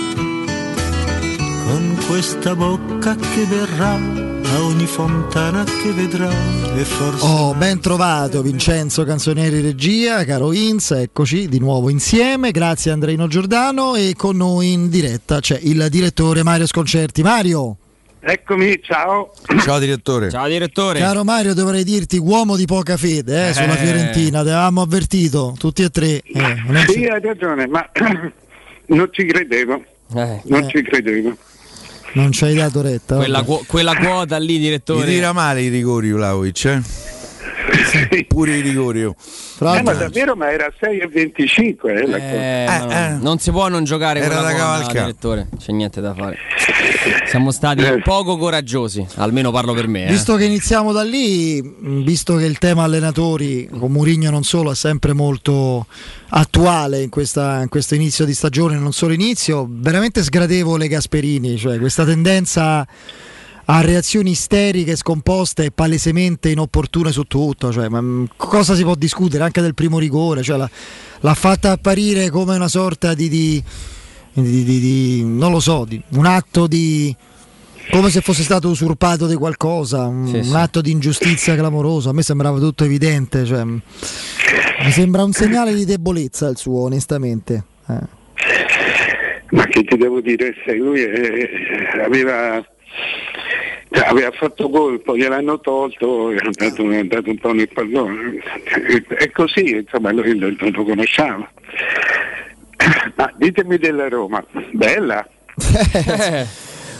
Questa 2.11 2.53
bocca 2.57 3.15
che 3.15 3.45
verrà 3.45 3.93
a 3.93 4.63
ogni 4.63 4.85
fontana 4.85 5.63
che 5.63 5.93
vedrà 5.93 6.29
e 6.75 6.83
forse... 6.83 7.25
Oh, 7.25 7.53
ben 7.55 7.79
trovato 7.79 8.41
Vincenzo 8.41 9.05
Canzonieri 9.05 9.61
Regia, 9.61 10.25
caro 10.25 10.51
Inz, 10.51 10.91
eccoci 10.91 11.47
di 11.47 11.57
nuovo 11.59 11.89
insieme, 11.89 12.51
grazie 12.51 12.91
Andreino 12.91 13.27
Giordano 13.27 13.95
e 13.95 14.13
con 14.17 14.35
noi 14.35 14.73
in 14.73 14.89
diretta 14.89 15.39
c'è 15.39 15.57
il 15.61 15.87
direttore 15.89 16.43
Mario 16.43 16.67
Sconcerti. 16.67 17.21
Mario! 17.21 17.77
Eccomi, 18.19 18.77
ciao. 18.83 19.31
Ciao 19.63 19.79
direttore. 19.79 20.29
Ciao 20.29 20.49
direttore. 20.49 20.99
Caro 20.99 21.23
Mario, 21.23 21.53
dovrei 21.53 21.85
dirti 21.85 22.17
uomo 22.17 22.57
di 22.57 22.65
poca 22.65 22.97
fede 22.97 23.47
eh, 23.47 23.53
sulla 23.53 23.75
Eh. 23.75 23.85
Fiorentina, 23.85 24.41
ti 24.41 24.49
avevamo 24.49 24.81
avvertito, 24.81 25.55
tutti 25.57 25.81
e 25.81 25.89
tre. 25.89 26.21
eh, 26.25 26.57
Sì, 26.89 27.05
hai 27.05 27.21
ragione, 27.21 27.67
ma 27.67 27.89
non 28.87 29.07
ci 29.13 29.23
credevo. 29.25 29.81
Non 30.09 30.67
ci 30.67 30.81
credevo. 30.83 31.37
Non 32.13 32.31
ci 32.31 32.43
hai 32.45 32.55
dato 32.55 32.81
retta. 32.81 33.15
Quella, 33.15 33.43
quo- 33.43 33.63
quella 33.65 33.95
quota 33.95 34.37
lì, 34.37 34.57
Gli 34.57 34.61
direttore. 34.61 35.05
tira 35.07 35.31
male 35.33 35.61
i 35.61 35.69
rigori 35.69 36.11
Vlaovic, 36.11 36.65
eh? 36.65 38.25
Pure 38.27 38.57
i 38.57 38.61
rigori. 38.61 39.09
Oh. 39.69 39.75
Eh, 39.75 39.81
ma 39.83 39.93
davvero, 39.93 40.35
ma 40.35 40.51
era 40.51 40.71
6 40.79 40.99
e 40.99 41.07
25 41.07 41.93
eh, 41.93 42.07
la 42.07 42.17
Eh, 42.17 42.65
cosa. 42.65 42.85
ma 42.87 43.07
no, 43.09 43.19
Non 43.21 43.39
si 43.39 43.51
può 43.51 43.67
non 43.67 43.83
giocare 43.83 44.19
Era 44.19 44.35
da 44.35 44.41
quota, 44.41 44.55
cavalcare. 44.55 44.99
direttore. 44.99 45.47
C'è 45.57 45.71
niente 45.71 46.01
da 46.01 46.13
fare. 46.13 46.37
Siamo 47.27 47.51
stati 47.51 47.83
poco 48.03 48.37
coraggiosi, 48.37 49.05
almeno 49.15 49.51
parlo 49.51 49.73
per 49.73 49.87
me. 49.87 50.05
eh. 50.07 50.11
Visto 50.11 50.35
che 50.35 50.45
iniziamo 50.45 50.91
da 50.91 51.03
lì, 51.03 51.61
visto 52.03 52.35
che 52.35 52.45
il 52.45 52.57
tema 52.57 52.83
allenatori 52.83 53.67
con 53.67 53.91
Murigno 53.91 54.29
non 54.29 54.43
solo 54.43 54.71
è 54.71 54.75
sempre 54.75 55.13
molto 55.13 55.85
attuale 56.29 57.01
in, 57.01 57.09
questa- 57.09 57.61
in 57.61 57.69
questo 57.69 57.95
inizio 57.95 58.25
di 58.25 58.33
stagione, 58.33 58.77
non 58.77 58.93
solo 58.93 59.13
inizio, 59.13 59.67
veramente 59.69 60.21
sgradevole 60.23 60.87
Gasperini, 60.87 61.57
cioè 61.57 61.79
questa 61.79 62.05
tendenza 62.05 62.85
a 63.73 63.79
reazioni 63.81 64.31
isteriche, 64.31 64.97
scomposte 64.97 65.63
e 65.65 65.71
palesemente 65.71 66.49
inopportune 66.49 67.11
su 67.13 67.23
tutto, 67.23 67.71
cioè, 67.71 67.87
ma, 67.87 68.01
mh, 68.01 68.29
cosa 68.35 68.75
si 68.75 68.83
può 68.83 68.95
discutere 68.95 69.43
anche 69.45 69.61
del 69.61 69.73
primo 69.73 69.97
rigore, 69.97 70.43
cioè, 70.43 70.57
l'ha, 70.57 70.69
l'ha 71.21 71.33
fatta 71.33 71.71
apparire 71.71 72.29
come 72.29 72.55
una 72.55 72.67
sorta 72.67 73.13
di, 73.13 73.29
di- 73.29 73.63
di- 74.33 74.63
di- 74.65 74.79
di- 74.79 75.23
non 75.23 75.51
lo 75.53 75.61
so, 75.61 75.85
di, 75.87 76.01
un 76.09 76.25
atto 76.25 76.67
di 76.67 77.15
come 77.91 78.09
se 78.09 78.19
fosse 78.21 78.43
stato 78.43 78.67
usurpato 78.69 79.25
di 79.25 79.35
qualcosa, 79.35 80.05
un, 80.05 80.27
Sì, 80.27 80.35
un 80.37 80.43
sì. 80.43 80.53
atto 80.53 80.81
di 80.81 80.91
ingiustizia 80.91 81.55
clamoroso. 81.55 82.09
A 82.09 82.13
me 82.13 82.21
sembrava 82.23 82.57
tutto 82.59 82.83
evidente, 82.83 83.45
cioè, 83.45 83.63
m- 83.63 83.81
mi 84.83 84.91
sembra 84.91 85.23
un 85.23 85.31
segnale 85.31 85.73
di 85.73 85.85
debolezza 85.85 86.47
il 86.47 86.57
suo, 86.57 86.81
onestamente. 86.83 87.63
Eh. 87.87 88.19
Ma 89.51 89.65
che 89.65 89.83
ti 89.83 89.97
devo 89.97 90.21
dire, 90.21 90.53
se 90.65 90.75
lui 90.75 91.01
eh, 91.03 91.49
aveva, 92.05 92.63
cioè, 93.91 94.07
aveva 94.07 94.31
fatto 94.31 94.69
colpo, 94.69 95.17
gliel'hanno 95.17 95.59
tolto, 95.59 96.31
è 96.31 96.37
andato, 96.41 96.89
è 96.89 96.97
andato 96.97 97.29
un 97.29 97.37
po' 97.37 97.51
nel 97.51 97.67
pallone. 97.67 98.41
È 99.07 99.29
così, 99.31 99.75
insomma, 99.75 100.11
lui 100.13 100.37
lo, 100.37 100.49
lo- 100.57 100.83
conosciamo. 100.85 101.47
Ma 103.15 103.33
ditemi 103.35 103.77
della 103.77 104.07
Roma, 104.07 104.43
bella. 104.71 105.27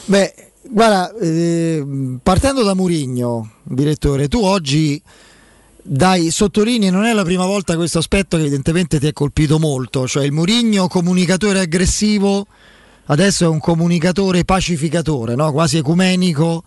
Beh, 0.05 0.33
guarda, 0.63 1.15
eh, 1.21 1.85
partendo 2.21 2.63
da 2.63 2.75
Murigno, 2.75 3.51
direttore, 3.63 4.27
tu 4.27 4.43
oggi 4.43 5.01
dai 5.83 6.29
sottolinei, 6.29 6.91
non 6.91 7.05
è 7.05 7.13
la 7.13 7.23
prima 7.23 7.45
volta 7.45 7.77
questo 7.77 7.99
aspetto 7.99 8.35
che 8.35 8.43
evidentemente 8.43 8.99
ti 8.99 9.07
è 9.07 9.13
colpito 9.13 9.59
molto, 9.59 10.07
cioè 10.07 10.25
il 10.25 10.33
Murigno 10.33 10.87
comunicatore 10.89 11.61
aggressivo, 11.61 12.47
adesso 13.05 13.45
è 13.45 13.47
un 13.47 13.59
comunicatore 13.59 14.43
pacificatore, 14.43 15.35
no? 15.35 15.51
quasi 15.51 15.77
ecumenico. 15.77 16.63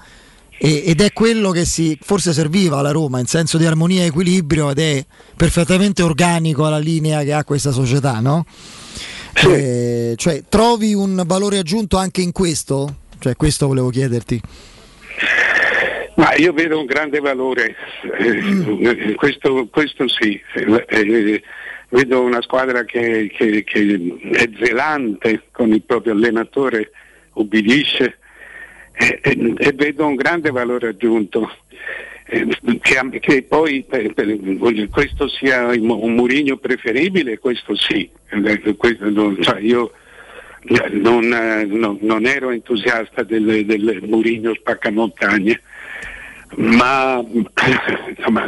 ed 0.56 1.00
è 1.00 1.12
quello 1.12 1.50
che 1.50 1.64
si, 1.64 1.98
forse 2.00 2.32
serviva 2.32 2.78
alla 2.78 2.92
Roma 2.92 3.18
in 3.18 3.26
senso 3.26 3.58
di 3.58 3.66
armonia 3.66 4.02
e 4.02 4.06
equilibrio 4.06 4.70
ed 4.70 4.78
è 4.78 5.04
perfettamente 5.36 6.02
organico 6.02 6.64
alla 6.64 6.78
linea 6.78 7.22
che 7.22 7.32
ha 7.32 7.44
questa 7.44 7.72
società, 7.72 8.20
no? 8.20 8.44
Eh, 9.48 10.14
cioè, 10.16 10.44
trovi 10.48 10.94
un 10.94 11.22
valore 11.26 11.58
aggiunto 11.58 11.96
anche 11.96 12.22
in 12.22 12.30
questo? 12.30 12.98
Cioè, 13.18 13.36
questo 13.36 13.66
volevo 13.66 13.88
chiederti. 13.88 14.40
Ma 16.16 16.34
io 16.36 16.52
vedo 16.52 16.78
un 16.78 16.86
grande 16.86 17.18
valore, 17.18 17.74
eh, 18.18 19.14
questo, 19.16 19.66
questo 19.68 20.06
sì, 20.06 20.40
eh, 20.54 21.42
vedo 21.94 22.22
una 22.22 22.42
squadra 22.42 22.84
che, 22.84 23.30
che- 23.36 23.62
che 23.62 24.18
è 24.32 24.48
zelante 24.60 25.42
con 25.52 25.72
il 25.72 25.82
proprio 25.82 26.12
allenatore, 26.12 26.90
ubbidisce 27.34 28.18
eh, 28.96 29.20
eh, 29.22 29.54
e 29.56 29.72
vedo 29.72 30.06
un 30.06 30.16
grande 30.16 30.50
valore 30.50 30.88
aggiunto. 30.88 31.48
Eh, 32.26 32.46
Che, 32.80 33.18
che 33.20 33.42
poi 33.42 33.84
per- 33.88 34.12
per- 34.14 34.38
questo 34.90 35.28
sia 35.28 35.66
un 35.66 36.14
Murigno 36.14 36.56
preferibile, 36.56 37.38
questo 37.38 37.76
sì. 37.76 38.08
Questo 38.76 39.10
non- 39.10 39.36
cioè 39.40 39.60
io 39.60 39.92
non, 40.92 41.28
non- 41.28 41.98
non 42.00 42.26
ero 42.26 42.50
entusiasta 42.50 43.22
del, 43.22 43.64
del 43.66 44.00
Murigno 44.06 44.54
spaccamontagne 44.54 45.60
ma 46.56 47.22
insomma, 48.16 48.46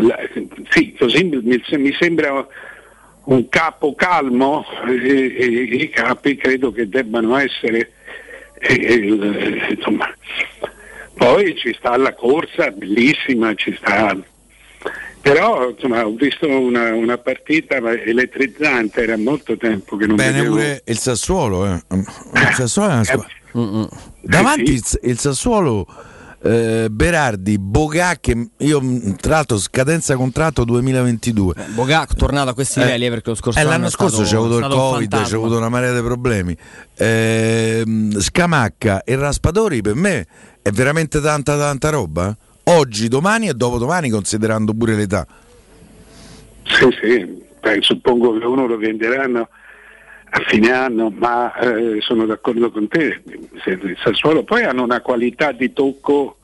sì, 0.70 0.94
così 0.98 1.24
mi, 1.24 1.40
mi 1.42 1.92
sembra 1.98 2.46
un 3.26 3.48
capo 3.48 3.94
calmo 3.94 4.64
e, 4.86 5.36
e 5.36 5.46
i 5.46 5.88
capi 5.90 6.36
credo 6.36 6.72
che 6.72 6.88
debbano 6.88 7.36
essere 7.36 7.92
e- 8.58 9.74
insomma, 9.76 10.12
poi 11.14 11.56
ci 11.56 11.74
sta 11.78 11.96
la 11.96 12.14
corsa 12.14 12.70
bellissima 12.70 13.54
ci 13.54 13.74
sta 13.76 14.16
però 15.20 15.70
insomma, 15.70 16.06
ho 16.06 16.14
visto 16.14 16.48
una, 16.48 16.94
una 16.94 17.18
partita 17.18 17.76
elettrizzante 17.76 19.02
era 19.02 19.16
molto 19.16 19.56
tempo 19.56 19.96
che 19.96 20.06
non 20.06 20.14
Bene 20.14 20.32
vedevo 20.32 20.54
pure 20.54 20.82
il 20.84 20.98
Sassuolo, 20.98 21.66
eh. 21.66 21.82
Il 21.90 22.54
Sassuolo 22.54 22.90
è 22.90 22.94
una 22.94 23.04
squadra. 23.04 23.88
Davanti 24.20 24.72
il, 24.74 24.82
il 25.02 25.18
Sassuolo 25.18 25.84
eh, 26.46 26.88
Berardi, 26.90 27.58
Bogà 27.58 28.16
che 28.20 28.50
io 28.58 28.80
tra 29.20 29.34
l'altro 29.36 29.58
scadenza 29.58 30.16
contratto 30.16 30.64
2022. 30.64 31.54
Bogà 31.74 32.06
tornato 32.16 32.50
a 32.50 32.54
questi 32.54 32.80
livelli 32.80 33.06
eh, 33.06 33.10
perché 33.10 33.30
lo 33.30 33.34
scorso 33.36 33.58
eh, 33.58 33.62
anno 33.62 33.70
l'anno 33.70 33.88
scorso 33.90 34.22
c'è 34.22 34.36
avuto 34.36 34.58
il 34.58 34.66
Covid, 34.66 35.22
c'è 35.22 35.34
avuto 35.34 35.56
una 35.56 35.68
marea 35.68 35.94
di 35.94 36.00
problemi. 36.00 36.56
Ehm, 36.96 38.18
Scamacca 38.18 39.02
e 39.04 39.16
Raspadori 39.16 39.80
per 39.82 39.94
me 39.94 40.26
è 40.62 40.70
veramente 40.70 41.20
tanta 41.20 41.56
tanta 41.58 41.90
roba. 41.90 42.28
eh. 42.30 42.44
Oggi, 42.68 43.08
domani 43.08 43.48
e 43.48 43.54
dopodomani 43.54 44.10
considerando 44.10 44.74
pure 44.74 44.94
l'età. 44.94 45.26
Sì, 46.64 46.88
sì, 47.00 47.44
beh, 47.60 47.78
suppongo 47.80 48.36
che 48.36 48.44
uno 48.44 48.66
lo 48.66 48.76
venderanno 48.76 49.48
a 50.28 50.40
fine 50.48 50.70
anno, 50.72 51.10
ma 51.10 51.54
eh, 51.58 52.00
sono 52.00 52.26
d'accordo 52.26 52.70
con 52.70 52.88
te, 52.88 53.22
se 53.64 53.70
il 53.70 53.96
Sassuolo 54.02 54.44
poi 54.44 54.64
hanno 54.64 54.82
una 54.82 55.00
qualità 55.00 55.52
di 55.52 55.72
tocco 55.72 56.38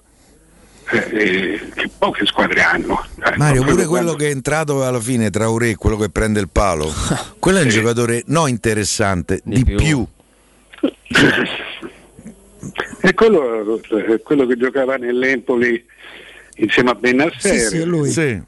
eh, 0.91 1.09
eh, 1.11 1.61
che 1.75 1.91
poche 1.97 2.27
squadre 2.27 2.63
hanno. 2.63 3.05
Eh, 3.25 3.37
Mario, 3.37 3.65
pure 3.65 3.87
quello 3.87 4.15
che 4.15 4.29
è 4.29 4.31
entrato 4.31 4.85
alla 4.85 5.01
fine 5.01 5.31
tra 5.31 5.49
Ure 5.49 5.75
quello 5.77 5.97
che 5.97 6.11
prende 6.11 6.41
il 6.41 6.49
palo, 6.51 6.91
quello 7.39 7.59
è 7.59 7.63
un 7.63 7.69
giocatore 7.69 8.23
no 8.27 8.47
interessante, 8.47 9.41
di, 9.45 9.65
più. 9.65 10.05
E 13.05 13.15
quello, 13.15 13.81
quello 14.23 14.47
che 14.47 14.57
giocava 14.57 14.95
nell'Empoli 14.95 15.85
insieme 16.57 16.91
a 16.91 16.95
Benasser. 16.95 17.59
Sì, 17.59 17.59
sì, 17.59 17.79
è 17.79 17.85
lui. 17.85 18.09
Sì. 18.09 18.41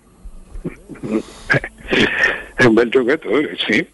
È 2.55 2.65
un 2.65 2.75
bel 2.75 2.89
giocatore, 2.89 3.57
sì. 3.67 3.85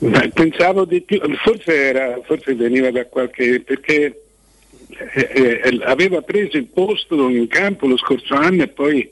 Ma 0.00 0.26
pensavo 0.32 0.84
di 0.84 1.00
più, 1.02 1.20
forse, 1.42 1.74
era, 1.74 2.18
forse 2.24 2.54
veniva 2.54 2.90
da 2.90 3.04
qualche. 3.06 3.60
perché 3.60 4.22
eh, 5.14 5.60
eh, 5.64 5.80
aveva 5.84 6.20
preso 6.22 6.56
il 6.56 6.66
posto 6.66 7.28
in 7.28 7.46
campo 7.48 7.86
lo 7.86 7.96
scorso 7.98 8.34
anno 8.34 8.62
e 8.62 8.68
poi 8.68 9.10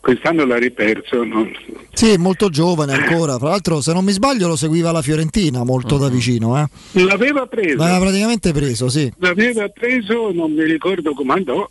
quest'anno 0.00 0.44
l'ha 0.46 0.56
riperso. 0.56 1.22
no? 1.24 1.46
Sì, 1.92 2.10
è 2.10 2.16
molto 2.16 2.48
giovane 2.48 2.94
ancora. 2.94 3.36
Tra 3.36 3.48
l'altro, 3.50 3.80
se 3.82 3.92
non 3.92 4.04
mi 4.04 4.12
sbaglio, 4.12 4.48
lo 4.48 4.56
seguiva 4.56 4.92
la 4.92 5.02
Fiorentina 5.02 5.62
molto 5.64 5.98
da 5.98 6.08
vicino. 6.08 6.58
Eh. 6.58 7.02
L'aveva 7.02 7.46
preso. 7.46 7.76
L'aveva 7.76 8.00
praticamente 8.00 8.52
preso, 8.52 8.88
sì. 8.88 9.10
L'aveva 9.18 9.68
preso, 9.68 10.30
non 10.32 10.52
mi 10.52 10.64
ricordo 10.64 11.12
come 11.12 11.32
andò, 11.34 11.68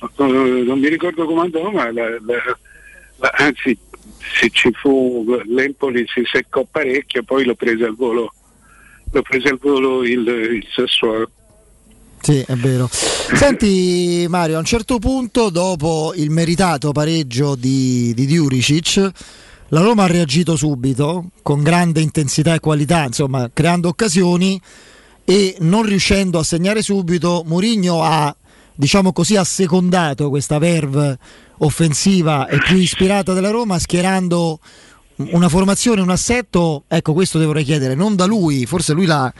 eh, 0.00 0.08
non 0.16 0.78
mi 0.78 0.88
ricordo 0.88 1.24
come 1.24 1.40
andò, 1.42 1.70
ma 1.70 1.90
la- 1.92 2.10
la- 2.10 2.18
la- 3.18 3.30
anzi 3.36 3.76
se 4.38 4.50
ci 4.50 4.70
fu 4.72 5.24
l'Empoli 5.46 6.04
si 6.06 6.22
seccò 6.24 6.66
parecchio, 6.70 7.22
poi 7.22 7.44
lo 7.44 7.54
prese 7.54 7.84
al 7.84 7.94
volo, 7.94 8.32
lo 9.10 9.22
prese 9.22 9.48
al 9.48 9.58
volo 9.60 10.04
il, 10.04 10.26
il 10.26 10.66
Sassuolo. 10.74 11.30
Sì, 12.20 12.38
è 12.46 12.54
vero. 12.54 12.88
Senti 12.90 14.26
Mario, 14.28 14.56
a 14.56 14.60
un 14.60 14.64
certo 14.64 14.98
punto, 14.98 15.50
dopo 15.50 16.12
il 16.14 16.30
meritato 16.30 16.92
pareggio 16.92 17.56
di, 17.56 18.12
di 18.14 18.26
Diuricic, 18.26 19.10
la 19.68 19.80
Roma 19.80 20.04
ha 20.04 20.06
reagito 20.06 20.54
subito, 20.54 21.30
con 21.42 21.62
grande 21.62 22.00
intensità 22.00 22.54
e 22.54 22.60
qualità, 22.60 23.04
insomma, 23.04 23.50
creando 23.52 23.88
occasioni 23.88 24.60
e 25.24 25.56
non 25.60 25.82
riuscendo 25.82 26.38
a 26.38 26.44
segnare 26.44 26.82
subito, 26.82 27.42
Mourinho 27.46 28.02
ha, 28.02 28.34
diciamo 28.74 29.12
così, 29.12 29.34
assecondato 29.36 30.28
questa 30.28 30.58
verve 30.58 31.18
offensiva 31.64 32.48
e 32.48 32.58
più 32.58 32.76
ispirata 32.76 33.32
della 33.32 33.50
Roma, 33.50 33.78
schierando 33.78 34.58
una 35.16 35.48
formazione, 35.48 36.00
un 36.00 36.10
assetto, 36.10 36.84
ecco 36.88 37.12
questo 37.12 37.38
devo 37.38 37.52
chiedere, 37.52 37.94
non 37.94 38.16
da 38.16 38.24
lui, 38.24 38.66
forse 38.66 38.92
lui 38.92 39.06
l'ha, 39.06 39.32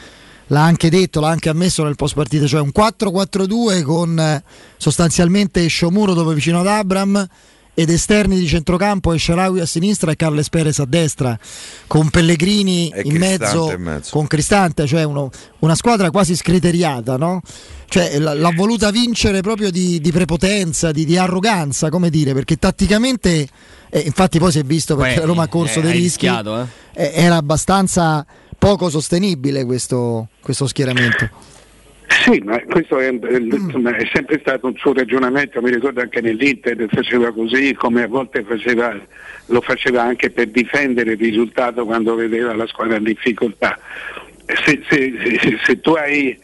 l'ha 0.46 0.62
anche 0.62 0.90
detto, 0.90 1.20
l'ha 1.20 1.28
anche 1.28 1.48
ammesso 1.48 1.82
nel 1.82 1.96
post 1.96 2.14
partita, 2.14 2.46
cioè 2.46 2.60
un 2.60 2.70
4-4-2 2.74 3.82
con 3.82 4.18
eh, 4.18 4.42
sostanzialmente 4.76 5.66
Sciomuro 5.66 6.14
dove 6.14 6.34
vicino 6.34 6.60
ad 6.60 6.66
Abram 6.66 7.28
ed 7.74 7.88
esterni 7.88 8.38
di 8.38 8.46
centrocampo 8.46 9.12
e 9.14 9.18
Sharawi 9.18 9.60
a 9.60 9.66
sinistra 9.66 10.10
e 10.12 10.16
Carles 10.16 10.50
Perez 10.50 10.78
a 10.78 10.84
destra 10.84 11.38
con 11.86 12.10
Pellegrini 12.10 12.92
in 13.04 13.16
mezzo, 13.16 13.70
in 13.72 13.80
mezzo. 13.80 14.10
con 14.12 14.26
Cristante, 14.26 14.86
cioè 14.86 15.04
uno- 15.04 15.30
una 15.60 15.74
squadra 15.74 16.10
quasi 16.10 16.36
scriteriata, 16.36 17.16
no? 17.16 17.40
Cioè 17.86 18.18
l- 18.18 18.38
l'ha 18.40 18.52
voluta 18.54 18.90
vincere 18.90 19.40
proprio 19.40 19.70
di, 19.70 20.00
di 20.00 20.12
prepotenza, 20.12 20.92
di, 20.92 21.04
di 21.06 21.16
arroganza, 21.16 21.88
come 21.88 22.10
dire, 22.10 22.34
perché 22.34 22.56
tatticamente, 22.56 23.48
eh, 23.90 24.00
infatti 24.00 24.38
poi 24.38 24.50
si 24.52 24.58
è 24.58 24.64
visto 24.64 24.94
perché 24.96 25.20
la 25.20 25.26
Roma 25.26 25.44
ha 25.44 25.48
corso 25.48 25.78
eh, 25.78 25.82
dei 25.82 25.92
rischi, 25.92 26.26
eh. 26.26 26.30
eh, 26.94 27.12
era 27.14 27.36
abbastanza 27.36 28.24
poco 28.58 28.90
sostenibile 28.90 29.64
questo, 29.64 30.28
questo 30.42 30.66
schieramento. 30.66 31.28
Sì, 32.20 32.40
ma 32.44 32.60
questo 32.62 32.98
è, 32.98 33.08
insomma, 33.08 33.96
è 33.96 34.08
sempre 34.12 34.38
stato 34.40 34.66
un 34.66 34.76
suo 34.76 34.92
ragionamento, 34.92 35.60
mi 35.62 35.70
ricordo 35.70 36.00
anche 36.00 36.20
nell'Inter 36.20 36.86
faceva 36.88 37.32
così, 37.32 37.74
come 37.74 38.02
a 38.02 38.06
volte 38.08 38.42
faceva, 38.42 38.96
lo 39.46 39.60
faceva 39.60 40.02
anche 40.02 40.30
per 40.30 40.48
difendere 40.48 41.12
il 41.12 41.18
risultato 41.18 41.84
quando 41.84 42.14
vedeva 42.14 42.54
la 42.54 42.66
squadra 42.66 42.96
in 42.96 43.04
difficoltà. 43.04 43.78
Se, 44.46 44.82
se- 44.88 45.38
se- 45.40 45.58
se 45.64 45.80
tu 45.80 45.92
hai 45.92 46.38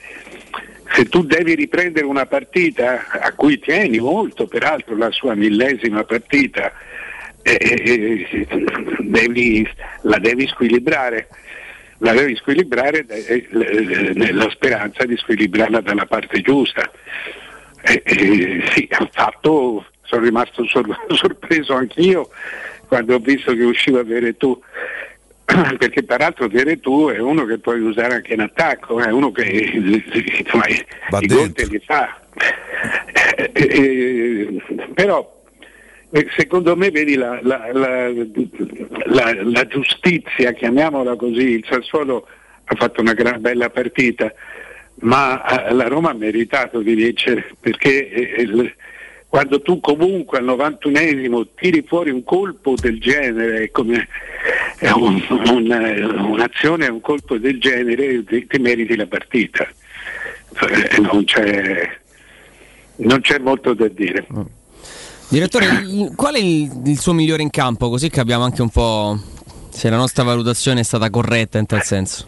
se 0.94 1.04
tu 1.04 1.22
devi 1.22 1.54
riprendere 1.54 2.06
una 2.06 2.24
partita 2.26 3.06
a 3.10 3.32
cui 3.32 3.58
tieni 3.58 3.98
molto, 3.98 4.46
peraltro 4.46 4.96
la 4.96 5.10
sua 5.10 5.34
millesima 5.34 6.02
partita, 6.04 6.72
eh, 7.42 8.26
eh, 8.30 8.46
devi- 9.00 9.68
la 10.02 10.18
devi 10.18 10.46
squilibrare, 10.46 11.28
la 11.98 12.12
devi 12.12 12.36
squilibrare 12.36 13.04
nella 14.14 14.48
speranza 14.50 15.04
di 15.04 15.16
squilibrarla 15.16 15.80
dalla 15.80 16.06
parte 16.06 16.40
giusta. 16.40 16.88
Eh, 17.82 18.02
eh, 18.04 18.62
sì, 18.72 18.88
ha 18.90 19.08
fatto, 19.12 19.86
sono 20.02 20.24
rimasto 20.24 20.64
sor- 20.66 21.06
sorpreso 21.14 21.74
anch'io 21.74 22.28
quando 22.86 23.14
ho 23.14 23.18
visto 23.18 23.54
che 23.54 23.62
usciva 23.62 24.02
Veretù 24.02 24.60
perché 25.78 26.02
peraltro 26.02 26.46
Veretù 26.48 27.08
è 27.08 27.18
uno 27.18 27.44
che 27.46 27.58
puoi 27.58 27.80
usare 27.80 28.16
anche 28.16 28.34
in 28.34 28.40
attacco, 28.40 29.00
è 29.00 29.10
uno 29.10 29.32
che 29.32 29.44
insomma, 29.44 30.66
i 30.66 30.84
Va 31.10 31.18
i 31.20 31.26
gol 31.26 31.52
te 31.52 31.66
li 31.66 31.82
fa. 31.84 32.20
Eh, 33.34 34.62
però 34.94 35.38
secondo 36.36 36.74
me 36.76 36.90
vedi 36.90 37.14
la, 37.16 37.39
la- 37.43 37.70
la- 37.72 38.09
la- 39.43 39.66
giustizia, 39.66 40.52
chiamiamola 40.52 41.16
così, 41.16 41.51
il 41.51 41.66
Sassuolo 41.68 42.26
ha 42.64 42.74
fatto 42.74 43.01
una 43.01 43.12
gran 43.14 43.40
bella 43.40 43.68
partita, 43.70 44.32
ma 45.01 45.66
eh, 45.68 45.72
la 45.74 45.86
Roma 45.89 46.10
ha 46.10 46.14
meritato 46.14 46.80
di 46.80 46.94
vincere 46.94 47.55
perché 47.60 48.09
eh, 48.10 48.43
il- 48.43 48.74
quando 49.28 49.60
tu 49.60 49.78
comunque 49.80 50.39
al 50.39 50.44
91esimo 50.47 51.48
tiri 51.55 51.85
fuori 51.86 52.10
un 52.10 52.24
colpo 52.24 52.74
del 52.80 52.98
genere, 52.98 53.70
come 53.70 54.09
un- 54.94 55.22
un- 55.51 56.26
un'azione, 56.30 56.86
un 56.89 57.02
colpo 57.02 57.36
del 57.36 57.59
genere, 57.60 58.24
ti, 58.24 58.47
ti 58.47 58.59
meriti 58.59 58.97
la 58.97 59.06
partita. 59.06 59.66
Eh, 59.66 61.01
Non 61.01 61.24
c'è, 61.24 61.90
non 62.97 63.20
c'è 63.20 63.39
molto 63.39 63.74
da 63.74 63.89
dire. 63.89 64.26
Direttore, 65.30 65.66
qual 66.16 66.34
è 66.34 66.38
il, 66.38 66.70
il 66.86 66.98
suo 66.98 67.12
migliore 67.12 67.42
in 67.42 67.50
campo? 67.50 67.90
Così 67.90 68.09
capiamo 68.09 68.44
anche 68.44 68.62
un 68.62 68.70
po' 68.70 69.18
se 69.68 69.90
la 69.90 69.96
nostra 69.96 70.22
valutazione 70.22 70.80
è 70.80 70.84
stata 70.84 71.10
corretta 71.10 71.59
in 71.59 71.66
tal 71.66 71.82
senso. 71.82 72.26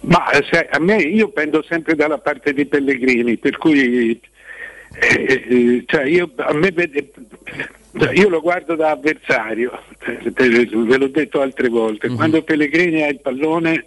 Ma 0.00 0.28
eh, 0.30 0.44
se- 0.50 0.68
a 0.70 0.78
me 0.78 0.96
io 0.96 1.30
pendo 1.30 1.64
sempre 1.66 1.94
dalla 1.94 2.18
parte 2.18 2.52
di 2.52 2.66
Pellegrini, 2.66 3.38
per 3.38 3.56
cui 3.56 4.20
eh, 5.00 5.44
eh, 5.48 5.84
cioè 5.86 6.04
io, 6.04 6.30
a 6.36 6.52
me 6.52 6.70
vede- 6.70 7.10
io 8.12 8.28
lo 8.28 8.42
guardo 8.42 8.74
da 8.74 8.90
avversario, 8.90 9.72
ve 10.28 10.96
l'ho 10.98 11.08
detto 11.08 11.40
altre 11.40 11.68
volte, 11.68 12.10
quando 12.10 12.42
Pellegrini 12.42 13.02
ha 13.02 13.08
il 13.08 13.20
pallone 13.20 13.86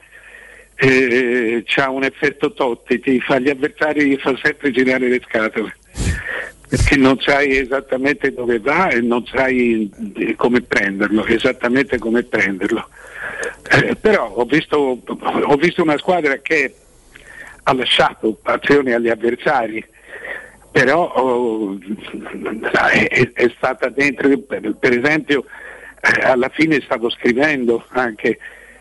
eh, 0.77 1.63
c'ha 1.65 1.89
un 1.89 2.03
effetto 2.03 2.53
Totti, 2.53 2.99
ti 2.99 3.19
fa 3.19 3.37
gli 3.37 3.49
avversari 3.49 4.05
gli 4.09 4.17
fa 4.17 4.35
sempre 4.41 4.71
girare 4.71 5.07
le 5.07 5.21
scatole. 5.27 5.75
Perché 6.69 6.97
non 6.97 7.17
sai 7.19 7.57
esattamente 7.57 8.33
dove 8.33 8.59
va 8.59 8.89
e 8.89 8.99
non 8.99 9.25
sai 9.25 9.89
eh, 10.15 10.35
come 10.35 10.61
prenderlo, 10.61 11.25
esattamente 11.25 11.97
come 11.97 12.23
prenderlo. 12.23 12.87
Eh, 13.71 13.95
però 13.95 14.29
ho 14.29 14.43
visto, 14.45 15.01
ho 15.07 15.55
visto 15.55 15.81
una 15.81 15.97
squadra 15.97 16.37
che 16.37 16.73
ha 17.63 17.73
lasciato 17.73 18.37
azioni 18.43 18.93
agli 18.93 19.09
avversari, 19.09 19.83
però 20.71 21.11
oh, 21.13 21.77
è, 22.71 23.31
è 23.33 23.51
stata 23.55 23.89
dentro, 23.89 24.37
per, 24.39 24.75
per 24.77 24.97
esempio 24.97 25.45
eh, 26.01 26.21
alla 26.23 26.49
fine 26.49 26.81
stavo 26.81 27.09
scrivendo 27.09 27.85
anche, 27.89 28.37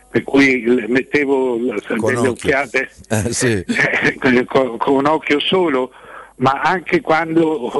per 0.09 0.23
cui 0.23 0.63
mettevo 0.87 1.57
Con 1.57 1.99
delle 1.99 2.17
occhio. 2.17 2.31
occhiate 2.31 2.89
Eh, 3.09 3.33
sì. 3.33 3.63
eh, 3.67 4.45
con, 4.45 4.77
con 4.77 4.95
un 4.95 5.05
occhio 5.05 5.39
solo, 5.39 5.91
ma 6.37 6.61
anche 6.61 7.01
quando 7.01 7.75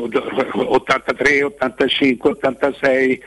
83, 0.74 1.44
85, 1.44 2.30
86, 2.32 3.22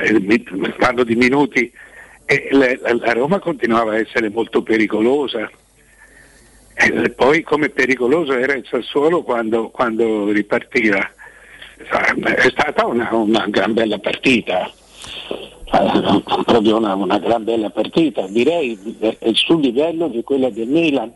eh, 0.00 0.20
mi- 0.20 0.42
parlo 0.78 1.04
di 1.04 1.14
minuti, 1.16 1.70
la, 2.52 3.12
Roma 3.12 3.38
continuava 3.40 3.92
a 3.92 3.98
essere 3.98 4.30
molto 4.30 4.62
pericolosa. 4.62 5.50
E 6.76 7.10
poi 7.10 7.42
come 7.42 7.68
pericoloso 7.68 8.32
era 8.36 8.54
il 8.54 8.66
Sassuolo 8.68 9.22
quando, 9.22 9.68
quando 9.70 10.30
ripartiva. 10.30 11.08
È 11.76 12.48
stata 12.50 12.86
una, 12.86 13.12
una 13.12 13.46
gran 13.48 13.74
bella 13.74 13.98
partita, 13.98 14.70
proprio 16.44 16.78
una, 16.78 16.94
una 16.94 17.18
gran 17.18 17.44
bella 17.44 17.68
partita, 17.70 18.26
direi 18.28 18.96
eh, 19.00 19.18
sul 19.34 19.60
livello 19.60 20.08
di 20.08 20.22
quella 20.22 20.48
del 20.50 20.68
Milan, 20.68 21.12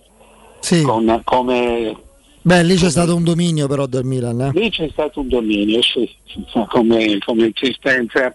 Sì. 0.60 0.82
con- 0.82 1.20
come 1.24 1.96
Beh, 2.42 2.62
lì 2.62 2.76
c'è 2.76 2.90
stato 2.90 3.14
un 3.14 3.24
dominio 3.24 3.66
però 3.66 3.86
del 3.86 4.04
Milan. 4.04 4.40
eh. 4.40 4.50
Lì 4.52 4.70
c'è 4.70 4.88
stato 4.90 5.20
un 5.20 5.28
dominio, 5.28 5.82
sì, 5.82 6.08
come, 6.68 7.18
come 7.24 7.46
insistenza. 7.46 8.34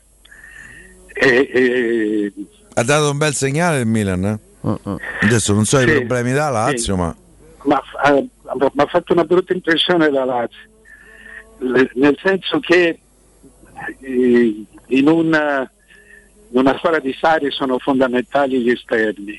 E, 1.13 1.49
e- 1.53 2.33
Ha 2.75 2.83
dato 2.83 3.09
un 3.11 3.17
bel 3.17 3.33
segnale 3.33 3.79
il 3.79 3.87
Milan, 3.87 4.23
eh? 4.25 4.39
Adesso 5.21 5.53
non 5.53 5.65
so 5.65 5.79
i 5.79 5.87
Sì, 5.87 5.91
problemi 5.93 6.31
da 6.31 6.49
Lazio, 6.49 6.93
sì. 6.95 6.99
ma 6.99 7.15
ma 7.65 7.81
ha 8.03 8.11
mi 8.11 8.29
ha 8.75 8.85
fatto 8.87 9.13
una 9.13 9.23
brutta 9.23 9.53
impressione 9.53 10.09
la 10.11 10.25
Lazio, 10.25 10.57
Le- 11.59 11.89
nel 11.95 12.17
senso 12.21 12.59
che 12.59 12.99
eh, 14.01 14.65
in 14.87 15.07
una, 15.07 15.69
in 16.51 16.59
una 16.59 16.75
squadra 16.77 16.99
di 16.99 17.15
Sari 17.17 17.51
sono 17.51 17.77
fondamentali 17.79 18.59
gli 18.61 18.69
esterni. 18.69 19.37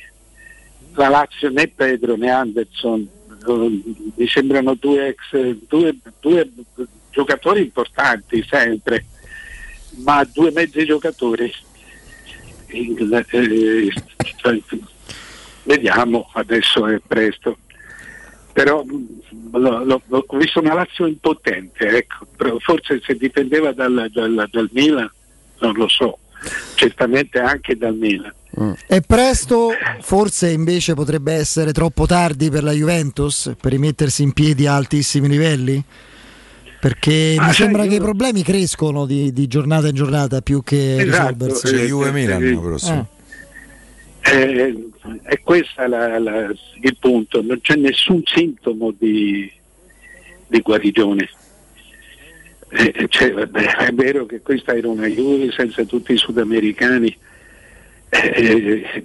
La 0.95 1.09
Lazio 1.09 1.51
né 1.51 1.69
Pedro 1.69 2.16
né 2.16 2.31
Anderson 2.31 3.01
eh, 3.01 3.23
mi 3.47 4.27
sembrano 4.29 4.75
due, 4.75 5.09
ex, 5.09 5.57
due, 5.69 5.97
due 6.21 6.51
giocatori 7.11 7.61
importanti 7.62 8.45
sempre, 8.49 9.05
ma 10.05 10.25
due 10.33 10.51
mezzi 10.51 10.85
giocatori. 10.85 11.53
Eh, 12.66 13.93
vediamo, 15.65 16.31
adesso 16.35 16.87
è 16.87 17.01
presto. 17.07 17.59
Però 18.53 18.85
lo- 19.53 19.85
lo- 19.85 20.03
ho 20.07 20.37
visto 20.37 20.61
una 20.61 20.75
Lazio 20.75 21.07
impotente, 21.07 21.89
ecco. 21.89 22.27
Forse 22.61 23.01
se 23.05 23.16
dipendeva 23.16 23.73
dal, 23.73 24.09
dal- 24.12 24.49
dal 24.51 24.69
Milan, 24.73 25.11
non 25.61 25.73
lo 25.75 25.89
so, 25.89 26.19
certamente 26.77 27.41
anche 27.41 27.77
dal 27.77 27.95
Milan. 27.95 28.33
È 28.86 29.01
presto, 29.01 29.70
forse 30.01 30.51
invece 30.51 30.94
potrebbe 30.94 31.32
essere 31.32 31.72
troppo 31.72 32.06
tardi 32.06 32.51
per 32.51 32.62
la 32.62 32.72
Juventus 32.72 33.52
per 33.60 33.72
rimettersi 33.72 34.22
in 34.22 34.32
piedi 34.32 34.66
a 34.66 34.76
altissimi 34.76 35.28
livelli? 35.28 35.82
Perché 36.81 37.36
Ah, 37.39 37.47
mi 37.47 37.52
sembra 37.52 37.82
io- 37.85 37.89
che 37.90 37.94
i 37.97 38.01
problemi 38.01 38.43
crescono 38.43 39.06
di, 39.06 39.32
di 39.32 39.47
giornata 39.47 39.89
in 39.89 39.94
giornata 39.94 40.40
più 40.43 40.62
che 40.62 41.01
Esatto, 41.01 41.47
risolversi. 41.47 41.66
eh, 41.66 41.70
C'è 41.70 41.86
Juve-Milan 41.86 42.44
l'anno 42.44 42.60
prossimo. 42.60 43.09
Eh, 44.20 44.89
è 45.22 45.40
questo 45.43 45.82
il 45.82 46.97
punto, 47.01 47.43
non 47.43 47.60
c'è 47.60 47.74
nessun 47.76 48.22
sintomo 48.24 48.93
di, 48.97 49.51
di 50.47 50.60
guarigione. 50.60 51.28
Eh, 52.70 53.06
cioè, 53.09 53.32
vabbè, 53.32 53.76
è 53.86 53.93
vero 53.93 54.26
che 54.26 54.40
questa 54.40 54.74
era 54.76 54.89
una 54.89 55.06
Juve 55.06 55.51
senza 55.52 55.85
tutti 55.85 56.12
i 56.12 56.16
sudamericani, 56.16 57.16
eh, 58.23 59.05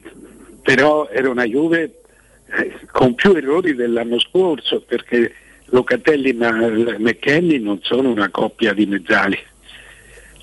però 0.62 1.08
era 1.10 1.30
una 1.30 1.46
Juve 1.46 2.02
eh, 2.46 2.80
con 2.92 3.16
più 3.16 3.34
errori 3.34 3.74
dell'anno 3.74 4.20
scorso 4.20 4.82
perché 4.82 5.34
Locatelli 5.66 6.30
e 6.30 6.98
McKenny 6.98 7.60
non 7.60 7.80
sono 7.82 8.10
una 8.10 8.30
coppia 8.30 8.74
di 8.74 8.86
mezzali, 8.86 9.38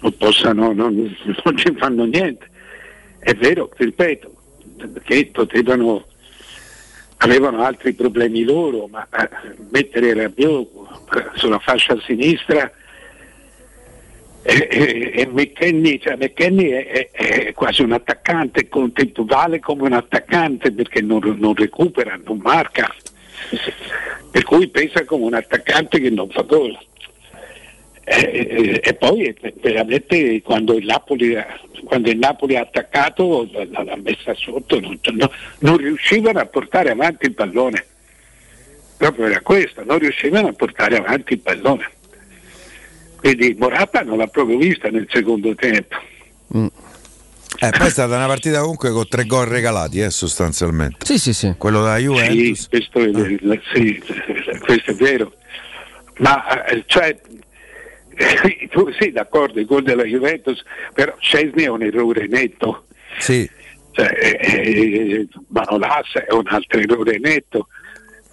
non, 0.01 0.17
possano, 0.17 0.73
non, 0.73 0.95
non 1.45 1.57
ci 1.57 1.75
fanno 1.77 2.05
niente. 2.05 2.49
È 3.19 3.35
vero, 3.35 3.71
ripeto, 3.77 4.33
che 5.03 5.31
potevano 5.33 6.05
avevano 7.19 7.63
altri 7.63 7.93
problemi 7.95 8.45
loro, 8.45 8.89
ma 8.89 9.07
eh, 9.09 9.29
mettere 9.71 10.15
Rabiot 10.15 10.69
sulla 11.35 11.59
fascia 11.59 11.99
sinistra 12.05 12.71
e, 14.47 15.13
e, 15.13 15.27
McKenny, 15.27 15.99
cioè 15.99 16.15
McKenny 16.17 16.69
è, 16.69 16.87
è, 16.87 17.11
è, 17.11 17.53
quasi 17.53 17.83
un 17.83 17.93
attaccante, 17.93 18.69
vale 19.25 19.59
come 19.59 19.83
un 19.83 19.93
attaccante 19.93 20.71
perché 20.71 21.01
non, 21.01 21.37
non 21.39 21.55
recupera, 21.55 22.19
non 22.25 22.39
marca, 22.39 22.95
per 24.31 24.45
cui 24.45 24.69
pensa 24.69 25.05
come 25.05 25.25
un 25.25 25.35
attaccante 25.35 26.01
che 26.01 26.11
non 26.11 26.29
fa 26.31 26.43
gol. 26.43 26.79
E, 28.09 28.81
e, 28.85 28.95
poi 28.95 29.35
veramente 29.61 30.41
quando 30.43 30.77
il 30.77 30.85
Napoli, 30.85 31.37
quando 31.83 32.09
il 32.09 32.19
Napoli 32.19 32.55
ha 32.55 32.61
attaccato 32.61 33.49
l'ha 33.53 33.97
messa 33.97 34.33
sotto, 34.35 34.79
non, 34.79 34.97
non, 35.15 35.29
non, 35.59 35.77
riuscivano 35.77 36.39
a 36.39 36.47
portare 36.47 36.91
avanti 36.91 37.27
il 37.27 37.35
pallone. 37.35 37.85
Proprio 38.97 39.27
era 39.27 39.41
questo, 39.41 39.83
non 39.83 39.99
riuscivano 39.99 40.49
a 40.49 40.53
portare 40.53 40.99
avanti 40.99 41.33
il 41.33 41.41
pallone. 41.41 41.91
Quindi 43.27 43.57
Morata 43.59 44.03
non 44.03 44.19
l'ha 44.19 44.29
proprio 44.29 44.57
vista 44.57 44.89
nel 44.89 45.09
secondo 45.11 45.53
tempo. 45.57 45.97
Mm. 46.57 46.67
Eh, 47.59 47.71
poi 47.77 47.87
è 47.89 47.91
stata 47.91 48.15
una 48.15 48.29
partita 48.29 48.61
comunque 48.61 48.93
con 48.93 49.09
tre 49.09 49.25
gol 49.25 49.47
regalati, 49.47 49.99
eh, 50.01 50.11
sostanzialmente. 50.11 51.05
Sì, 51.05 51.19
sì, 51.19 51.33
sì. 51.33 51.53
Quello 51.59 51.83
da 51.83 51.97
Juventus. 51.97 52.61
Sì, 52.61 52.69
questo 52.69 53.01
è, 53.01 53.09
ah. 53.09 53.61
sì, 53.73 54.03
questo 54.61 54.91
è 54.93 54.95
vero. 54.95 55.33
Ma 56.19 56.67
eh, 56.67 56.85
cioè, 56.87 57.19
tu 58.71 58.93
sì, 58.97 59.11
d'accordo, 59.11 59.59
il 59.59 59.67
gol 59.67 59.83
della 59.83 60.05
Juventus, 60.05 60.63
però 60.95 61.13
Scesni 61.19 61.65
è 61.65 61.69
un 61.69 61.83
errore 61.83 62.29
netto. 62.29 62.85
Sì. 63.19 63.51
Cioè, 63.91 64.07
eh, 64.07 64.39
eh, 64.41 65.29
Manolas 65.49 66.13
è 66.13 66.33
un 66.33 66.47
altro 66.47 66.79
errore 66.79 67.19
netto. 67.19 67.67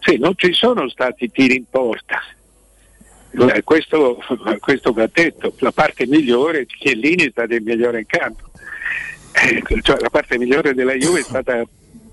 Sì, 0.02 0.20
non 0.20 0.34
ci 0.36 0.54
sono 0.54 0.88
stati 0.88 1.32
tiri 1.32 1.56
in 1.56 1.66
porta. 1.68 2.22
Eh, 3.36 3.64
questo, 3.64 4.18
questo 4.60 4.94
va 4.94 5.10
detto, 5.12 5.54
la 5.60 5.72
parte 5.72 6.06
migliore, 6.06 6.66
Chiellini 6.66 7.26
è 7.26 7.30
stato 7.32 7.54
il 7.54 7.64
migliore 7.64 8.00
in 8.00 8.06
campo. 8.06 8.44
Eh, 9.32 9.82
cioè, 9.82 10.00
la 10.00 10.10
parte 10.10 10.38
migliore 10.38 10.74
della 10.74 10.94
Juve 10.94 11.20
è 11.20 11.24
stata 11.24 11.64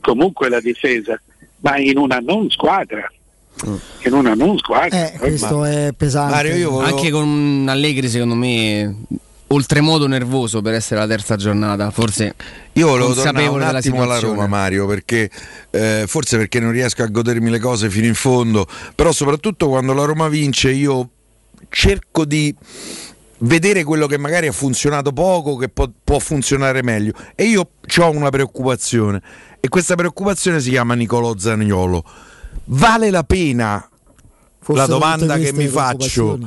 comunque 0.00 0.48
la 0.48 0.60
difesa, 0.60 1.20
ma 1.60 1.76
in 1.76 1.98
una 1.98 2.18
non 2.18 2.48
squadra 2.50 3.10
che 3.98 4.08
non 4.08 4.26
ha 4.26 4.34
non 4.34 4.56
squadra. 4.58 5.12
Eh, 5.12 5.18
questo 5.18 5.64
è 5.64 5.92
pesante. 5.96 6.32
Mario, 6.32 6.70
volevo... 6.70 6.96
Anche 6.96 7.10
con 7.10 7.66
Allegri, 7.68 8.08
secondo 8.08 8.34
me, 8.34 8.94
oltremodo 9.52 10.06
nervoso 10.06 10.62
per 10.62 10.74
essere 10.74 11.00
la 11.00 11.06
terza 11.06 11.36
giornata. 11.36 11.90
Forse 11.90 12.34
io 12.72 12.88
volevo 12.88 13.14
tornare 13.14 13.46
un 13.46 13.62
attimo 13.62 14.02
alla 14.02 14.18
Roma, 14.18 14.46
Mario, 14.46 14.86
perché 14.86 15.30
eh, 15.70 16.04
forse 16.06 16.36
perché 16.36 16.60
non 16.60 16.72
riesco 16.72 17.02
a 17.02 17.06
godermi 17.06 17.50
le 17.50 17.58
cose 17.58 17.90
fino 17.90 18.06
in 18.06 18.14
fondo, 18.14 18.66
però 18.94 19.12
soprattutto 19.12 19.68
quando 19.68 19.92
la 19.92 20.04
Roma 20.04 20.28
vince 20.28 20.70
io 20.70 21.08
cerco 21.68 22.24
di 22.24 22.54
vedere 23.38 23.84
quello 23.84 24.06
che 24.06 24.18
magari 24.18 24.46
ha 24.46 24.52
funzionato 24.52 25.12
poco, 25.12 25.56
che 25.56 25.68
può, 25.68 25.90
può 26.02 26.18
funzionare 26.18 26.82
meglio. 26.82 27.12
E 27.34 27.44
io 27.44 27.70
ho 27.98 28.10
una 28.10 28.30
preoccupazione, 28.30 29.22
e 29.60 29.68
questa 29.68 29.94
preoccupazione 29.94 30.60
si 30.60 30.70
chiama 30.70 30.94
Nicolò 30.94 31.36
Zaniolo 31.36 32.04
Vale 32.72 33.10
la 33.10 33.24
pena, 33.24 33.88
Forse 34.60 34.80
la 34.80 34.86
domanda 34.86 35.36
che 35.38 35.52
mi 35.52 35.66
faccio, 35.66 36.38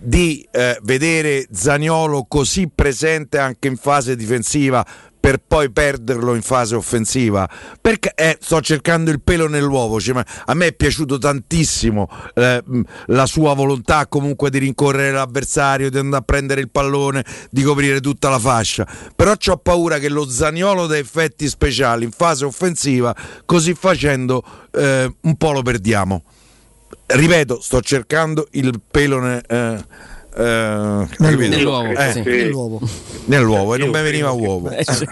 di 0.00 0.46
eh, 0.50 0.78
vedere 0.82 1.46
Zagnolo 1.50 2.24
così 2.28 2.70
presente 2.72 3.38
anche 3.38 3.68
in 3.68 3.76
fase 3.76 4.16
difensiva 4.16 4.86
per 5.20 5.42
poi 5.46 5.70
perderlo 5.70 6.34
in 6.34 6.42
fase 6.42 6.76
offensiva? 6.76 7.48
Perché 7.80 8.12
eh, 8.14 8.38
sto 8.40 8.60
cercando 8.60 9.10
il 9.10 9.20
pelo 9.20 9.48
nell'uovo 9.48 10.00
cioè, 10.00 10.22
a 10.46 10.54
me 10.54 10.68
è 10.68 10.72
piaciuto 10.72 11.18
tantissimo 11.18 12.08
eh, 12.34 12.62
la 13.06 13.26
sua 13.26 13.54
volontà 13.54 14.06
comunque 14.06 14.48
di 14.48 14.58
rincorrere 14.58 15.10
l'avversario 15.10 15.90
di 15.90 15.98
andare 15.98 16.22
a 16.22 16.24
prendere 16.24 16.60
il 16.60 16.70
pallone 16.70 17.24
di 17.50 17.62
coprire 17.62 18.00
tutta 18.00 18.28
la 18.28 18.38
fascia. 18.38 18.86
Però 19.14 19.32
ho 19.32 19.56
paura 19.56 19.98
che 19.98 20.08
lo 20.08 20.28
Zaniolo 20.28 20.86
da 20.86 20.96
effetti 20.96 21.48
speciali 21.48 22.04
in 22.04 22.12
fase 22.12 22.44
offensiva 22.44 23.14
così 23.44 23.74
facendo 23.74 24.42
eh, 24.72 25.12
un 25.20 25.36
po' 25.36 25.52
lo 25.52 25.62
perdiamo 25.62 26.22
ripeto 27.06 27.60
sto 27.60 27.80
cercando 27.80 28.48
il 28.52 28.80
pelo 28.90 29.20
ne, 29.20 29.42
eh, 29.46 29.84
eh, 30.36 31.06
nell'uovo, 31.18 31.90
eh, 31.90 32.12
sì. 32.12 32.22
nell'uovo. 32.22 32.80
nell'uovo 33.26 33.74
e 33.74 33.78
non 33.78 33.88
mi 33.88 34.02
veniva 34.02 34.30
uovo 34.30 34.70
eh, 34.70 34.84
sì. 34.84 35.04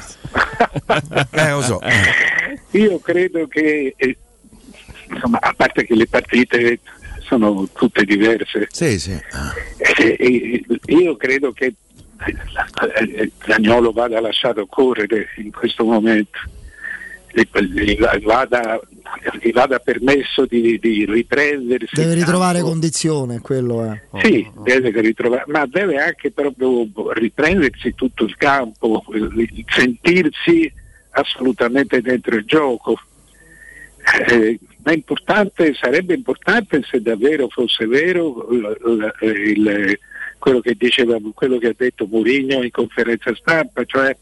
eh, 1.32 1.50
lo 1.50 1.62
so 1.62 1.80
io 2.72 2.98
credo 2.98 3.46
che 3.46 3.94
eh, 3.96 4.16
insomma 5.10 5.38
a 5.40 5.54
parte 5.54 5.84
che 5.84 5.94
le 5.94 6.06
partite 6.06 6.80
sono 7.20 7.68
tutte 7.72 8.04
diverse 8.04 8.68
sì, 8.70 8.98
sì. 8.98 9.18
Eh, 9.78 10.62
io 10.86 11.16
credo 11.16 11.52
che 11.52 11.74
Zagnolo 13.44 13.92
vada 13.92 14.20
lasciato 14.20 14.66
correre 14.66 15.28
in 15.38 15.50
questo 15.50 15.84
momento 15.84 16.38
vada 18.22 18.80
gli 19.40 19.52
vada 19.52 19.78
permesso 19.78 20.46
di, 20.46 20.78
di 20.78 21.04
riprendersi. 21.04 21.94
Deve 21.94 22.14
ritrovare 22.14 22.58
campo. 22.58 22.70
condizione, 22.70 23.40
quello 23.40 23.84
è. 23.84 24.02
Sì, 24.20 24.48
deve 24.62 24.90
ritrovare, 25.00 25.44
ma 25.46 25.66
deve 25.66 25.98
anche 25.98 26.30
proprio 26.30 26.88
riprendersi 27.12 27.94
tutto 27.94 28.24
il 28.24 28.36
campo, 28.36 29.04
sentirsi 29.68 30.72
assolutamente 31.10 32.00
dentro 32.00 32.36
il 32.36 32.44
gioco. 32.44 32.98
Eh, 34.28 34.58
ma 34.84 34.92
importante, 34.92 35.74
sarebbe 35.74 36.14
importante 36.14 36.82
se 36.88 37.00
davvero 37.00 37.48
fosse 37.48 37.86
vero 37.86 38.48
il, 38.50 39.14
il, 39.20 39.98
quello, 40.38 40.60
che 40.60 40.74
diceva, 40.78 41.18
quello 41.34 41.58
che 41.58 41.68
ha 41.68 41.74
detto 41.76 42.06
Mourinho 42.06 42.62
in 42.62 42.70
conferenza 42.70 43.34
stampa, 43.34 43.84
cioè 43.84 44.16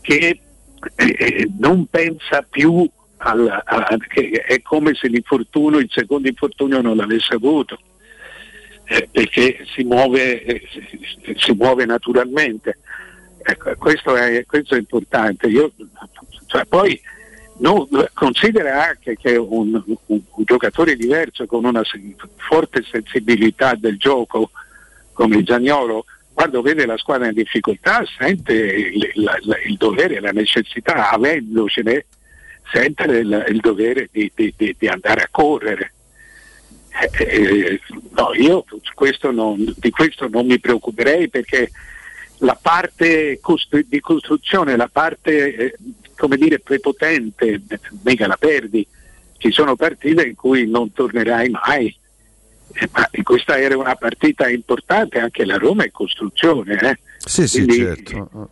che 0.00 0.40
eh, 0.94 1.48
non 1.58 1.86
pensa 1.86 2.42
più 2.48 2.88
alla, 3.18 3.62
a, 3.64 3.96
che 4.08 4.30
è 4.46 4.60
come 4.62 4.94
se 4.94 5.08
l'infortunio, 5.08 5.78
il 5.78 5.90
secondo 5.90 6.28
infortunio 6.28 6.80
non 6.80 6.96
l'avesse 6.96 7.34
avuto, 7.34 7.78
eh, 8.84 9.08
perché 9.10 9.64
si 9.74 9.82
muove, 9.84 10.42
eh, 10.42 10.62
si 11.36 11.52
muove 11.52 11.84
naturalmente. 11.84 12.78
Ecco, 13.42 13.74
questo, 13.78 14.16
è, 14.16 14.44
questo, 14.46 14.74
è, 14.74 14.78
importante. 14.78 15.46
Io, 15.46 15.72
cioè, 16.46 16.64
poi 16.66 17.00
no, 17.58 17.88
considera 18.12 18.88
anche 18.88 19.16
che 19.16 19.36
un, 19.36 19.82
un, 19.84 19.96
un, 20.06 20.44
giocatore 20.44 20.96
diverso 20.96 21.46
con 21.46 21.64
una 21.64 21.82
forte 22.36 22.82
sensibilità 22.90 23.74
del 23.74 23.96
gioco 23.98 24.50
come 25.12 25.42
Giagnolo 25.42 26.04
quando 26.36 26.60
vede 26.60 26.84
la 26.84 26.98
squadra 26.98 27.28
in 27.28 27.32
difficoltà 27.32 28.04
sente 28.18 28.52
il, 28.52 29.10
il, 29.14 29.58
il 29.68 29.76
dovere, 29.78 30.20
la 30.20 30.32
necessità, 30.32 31.08
avendocene, 31.08 32.04
sente 32.70 33.04
il, 33.04 33.46
il 33.48 33.60
dovere 33.60 34.10
di, 34.12 34.30
di, 34.34 34.54
di, 34.54 34.86
andare 34.86 35.22
a 35.22 35.28
correre. 35.30 35.94
Eh, 37.00 37.24
eh, 37.24 37.80
no, 38.10 38.34
io 38.34 38.66
questo 38.92 39.30
non, 39.30 39.64
di 39.78 39.90
questo 39.90 40.28
non 40.28 40.44
mi 40.44 40.60
preoccuperei 40.60 41.30
perché 41.30 41.70
la 42.40 42.58
parte 42.60 43.38
costru- 43.40 43.86
di 43.88 44.00
costruzione, 44.00 44.76
la 44.76 44.90
parte 44.92 45.54
eh, 45.54 45.74
come 46.18 46.36
dire 46.36 46.58
prepotente, 46.58 47.62
mica 48.04 48.26
la 48.26 48.36
perdi. 48.36 48.86
Ci 49.38 49.50
sono 49.50 49.74
partite 49.74 50.26
in 50.26 50.34
cui 50.34 50.68
non 50.68 50.92
tornerai 50.92 51.48
mai. 51.48 51.96
Eh, 52.78 52.88
ma 52.92 53.08
questa 53.22 53.58
era 53.58 53.76
una 53.76 53.94
partita 53.96 54.48
importante, 54.48 55.18
anche 55.18 55.44
la 55.44 55.56
Roma 55.56 55.84
è 55.84 55.90
costruzione. 55.90 56.78
Eh? 56.78 56.98
Sì, 57.18 57.46
sì, 57.48 57.64
quindi, 57.64 57.84
certo. 57.84 58.50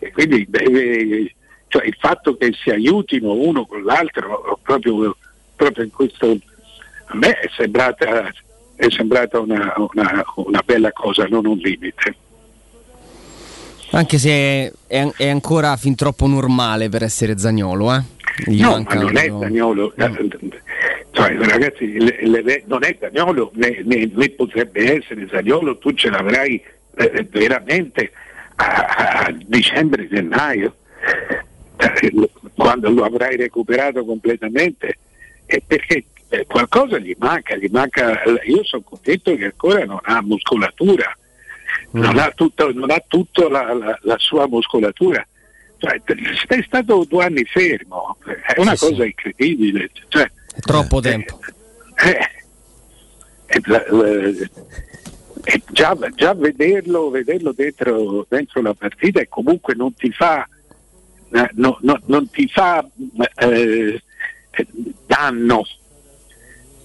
Eh, 0.00 0.10
quindi 0.10 0.46
deve, 0.48 1.32
cioè 1.68 1.86
il 1.86 1.96
fatto 1.98 2.36
che 2.36 2.52
si 2.52 2.70
aiutino 2.70 3.32
uno 3.32 3.64
con 3.66 3.84
l'altro 3.84 4.58
proprio, 4.62 5.16
proprio 5.54 5.84
in 5.84 5.90
questo 5.90 6.36
a 7.06 7.16
me 7.16 7.38
è 7.38 7.48
sembrata, 7.56 8.32
è 8.74 8.86
sembrata 8.90 9.38
una, 9.38 9.74
una, 9.76 10.24
una, 10.36 10.62
bella 10.64 10.92
cosa, 10.92 11.26
non 11.26 11.46
un 11.46 11.58
limite. 11.58 12.16
Anche 13.90 14.18
se 14.18 14.72
è, 14.86 15.10
è, 15.16 15.28
ancora 15.28 15.76
fin 15.76 15.94
troppo 15.94 16.26
normale 16.26 16.88
per 16.88 17.02
essere 17.02 17.38
Zagnolo, 17.38 17.94
eh? 17.94 18.02
Gli 18.46 18.62
no, 18.62 18.82
ma 18.82 18.94
non 18.94 19.16
è 19.16 19.28
Zagnolo. 19.28 19.92
Cioè, 21.12 21.36
ragazzi, 21.36 21.98
le- 21.98 22.42
le- 22.42 22.62
non 22.66 22.82
è 22.84 22.96
Zagnolo 22.98 23.50
né, 23.54 23.82
né- 23.84 24.10
né 24.12 24.30
potrebbe 24.30 24.96
essere 24.98 25.28
Zagnolo, 25.30 25.76
tu 25.78 25.92
ce 25.92 26.08
l'avrai 26.08 26.62
eh, 26.96 27.26
veramente 27.30 28.12
a, 28.56 29.24
a 29.26 29.34
dicembre, 29.46 30.08
gennaio, 30.08 30.76
Eh, 31.76 32.12
quando 32.54 32.90
lo 32.90 33.02
avrai 33.04 33.36
recuperato 33.36 34.04
completamente, 34.04 34.98
eh, 35.46 35.60
perché 35.66 36.04
eh, 36.28 36.46
qualcosa 36.46 36.96
gli 36.98 37.14
manca, 37.18 37.56
gli 37.56 37.68
manca, 37.70 38.22
io 38.46 38.62
sono 38.64 38.82
convinto 38.82 39.34
che 39.34 39.46
ancora 39.46 39.84
non 39.84 39.98
ha 40.02 40.22
muscolatura, 40.22 41.14
non 41.90 42.18
ha 42.18 42.30
tutto, 42.34 42.72
non 42.72 42.90
ha 42.90 43.02
tutto 43.06 43.48
la, 43.48 43.72
la- 43.74 43.98
la 44.02 44.18
sua 44.18 44.46
muscolatura. 44.46 45.26
Cioè, 45.78 46.00
sei 46.48 46.62
stato 46.62 47.04
due 47.08 47.24
anni 47.24 47.44
fermo, 47.44 48.16
è 48.24 48.54
una 48.60 48.76
Sì, 48.76 48.86
cosa 48.90 49.04
incredibile. 49.04 49.90
Cioè, 50.08 50.30
È 50.54 50.60
troppo 50.60 51.00
tempo. 51.00 51.38
eh, 52.04 52.28
eh, 53.46 54.50
eh, 55.44 55.62
già, 55.70 55.96
già 56.14 56.34
vederlo, 56.34 57.10
vederlo 57.10 57.52
dentro, 57.52 58.26
dentro 58.28 58.62
la 58.62 58.74
partita 58.74 59.20
e 59.20 59.28
comunque 59.28 59.74
non 59.74 59.92
ti 59.94 60.10
fa, 60.12 60.46
eh, 61.32 61.50
no- 61.54 61.78
no- 61.82 62.00
non 62.06 62.30
ti 62.30 62.46
fa 62.48 62.86
eh, 63.38 64.02
eh, 64.50 64.66
danno 65.06 65.64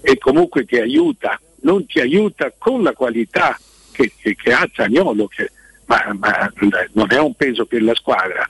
e 0.01 0.17
comunque 0.17 0.65
ti 0.65 0.77
aiuta, 0.77 1.39
non 1.61 1.85
ti 1.85 1.99
aiuta 1.99 2.51
con 2.57 2.81
la 2.81 2.93
qualità 2.93 3.57
che, 3.91 4.11
che- 4.17 4.35
che 4.35 4.53
ha 4.53 4.67
Zagnolo, 4.73 5.27
che, 5.27 5.51
ma, 5.85 6.15
ma 6.17 6.51
non 6.93 7.07
è 7.11 7.19
un 7.19 7.33
peso 7.35 7.65
per 7.65 7.83
la 7.83 7.95
squadra. 7.95 8.45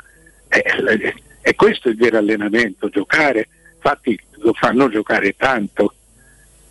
Eh, 0.47 0.63
eh, 0.87 1.13
E 1.41 1.55
questo 1.55 1.87
è 1.87 1.91
il 1.91 1.97
vero 1.97 2.17
allenamento, 2.17 2.89
giocare, 2.89 3.47
infatti 3.75 4.19
lo 4.39 4.53
fanno 4.53 4.89
giocare 4.89 5.35
tanto, 5.35 5.93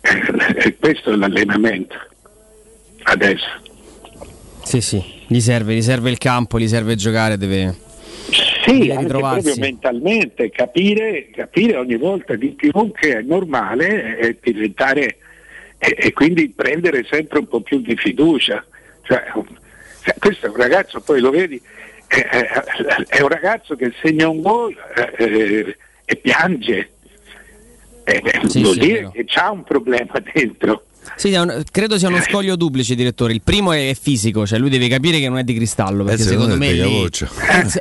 Eh, 0.57 0.77
questo 0.77 1.11
è 1.11 1.15
l'allenamento 1.15 1.95
adesso. 3.03 3.61
Sì, 4.63 4.79
sì, 4.81 5.03
gli 5.27 5.39
serve, 5.39 5.75
gli 5.75 5.81
serve 5.81 6.09
il 6.09 6.17
campo, 6.17 6.59
gli 6.59 6.67
serve 6.67 6.95
giocare, 6.95 7.37
deve, 7.37 7.75
Sì, 8.65 8.87
deve 8.87 9.05
proprio 9.05 9.55
mentalmente, 9.57 10.49
capire, 10.49 11.29
capire 11.31 11.77
ogni 11.77 11.95
volta 11.97 12.35
di 12.35 12.49
più 12.49 12.71
che 12.93 13.17
è 13.17 13.21
normale 13.21 14.17
e 14.17 14.37
diventare 14.41 15.17
e, 15.77 15.95
e 15.97 16.13
quindi 16.13 16.49
prendere 16.49 17.05
sempre 17.09 17.39
un 17.39 17.47
po' 17.47 17.61
più 17.61 17.81
di 17.81 17.95
fiducia. 17.95 18.65
Cioè, 19.03 19.23
cioè, 20.03 20.15
questo 20.19 20.47
è 20.47 20.49
un 20.49 20.55
ragazzo, 20.55 21.01
poi 21.01 21.19
lo 21.19 21.29
vedi, 21.31 21.61
è, 22.07 22.15
è- 22.17 23.05
è 23.07 23.21
un 23.21 23.29
ragazzo 23.29 23.75
che 23.75 23.93
segna 24.01 24.27
un 24.29 24.41
gol 24.41 24.75
eh, 24.95 25.23
eh, 25.23 25.77
e 26.05 26.15
piange. 26.17 26.91
Eh, 28.09 28.21
eh, 28.23 28.47
Sì, 28.47 28.61
vuol 28.61 28.73
sì, 28.75 28.79
dire 28.79 29.09
che 29.13 29.25
c'ha 29.25 29.51
un 29.51 29.63
problema 29.63 30.13
dentro. 30.33 30.83
Sì, 31.17 31.35
credo 31.71 31.97
sia 31.97 32.07
uno 32.09 32.21
scoglio 32.21 32.55
duplice, 32.55 32.93
direttore. 32.95 33.33
Il 33.33 33.41
primo 33.41 33.71
è 33.71 33.95
fisico, 33.99 34.45
cioè 34.45 34.59
lui 34.59 34.69
deve 34.69 34.87
capire 34.87 35.19
che 35.19 35.27
non 35.29 35.37
è 35.39 35.43
di 35.43 35.53
cristallo. 35.55 36.03
Perché 36.03 36.21
il 36.21 36.27
secondo 36.27 36.53
secondo 36.53 36.65
me 36.65 36.71
lì-. 36.73 37.09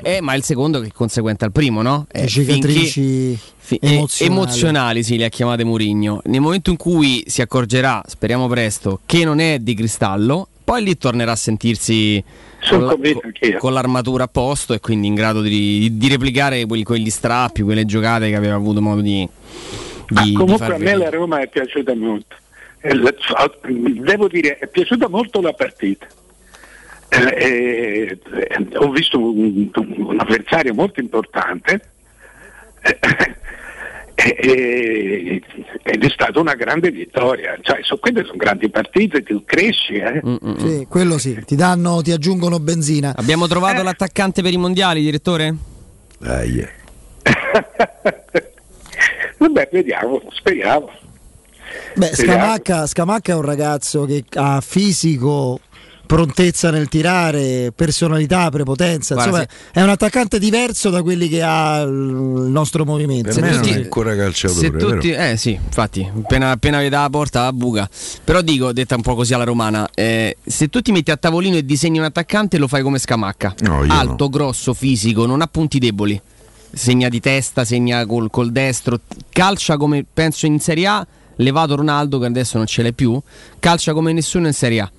Eh, 0.02 0.16
eh, 0.16 0.20
ma 0.20 0.34
il 0.34 0.42
secondo 0.42 0.80
che 0.80 0.86
è 0.88 0.92
conseguente 0.92 1.44
al 1.44 1.52
primo, 1.52 1.82
no? 1.82 2.06
Eh, 2.10 2.22
Le 2.22 2.26
cicatrici 2.28 3.00
finché- 3.00 3.38
fi- 3.58 3.78
eh, 3.80 3.92
emozionali. 3.94 4.40
emozionali, 4.40 5.02
sì, 5.02 5.16
le 5.16 5.24
ha 5.26 5.28
chiamate 5.28 5.64
Murigno. 5.64 6.20
Nel 6.24 6.40
momento 6.40 6.70
in 6.70 6.76
cui 6.76 7.24
si 7.26 7.40
accorgerà, 7.42 8.02
speriamo 8.06 8.46
presto, 8.48 9.00
che 9.06 9.24
non 9.24 9.38
è 9.40 9.58
di 9.58 9.74
cristallo, 9.74 10.48
poi 10.64 10.82
lì 10.84 10.96
tornerà 10.96 11.32
a 11.32 11.36
sentirsi 11.36 12.22
Sono 12.60 12.86
con, 12.96 13.00
la- 13.02 13.58
con- 13.58 13.72
l'armatura 13.72 14.24
a 14.24 14.28
posto 14.28 14.72
e 14.72 14.80
quindi 14.80 15.08
in 15.08 15.14
grado 15.14 15.40
di, 15.42 15.96
di 15.96 16.08
replicare 16.08 16.64
quelli- 16.64 16.84
quegli 16.84 17.10
strappi, 17.10 17.62
quelle 17.62 17.84
giocate 17.84 18.28
che 18.28 18.36
aveva 18.36 18.54
avuto 18.54 18.80
modo 18.80 19.00
di, 19.00 19.28
di- 20.08 20.22
di 20.24 20.32
comunque 20.32 20.66
far 20.66 20.74
a 20.74 20.78
me 20.78 20.84
vedere. 20.84 21.04
la 21.04 21.10
Roma 21.10 21.40
è 21.40 21.48
piaciuta 21.48 21.94
molto. 21.94 22.36
Eh, 22.80 22.94
la- 22.94 23.12
Devo 23.68 24.28
dire, 24.28 24.58
è 24.58 24.66
piaciuta 24.68 25.08
molto 25.08 25.40
la 25.40 25.52
partita. 25.52 26.06
Eh, 27.08 27.18
eh, 27.36 28.18
eh, 28.48 28.66
ho 28.78 28.90
visto 28.90 29.18
un, 29.18 29.70
un 29.74 30.16
avversario 30.20 30.74
molto 30.74 30.98
importante 31.00 31.80
eh, 32.82 32.98
eh, 34.16 35.42
ed 35.82 36.04
è 36.04 36.08
stata 36.10 36.40
una 36.40 36.54
grande 36.54 36.90
vittoria. 36.90 37.56
Cioè, 37.60 37.78
so- 37.82 37.98
quelle 37.98 38.22
sono 38.24 38.36
grandi 38.36 38.68
partite, 38.70 39.22
tu 39.22 39.42
cresci. 39.44 39.94
eh. 39.94 40.20
Sì, 40.58 40.86
quello 40.88 41.16
sì, 41.18 41.40
ti 41.44 41.54
danno, 41.54 42.00
ti 42.02 42.10
aggiungono 42.12 42.58
benzina. 42.58 43.14
Abbiamo 43.16 43.46
trovato 43.46 43.82
l'attaccante 43.82 44.42
per 44.42 44.52
i 44.52 44.56
mondiali, 44.56 45.00
direttore? 45.02 45.54
Dai. 46.18 46.66
Vabbè, 49.38 49.68
vediamo, 49.72 50.22
speriamo. 50.32 50.90
Beh, 51.94 52.10
Speriamo. 52.12 52.40
Scamacca, 52.40 52.86
Scamacca 52.86 53.32
è 53.32 53.34
un 53.34 53.42
ragazzo 53.42 54.04
che 54.04 54.24
ha 54.34 54.60
fisico, 54.60 55.60
prontezza 56.06 56.70
nel 56.70 56.88
tirare, 56.88 57.72
personalità, 57.74 58.48
prepotenza. 58.50 59.14
Guarda, 59.14 59.40
Insomma, 59.40 59.70
è 59.72 59.82
un 59.82 59.88
attaccante 59.88 60.38
diverso 60.38 60.90
da 60.90 61.02
quelli 61.02 61.28
che 61.28 61.42
ha 61.42 61.80
il 61.80 61.90
nostro 61.90 62.84
movimento. 62.84 63.34
Per 63.34 63.42
me 63.42 63.50
non 63.50 63.64
è 63.64 63.74
ancora 63.74 64.14
calciatore, 64.14 64.60
Se 64.60 64.70
tutti, 64.70 65.10
eh 65.10 65.36
sì, 65.36 65.52
infatti, 65.52 66.08
appena, 66.14 66.50
appena 66.50 66.78
vede 66.78 66.96
la 66.96 67.08
porta 67.10 67.42
la 67.42 67.52
buca. 67.52 67.88
Però 68.24 68.40
dico, 68.40 68.72
detta 68.72 68.94
un 68.94 69.02
po' 69.02 69.14
così 69.14 69.34
alla 69.34 69.44
romana, 69.44 69.88
eh, 69.94 70.36
se 70.46 70.68
tu 70.68 70.80
ti 70.80 70.92
metti 70.92 71.10
a 71.10 71.16
tavolino 71.16 71.56
e 71.56 71.64
disegni 71.64 71.98
un 71.98 72.04
attaccante 72.04 72.58
lo 72.58 72.68
fai 72.68 72.82
come 72.82 72.98
scamacca. 72.98 73.54
No, 73.60 73.84
Alto, 73.88 74.28
grosso, 74.28 74.72
fisico, 74.72 75.26
non 75.26 75.42
ha 75.42 75.46
punti 75.46 75.78
deboli. 75.78 76.20
Segna 76.72 77.09
di 77.09 77.20
testa, 77.20 77.64
segna 77.64 78.05
col, 78.06 78.30
col 78.30 78.52
destro, 78.52 79.01
calcia 79.30 79.76
come 79.76 80.05
penso 80.10 80.47
in 80.47 80.60
Serie 80.60 80.86
A, 80.86 81.06
levato 81.36 81.76
Ronaldo 81.76 82.18
che 82.18 82.26
adesso 82.26 82.59
non 82.59 82.66
ce 82.66 82.82
l'hai 82.82 82.93
più, 82.93 83.20
calcia 83.59 83.93
come 83.93 84.12
nessuno 84.12 84.47
in 84.47 84.52
Serie 84.52 84.80
A. 84.80 84.90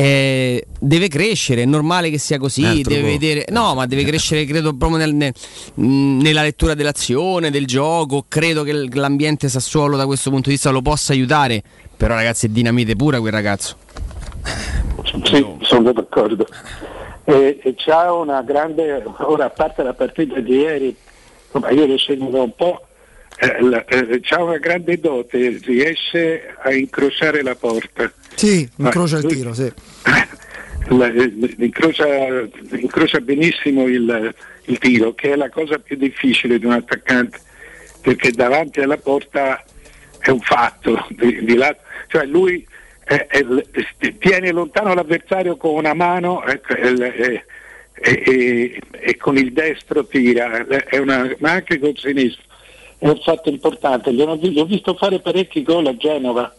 Eh, 0.00 0.64
deve 0.78 1.08
crescere, 1.08 1.62
è 1.62 1.64
normale 1.64 2.08
che 2.10 2.18
sia 2.18 2.38
così, 2.38 2.64
altro 2.64 2.92
deve 2.94 3.02
po'. 3.02 3.18
vedere, 3.18 3.44
no, 3.50 3.74
ma 3.74 3.84
deve 3.86 4.04
crescere 4.04 4.44
credo 4.44 4.72
proprio 4.74 4.98
nel- 4.98 5.12
nel- 5.14 5.34
nella 5.74 6.42
lettura 6.42 6.74
dell'azione, 6.74 7.50
del 7.50 7.66
gioco, 7.66 8.26
credo 8.28 8.62
che 8.62 8.88
l'ambiente 8.92 9.48
Sassuolo 9.48 9.96
da 9.96 10.06
questo 10.06 10.30
punto 10.30 10.50
di 10.50 10.54
vista 10.54 10.70
lo 10.70 10.82
possa 10.82 11.12
aiutare, 11.12 11.60
però 11.96 12.14
ragazzi 12.14 12.46
è 12.46 12.48
dinamite 12.50 12.94
pura 12.94 13.18
quel 13.18 13.32
ragazzo. 13.32 13.76
Sì, 15.24 15.44
sono 15.62 15.92
d'accordo. 15.92 16.46
E, 17.28 17.58
e 17.62 17.74
c'ha 17.76 18.10
una 18.10 18.40
grande, 18.40 19.02
ora 19.18 19.44
a 19.44 19.50
parte 19.50 19.82
la 19.82 19.92
partita 19.92 20.40
di 20.40 20.60
ieri, 20.60 20.96
insomma, 21.44 21.68
io 21.68 21.84
lo 21.84 21.98
seguo 21.98 22.42
un 22.42 22.54
po', 22.54 22.86
eh, 23.38 23.84
eh, 23.86 24.20
c'ha 24.22 24.42
una 24.42 24.56
grande 24.56 24.98
dote, 24.98 25.60
riesce 25.62 26.54
a 26.58 26.72
incrociare 26.72 27.42
la 27.42 27.54
porta. 27.54 28.10
Sì, 28.34 28.66
incrocia 28.76 29.18
il 29.18 29.24
lui- 29.24 29.34
tiro, 29.34 29.52
sì. 29.52 29.70
Eh, 30.90 31.52
incrocia, 31.58 32.06
incrocia 32.70 33.20
benissimo 33.20 33.86
il, 33.86 34.34
il 34.64 34.78
tiro, 34.78 35.12
che 35.12 35.32
è 35.32 35.36
la 35.36 35.50
cosa 35.50 35.78
più 35.78 35.96
difficile 35.98 36.58
di 36.58 36.64
un 36.64 36.72
attaccante, 36.72 37.38
perché 38.00 38.30
davanti 38.30 38.80
alla 38.80 38.96
porta 38.96 39.62
è 40.18 40.30
un 40.30 40.40
fatto. 40.40 41.06
Di, 41.10 41.44
di 41.44 41.56
là- 41.56 41.76
cioè 42.06 42.24
lui 42.24 42.66
eh, 43.08 43.26
eh, 43.30 44.18
tiene 44.18 44.50
lontano 44.52 44.92
l'avversario 44.94 45.56
con 45.56 45.74
una 45.74 45.94
mano 45.94 46.44
ecco, 46.44 46.74
e, 46.74 46.92
e- 46.92 47.44
e- 48.00 48.80
e- 48.90 49.16
con 49.16 49.36
il 49.36 49.52
destro 49.52 50.06
tira, 50.06 50.66
è 50.66 50.98
una- 50.98 51.34
ma 51.38 51.52
anche 51.52 51.78
col 51.78 51.96
sinistro. 51.96 52.42
È 52.98 53.06
un 53.08 53.18
fatto 53.24 53.48
importante. 53.48 54.12
Gli 54.12 54.20
ho, 54.20 54.36
gli 54.36 54.58
ho 54.58 54.64
visto 54.64 54.94
fare 54.94 55.20
parecchi 55.20 55.62
gol 55.62 55.86
a 55.86 55.96
Genova, 55.96 56.52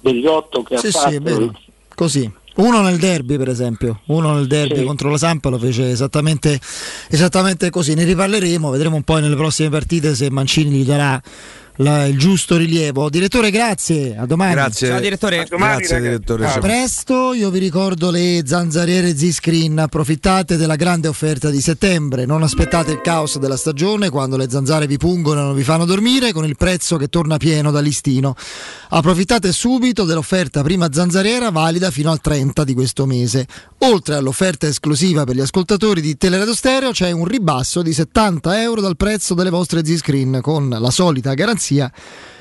degli 0.00 0.24
otto 0.26 0.62
che 0.62 0.78
Sì, 0.78 0.86
ha 0.86 0.90
sì, 0.90 0.98
fatto. 0.98 1.14
è 1.14 1.20
vero. 1.20 1.60
Così. 1.94 2.32
Uno 2.56 2.80
nel 2.80 2.96
derby, 2.98 3.36
per 3.36 3.48
esempio, 3.48 4.00
uno 4.06 4.32
nel 4.34 4.46
derby 4.48 4.78
Sì. 4.78 4.84
contro 4.84 5.10
la 5.10 5.16
Sampa 5.18 5.48
lo 5.48 5.58
fece 5.58 5.90
esattamente, 5.90 6.58
esattamente 7.08 7.70
così. 7.70 7.94
Ne 7.94 8.02
riparleremo, 8.04 8.70
vedremo 8.70 8.96
un 8.96 9.02
po' 9.04 9.18
nelle 9.18 9.36
prossime 9.36 9.68
partite 9.68 10.14
se 10.16 10.28
Mancini 10.30 10.70
gli 10.70 10.84
darà 10.84 11.22
la- 11.78 12.06
il 12.06 12.18
giusto 12.18 12.56
rilievo. 12.56 13.08
Direttore, 13.10 13.50
grazie, 13.50 14.16
a 14.16 14.26
domani. 14.26 14.52
Grazie. 14.52 14.88
Ciao, 14.88 15.00
direttore. 15.00 15.40
A 15.40 15.46
domani, 15.48 15.76
Grazie 15.78 15.94
ragazzi. 15.96 16.10
direttore. 16.14 16.46
Ciao. 16.46 16.56
A 16.56 16.60
presto, 16.60 17.32
io 17.34 17.50
vi 17.50 17.58
ricordo 17.58 18.10
le 18.10 18.42
zanzariere 18.46 19.16
Z-Screen, 19.16 19.78
approfittate 19.78 20.56
della 20.56 20.76
grande 20.76 21.08
offerta 21.08 21.50
di 21.50 21.60
settembre, 21.60 22.26
non 22.26 22.42
aspettate 22.42 22.92
il 22.92 23.00
caos 23.00 23.38
della 23.38 23.56
stagione 23.56 24.10
quando 24.10 24.36
le 24.36 24.48
zanzare 24.50 24.86
vi 24.86 24.96
pungono 24.96 25.40
e 25.40 25.44
non 25.44 25.54
vi 25.54 25.62
fanno 25.62 25.84
dormire 25.84 26.32
con 26.32 26.44
il 26.44 26.56
prezzo 26.56 26.96
che 26.96 27.08
torna 27.08 27.36
pieno 27.36 27.70
da 27.70 27.80
listino. 27.80 28.34
Approfittate 28.90 29.52
subito 29.52 30.04
dell'offerta 30.04 30.62
prima 30.62 30.88
zanzariera 30.92 31.50
valida 31.50 31.90
fino 31.90 32.10
al 32.10 32.20
30 32.20 32.64
di 32.64 32.74
questo 32.74 33.06
mese. 33.06 33.46
Oltre 33.80 34.16
all'offerta 34.16 34.66
esclusiva 34.66 35.24
per 35.24 35.36
gli 35.36 35.40
ascoltatori 35.40 36.00
di 36.00 36.16
Teleradio 36.16 36.54
Stereo 36.54 36.90
c'è 36.90 37.10
un 37.12 37.24
ribasso 37.26 37.82
di 37.82 37.92
70 37.92 38.60
euro 38.62 38.80
dal 38.80 38.96
prezzo 38.96 39.34
delle 39.34 39.50
vostre 39.50 39.84
Z-Screen 39.84 40.40
con 40.42 40.68
la 40.68 40.90
solita 40.90 41.34
garanzia 41.34 41.66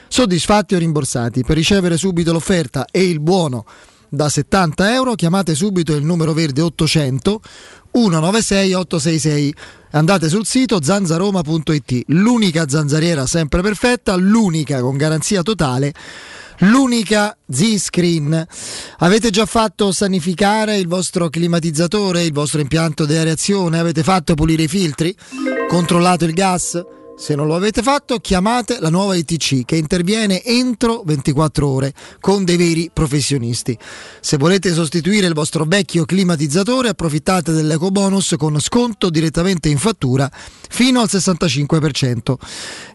soddisfatti 0.07 0.75
o 0.75 0.77
rimborsati. 0.77 1.43
Per 1.43 1.55
ricevere 1.55 1.97
subito 1.97 2.31
l'offerta 2.31 2.85
e 2.91 3.03
il 3.03 3.19
buono 3.19 3.65
da 4.09 4.29
70 4.29 4.93
euro. 4.93 5.15
Chiamate 5.15 5.55
subito 5.55 5.93
il 5.93 6.03
numero 6.03 6.33
verde 6.33 6.61
800 6.61 7.41
196 7.91 8.73
866. 8.73 9.55
Andate 9.91 10.29
sul 10.29 10.45
sito 10.45 10.81
zanzaroma.it. 10.81 12.03
L'unica 12.07 12.67
zanzariera 12.67 13.25
sempre 13.25 13.61
perfetta, 13.61 14.15
l'unica 14.15 14.81
con 14.81 14.97
garanzia 14.97 15.41
totale. 15.41 15.93
L'unica 16.61 17.37
Z-Screen. 17.47 18.47
Avete 18.99 19.29
già 19.29 19.45
fatto 19.45 19.91
sanificare 19.91 20.77
il 20.77 20.87
vostro 20.87 21.29
climatizzatore, 21.29 22.23
il 22.23 22.33
vostro 22.33 22.61
impianto 22.61 23.05
di 23.05 23.15
areazione? 23.15 23.77
Avete 23.77 24.01
fatto 24.03 24.33
pulire 24.33 24.63
i 24.63 24.67
filtri? 24.67 25.15
Controllato 25.67 26.25
il 26.25 26.33
gas? 26.33 26.96
Se 27.19 27.33
non 27.33 27.47
lo 27.47 27.55
avete 27.55 27.81
fatto, 27.81 28.19
chiamate 28.19 28.77
la 28.79 28.91
nuova 28.91 29.15
ITC 29.15 29.65
che 29.65 29.75
interviene 29.75 30.43
entro 30.43 31.01
24 31.03 31.67
ore 31.67 31.91
con 32.19 32.45
dei 32.45 32.57
veri 32.57 32.91
professionisti. 32.93 33.75
Se 34.21 34.37
volete 34.37 34.71
sostituire 34.71 35.25
il 35.25 35.33
vostro 35.33 35.65
vecchio 35.65 36.05
climatizzatore, 36.05 36.89
approfittate 36.89 37.53
dell'eco 37.53 37.89
bonus 37.89 38.35
con 38.37 38.59
sconto 38.59 39.09
direttamente 39.09 39.67
in 39.67 39.79
fattura 39.79 40.29
fino 40.69 41.01
al 41.01 41.07
65%. 41.11 42.35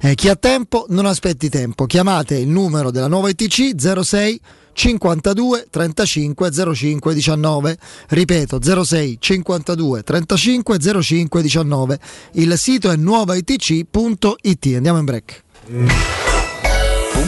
Eh, 0.01 0.15
chi 0.15 0.28
ha 0.28 0.36
tempo 0.36 0.86
non 0.90 1.07
aspetti 1.07 1.49
tempo. 1.49 1.86
Chiamate 1.86 2.36
il 2.36 2.49
numero 2.49 2.93
della 2.93 3.09
nuova 3.09 3.28
ITC 3.28 3.74
06 4.03 4.40
52 4.73 5.66
35 5.70 6.74
05 6.74 7.15
19 7.15 7.78
ripeto 8.09 8.85
06 8.85 9.16
52 9.20 10.03
35 10.03 10.78
05 11.03 11.43
19 11.43 11.99
il 12.32 12.57
sito 12.57 12.90
è 12.90 12.97
nuovaitc.it 12.97 14.66
andiamo 14.74 14.99
in 14.99 15.05
break 15.05 15.43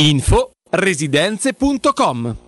Info 0.00 0.52
residenze.com 0.70 2.47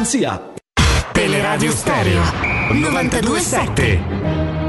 Teleradio 1.13 1.71
Stereo 1.71 2.23
927 2.71 4.60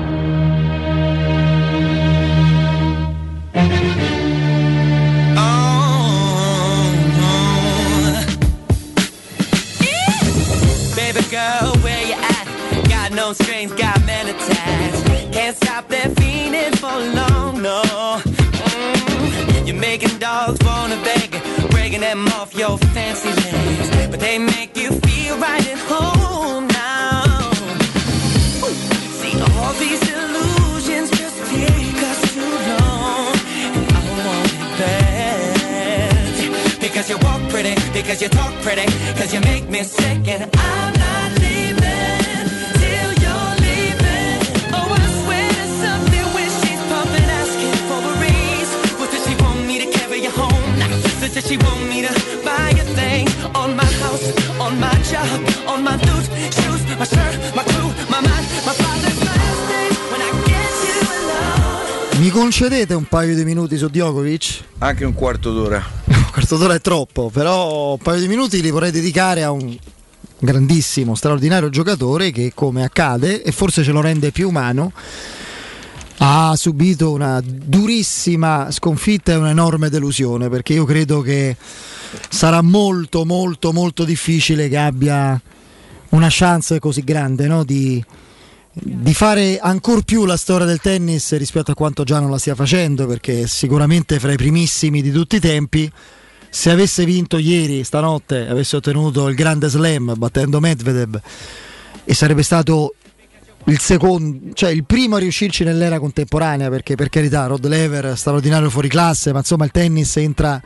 Mi 62.72 62.78
concedete 62.78 62.94
un 62.94 63.06
paio 63.06 63.34
di 63.34 63.44
minuti 63.44 63.76
su 63.76 63.88
Djokovic? 63.88 64.64
Anche 64.78 65.04
un 65.04 65.12
quarto 65.12 65.52
d'ora. 65.52 65.76
Un 66.08 66.30
quarto 66.32 66.56
d'ora 66.56 66.72
è 66.72 66.80
troppo, 66.80 67.28
però 67.28 67.92
un 67.92 67.98
paio 67.98 68.18
di 68.18 68.28
minuti 68.28 68.62
li 68.62 68.70
vorrei 68.70 68.90
dedicare 68.90 69.42
a 69.42 69.50
un 69.50 69.76
grandissimo, 70.38 71.14
straordinario 71.14 71.68
giocatore 71.68 72.30
che, 72.30 72.52
come 72.54 72.82
accade, 72.82 73.42
e 73.42 73.52
forse 73.52 73.82
ce 73.82 73.92
lo 73.92 74.00
rende 74.00 74.30
più 74.30 74.48
umano, 74.48 74.90
ha 76.16 76.54
subito 76.56 77.12
una 77.12 77.42
durissima 77.44 78.70
sconfitta 78.70 79.32
e 79.32 79.36
un'enorme 79.36 79.90
delusione, 79.90 80.48
perché 80.48 80.72
io 80.72 80.86
credo 80.86 81.20
che 81.20 81.54
sarà 82.30 82.62
molto, 82.62 83.26
molto, 83.26 83.74
molto 83.74 84.04
difficile 84.04 84.70
che 84.70 84.78
abbia 84.78 85.38
una 86.08 86.28
chance 86.30 86.78
così 86.78 87.04
grande 87.04 87.46
no? 87.46 87.64
di, 87.64 88.02
di 88.72 89.12
fare 89.12 89.58
ancora 89.58 90.00
più 90.00 90.24
la 90.24 90.36
storia 90.36 90.66
del 90.66 90.80
tennis 90.80 91.36
rispetto 91.36 91.72
a 91.72 91.74
quanto 91.74 92.04
già 92.04 92.20
non 92.20 92.30
la 92.30 92.38
stia 92.38 92.54
facendo, 92.54 93.06
perché 93.06 93.46
sicuramente 93.46 94.18
fra 94.18 94.32
i 94.32 94.36
primissimi 94.36 95.02
di 95.02 95.10
tutti 95.10 95.36
i 95.36 95.40
tempi. 95.40 95.90
Se 96.48 96.70
avesse 96.70 97.04
vinto 97.06 97.38
ieri, 97.38 97.82
stanotte, 97.82 98.46
avesse 98.46 98.76
ottenuto 98.76 99.26
il 99.28 99.34
grande 99.34 99.68
slam 99.68 100.14
battendo 100.16 100.60
Medvedev 100.60 101.18
e 102.04 102.14
sarebbe 102.14 102.42
stato 102.42 102.94
il 103.66 103.78
secondo, 103.78 104.52
cioè 104.54 104.70
il 104.70 104.84
primo 104.84 105.16
a 105.16 105.18
riuscirci 105.18 105.64
nell'era 105.64 105.98
contemporanea, 105.98 106.68
perché 106.68 106.94
per 106.94 107.08
carità 107.08 107.46
Rod 107.46 107.66
Lever 107.66 108.18
straordinario 108.18 108.68
fuori 108.68 108.88
classe, 108.88 109.32
ma 109.32 109.38
insomma 109.38 109.64
il 109.64 109.70
tennis 109.70 110.16
entra 110.16 110.60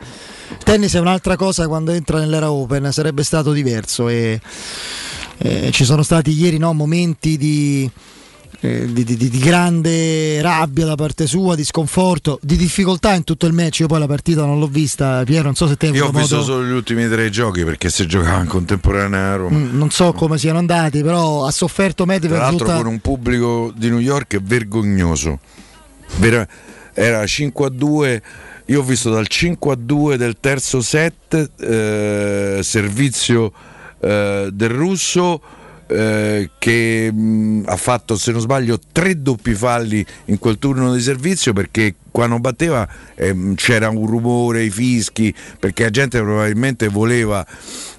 il 0.49 0.63
tennis 0.63 0.93
è 0.95 0.99
un'altra 0.99 1.35
cosa 1.35 1.67
quando 1.67 1.91
entra 1.91 2.19
nell'era 2.19 2.51
open, 2.51 2.91
sarebbe 2.91 3.23
stato 3.23 3.51
diverso 3.51 4.09
e 4.09 4.41
eh, 5.39 5.69
ci 5.71 5.83
sono 5.85 6.03
stati 6.03 6.31
ieri 6.31 6.57
no, 6.57 6.73
momenti 6.73 7.37
di, 7.37 7.89
eh, 8.61 8.91
di, 8.91 9.03
di- 9.03 9.15
di 9.29 9.37
grande 9.39 10.41
rabbia 10.41 10.85
da 10.85 10.95
parte 10.95 11.27
sua, 11.27 11.55
di 11.55 11.63
sconforto, 11.63 12.39
di 12.41 12.55
difficoltà 12.57 13.13
in 13.13 13.23
tutto 13.23 13.45
il 13.45 13.53
match. 13.53 13.79
Io 13.79 13.87
poi 13.87 13.99
la 13.99 14.07
partita 14.07 14.45
non 14.45 14.59
l'ho 14.59 14.67
vista, 14.67 15.23
Piero. 15.25 15.43
Non 15.43 15.55
so 15.55 15.67
se 15.67 15.75
te 15.77 15.87
Io 15.87 16.05
ho 16.05 16.07
avuto 16.07 16.19
visto 16.19 16.35
modo- 16.37 16.47
solo 16.51 16.65
gli 16.65 16.71
ultimi 16.71 17.07
tre 17.07 17.29
giochi 17.29 17.63
perché 17.63 17.89
si 17.89 18.05
giocava 18.07 18.41
in 18.41 18.47
contemporanea 18.47 19.33
a 19.33 19.35
Roma. 19.35 19.57
Mm, 19.57 19.77
non 19.77 19.89
so 19.91 20.11
come 20.13 20.37
siano 20.37 20.57
andati, 20.57 21.01
però 21.03 21.45
ha 21.45 21.51
sofferto 21.51 22.05
Medvedev 22.05 22.35
Tra 22.37 22.45
l'altro 22.45 22.65
con 22.75 22.85
un 22.87 22.99
pubblico 22.99 23.71
di 23.75 23.89
New 23.89 23.99
York 23.99 24.39
vergognoso. 24.41 25.39
Vera- 26.17 26.47
era 26.93 27.25
5 27.27 27.65
a 27.65 27.69
2. 27.69 28.21
Io 28.69 28.79
ho 28.79 28.83
visto 28.83 29.09
dal 29.11 29.27
5 29.27 29.71
a 29.71 29.75
2 29.75 30.17
del 30.17 30.37
terzo 30.39 30.81
set 30.81 31.51
eh, 31.59 32.59
servizio 32.63 33.51
eh, 33.99 34.49
del 34.51 34.69
russo 34.69 35.41
eh, 35.87 36.49
che 36.57 37.11
mh, 37.11 37.63
ha 37.65 37.77
fatto 37.77 38.17
se 38.17 38.31
non 38.31 38.41
sbaglio 38.41 38.77
tre 38.91 39.21
doppi 39.21 39.53
falli 39.53 40.05
in 40.25 40.37
quel 40.37 40.59
turno 40.59 40.93
di 40.93 41.01
servizio 41.01 41.53
perché 41.53 41.95
quando 42.11 42.39
batteva 42.39 42.87
ehm, 43.15 43.55
c'era 43.55 43.89
un 43.89 44.05
rumore, 44.05 44.63
i 44.63 44.69
fischi 44.69 45.33
perché 45.59 45.83
la 45.83 45.89
gente 45.89 46.19
probabilmente 46.19 46.87
voleva, 46.87 47.45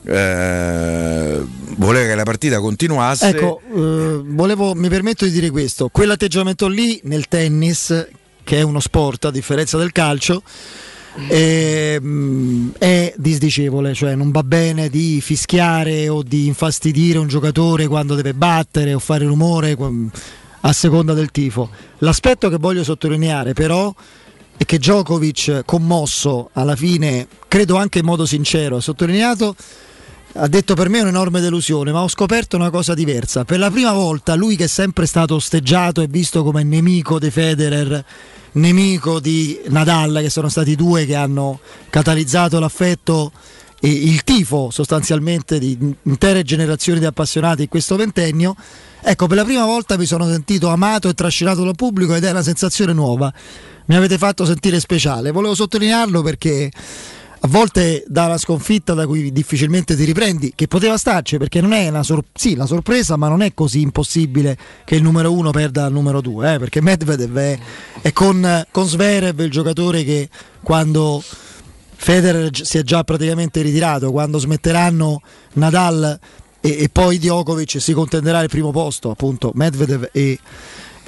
eh, 0.03 1.41
voleva 1.77 2.07
che 2.07 2.15
la 2.15 2.25
partita 2.25 2.61
continuasse. 2.61 3.29
Ecco, 3.29 3.61
eh, 3.75 4.23
volevo, 4.25 4.75
mi 4.75 4.89
permetto 4.89 5.25
di 5.25 5.31
dire 5.31 5.51
questo: 5.51 5.89
quell'atteggiamento 5.89 6.67
lì 6.67 7.01
nel 7.05 7.29
tennis, 7.29 8.09
che 8.43 8.57
è 8.59 8.63
uno 8.63 8.81
sport 8.81 9.27
a 9.27 9.31
differenza 9.31 9.79
del 9.79 9.93
calcio, 9.93 10.43
ehm, 11.27 12.73
è 12.79 13.13
disdicevole, 13.17 13.95
cioè 13.95 14.15
non 14.15 14.31
va 14.31 14.43
bene 14.43 14.89
di 14.89 15.21
fischiare 15.21 16.09
o 16.09 16.23
di 16.23 16.47
infastidire 16.47 17.19
un 17.19 17.29
giocatore 17.29 17.87
quando 17.87 18.15
deve 18.15 18.35
battere 18.35 18.95
o 18.95 18.99
fare 18.99 19.25
rumore 19.25 19.77
a 20.61 20.73
seconda 20.73 21.15
del 21.15 21.31
tifo. 21.31 21.71
L'aspetto 21.99 22.49
che 22.49 22.57
voglio 22.59 22.85
sottolineare 22.85 23.53
però 23.53 23.93
è 24.57 24.65
che 24.65 24.79
Djokovic, 24.79 25.63
commosso 25.65 26.51
alla 26.53 26.77
fine, 26.77 27.27
credo 27.49 27.77
anche 27.77 28.01
in 28.01 28.05
modo 28.05 28.27
sincero, 28.27 28.77
ha 28.77 28.81
sottolineato 28.81 29.55
ha 30.41 30.47
detto 30.47 30.75
per 30.75 30.89
me 30.89 30.99
è 30.99 31.03
un'enorme 31.03 31.41
delusione, 31.41 31.91
ma 31.91 32.03
ho 32.03 32.09
scoperto 32.09 32.57
una 32.57 32.71
cosa 32.71 32.95
diversa. 32.95 33.45
Per 33.45 33.59
la 33.59 33.71
prima 33.71 33.93
volta 33.93 34.35
lui 34.35 34.57
che 34.57 34.65
è 34.65 34.69
sempre 34.69 35.07
stato 35.07 35.35
osteggiato 35.35 36.01
e 36.01 36.07
visto 36.07 36.45
come 36.45 36.63
nemico 36.63 37.19
di 37.19 37.31
Federer, 37.31 38.05
nemico 38.59 39.21
di 39.21 39.59
Nadal, 39.69 40.19
che 40.21 40.31
sono 40.31 40.49
stati 40.49 40.77
due 40.77 41.07
che 41.07 41.15
hanno 41.15 41.61
catalizzato 41.91 42.59
l'affetto 42.59 43.33
e 43.81 43.89
il 43.89 44.25
tifo 44.25 44.71
sostanzialmente 44.71 45.59
di 45.59 45.79
intere 46.03 46.43
generazioni 46.43 46.99
di 46.99 47.07
appassionati 47.07 47.63
in 47.63 47.69
questo 47.69 47.97
ventennio. 47.97 48.55
Ecco, 49.01 49.27
per 49.27 49.37
la 49.37 49.45
prima 49.45 49.65
volta 49.65 49.97
mi 49.97 50.07
sono 50.07 50.27
sentito 50.27 50.69
amato 50.69 51.09
e 51.09 51.15
trascinato 51.15 51.63
dal 51.65 51.77
pubblico 51.77 52.15
ed 52.15 52.25
è 52.25 52.31
una 52.31 52.43
sensazione 52.43 52.93
nuova. 52.93 53.33
Mi 53.87 53.95
avete 53.95 54.19
fatto 54.19 54.45
sentire 54.45 54.81
speciale. 54.81 55.31
Volevo 55.31 55.55
sottolinearlo 55.55 56.21
perché 56.23 56.71
a 57.41 57.49
volte 57.49 58.05
da 58.09 58.27
una 58.27 58.39
sconfitta 58.39 58.95
da 58.95 59.07
cui 59.07 59.31
difficilmente 59.31 59.95
ti 59.95 60.05
riprendi, 60.05 60.53
che 60.55 60.67
poteva 60.67 60.97
starci 60.97 61.39
perché 61.39 61.61
non 61.61 61.73
è 61.73 61.89
una, 61.89 62.03
sor- 62.03 62.25
sì, 62.35 62.57
la 62.57 62.67
sorpresa, 62.67 63.17
ma 63.17 63.29
non 63.29 63.43
è 63.43 63.55
così 63.55 63.81
impossibile 63.81 64.57
che 64.85 64.97
il 64.97 65.03
numero 65.03 65.33
uno 65.33 65.51
perda 65.51 65.85
al 65.85 65.93
numero 65.93 66.21
due, 66.21 66.55
eh, 66.55 66.59
perché 66.59 66.81
Medvedev 66.81 67.37
è, 67.37 67.59
è 68.03 68.13
con, 68.13 68.67
con 68.71 68.87
Zverev 68.89 69.39
il 69.41 69.51
giocatore 69.51 70.03
che 70.03 70.29
quando 70.63 71.23
Federer 71.95 72.51
si 72.53 72.79
è 72.79 72.83
già 72.83 73.05
praticamente 73.05 73.61
ritirato, 73.63 74.11
quando 74.11 74.39
smetteranno 74.39 75.23
Nadal 75.55 76.19
e, 76.61 76.77
e 76.81 76.89
poi 76.89 77.19
Djokovic 77.19 77.81
si 77.81 77.93
contenderà 77.93 78.41
il 78.41 78.49
primo 78.49 78.71
posto, 78.71 79.11
appunto 79.11 79.53
Medvedev 79.55 80.09
e, 80.13 80.39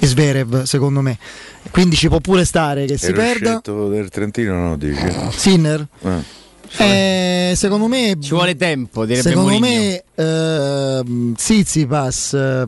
e 0.03 0.07
Zverev 0.07 0.63
secondo 0.63 1.01
me. 1.01 1.17
Quindi 1.69 1.95
ci 1.95 2.07
può 2.07 2.19
pure 2.19 2.43
stare 2.43 2.85
che 2.85 2.97
si 2.97 3.05
Ero 3.05 3.15
perda. 3.15 3.49
scelto 3.49 3.87
del 3.89 4.09
Trentino 4.09 4.55
no 4.69 4.75
dici? 4.77 4.99
Sinner? 5.29 5.87
Eh. 6.01 6.39
Eh, 6.77 7.53
secondo 7.55 7.87
me 7.87 8.15
Ci 8.19 8.29
vuole 8.29 8.55
tempo, 8.55 9.05
secondo 9.13 9.49
Mourinho. 9.51 9.67
me 9.67 10.03
ehm, 10.15 11.35
Tsitsipas 11.35 12.33
eh, 12.33 12.67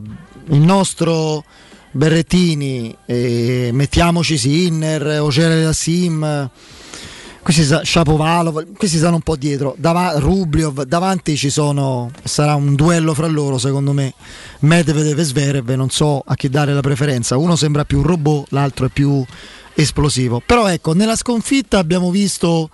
il 0.50 0.60
nostro 0.60 1.42
Berrettini 1.90 2.94
eh, 3.06 3.70
mettiamoci 3.72 4.36
Sinner 4.36 5.20
Ocere 5.22 5.62
da 5.62 5.72
Sim 5.72 6.50
questi 7.44 7.62
Shapovalov, 7.62 8.74
questi 8.74 8.96
stanno 8.96 9.16
un 9.16 9.20
po' 9.20 9.36
dietro, 9.36 9.74
Dava- 9.76 10.18
Rubliov, 10.18 10.84
davanti 10.84 11.36
ci 11.36 11.50
sono, 11.50 12.10
sarà 12.24 12.54
un 12.54 12.74
duello 12.74 13.12
fra 13.12 13.26
loro 13.26 13.58
secondo 13.58 13.92
me, 13.92 14.14
Medvedev 14.60 15.18
e 15.18 15.24
Zverev, 15.24 15.68
non 15.72 15.90
so 15.90 16.22
a 16.24 16.34
chi 16.36 16.48
dare 16.48 16.72
la 16.72 16.80
preferenza, 16.80 17.36
uno 17.36 17.54
sembra 17.54 17.84
più 17.84 17.98
un 17.98 18.04
robot, 18.04 18.46
l'altro 18.52 18.86
è 18.86 18.88
più 18.88 19.22
esplosivo, 19.74 20.40
però 20.44 20.68
ecco, 20.68 20.94
nella 20.94 21.16
sconfitta 21.16 21.76
abbiamo 21.76 22.10
visto 22.10 22.70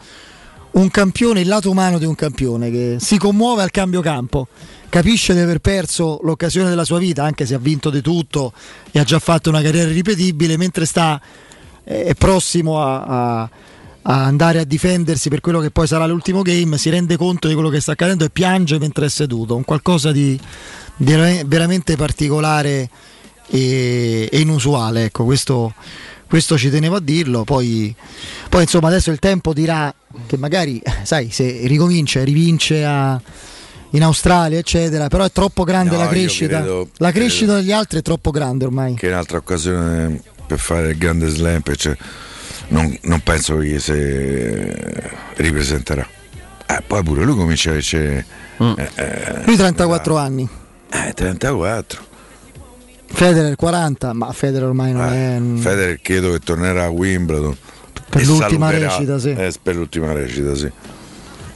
un 0.72 0.88
campione, 0.88 1.40
il 1.40 1.48
lato 1.48 1.68
umano 1.68 1.98
di 1.98 2.04
un 2.04 2.14
campione 2.14 2.70
che 2.70 2.96
si 3.00 3.18
commuove 3.18 3.64
al 3.64 3.72
cambio 3.72 4.00
campo, 4.00 4.46
capisce 4.88 5.34
di 5.34 5.40
aver 5.40 5.58
perso 5.58 6.20
l'occasione 6.22 6.68
della 6.68 6.84
sua 6.84 7.00
vita, 7.00 7.24
anche 7.24 7.44
se 7.44 7.54
ha 7.54 7.58
vinto 7.58 7.90
di 7.90 8.00
tutto 8.00 8.52
e 8.92 9.00
ha 9.00 9.04
già 9.04 9.18
fatto 9.18 9.48
una 9.48 9.62
carriera 9.62 9.90
irripetibile, 9.90 10.56
mentre 10.56 10.86
sta 10.86 11.20
eh, 11.82 12.04
è 12.04 12.14
prossimo 12.14 12.80
a, 12.80 13.02
a- 13.02 13.50
a 14.02 14.24
andare 14.24 14.60
a 14.60 14.64
difendersi 14.64 15.28
per 15.28 15.40
quello 15.40 15.60
che 15.60 15.70
poi 15.70 15.86
sarà 15.86 16.06
l'ultimo 16.06 16.42
game, 16.42 16.78
si 16.78 16.88
rende 16.90 17.16
conto 17.16 17.48
di 17.48 17.54
quello 17.54 17.68
che 17.68 17.80
sta 17.80 17.92
accadendo 17.92 18.24
e 18.24 18.30
piange 18.30 18.78
mentre 18.78 19.06
è 19.06 19.08
seduto, 19.08 19.56
un 19.56 19.64
qualcosa 19.64 20.10
di, 20.12 20.38
di 20.96 21.12
vera- 21.12 21.42
veramente 21.44 21.96
particolare 21.96 22.88
e, 23.48 24.28
e 24.30 24.40
inusuale, 24.40 25.04
ecco, 25.04 25.24
questo, 25.24 25.74
questo 26.26 26.56
ci 26.56 26.70
tenevo 26.70 26.96
a 26.96 27.00
dirlo, 27.00 27.44
poi, 27.44 27.94
poi 28.48 28.62
insomma 28.62 28.88
adesso 28.88 29.10
il 29.10 29.18
tempo 29.18 29.52
dirà 29.52 29.92
che 30.26 30.36
magari, 30.38 30.80
sai, 31.02 31.30
se 31.30 31.62
ricomincia, 31.66 32.24
rivince 32.24 32.84
a- 32.84 33.20
in 33.94 34.04
Australia, 34.04 34.56
eccetera, 34.56 35.08
però 35.08 35.24
è 35.24 35.32
troppo 35.32 35.64
grande 35.64 35.96
No, 35.96 36.02
la 36.04 36.08
crescita. 36.08 36.58
credo- 36.58 36.88
la 36.98 37.10
crescita 37.10 37.56
degli 37.56 37.72
altri 37.72 37.98
è 37.98 38.02
troppo 38.02 38.30
grande 38.30 38.64
ormai. 38.64 38.94
che 38.94 39.08
è 39.08 39.10
un'altra 39.10 39.38
occasione 39.38 40.22
per 40.46 40.58
fare 40.60 40.90
il 40.90 40.96
grande 40.98 41.28
slam 41.28 41.60
cioè, 41.74 41.96
non, 42.70 42.96
non 43.02 43.20
penso 43.20 43.56
che 43.58 43.78
si 43.78 43.92
ripresenterà. 45.42 46.06
Eh, 46.66 46.82
poi 46.86 47.02
pure 47.02 47.24
lui 47.24 47.36
comincia 47.36 47.70
a 47.70 47.74
essere 47.76 48.24
eh, 48.58 48.90
eh, 48.94 49.42
Lui 49.44 49.56
34 49.56 50.16
anni, 50.16 50.48
eh, 50.90 51.12
34 51.14 52.08
Federer 53.12 53.56
40, 53.56 54.12
ma 54.12 54.30
Federer 54.32 54.68
ormai 54.68 54.92
non 54.92 55.12
è 55.12 55.38
mm, 55.40 55.56
Federer 55.58 56.00
credo 56.00 56.30
che 56.30 56.38
tornerà 56.38 56.84
a 56.84 56.88
Wimbledon 56.90 57.56
Per 58.08 58.24
l'ultima 58.24 58.68
saluterà- 58.70 58.96
recita, 58.96 59.18
sì. 59.18 59.30
eh, 59.30 59.52
per 59.60 59.74
l'ultima 59.74 60.12
recita 60.12 60.54
sì. 60.54 60.70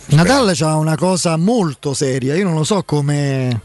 Nadal 0.07 0.53
ha 0.59 0.77
una 0.77 0.97
cosa 0.97 1.37
molto 1.37 1.95
seria, 1.95 2.35
io 2.35 2.43
non 2.45 2.55
lo 2.55 2.65
so 2.65 2.83
come 2.83 3.61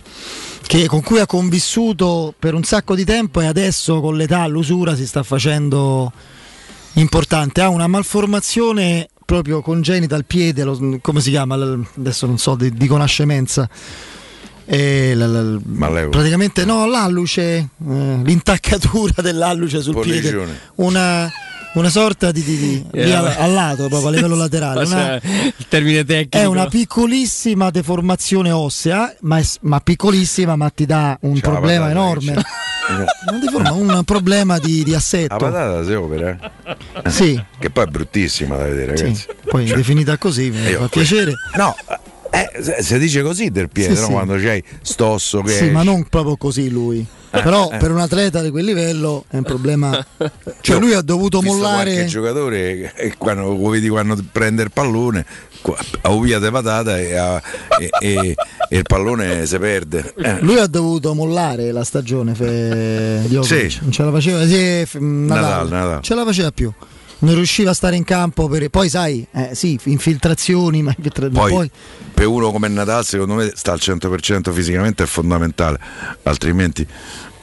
che- 0.67 0.85
con 0.85 1.01
cui 1.01 1.19
ha 1.19 1.26
convissuto 1.26 2.31
per 2.38 2.53
un 2.53 2.63
sacco 2.63 2.93
di 2.93 3.05
tempo 3.05 3.41
e 3.41 3.47
adesso 3.47 4.01
con 4.01 4.15
l'età, 4.15 4.45
l'usura 4.45 4.95
si 4.95 5.07
sta 5.07 5.23
facendo 5.23 6.11
importante. 6.93 7.61
Ha 7.61 7.69
una 7.69 7.87
malformazione 7.87 9.09
proprio 9.25 9.61
congenita 9.61 10.15
al 10.15 10.25
piede, 10.25 10.63
lo- 10.63 10.97
come 11.01 11.21
si 11.21 11.29
chiama? 11.29 11.55
Adesso 11.97 12.25
non 12.25 12.37
so, 12.37 12.55
di, 12.55 12.71
dico 12.71 12.95
una 12.95 13.05
scemenza. 13.05 13.69
E 14.65 15.15
la- 15.15 15.25
la- 15.25 15.59
praticamente 16.09 16.63
no, 16.65 16.85
l'alluce, 16.87 17.41
eh, 17.57 17.67
l'intaccatura 18.23 19.21
dell'alluce 19.21 19.81
sul 19.81 19.99
piede, 19.99 20.19
Pollicione. 20.31 20.59
una, 20.75 21.31
una 21.73 21.89
sorta 21.89 22.31
di, 22.31 22.43
di- 22.43 22.57
di- 22.57 22.85
Eh, 22.91 23.05
lì 23.05 23.13
al, 23.13 23.51
lato, 23.53 23.87
proprio 23.87 24.07
a 24.07 24.11
livello 24.11 24.35
laterale. 24.35 24.85
Una- 24.85 25.15
il 25.15 25.65
termine 25.67 26.03
tecnico. 26.03 26.37
è 26.37 26.45
una 26.45 26.67
piccolissima 26.67 27.69
deformazione 27.69 28.51
ossea, 28.51 29.13
ma, 29.21 29.37
è- 29.39 29.45
ma 29.61 29.79
piccolissima, 29.79 30.55
ma 30.55 30.69
ti 30.69 30.85
dà 30.85 31.17
un 31.21 31.35
la 31.35 31.39
problema 31.41 31.85
patata, 31.87 31.91
enorme. 31.91 32.33
Non 33.29 33.39
deforma, 33.39 33.71
un 33.73 34.03
problema 34.03 34.57
di, 34.57 34.83
di 34.83 34.91
la 34.91 34.97
assetto. 34.97 35.35
patata 35.37 35.83
si 35.85 35.91
opera 35.93 36.35
eh? 37.03 37.09
Sì. 37.11 37.39
che 37.59 37.69
poi 37.69 37.83
è 37.83 37.87
bruttissima 37.87 38.57
da 38.57 38.63
vedere 38.63 38.97
Sì, 38.97 39.03
ragazzi 39.03 39.25
poi 39.47 39.67
Cioè, 39.67 39.77
definita 39.77 40.17
così, 40.17 40.49
mi 40.49 40.71
fa 40.71 40.87
piacere. 40.87 41.33
no 41.57 41.75
eh, 42.31 42.49
se- 42.63 42.77
si 42.81 42.97
dice 42.97 43.21
così 43.21 43.51
del 43.51 43.69
piede 43.69 43.93
Sì, 43.93 43.99
no? 44.01 44.05
sì. 44.07 44.11
quando 44.13 44.35
c'hai 44.37 44.63
stosso 44.81 45.41
che 45.43 45.51
Sì, 45.51 45.69
ma 45.69 45.83
non 45.83 46.03
proprio 46.09 46.35
così 46.35 46.69
lui. 46.71 47.05
Eh, 47.31 47.41
Però 47.41 47.69
eh. 47.72 47.77
per 47.77 47.91
un 47.91 47.99
atleta 47.99 48.41
di 48.41 48.49
quel 48.49 48.65
livello 48.65 49.26
è 49.30 49.38
un 49.38 49.43
problema. 49.43 50.06
Cioè 50.61 50.80
lui 50.80 50.93
ha 50.93 51.01
dovuto 51.01 51.39
visto 51.39 51.57
qualche 51.60 51.77
mollare. 51.91 52.06
giocatore 52.06 52.93
e 52.95 53.14
quando 53.18 53.56
lo 53.56 53.69
vedi 53.69 53.88
quando 53.88 54.18
prende 54.31 54.64
il 54.64 54.72
pallone 54.72 55.26
a 56.01 56.10
di 56.14 56.49
patata 56.51 56.97
e, 56.97 57.15
a- 57.15 57.41
e- 57.80 57.89
e- 57.99 58.35
e 58.69 58.77
il 58.77 58.84
pallone 58.84 59.45
si 59.45 59.57
perde 59.57 60.14
Eh, 60.18 60.39
Lui 60.41 60.57
ha 60.57 60.68
dovuto 60.68 61.14
mollare 61.14 61.72
la 61.72 61.84
stagione 61.84 62.34
fe... 62.34 63.23
Djokovic. 63.26 63.72
Sì. 63.72 63.77
Non 63.81 63.91
ce 63.91 64.03
la 64.03 64.11
faceva. 64.11 64.45
Sì, 64.47 64.85
Nadal. 64.99 65.27
Nadal, 65.27 65.68
Nadal. 65.69 66.01
Ce 66.01 66.15
la 66.15 66.23
faceva 66.26 66.51
più. 66.51 66.72
Non 67.19 67.35
riusciva 67.35 67.71
a 67.71 67.73
stare 67.73 67.95
in 67.95 68.03
campo 68.03 68.47
per... 68.47 68.69
Poi 68.69 68.89
sai, 68.89 69.25
eh, 69.31 69.53
sì, 69.53 69.77
infiltrazioni, 69.85 70.81
ma, 70.81 70.95
poi, 70.97 71.29
poi 71.31 71.71
per 72.19 72.27
uno 72.27 72.51
come 72.51 72.67
Nadal 72.67 73.05
secondo 73.05 73.35
me 73.35 73.51
sta 73.55 73.71
al 73.71 73.79
100% 73.81 74.51
fisicamente 74.51 75.03
è 75.03 75.05
fondamentale 75.05 75.79
altrimenti 76.23 76.85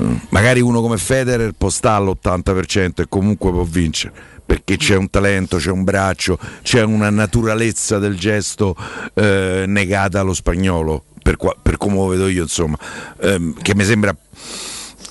mm, 0.03 0.15
magari 0.29 0.61
uno 0.61 0.83
come 0.83 0.99
Federer 0.99 1.53
può 1.57 1.71
stare 1.71 2.05
all'80% 2.05 3.01
e 3.01 3.07
comunque 3.09 3.51
può 3.53 3.63
vincere 3.63 4.13
perché 4.45 4.77
c'è 4.77 4.95
un 4.95 5.11
talento, 5.11 5.57
c'è 5.57 5.71
un 5.71 5.83
braccio, 5.83 6.39
c'è 6.63 6.83
una 6.83 7.11
naturalezza 7.11 7.99
del 7.99 8.17
gesto 8.17 8.77
eh, 9.15 9.65
negata 9.67 10.21
allo 10.21 10.35
spagnolo, 10.35 11.03
per, 11.21 11.37
qua- 11.37 11.57
per 11.61 11.79
come 11.79 11.97
lo 11.97 12.07
vedo 12.07 12.29
io, 12.29 12.43
insomma, 12.43 12.79
ehm, 13.23 13.61
che 13.61 13.75
mi 13.75 13.83
sembra 13.83 14.17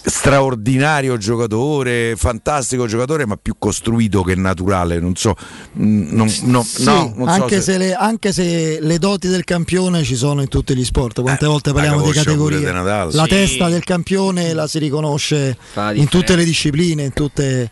straordinario 0.05 1.17
giocatore, 1.17 2.15
fantastico 2.15 2.87
giocatore, 2.87 3.25
ma 3.25 3.37
più 3.41 3.55
costruito 3.57 4.21
che 4.23 4.35
naturale. 4.35 4.99
Non 4.99 5.15
so, 5.15 5.35
mm, 5.79 6.15
non, 6.15 6.31
no, 6.43 6.63
Sì, 6.63 6.83
no, 6.83 7.13
non 7.15 7.27
so 7.27 7.33
anche, 7.43 7.55
se- 7.55 7.71
se 7.73 7.77
le, 7.77 7.93
anche 7.93 8.31
se 8.33 8.77
le 8.81 8.97
doti 8.99 9.27
del 9.27 9.43
campione 9.43 10.03
ci 10.03 10.15
sono 10.15 10.41
in 10.41 10.47
tutti 10.47 10.75
gli 10.75 10.85
sport, 10.85 11.21
quante 11.21 11.45
volte 11.45 11.71
parliamo 11.73 12.01
di 12.03 12.09
Eh, 12.09 12.13
categorie. 12.13 12.71
La 12.71 13.09
sì. 13.11 13.27
testa 13.29 13.69
del 13.69 13.83
campione 13.83 14.53
la 14.53 14.67
si 14.67 14.79
riconosce 14.79 15.57
la 15.73 15.93
in 15.93 16.07
tutte 16.07 16.35
le 16.35 16.43
discipline, 16.43 17.03
in 17.03 17.13
tutte... 17.13 17.69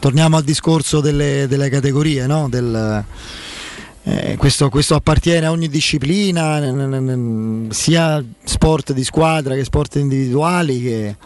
torniamo 0.00 0.36
al 0.36 0.44
discorso 0.44 1.00
delle, 1.00 1.46
delle 1.48 1.68
categorie, 1.68 2.26
no? 2.26 2.48
Del, 2.48 3.04
eh, 4.04 4.36
questo, 4.38 4.68
questo 4.68 4.94
appartiene 4.94 5.46
a 5.46 5.50
ogni 5.50 5.68
disciplina, 5.68 6.60
n- 6.60 6.88
n- 6.88 7.66
n- 7.66 7.72
sia 7.72 8.22
sport 8.44 8.92
di 8.92 9.04
squadra 9.04 9.54
che 9.54 9.64
sport 9.64 9.96
individuali 9.96 10.80
che, 10.80 11.16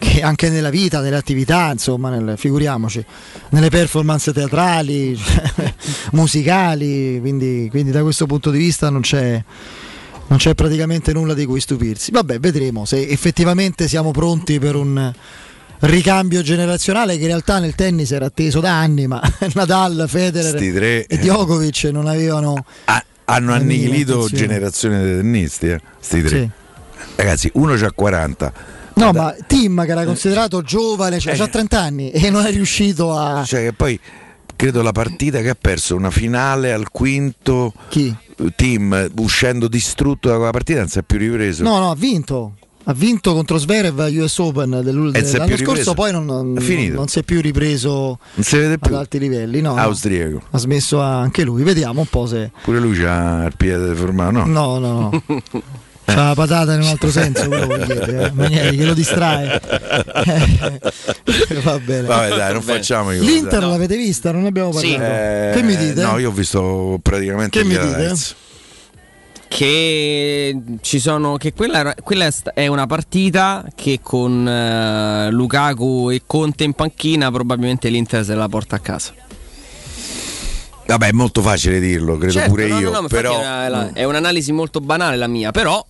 che 0.00 0.22
anche 0.22 0.48
nella 0.48 0.70
vita, 0.70 1.00
nelle 1.00 1.16
attività, 1.16 1.70
insomma, 1.70 2.08
nel- 2.08 2.38
figuriamoci, 2.38 3.04
nelle 3.50 3.68
performance 3.68 4.32
teatrali, 4.32 5.16
musicali, 6.12 7.20
quindi, 7.20 7.68
quindi 7.70 7.90
da 7.90 8.02
questo 8.02 8.24
punto 8.24 8.50
di 8.50 8.58
vista 8.58 8.88
non 8.88 9.02
c'è, 9.02 9.44
non 10.26 10.38
c'è 10.38 10.54
praticamente 10.54 11.12
nulla 11.12 11.34
di 11.34 11.44
cui 11.44 11.60
stupirsi. 11.60 12.10
Vabbè, 12.12 12.40
vedremo 12.40 12.86
se 12.86 13.06
effettivamente 13.06 13.88
siamo 13.88 14.10
pronti 14.10 14.58
per 14.58 14.74
un 14.74 15.12
ricambio 15.80 16.40
generazionale 16.40 17.16
che 17.16 17.22
in 17.22 17.28
realtà 17.28 17.58
nel 17.58 17.74
tennis 17.74 18.10
era 18.10 18.24
atteso 18.24 18.60
da 18.60 18.78
anni, 18.78 19.06
ma 19.06 19.20
Nadal, 19.52 20.06
Federer 20.08 21.04
e 21.06 21.18
Djokovic 21.18 21.84
non 21.92 22.06
avevano... 22.06 22.64
hanno 23.26 23.50
la 23.50 23.58
minima 23.58 23.92
annichilito 23.92 24.28
generazione 24.32 25.04
di 25.04 25.16
tennisti, 25.16 25.68
eh, 25.68 25.80
sti 26.00 26.22
tre. 26.22 26.38
Sì. 26.38 26.50
Ragazzi, 27.16 27.50
uno 27.54 27.74
c'ha 27.74 27.92
40. 27.92 28.78
No, 29.00 29.12
ma 29.12 29.34
Tim 29.46 29.84
che 29.84 29.90
era 29.90 30.04
considerato 30.04 30.62
giovane, 30.62 31.18
cioè 31.18 31.34
Eh. 31.34 31.42
ha 31.42 31.48
30 31.48 31.80
anni 31.80 32.10
e 32.10 32.30
non 32.30 32.44
è 32.44 32.50
riuscito 32.50 33.16
a... 33.16 33.42
Cioè 33.44 33.62
che 33.64 33.72
poi 33.72 33.98
credo 34.56 34.82
la 34.82 34.92
partita 34.92 35.40
che 35.40 35.48
ha 35.50 35.56
perso 35.58 35.96
una 35.96 36.10
finale 36.10 36.72
al 36.72 36.90
quinto 36.90 37.72
Chi? 37.88 38.14
team 38.54 39.10
uscendo 39.16 39.68
distrutto 39.68 40.28
da 40.28 40.36
quella 40.36 40.50
partita 40.50 40.80
non 40.80 40.88
si 40.88 40.98
è 40.98 41.02
più 41.02 41.18
ripreso. 41.18 41.62
No, 41.62 41.78
no, 41.78 41.90
ha 41.90 41.94
vinto. 41.94 42.54
Ha 42.84 42.94
vinto 42.94 43.34
contro 43.34 43.58
Zverev 43.58 44.00
a 44.00 44.06
US 44.08 44.38
Open 44.38 44.72
E 44.72 44.82
dell'anno 45.22 45.56
scorso, 45.58 45.92
poi 45.94 46.12
non, 46.12 46.24
non- 46.24 46.52
non 46.54 47.08
si 47.08 47.18
è 47.18 47.22
più 47.22 47.40
ripreso 47.42 48.18
Non 48.34 48.44
si 48.44 48.56
vede 48.56 48.72
ad 48.74 48.78
più. 48.80 48.96
alti 48.96 49.18
livelli. 49.18 49.60
No, 49.60 49.74
no. 49.74 49.80
Austriaco. 49.80 50.40
Ha 50.50 50.58
smesso 50.58 51.00
anche 51.00 51.44
lui, 51.44 51.62
vediamo 51.62 52.00
un 52.00 52.06
po' 52.06 52.26
se... 52.26 52.50
Pure 52.62 52.80
lui 52.80 52.96
c'ha 52.98 53.44
il 53.44 53.54
piede 53.56 53.86
deformato, 53.86 54.30
no? 54.30 54.44
No, 54.46 54.78
no, 54.78 55.10
no. 55.26 55.42
C'ha 56.14 56.24
la 56.28 56.34
patata 56.34 56.74
in 56.74 56.80
un 56.82 56.86
altro 56.88 57.10
senso, 57.10 57.46
quello 57.48 57.66
che 57.66 57.84
chiede, 57.84 58.24
eh. 58.26 58.30
Manieri 58.32 58.76
che 58.76 58.84
lo 58.84 58.94
distrae. 58.94 59.60
Va 61.62 61.78
bene. 61.78 62.02
Vabbè, 62.06 62.28
dai, 62.36 62.52
non 62.52 62.62
facciamo 62.62 63.12
i 63.12 63.18
cose, 63.18 63.30
L'Inter 63.30 63.60
dai. 63.60 63.70
l'avete 63.70 63.96
vista? 63.96 64.32
Non 64.32 64.46
abbiamo 64.46 64.72
Sì. 64.72 64.90
parlato. 64.92 65.12
Eh, 65.12 65.52
Che 65.54 65.62
mi 65.62 65.76
dite? 65.76 66.02
No, 66.02 66.18
io 66.18 66.28
ho 66.28 66.32
visto 66.32 66.98
praticamente 67.02 67.58
Che 67.58 67.64
mi 67.64 67.74
dite? 67.74 67.84
highlights. 67.86 68.34
che 69.48 70.54
ci 70.80 71.00
sono 71.00 71.36
che 71.36 71.52
quella, 71.52 71.92
quella 72.04 72.28
è 72.54 72.68
una 72.68 72.86
partita 72.86 73.64
che 73.74 73.98
con 74.00 74.46
eh, 74.46 75.28
Lukaku 75.32 76.08
e 76.10 76.22
Conte 76.24 76.62
in 76.62 76.72
panchina 76.72 77.32
probabilmente 77.32 77.88
l'Inter 77.88 78.24
se 78.24 78.34
la 78.36 78.48
porta 78.48 78.76
a 78.76 78.78
casa 78.78 79.12
Vabbè, 80.86 81.08
è 81.08 81.12
molto 81.12 81.42
facile 81.42 81.80
dirlo, 81.80 82.16
credo 82.16 82.32
Certo, 82.32 82.50
pure 82.50 82.66
no, 82.68 82.74
no, 82.74 82.80
io, 82.80 82.90
no, 82.90 82.96
infatti 83.00 83.14
però 83.14 83.32
è, 83.34 83.38
una- 83.38 83.68
la- 83.68 83.90
è 83.92 84.04
un'analisi 84.04 84.52
molto 84.52 84.80
banale 84.80 85.16
la 85.16 85.26
mia 85.26 85.50
però 85.50 85.84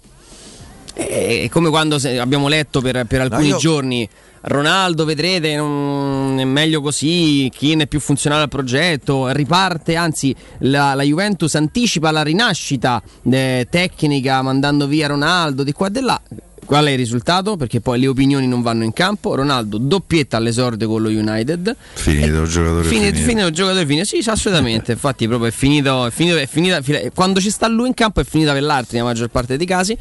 è 1.06 1.48
come 1.50 1.70
quando 1.70 1.96
abbiamo 2.18 2.48
letto 2.48 2.80
per, 2.80 3.04
per 3.06 3.20
alcuni 3.22 3.48
io- 3.48 3.56
giorni 3.56 4.08
Ronaldo, 4.42 5.04
vedrete, 5.04 5.54
non 5.56 6.38
è 6.38 6.44
meglio 6.44 6.80
così, 6.80 7.50
chi 7.54 7.72
è 7.72 7.86
più 7.86 8.00
funzionale 8.00 8.44
al 8.44 8.48
progetto, 8.48 9.28
riparte, 9.28 9.96
anzi 9.96 10.34
la, 10.60 10.94
la 10.94 11.02
Juventus 11.02 11.54
anticipa 11.56 12.10
la 12.10 12.22
rinascita 12.22 13.02
eh, 13.30 13.66
tecnica 13.68 14.40
mandando 14.40 14.86
via 14.86 15.08
Ronaldo 15.08 15.62
di 15.62 15.72
qua 15.72 15.88
e 15.88 15.90
di 15.90 16.00
là. 16.00 16.20
Qual 16.64 16.84
è 16.86 16.90
il 16.90 16.96
risultato? 16.96 17.56
Perché 17.56 17.80
poi 17.80 17.98
le 17.98 18.06
opinioni 18.06 18.46
non 18.46 18.62
vanno 18.62 18.84
in 18.84 18.92
campo. 18.92 19.34
Ronaldo 19.34 19.78
doppietta 19.78 20.36
all'esordio 20.36 20.88
con 20.88 21.02
lo 21.02 21.08
United. 21.08 21.74
Finito 21.94 22.42
il 22.42 22.48
giocatore. 22.48 22.84
Finito, 22.84 23.06
finito. 23.06 23.28
finito 23.28 23.46
il 23.46 23.52
giocatore 23.52 23.86
finito. 23.86 24.04
Sì, 24.04 24.22
sì, 24.22 24.30
assolutamente. 24.30 24.92
Infatti, 24.92 25.26
proprio 25.26 25.48
è 25.48 25.52
finito. 25.52 26.06
È 26.06 26.10
finito, 26.10 26.36
è 26.36 26.46
finita, 26.46 26.80
quando 27.14 27.40
ci 27.40 27.50
sta 27.50 27.66
lui 27.66 27.88
in 27.88 27.94
campo 27.94 28.20
è 28.20 28.24
finita 28.24 28.52
per 28.52 28.62
l'altro 28.62 28.96
nella 28.96 29.08
maggior 29.08 29.28
parte 29.28 29.56
dei 29.56 29.66
casi. 29.66 29.96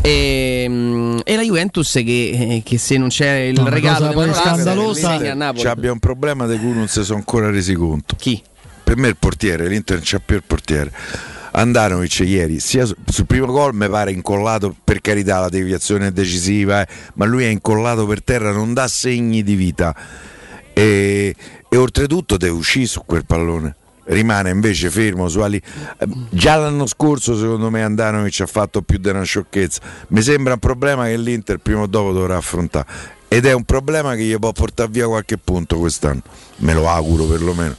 E, 0.00 0.66
mm, 0.68 1.18
e 1.24 1.36
la 1.36 1.42
Juventus 1.42 1.92
che, 1.92 2.62
che, 2.64 2.78
se 2.78 2.96
non 2.98 3.08
c'è 3.08 3.38
il 3.38 3.60
No, 3.60 3.68
regalo 3.68 4.10
poi 4.12 4.32
scandalosa-. 4.32 5.54
Ci 5.54 5.66
abbia 5.66 5.92
un 5.92 5.98
problema 5.98 6.46
di 6.46 6.58
cui 6.58 6.72
non 6.72 6.88
si 6.88 7.02
sono 7.02 7.18
ancora 7.18 7.50
resi 7.50 7.74
conto. 7.74 8.14
Chi? 8.16 8.40
Per 8.84 8.96
me 8.96 9.08
il 9.08 9.16
portiere, 9.16 9.66
l'Inter 9.66 9.96
non 9.96 10.04
c'ha 10.06 10.20
più 10.24 10.36
il 10.36 10.44
portiere. 10.46 10.92
Andanovic 11.58 12.18
ieri, 12.20 12.60
sia 12.60 12.84
su- 12.84 12.94
sul 13.06 13.24
primo 13.24 13.46
gol 13.46 13.74
mi 13.74 13.88
pare 13.88 14.10
incollato, 14.12 14.74
per 14.84 15.00
carità 15.00 15.40
la 15.40 15.48
deviazione 15.48 16.08
è 16.08 16.10
decisiva, 16.10 16.82
eh, 16.82 16.88
ma 17.14 17.24
lui 17.24 17.44
è 17.44 17.48
incollato 17.48 18.06
per 18.06 18.22
terra, 18.22 18.52
non 18.52 18.74
dà 18.74 18.86
segni 18.88 19.42
di 19.42 19.54
vita. 19.54 19.96
E, 20.74 21.34
e 21.68 21.76
oltretutto 21.78 22.36
deve 22.36 22.52
uscire 22.52 22.84
su 22.84 23.02
quel 23.06 23.24
pallone. 23.24 23.74
Rimane 24.04 24.50
invece 24.50 24.90
fermo 24.90 25.28
su 25.28 25.40
ali. 25.40 25.56
eh, 25.56 26.06
Già 26.28 26.56
l'anno 26.56 26.86
scorso, 26.86 27.34
secondo 27.38 27.70
me, 27.70 27.82
Andanovic 27.82 28.40
ha 28.40 28.46
fatto 28.46 28.82
più 28.82 28.98
di 28.98 29.08
una 29.08 29.22
sciocchezza. 29.22 29.80
Mi 30.08 30.20
sembra 30.20 30.52
un 30.52 30.58
problema 30.58 31.06
che 31.06 31.16
l'Inter 31.16 31.56
prima 31.56 31.80
o 31.80 31.86
dopo 31.86 32.12
dovrà 32.12 32.36
affrontare. 32.36 32.86
Ed 33.28 33.46
è 33.46 33.52
un 33.54 33.64
problema 33.64 34.14
che 34.14 34.24
gli 34.24 34.36
può 34.38 34.52
portare 34.52 34.90
via 34.90 35.06
qualche 35.06 35.38
punto 35.38 35.78
quest'anno. 35.78 36.20
Me 36.58 36.74
lo 36.74 36.86
auguro 36.88 37.24
perlomeno. 37.24 37.76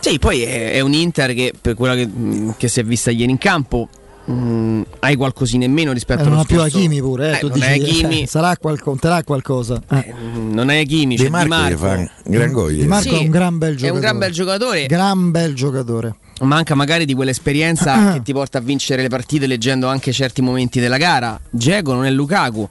Sì, 0.00 0.18
poi 0.18 0.42
è, 0.42 0.72
è 0.72 0.80
un 0.80 0.92
Inter 0.92 1.34
che 1.34 1.52
per 1.60 1.74
quella 1.74 1.94
che, 1.94 2.06
mh, 2.06 2.54
che 2.56 2.68
si 2.68 2.80
è 2.80 2.84
vista 2.84 3.10
ieri 3.10 3.30
in 3.30 3.38
campo. 3.38 3.88
mh, 4.24 4.82
hai 5.00 5.16
qualcosina 5.16 5.64
in 5.64 5.72
meno 5.72 5.92
rispetto 5.92 6.20
Eh, 6.20 6.24
non 6.24 6.32
allo 6.34 6.42
ha 6.42 6.44
più 6.44 6.58
scorso- 6.58 6.76
Hakimi 6.76 7.00
pure, 7.00 7.30
eh, 7.30 7.34
Eh, 7.36 7.38
tu 7.38 7.48
non 7.48 7.58
dici, 7.58 7.68
Hakimi, 7.70 8.22
eh, 8.22 8.26
sarà 8.26 8.56
qual- 8.58 8.78
conterà 8.80 9.22
qualcosa. 9.24 9.80
Eh. 9.90 10.12
non 10.50 10.68
hai 10.68 10.80
Hakimi, 10.82 11.16
Di 11.16 11.22
c'è 11.22 11.24
Di 11.24 11.30
Marco 11.30 11.46
gli 11.46 11.48
Marco. 11.48 11.76
fa 11.78 11.94
un 11.96 12.08
gran 12.24 12.52
gol 12.52 12.74
Di. 12.74 12.86
Marco 12.86 13.08
è 13.16 13.18
un 13.20 13.30
gran 13.30 13.58
bel 13.58 13.72
È 13.72 13.76
giocatore. 13.76 13.92
un 13.94 14.00
gran 14.00 14.18
bel 14.18 14.32
giocatore. 14.32 14.86
Gran 14.86 15.30
bel 15.30 15.54
giocatore. 15.54 16.14
Manca 16.40 16.74
magari 16.74 17.04
di 17.06 17.14
quell'esperienza 17.14 18.12
che 18.12 18.22
ti 18.22 18.32
porta 18.32 18.58
a 18.58 18.60
vincere 18.60 19.00
le 19.02 19.08
partite 19.08 19.46
leggendo 19.46 19.88
anche 19.88 20.12
certi 20.12 20.42
momenti 20.42 20.78
della 20.78 20.98
gara. 20.98 21.40
Dzeko 21.50 21.92
non 21.94 22.04
è 22.04 22.10
Lukaku. 22.10 22.68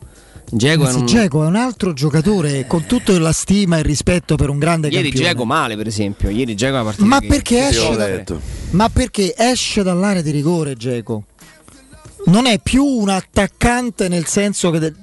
Dzeko 0.50 0.88
è 0.88 0.94
un... 0.94 1.06
Dzeko 1.06 1.44
è 1.44 1.48
un 1.48 1.56
altro 1.56 1.92
giocatore 1.94 2.66
con 2.68 2.86
tutta 2.86 3.18
la 3.20 3.34
stima 3.34 3.76
e 3.76 3.80
il 3.80 3.86
rispetto 3.86 4.36
per 4.36 4.50
un 4.50 4.58
grande 4.60 4.88
Ieri 4.88 5.10
campione. 5.10 5.28
Dzeko 5.30 5.46
male, 5.46 5.76
per 5.76 5.88
esempio. 5.88 6.30
Ieri 6.30 6.56
Dzeko 6.56 6.72
è 6.72 6.76
una 6.76 6.84
partita 6.84 7.06
Ma 7.08 7.20
perché 7.20 7.42
che 7.56 7.68
esce 7.68 7.96
da-. 7.96 8.36
Ma 8.72 8.90
perché 8.90 9.34
esce 9.38 9.84
dall'area 9.84 10.22
di 10.22 10.32
rigore 10.32 10.76
Geco? 10.76 11.24
Non 12.28 12.46
è 12.46 12.60
più 12.60 12.84
un 12.84 13.08
attaccante 13.10 14.10
nel 14.10 14.26
senso 14.26 14.70
che 14.70 14.80
de- 14.80 14.94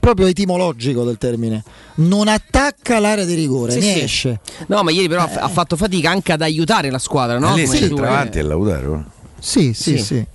proprio 0.00 0.26
etimologico 0.26 1.04
del 1.04 1.18
termine. 1.18 1.62
Non 1.96 2.26
attacca 2.26 2.98
l'area 2.98 3.24
di 3.24 3.34
rigore, 3.34 3.72
Sì, 3.72 3.78
ne 3.78 3.92
sì. 3.92 4.00
esce. 4.00 4.40
No, 4.66 4.82
ma 4.82 4.90
ieri 4.90 5.06
però 5.08 5.22
ha- 5.22 5.30
ha 5.40 5.48
fatto 5.48 5.76
fatica 5.76 6.10
anche 6.10 6.32
ad 6.32 6.42
aiutare 6.42 6.90
la 6.90 6.98
squadra, 6.98 7.38
no? 7.38 7.48
Ma 7.50 7.54
lì 7.54 7.64
Come 7.64 7.76
si 7.76 7.88
tu- 7.88 7.98
avanti 7.98 8.38
e 8.38 8.42
Lautaro. 8.42 9.04
Sì, 9.38 9.72
sì, 9.72 9.98
Sì. 9.98 10.04
sì. 10.04 10.26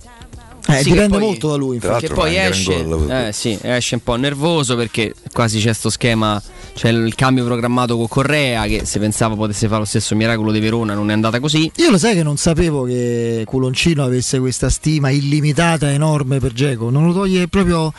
Eh, 0.72 0.82
Sì, 0.82 0.90
dipende 0.90 1.16
poi- 1.18 1.26
molto 1.26 1.48
da 1.48 1.56
lui. 1.56 1.74
Infatti. 1.76 2.06
Che 2.06 2.14
poi 2.14 2.36
esce, 2.36 2.84
gol, 2.84 3.10
eh, 3.10 3.30
sì, 3.32 3.58
esce 3.60 3.94
un 3.96 4.02
po' 4.02 4.16
nervoso 4.16 4.76
perché 4.76 5.14
quasi 5.32 5.60
c'è 5.60 5.72
sto 5.72 5.90
schema, 5.90 6.40
c'è 6.74 6.88
il 6.90 7.14
cambio 7.14 7.44
programmato 7.44 7.96
con 7.96 8.08
Correa 8.08 8.64
che 8.66 8.84
se 8.84 8.98
pensava 8.98 9.34
potesse 9.34 9.66
fare 9.66 9.80
lo 9.80 9.86
stesso 9.86 10.14
miracolo 10.14 10.52
di 10.52 10.60
Verona 10.60 10.94
non 10.94 11.10
è 11.10 11.12
andata 11.12 11.40
così. 11.40 11.70
Io 11.76 11.90
lo 11.90 11.98
sai 11.98 12.14
che 12.14 12.22
non 12.22 12.36
sapevo 12.36 12.84
che 12.84 13.42
Culoncino 13.46 14.04
avesse 14.04 14.38
questa 14.38 14.68
stima 14.70 15.10
illimitata, 15.10 15.90
enorme 15.90 16.38
per 16.38 16.52
Geco. 16.52 16.90
Non 16.90 17.06
lo 17.06 17.12
toglie 17.12 17.48
proprio. 17.48 17.92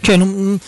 Cioè, 0.00 0.16
non- 0.16 0.58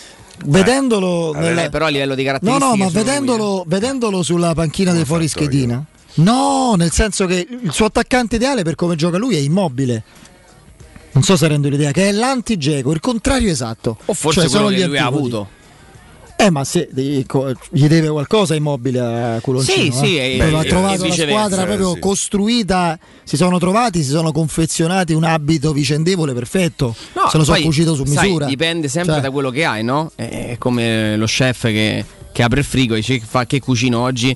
vedendolo. 0.45 1.33
Eh, 1.35 1.39
nella- 1.39 1.69
però 1.69 1.85
a 1.85 1.89
livello 1.89 2.15
di 2.15 2.23
No, 2.23 2.27
caratteristiche 2.31 2.65
no, 2.77 2.83
ma 2.83 2.89
vedendolo, 2.89 3.63
vedendolo 3.67 4.23
sulla 4.23 4.53
panchina 4.53 4.93
dei 4.93 5.05
fuori 5.05 5.27
schedina. 5.27 5.83
No, 6.15 6.73
nel 6.75 6.91
senso 6.91 7.25
che 7.25 7.47
il 7.49 7.71
suo 7.71 7.85
attaccante 7.85 8.37
ideale 8.37 8.63
per 8.63 8.75
come 8.75 8.95
gioca 8.95 9.17
lui 9.17 9.35
è 9.35 9.39
immobile. 9.39 10.03
Non 11.11 11.23
so 11.23 11.35
se 11.35 11.47
rendo 11.47 11.69
l'idea, 11.69 11.91
che 11.91 12.09
è 12.09 12.11
l'anti-Geco, 12.11 12.91
il 12.91 12.99
contrario 12.99 13.49
esatto. 13.51 13.97
O 14.05 14.13
forse 14.13 14.41
Cioè, 14.41 14.49
quello 14.49 14.65
sono 14.67 14.77
che 14.77 14.85
lui 14.87 14.97
ha 14.97 15.05
avuto. 15.05 15.57
Eh, 16.41 16.51
ma 16.51 16.63
se 16.63 16.87
gli 16.93 17.87
deve 17.87 18.07
qualcosa 18.07 18.55
immobile 18.55 18.99
a 18.99 19.39
Culoncino. 19.41 19.91
Sì, 19.91 19.91
sì, 19.91 20.17
eh. 20.17 20.35
e- 20.35 20.37
Proprio 20.37 20.57
ha 20.59 20.63
e- 20.63 20.67
trovato 20.67 20.93
e 20.93 20.97
la 20.99 21.03
viceversa, 21.03 21.37
squadra 21.37 21.61
eh, 21.63 21.65
proprio 21.65 21.93
sì. 21.95 21.99
costruita. 21.99 22.99
Si 23.25 23.35
sono 23.35 23.59
trovati, 23.59 24.01
si 24.03 24.09
sono 24.11 24.31
confezionati 24.31 25.11
un 25.11 25.25
abito 25.25 25.73
vicendevole 25.73 26.33
perfetto. 26.33 26.95
No, 27.13 27.27
se 27.29 27.37
lo 27.37 27.43
so 27.43 27.51
poi, 27.51 27.63
cucito 27.63 27.93
su 27.93 28.05
sai, 28.05 28.27
misura. 28.27 28.45
dipende 28.45 28.87
sempre 28.87 29.15
Cioè, 29.15 29.21
da 29.21 29.31
quello 29.31 29.49
che 29.49 29.65
hai, 29.65 29.83
no? 29.83 30.13
È 30.15 30.55
come 30.57 31.17
lo 31.17 31.25
chef 31.25 31.63
che, 31.63 32.05
che 32.31 32.41
apre 32.41 32.59
il 32.59 32.65
frigo 32.65 32.93
e 32.93 32.97
dice 32.97 33.19
fa 33.19 33.45
che 33.45 33.59
cucino 33.59 33.99
oggi. 33.99 34.33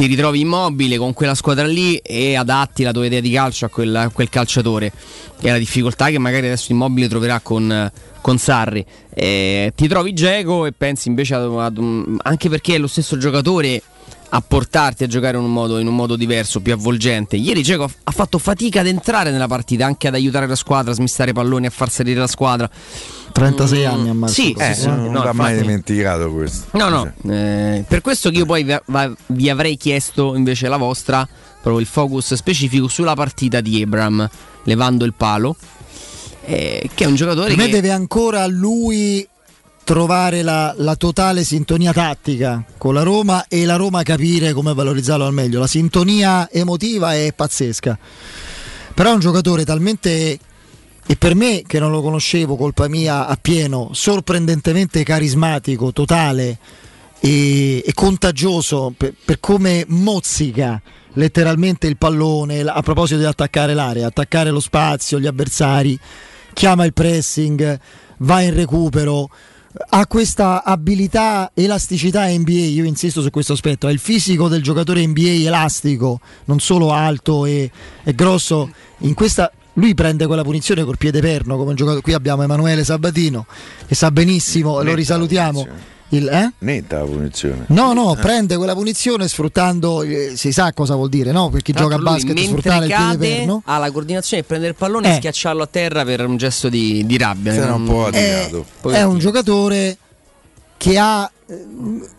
Ti 0.00 0.06
ritrovi 0.06 0.40
immobile 0.40 0.96
con 0.96 1.12
quella 1.12 1.34
squadra 1.34 1.66
lì 1.66 1.96
e 1.96 2.34
adatti 2.34 2.84
la 2.84 2.90
tua 2.90 3.04
idea 3.04 3.20
di 3.20 3.30
calcio 3.32 3.66
a 3.66 3.68
quel, 3.68 3.94
a 3.94 4.08
quel 4.08 4.30
calciatore. 4.30 4.90
E 5.42 5.50
la 5.50 5.58
difficoltà 5.58 6.08
che 6.08 6.18
magari 6.18 6.46
adesso 6.46 6.72
immobile 6.72 7.06
troverà 7.06 7.40
con, 7.40 7.92
con 8.22 8.38
Sarri. 8.38 8.82
Eh, 9.12 9.74
ti 9.76 9.88
trovi 9.88 10.14
Geco 10.14 10.64
e 10.64 10.72
pensi 10.72 11.08
invece 11.08 11.34
ad, 11.34 11.52
ad 11.54 11.76
un- 11.76 12.16
anche 12.22 12.48
perché 12.48 12.76
è 12.76 12.78
lo 12.78 12.86
stesso 12.86 13.18
giocatore 13.18 13.82
a 14.30 14.40
portarti 14.40 15.04
a 15.04 15.06
giocare 15.06 15.36
in 15.36 15.42
un 15.44 15.52
modo, 15.52 15.78
in 15.78 15.86
un 15.86 15.94
modo 15.94 16.16
diverso, 16.16 16.60
più 16.60 16.72
avvolgente. 16.72 17.36
Ieri 17.36 17.62
Geco 17.62 17.82
ha- 17.82 18.10
fatto 18.10 18.38
fatica 18.38 18.80
ad 18.80 18.86
entrare 18.86 19.30
nella 19.30 19.48
partita, 19.48 19.84
anche 19.84 20.08
ad 20.08 20.14
aiutare 20.14 20.46
la 20.46 20.54
squadra, 20.54 20.92
a 20.92 20.94
smistare 20.94 21.34
palloni, 21.34 21.66
a 21.66 21.70
far 21.70 21.90
salire 21.90 22.20
la 22.20 22.26
squadra. 22.26 22.70
36 23.32 23.80
Mm, 23.86 24.08
anni. 24.22 24.28
Sì, 24.28 24.54
Eh, 24.58 24.74
sì, 24.74 24.80
sì, 24.82 24.86
non 24.86 25.10
no, 25.10 25.22
va 25.22 25.32
mai 25.32 25.56
dimenticato 25.60 26.30
questo. 26.32 26.76
No, 26.78 26.88
no, 26.88 27.12
eh, 27.32 27.84
per 27.86 28.00
questo 28.00 28.30
che 28.30 28.38
io 28.38 28.46
poi 28.46 28.64
vi, 29.26 29.50
avrei 29.50 29.76
chiesto 29.76 30.34
invece 30.34 30.68
la 30.68 30.76
vostra, 30.76 31.26
proprio 31.60 31.80
il 31.80 31.86
focus 31.86 32.34
specifico 32.34 32.88
sulla 32.88 33.14
partita 33.14 33.60
di 33.60 33.82
Abram, 33.82 34.28
levando 34.64 35.04
il 35.04 35.14
palo, 35.14 35.56
eh, 36.44 36.88
che 36.94 37.04
è 37.04 37.06
un 37.06 37.14
giocatore 37.14 37.48
Per 37.48 37.56
me 37.56 37.66
che... 37.66 37.72
deve 37.72 37.90
ancora 37.90 38.46
lui 38.46 39.26
trovare 39.82 40.42
la, 40.42 40.72
la 40.76 40.94
totale 40.94 41.42
sintonia 41.42 41.92
tattica 41.92 42.62
con 42.78 42.94
la 42.94 43.02
Roma 43.02 43.46
e 43.48 43.64
la 43.64 43.74
Roma 43.76 44.02
capire 44.04 44.52
come 44.52 44.72
valorizzarlo 44.72 45.24
al 45.26 45.32
meglio. 45.32 45.58
La 45.58 45.66
sintonia 45.66 46.48
emotiva 46.50 47.14
è 47.14 47.32
pazzesca. 47.34 47.98
Però 48.94 49.10
è 49.10 49.14
un 49.14 49.20
giocatore 49.20 49.64
talmente 49.64 50.38
e 51.10 51.16
per 51.16 51.34
me 51.34 51.64
che 51.66 51.80
non 51.80 51.90
lo 51.90 52.02
conoscevo, 52.02 52.54
colpa 52.54 52.86
mia 52.86 53.26
appieno, 53.26 53.88
sorprendentemente 53.90 55.02
carismatico, 55.02 55.92
totale 55.92 56.56
e, 57.18 57.82
e 57.84 57.92
contagioso 57.94 58.94
per, 58.96 59.14
per 59.24 59.40
come 59.40 59.84
mozzica 59.88 60.80
letteralmente 61.14 61.88
il 61.88 61.96
pallone 61.96 62.60
a 62.60 62.80
proposito 62.82 63.18
di 63.18 63.26
attaccare 63.26 63.74
l'area, 63.74 64.06
attaccare 64.06 64.50
lo 64.50 64.60
spazio, 64.60 65.18
gli 65.18 65.26
avversari, 65.26 65.98
chiama 66.52 66.84
il 66.84 66.92
pressing, 66.92 67.80
va 68.18 68.42
in 68.42 68.54
recupero. 68.54 69.28
Ha 69.88 70.06
questa 70.06 70.62
abilità, 70.62 71.50
elasticità 71.54 72.28
NBA, 72.28 72.52
io 72.52 72.84
insisto 72.84 73.20
su 73.20 73.30
questo 73.30 73.54
aspetto, 73.54 73.88
ha 73.88 73.90
il 73.90 73.98
fisico 73.98 74.46
del 74.46 74.62
giocatore 74.62 75.04
NBA 75.04 75.46
elastico, 75.46 76.20
non 76.44 76.60
solo 76.60 76.92
alto 76.92 77.46
e, 77.46 77.68
e 78.04 78.14
grosso. 78.14 78.70
In 78.98 79.14
questa 79.14 79.50
lui 79.74 79.94
prende 79.94 80.26
quella 80.26 80.42
punizione 80.42 80.84
col 80.84 80.98
piede 80.98 81.20
perno 81.20 81.56
come 81.56 81.70
un 81.70 81.76
giocatore. 81.76 82.02
Qui 82.02 82.12
abbiamo 82.12 82.42
Emanuele 82.42 82.84
Sabatino 82.84 83.46
che 83.86 83.94
sa 83.94 84.10
benissimo, 84.10 84.76
lo 84.76 84.82
Netta 84.82 84.94
risalutiamo. 84.96 85.66
Il, 86.12 86.26
eh? 86.28 86.50
Netta 86.58 86.98
la 86.98 87.04
punizione. 87.04 87.66
No, 87.68 87.92
no, 87.92 88.14
Eh. 88.14 88.20
prende 88.20 88.56
quella 88.56 88.74
punizione 88.74 89.28
sfruttando, 89.28 90.02
eh, 90.02 90.32
si 90.34 90.50
sa 90.50 90.72
cosa 90.72 90.96
vuol 90.96 91.08
dire, 91.08 91.30
no? 91.30 91.50
Per 91.50 91.62
chi 91.62 91.72
Tra 91.72 91.82
gioca 91.82 91.94
a 91.94 91.98
basket, 91.98 92.36
sfruttare 92.36 92.86
il 92.86 92.90
piede 92.90 93.02
cade, 93.04 93.28
perno. 93.36 93.62
ha 93.64 93.78
la 93.78 93.90
coordinazione 93.92 94.42
di 94.42 94.48
prendere 94.48 94.72
il 94.72 94.76
pallone 94.76 95.06
e 95.08 95.12
Eh. 95.12 95.16
schiacciarlo 95.18 95.62
a 95.62 95.68
terra 95.70 96.04
per 96.04 96.26
un 96.26 96.36
gesto 96.36 96.68
di, 96.68 97.06
di 97.06 97.16
rabbia. 97.16 97.54
Sarà 97.54 97.74
un 97.74 97.84
po' 97.84 98.06
adirato. 98.06 98.66
È 98.90 99.02
un 99.02 99.18
giocatore 99.20 99.96
che 100.80 100.96
ha 100.98 101.30
eh, 101.46 101.66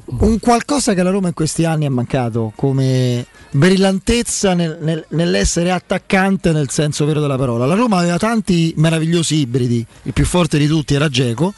un 0.06 0.40
qualcosa 0.40 0.94
che 0.94 1.02
la 1.02 1.10
Roma 1.10 1.30
in 1.30 1.34
questi 1.34 1.66
anni 1.66 1.88
è 1.88 1.90
mancato 1.90 2.54
come 2.56 3.26
brillantezza 3.50 4.54
nel- 4.54 4.78
nel- 4.82 5.04
nell'essere 5.10 5.72
attaccante 5.72 6.52
nel 6.52 6.70
senso 6.70 7.06
vero 7.06 7.20
della 7.22 7.38
parola. 7.38 7.66
La 7.66 7.74
Roma 7.74 7.98
aveva 7.98 8.20
tanti 8.20 8.72
meravigliosi 8.78 9.38
ibridi, 9.38 9.84
il 10.04 10.14
più 10.14 10.26
forte 10.26 10.60
di 10.60 10.68
tutti 10.68 10.94
era 10.94 11.10
Geco. 11.10 11.52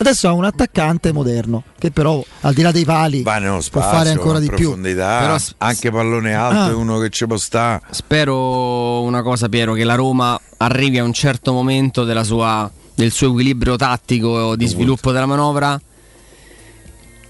Adesso 0.00 0.26
ha 0.28 0.32
un 0.32 0.44
attaccante 0.44 1.12
moderno 1.12 1.62
che 1.78 1.90
però 1.92 2.22
al 2.40 2.54
di 2.54 2.62
là 2.62 2.72
dei 2.72 2.84
pali 2.84 3.22
nello 3.22 3.50
può 3.52 3.60
spazio, 3.60 3.90
fare 3.90 4.10
ancora 4.10 4.40
di 4.40 4.50
più. 4.50 4.80
Però 4.80 5.36
anche 5.58 5.90
pallone 5.92 6.34
alto 6.34 6.58
Ah. 6.60 6.70
è 6.70 6.74
uno 6.74 6.98
che 6.98 7.10
ci 7.10 7.24
può 7.26 7.36
stare. 7.36 7.82
Spero 7.90 9.02
una 9.02 9.22
cosa, 9.22 9.48
Piero, 9.48 9.74
che 9.74 9.84
la 9.84 9.94
Roma 9.94 10.40
arrivi 10.56 10.98
a 10.98 11.04
un 11.04 11.12
certo 11.12 11.52
momento 11.52 12.02
della 12.04 12.24
sua- 12.24 12.68
del 12.94 13.12
suo 13.12 13.28
equilibrio 13.28 13.76
tattico 13.76 14.56
di 14.56 14.66
sviluppo 14.66 15.12
della 15.12 15.26
manovra 15.26 15.80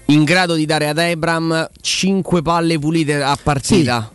in 0.09 0.23
grado 0.23 0.55
di 0.55 0.65
dare 0.65 0.87
ad 0.87 0.97
Abram 0.97 1.69
5 1.81 2.41
palle 2.41 2.77
pulite 2.79 3.21
a 3.21 3.37
partita. 3.41 4.11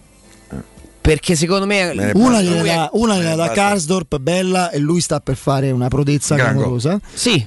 Perché 1.00 1.36
secondo 1.36 1.66
me 1.66 2.12
Una 2.14 2.40
gliela 2.40 2.62
dà, 2.62 2.90
una 2.94 3.16
gliela 3.18 3.34
dà 3.34 3.50
Karsdorp, 3.50 4.16
bella, 4.18 4.70
e 4.70 4.78
lui 4.78 5.00
sta 5.02 5.20
per 5.20 5.36
fare 5.36 5.70
una 5.70 5.88
prodezza 5.88 6.34
clamorosa. 6.36 6.98
Sì. 7.12 7.46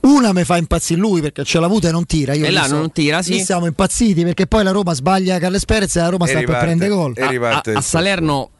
Una 0.00 0.32
mi 0.34 0.44
fa 0.44 0.58
impazzire 0.58 1.00
lui 1.00 1.22
perché 1.22 1.42
ce 1.42 1.58
l'ha 1.58 1.64
avuta 1.66 1.88
e 1.88 1.90
non 1.92 2.04
tira. 2.04 2.34
Io 2.34 2.44
E 2.44 2.50
là 2.50 2.66
non 2.66 2.92
tira, 2.92 3.22
sì. 3.22 3.40
siamo 3.42 3.66
impazziti 3.66 4.22
perché 4.24 4.46
poi 4.46 4.62
la 4.62 4.70
Roma 4.72 4.92
sbaglia 4.92 5.38
Carles 5.38 5.64
Perez 5.64 5.96
e 5.96 6.00
la 6.00 6.08
Roma 6.10 6.26
E 6.26 6.28
sta 6.28 6.38
per 6.38 6.46
riparte, 6.46 6.64
prendere 6.66 6.90
gol. 6.90 7.12
e 7.16 7.26
riparte 7.26 7.72
a, 7.72 7.78
a 7.78 7.80
Salerno 7.80 8.50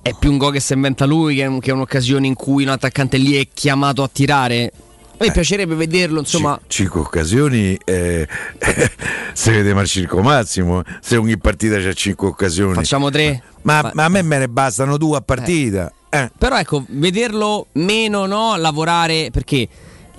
è 0.00 0.14
più 0.18 0.30
un 0.30 0.38
gol 0.38 0.52
che 0.52 0.60
si 0.60 0.72
inventa 0.72 1.04
lui 1.04 1.34
che, 1.36 1.58
che 1.60 1.72
un'occasione 1.72 2.26
in 2.26 2.34
cui 2.34 2.62
un 2.62 2.70
attaccante 2.70 3.16
lì 3.16 3.34
è 3.34 3.48
chiamato 3.52 4.04
a 4.04 4.08
tirare. 4.10 4.72
A 5.20 5.24
Eh. 5.24 5.26
me 5.26 5.32
piacerebbe 5.32 5.74
vederlo, 5.74 6.20
insomma. 6.20 6.58
Cinque 6.68 7.00
occasioni 7.00 7.76
eh, 7.84 8.26
se 9.32 9.50
vede 9.52 9.74
Marcirco 9.74 10.20
Massimo 10.22 10.82
se 11.00 11.16
ogni 11.16 11.36
partita 11.38 11.76
c'ha 11.78 11.92
cinque 11.92 12.28
occasioni 12.28 12.74
Facciamo 12.74 13.10
tre? 13.10 13.42
ma, 13.62 13.90
ma 13.94 14.04
a 14.04 14.08
me 14.08 14.22
me 14.22 14.38
ne 14.38 14.48
bastano 14.48 14.96
due 14.96 15.16
a 15.16 15.20
partita 15.20 15.92
eh. 16.10 16.30
Però 16.38 16.56
ecco, 16.58 16.84
vederlo 16.88 17.66
meno, 17.72 18.24
no? 18.26 18.56
Lavorare 18.56 19.28
perché 19.30 19.68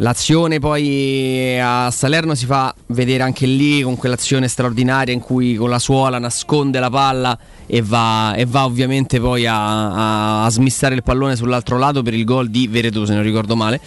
l'azione 0.02 0.60
poi 0.60 1.60
a 1.60 1.92
Salerno 1.92 2.36
si 2.36 2.46
fa 2.46 2.74
vedere 2.88 3.24
anche 3.24 3.46
lì 3.46 3.82
con 3.82 3.96
quell'azione 3.96 4.48
straordinaria 4.48 5.14
in 5.14 5.20
cui 5.20 5.56
con 5.56 5.70
la 5.70 5.80
suola 5.80 6.20
nasconde 6.20 6.80
la 6.80 6.90
palla 6.90 7.38
e 7.66 7.82
va, 7.82 8.34
e 8.36 8.46
va 8.46 8.66
ovviamente 8.66 9.20
poi 9.20 9.46
a, 9.46 9.92
a- 9.92 10.46
a 10.46 10.50
smistare 10.50 10.96
il 10.96 11.04
pallone 11.04 11.36
sull'altro 11.36 11.78
lato 11.78 12.02
per 12.02 12.14
il 12.14 12.24
gol 12.24 12.50
di 12.50 12.68
Veretù, 12.68 13.06
se 13.06 13.14
non 13.14 13.24
ricordo 13.24 13.56
male. 13.56 13.80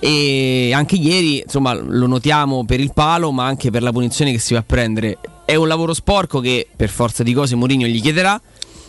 E 0.00 0.72
anche 0.74 0.96
ieri, 0.96 1.40
insomma, 1.40 1.72
lo 1.74 2.06
notiamo 2.06 2.64
per 2.64 2.80
il 2.80 2.92
palo, 2.92 3.32
ma 3.32 3.46
anche 3.46 3.70
per 3.70 3.82
la 3.82 3.92
punizione 3.92 4.32
che 4.32 4.38
si 4.38 4.52
va 4.52 4.60
a 4.60 4.64
prendere. 4.66 5.18
È 5.44 5.54
un 5.54 5.66
lavoro 5.68 5.94
sporco 5.94 6.40
che 6.40 6.66
per 6.76 6.90
forza 6.90 7.22
di 7.22 7.32
cose 7.32 7.56
Mourinho 7.56 7.86
gli 7.86 8.02
chiederà. 8.02 8.40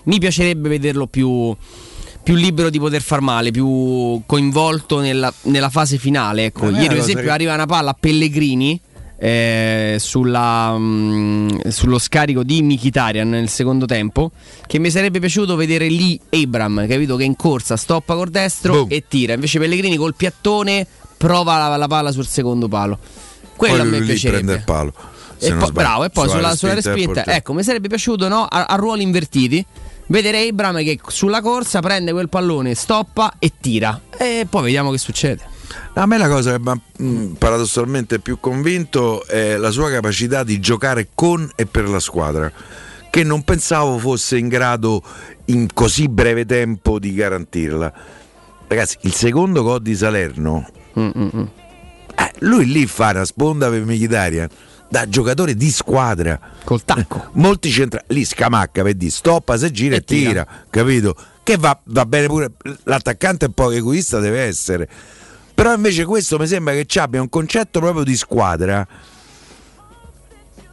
Mi 0.06 0.20
piacerebbe 0.20 0.68
vederlo 0.68 1.08
più 1.08 1.56
più 2.24 2.36
libero 2.36 2.70
di 2.70 2.80
poter 2.80 3.02
far 3.02 3.20
male, 3.20 3.52
più 3.52 4.22
coinvolto 4.26 5.00
nella, 5.02 5.32
nella 5.44 5.70
fase 5.70 5.98
finale. 5.98 6.45
Ecco. 6.45 6.70
Ieri, 6.70 6.88
per 6.88 6.98
esempio, 6.98 7.26
che- 7.26 7.32
arriva 7.32 7.54
una 7.54 7.66
palla 7.66 7.91
a 7.91 7.95
Pellegrini. 8.00 8.80
eh, 9.16 9.98
sulla, 10.00 10.76
mm, 10.78 11.60
sullo 11.70 11.98
scarico 11.98 12.44
di 12.44 12.62
Mkhitaryan 12.62 13.30
nel 13.30 13.48
secondo 13.48 13.86
tempo 13.86 14.32
che 14.68 14.80
mi 14.80 14.90
sarebbe 14.90 15.20
piaciuto 15.20 15.56
vedere 15.56 15.88
lì 15.88 16.20
Abram 16.32 16.86
capito 16.88 17.16
che 17.16 17.24
in 17.24 17.38
corsa 17.38 17.78
stoppa 17.78 18.16
col 18.16 18.32
destro 18.32 18.86
e 18.90 19.06
tira 19.08 19.34
invece 19.34 19.60
Pellegrini 19.60 19.95
col 19.95 20.14
piattone 20.16 20.86
prova 21.16 21.70
la, 21.70 21.78
la 21.78 21.88
palla 21.88 22.12
sul 22.12 22.26
secondo 22.26 22.68
palo 22.68 23.00
quello 23.56 23.78
poi 23.78 23.88
a 23.88 23.90
me 23.90 24.02
piacerebbe 24.02 24.44
prende 24.44 24.54
il 24.56 24.64
palo 24.66 24.94
e 25.40 25.48
sbaglio. 25.48 25.72
bravo, 25.72 26.04
e 26.04 26.10
poi 26.10 26.30
sulla, 26.30 26.56
sulla 26.56 26.74
respinta 26.74 26.95
del 26.95 27.06
respinta, 27.06 27.36
ecco, 27.36 27.54
mi 27.54 27.64
sarebbe 27.64 27.88
piaciuto 27.88 28.28
no, 28.28 28.45
a, 28.45 28.66
a 28.66 28.76
ruoli 28.76 29.04
invertiti 29.04 29.66
vedere 30.08 30.48
Abram 30.48 30.78
che 30.78 31.00
sulla 31.08 31.42
corsa 31.42 31.80
prende 31.80 32.12
quel 32.12 32.30
pallone, 32.30 32.76
stoppa 32.76 33.36
e 33.40 33.52
tira. 33.60 34.00
E 34.18 34.46
poi 34.50 34.64
vediamo 34.64 34.92
che 34.92 34.98
succede. 34.98 35.52
A 35.94 36.06
me 36.06 36.18
la 36.18 36.28
cosa 36.28 36.52
che 36.52 36.60
mi 36.60 36.70
ha 36.70 36.80
mh, 37.04 37.36
paradossalmente 37.38 38.20
più 38.20 38.40
convinto 38.40 39.26
è 39.26 39.58
la 39.58 39.72
sua 39.72 39.90
capacità 39.90 40.44
di 40.44 40.60
giocare 40.60 41.10
con 41.14 41.50
e 41.56 41.66
per 41.66 41.88
la 41.88 42.00
squadra, 42.00 42.52
che 43.10 43.24
non 43.24 43.44
pensavo 43.44 43.98
fosse 43.98 44.38
in 44.38 44.48
grado 44.48 45.02
in 45.46 45.68
così 45.74 46.08
breve 46.10 46.46
tempo 46.46 47.00
di 47.00 47.14
garantirla. 47.14 47.94
Ragazzi, 48.68 48.98
il 49.02 49.14
secondo 49.14 49.64
gol 49.64 49.82
di 49.82 49.96
Salerno, 49.96 50.68
eh, 50.94 52.32
lui 52.40 52.66
lì 52.66 52.86
fa 52.88 53.10
una 53.12 53.26
sponda 53.26 53.70
per 53.70 53.86
Mkhitaryan 53.86 54.50
da 54.94 55.10
giocatore 55.10 55.56
di 55.56 55.72
squadra. 55.72 56.40
Col 56.64 56.86
tacco. 56.86 57.30
Molti 57.34 57.72
centrali, 57.72 58.06
lì 58.10 58.24
scamacca 58.24 58.84
per 58.84 58.94
dire 58.94 59.10
stoppa, 59.10 59.57
se 59.57 59.72
gira 59.72 59.95
e, 59.95 60.03
tira. 60.03 60.44
tira, 60.44 60.65
capito? 60.70 61.15
Che 61.41 61.57
va, 61.57 61.82
va 61.86 62.06
bene 62.06 62.28
pure, 62.28 62.52
l'attaccante 62.84 63.45
un 63.45 63.53
po' 63.53 63.72
egoista 63.72 64.20
deve 64.20 64.41
essere. 64.41 64.88
Però 65.56 65.74
invece 65.74 66.06
questo 66.06 66.38
mi 66.38 66.45
sembra 66.45 66.76
che 66.76 66.86
ci 66.86 66.99
abbia 66.99 67.20
un 67.22 67.30
concetto 67.30 67.80
proprio 67.80 68.03
di 68.03 68.15
squadra. 68.15 68.88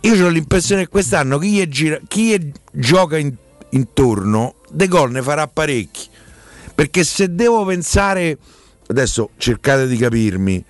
Io 0.02 0.26
ho 0.26 0.28
l'impressione 0.28 0.82
che 0.82 0.88
quest'anno 0.88 1.38
chi, 1.38 1.52
gli 1.52 1.66
gira, 1.68 1.98
chi 2.06 2.38
gli 2.38 2.52
gioca 2.72 3.16
in- 3.16 3.34
intorno 3.70 4.56
dei 4.70 4.88
gol 4.88 5.12
ne 5.12 5.22
farà 5.22 5.47
parecchi. 5.47 6.09
Perché 6.74 7.05
se 7.05 7.34
devo 7.34 7.64
pensare, 7.64 8.36
adesso 8.86 9.30
cercate 9.38 9.86
di 9.86 9.97
capirmi, 9.97 10.62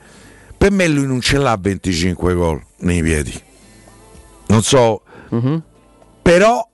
per 0.56 0.70
me 0.70 0.86
lui 0.86 1.08
non 1.08 1.20
ce 1.20 1.36
l'ha 1.36 1.56
25 1.60 2.34
gol 2.34 2.68
nei 2.80 3.02
piedi. 3.02 3.32
Non 4.48 4.62
so, 4.62 5.02
Mhm. 5.30 5.62
però 6.22 6.66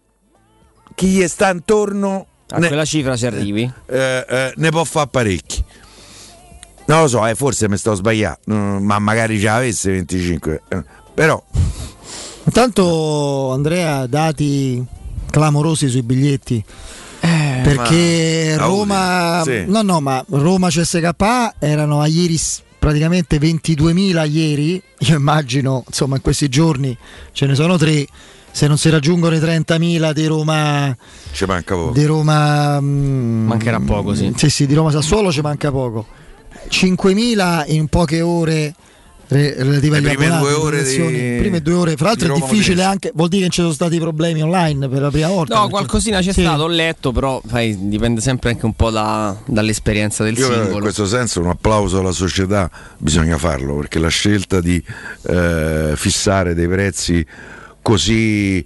chi 0.95 1.07
gli 1.09 1.27
sta 1.28 1.51
intorno 1.51 2.27
A 2.51 2.59
ne, 2.59 2.66
quella 2.69 2.85
cifra 2.85 3.16
ci 3.16 3.27
arrivi. 3.27 3.70
eh, 3.87 4.24
eh, 4.28 4.53
ne 4.57 4.70
può 4.70 4.85
fare 4.85 5.09
parecchi. 5.11 5.65
Non 6.87 7.01
lo 7.03 7.09
so, 7.09 7.27
eh, 7.27 7.35
forse 7.35 7.69
mi 7.69 7.77
sto 7.77 7.95
sbagliando, 7.95 8.39
mm, 8.53 8.77
ma 8.85 8.99
magari 8.99 9.39
ce 9.39 9.47
l'avesse 9.47 9.91
25. 9.91 10.62
eh, 10.69 10.83
però 11.15 11.43
Intanto 12.45 13.51
Andrea 13.51 14.07
dati 14.07 14.83
clamorosi 15.31 15.89
sui 15.89 16.03
biglietti. 16.03 16.65
perché 17.19 18.55
ma- 18.57 18.65
Roma 18.66 19.43
Sì. 19.45 19.65
no 19.66 19.83
no 19.83 20.01
ma 20.01 20.24
Roma 20.28 20.69
CSKA 20.69 21.55
erano 21.59 22.01
a 22.01 22.07
ieri 22.07 22.39
praticamente 22.87 23.39
22.000 23.39 24.31
ieri 24.31 24.81
io 24.99 25.17
immagino 25.17 25.83
insomma 25.85 26.15
in 26.15 26.23
questi 26.23 26.49
giorni 26.49 26.97
ce 27.33 27.47
ne 27.47 27.57
sono 27.57 27.77
tre 27.77 28.07
se 28.53 28.69
non 28.69 28.79
si 28.79 28.89
raggiungono 28.91 29.35
i 29.35 29.41
30.000 29.41 30.13
di 30.13 30.27
Roma 30.27 30.97
ci 31.33 31.47
manca 31.47 31.75
poco. 31.75 31.91
di 31.91 32.05
Roma 32.05 32.81
mm, 32.81 33.47
Mancherà 33.49 33.81
poco, 33.81 34.15
sì. 34.15 34.33
sì 34.37 34.49
sì 34.51 34.67
di 34.67 34.75
Roma 34.75 34.93
Sassuolo 34.93 35.33
ci 35.33 35.41
manca 35.41 35.73
poco 35.73 36.07
5.000 36.69 37.65
in 37.73 37.89
poche 37.89 38.21
ore 38.21 38.73
re- 39.28 39.55
relative 39.59 40.01
Le 40.01 40.09
agli 40.11 40.16
prime 40.16 40.39
due 40.39 40.53
ore 40.53 40.82
di- 40.85 41.36
prime 41.39 41.61
due 41.61 41.74
ore 41.74 41.97
fra 41.97 42.07
l'altro 42.09 42.32
di 42.35 42.40
è 42.40 42.43
difficile 42.43 42.82
anche 42.85 43.11
vuol 43.15 43.28
dire 43.28 43.44
che 43.47 43.51
ci 43.51 43.61
sono 43.61 43.73
stati 43.73 43.98
problemi 43.98 44.43
online 44.43 44.89
per 44.89 45.01
la 45.03 45.11
prima 45.11 45.28
volta 45.28 45.55
No, 45.55 45.61
perché- 45.62 45.73
qualcosina 45.77 46.20
c'è 46.20 46.32
Sì. 46.32 46.43
stato, 46.43 46.62
ho 46.62 46.69
letto, 46.69 47.12
però 47.12 47.40
sai, 47.48 47.89
dipende 47.89 48.20
sempre 48.20 48.51
anche 48.51 48.65
un 48.66 48.74
po' 48.74 48.90
da- 48.90 49.36
dall'esperienza 49.47 50.23
del 50.24 50.36
Io 50.39 50.47
in 50.47 50.53
singolo. 50.53 50.78
questo 50.81 51.07
senso 51.07 51.40
un 51.40 51.48
applauso 51.48 51.98
alla 51.98 52.12
società 52.12 52.70
bisogna 52.98 53.36
farlo 53.39 53.74
perché 53.77 53.98
la 53.98 54.09
scelta 54.09 54.61
di 54.61 54.82
eh, 55.28 55.93
fissare 55.97 56.55
dei 56.55 56.69
prezzi 56.69 57.24
così 57.82 58.65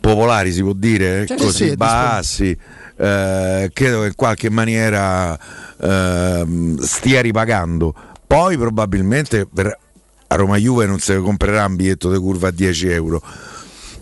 popolari 0.00 0.52
si 0.52 0.60
può 0.62 0.72
dire, 0.74 1.22
eh, 1.22 1.26
Certo, 1.26 1.44
così 1.44 1.68
sì, 1.70 1.76
bassi, 1.76 2.50
eh, 2.96 3.70
credo 3.72 4.00
che 4.02 4.06
in 4.08 4.14
qualche 4.14 4.50
maniera 4.50 5.38
ehm, 5.80 6.78
stia 6.78 7.20
ripagando. 7.20 7.94
Poi 8.26 8.56
probabilmente 8.56 9.46
per- 9.52 9.78
a 10.26 10.34
Roma 10.36 10.56
Juve 10.56 10.86
non 10.86 10.98
ne 11.04 11.18
comprerà 11.18 11.64
un 11.66 11.76
biglietto 11.76 12.10
di 12.10 12.18
curva 12.18 12.48
a 12.48 12.50
10 12.50 12.88
euro. 12.88 13.22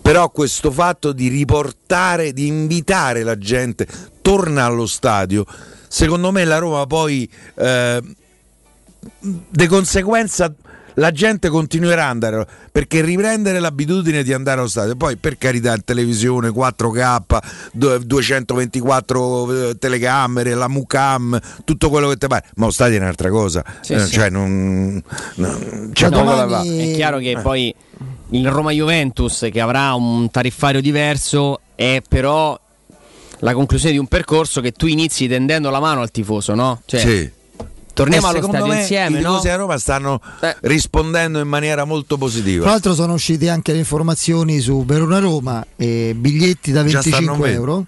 Però 0.01 0.31
questo 0.31 0.71
fatto 0.73 1.13
di 1.13 1.29
riportare, 1.29 2.33
di 2.33 2.47
invitare 2.47 3.23
la 3.23 3.39
gente, 3.39 3.87
torna 4.21 4.65
allo 4.65 4.87
stadio, 4.87 5.45
secondo 5.87 6.33
me 6.33 6.45
la 6.45 6.59
Roma 6.59 6.87
poi 6.87 7.31
eh, 7.55 8.03
di 9.21 9.67
conseguenza 9.67 10.53
la 10.95 11.11
gente 11.11 11.49
continuerà 11.49 12.05
ad 12.05 12.11
andare 12.11 12.47
perché 12.71 13.01
riprendere 13.03 13.59
l'abitudine 13.61 14.23
di 14.23 14.33
andare 14.33 14.61
allo 14.61 14.69
stadio 14.69 14.95
poi 14.97 15.17
per 15.17 15.39
carità 15.39 15.75
in 15.75 15.85
televisione 15.85 16.49
4K 16.51 17.39
du- 17.73 17.99
224 17.99 19.71
eh, 19.71 19.79
telecamere 19.79 20.55
la 20.55 20.69
Mucam 20.69 21.39
tutto 21.65 21.91
quello 21.91 22.09
che 22.09 22.17
ti 22.17 22.27
pare 22.27 22.45
ma 22.57 22.67
lo 22.67 22.71
stadio 22.73 22.99
è 22.99 23.01
un'altra 23.01 23.31
cosa 23.31 23.65
Sì, 23.81 23.95
Eh, 23.95 24.01
sì. 24.07 24.13
cioè 24.13 24.31
non, 24.31 25.03
non 25.37 25.91
c'è 25.93 26.09
No, 26.11 26.19
poco 26.23 26.35
da 26.35 26.49
fare 26.49 26.69
È 26.79 26.93
chiaro 26.93 27.19
che 27.19 27.31
Eh. 27.33 27.39
poi 27.41 27.75
il 28.35 28.49
Roma 28.51 28.71
Juventus, 28.71 29.47
che 29.53 29.61
avrà 29.61 29.93
un 29.93 30.31
tariffario 30.31 30.81
diverso, 30.81 31.61
è 31.75 32.01
però 32.09 32.59
la 33.41 33.53
conclusione 33.53 33.93
di 33.93 33.99
un 34.01 34.07
percorso 34.07 34.63
che 34.63 34.73
tu 34.73 34.87
inizi 34.87 35.29
tendendo 35.29 35.69
la 35.69 35.81
mano 35.81 36.01
al 36.01 36.11
tifoso, 36.11 36.55
no? 36.55 36.81
Cioè, 36.87 37.01
Sì. 37.01 37.31
Torniamo 37.93 38.27
allo 38.27 38.37
secondo 38.37 38.57
stadio 38.57 38.73
me 38.75 38.81
insieme, 38.81 39.19
i 39.19 39.23
no? 39.23 39.29
tifosi 39.31 39.49
a 39.49 39.57
Roma 39.57 39.79
stanno 39.79 40.21
rispondendo 40.61 41.41
in 41.41 41.49
maniera 41.49 41.85
molto 41.85 42.17
positiva 42.17 42.63
Tra 42.63 42.73
l'altro 42.73 42.95
sono 42.95 43.13
uscite 43.15 43.49
anche 43.49 43.73
le 43.73 43.79
informazioni 43.79 44.61
su 44.61 44.85
Verona 44.85 45.19
Roma 45.19 45.65
e 45.77 46.15
biglietti 46.17 46.73
da 46.73 46.85
Già 46.85 47.01
stanno 47.01 47.37
25 47.37 47.47
bene. 47.47 47.55
euro. 47.55 47.85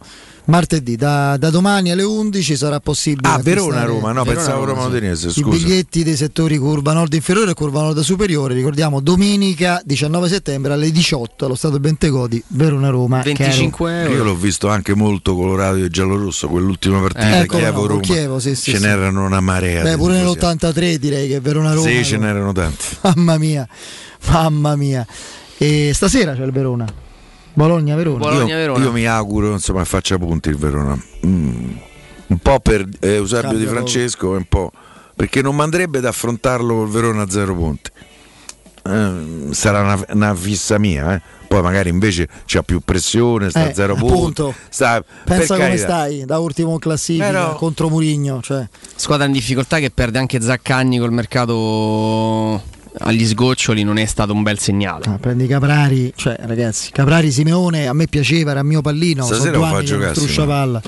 Martedì 0.47 0.97
da, 0.97 1.39
da 1.39 1.49
domani 1.49 1.91
alle 1.91 2.03
11 2.03 2.57
sarà 2.57 2.79
possibile. 2.79 3.29
Ah, 3.29 3.39
Verona 3.39 3.85
Roma, 3.85 4.13
no, 4.13 4.25
Verona 4.25 4.43
pensavo 4.43 4.65
Roma. 4.65 4.85
Udinese, 4.87 5.33
I 5.35 5.43
biglietti 5.43 6.05
dei 6.05 6.17
settori 6.17 6.59
curva 6.59 6.93
nord 6.93 7.15
inferiore 7.15 7.53
e 7.53 7.55
curva 7.55 7.81
nord 7.81 8.01
superiore. 8.01 8.53
Ricordiamo 8.53 9.01
domenica 9.01 9.81
19 9.85 10.29
settembre 10.29 10.75
alle 10.75 10.91
18 10.91 11.47
allo 11.47 11.55
stadio 11.55 11.81
Bentegodi, 11.81 12.43
Verona 12.49 12.91
Roma. 12.91 13.23
Io 13.25 14.23
l'ho 14.23 14.35
visto 14.35 14.69
anche 14.69 14.95
molto 14.95 15.35
colorato 15.35 15.77
e 15.77 15.89
giallorosso, 15.89 16.49
quell'ultima 16.49 17.01
partita 17.01 17.41
Ecco, 17.41 17.55
no, 17.55 17.61
Chievo 17.63 17.87
Roma. 17.87 18.01
Chievo, 18.03 18.39
sì, 18.39 18.55
sì, 18.55 18.73
ce 18.73 18.77
sì. 18.77 18.83
n'erano 18.83 19.25
una 19.25 19.41
marea. 19.41 19.83
Beh, 19.83 19.97
pure 19.97 20.19
tifosi. 20.19 20.39
nell'83 20.39 20.95
direi 20.97 21.29
che 21.29 21.41
Verona 21.41 21.73
Roma. 21.73 21.89
Sì, 21.89 22.05
ce 22.05 22.19
n'erano 22.19 22.53
tanti. 22.53 22.85
Mamma 23.01 23.39
mia, 23.39 23.67
mamma 24.27 24.77
mia. 24.77 25.07
E 25.57 25.93
stasera 25.95 26.35
c'è 26.35 26.45
il 26.45 26.53
Verona. 26.53 27.04
Bologna-Verona. 27.55 28.33
io, 28.33 28.77
io 28.79 28.93
mi 28.93 29.07
auguro 29.07 29.53
insomma 29.53 29.85
faccia 29.85 30.19
punti 30.19 30.49
il 30.49 30.57
Verona. 30.57 30.99
Mm, 31.27 31.71
un 32.27 32.39
po' 32.39 32.61
per 32.61 32.87
eh, 33.01 33.15
Eusebio 33.15 33.49
Cambia 33.49 33.59
Di 33.67 33.67
Francesco 33.73 34.35
e 34.35 34.37
un 34.39 34.45
po' 34.49 34.71
perché 35.15 35.41
non 35.43 35.55
mandrebbe 35.55 35.99
ad 35.99 36.05
affrontarlo 36.07 36.75
col 36.75 36.89
Verona 36.89 37.23
a 37.23 37.31
zero 37.31 37.55
punti. 37.55 37.91
Eh, 38.87 39.49
sarà 39.53 39.81
una, 39.81 40.05
una 40.11 40.35
fissa 40.35 40.79
mia, 40.79 41.15
eh. 41.15 41.23
poi 41.49 41.63
magari 41.63 41.89
invece 41.89 42.29
c'ha 42.45 42.63
più 42.63 42.81
pressione, 42.85 43.49
sta 43.49 43.67
Eh, 43.67 43.71
a 43.71 43.75
zero 43.75 43.95
appunto. 43.95 44.45
punti. 44.45 44.59
Sta, 44.69 45.03
Pensa 45.25 45.55
come 45.55 45.69
carità. 45.69 45.85
stai 45.87 46.25
da 46.27 46.39
ultimo 46.39 46.73
in 46.73 46.79
classifica 46.81 47.27
Però- 47.27 47.55
contro 47.55 47.89
Murigno. 47.89 48.41
Cioè. 48.43 48.69
Squadra 48.97 49.25
in 49.27 49.33
difficoltà 49.33 49.79
che 49.79 49.91
perde 49.91 50.19
anche 50.19 50.41
Zaccagni 50.41 50.99
col 50.99 51.13
mercato 51.13 52.63
agli 52.99 53.27
sgoccioli 53.27 53.83
non 53.83 53.99
è 53.99 54.05
stato 54.05 54.33
un 54.33 54.43
bel 54.43 54.59
segnale. 54.59 55.05
Ah, 55.07 55.19
prendi 55.19 55.47
Caprari, 55.47 56.13
cioè 56.15 56.37
ragazzi, 56.41 56.91
Caprari 56.91 57.31
Simeone 57.31 57.87
a 57.87 57.93
me 57.93 58.07
piaceva, 58.07 58.53
era 58.53 58.61
il 58.61 58.67
mio 58.67 58.81
pallino. 58.81 59.25
Stasera 59.25 59.53
sono 59.53 59.67
due 59.67 59.77
anni 59.77 59.85
giocare, 59.85 60.15
struscia 60.15 60.45
palla. 60.45 60.83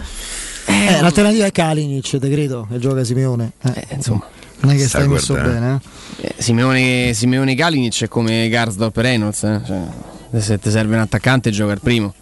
Eh, 0.66 1.00
l'alternativa 1.00 1.46
è 1.46 1.52
Kalinic, 1.52 2.18
te 2.18 2.30
credo, 2.30 2.66
che 2.70 2.78
gioca 2.78 3.04
Simeone. 3.04 3.52
Eh, 3.62 3.86
insomma, 3.94 4.24
non 4.60 4.72
è 4.72 4.76
che 4.76 4.80
sta 4.86 4.98
stai 4.98 5.08
messo 5.08 5.34
bene, 5.34 5.80
eh? 6.20 6.26
Eh, 6.26 6.34
Simeone, 6.38 7.12
Simeone 7.14 7.54
Kalinic 7.54 8.02
è 8.04 8.08
come 8.08 8.48
Garsdorp 8.48 8.96
Reynolds. 8.96 9.42
eh. 9.44 9.60
Cioè, 9.64 10.40
se 10.40 10.58
ti 10.58 10.70
serve 10.70 10.94
un 10.96 11.00
attaccante, 11.02 11.50
gioca 11.50 11.72
il 11.72 11.80
primo. 11.80 12.14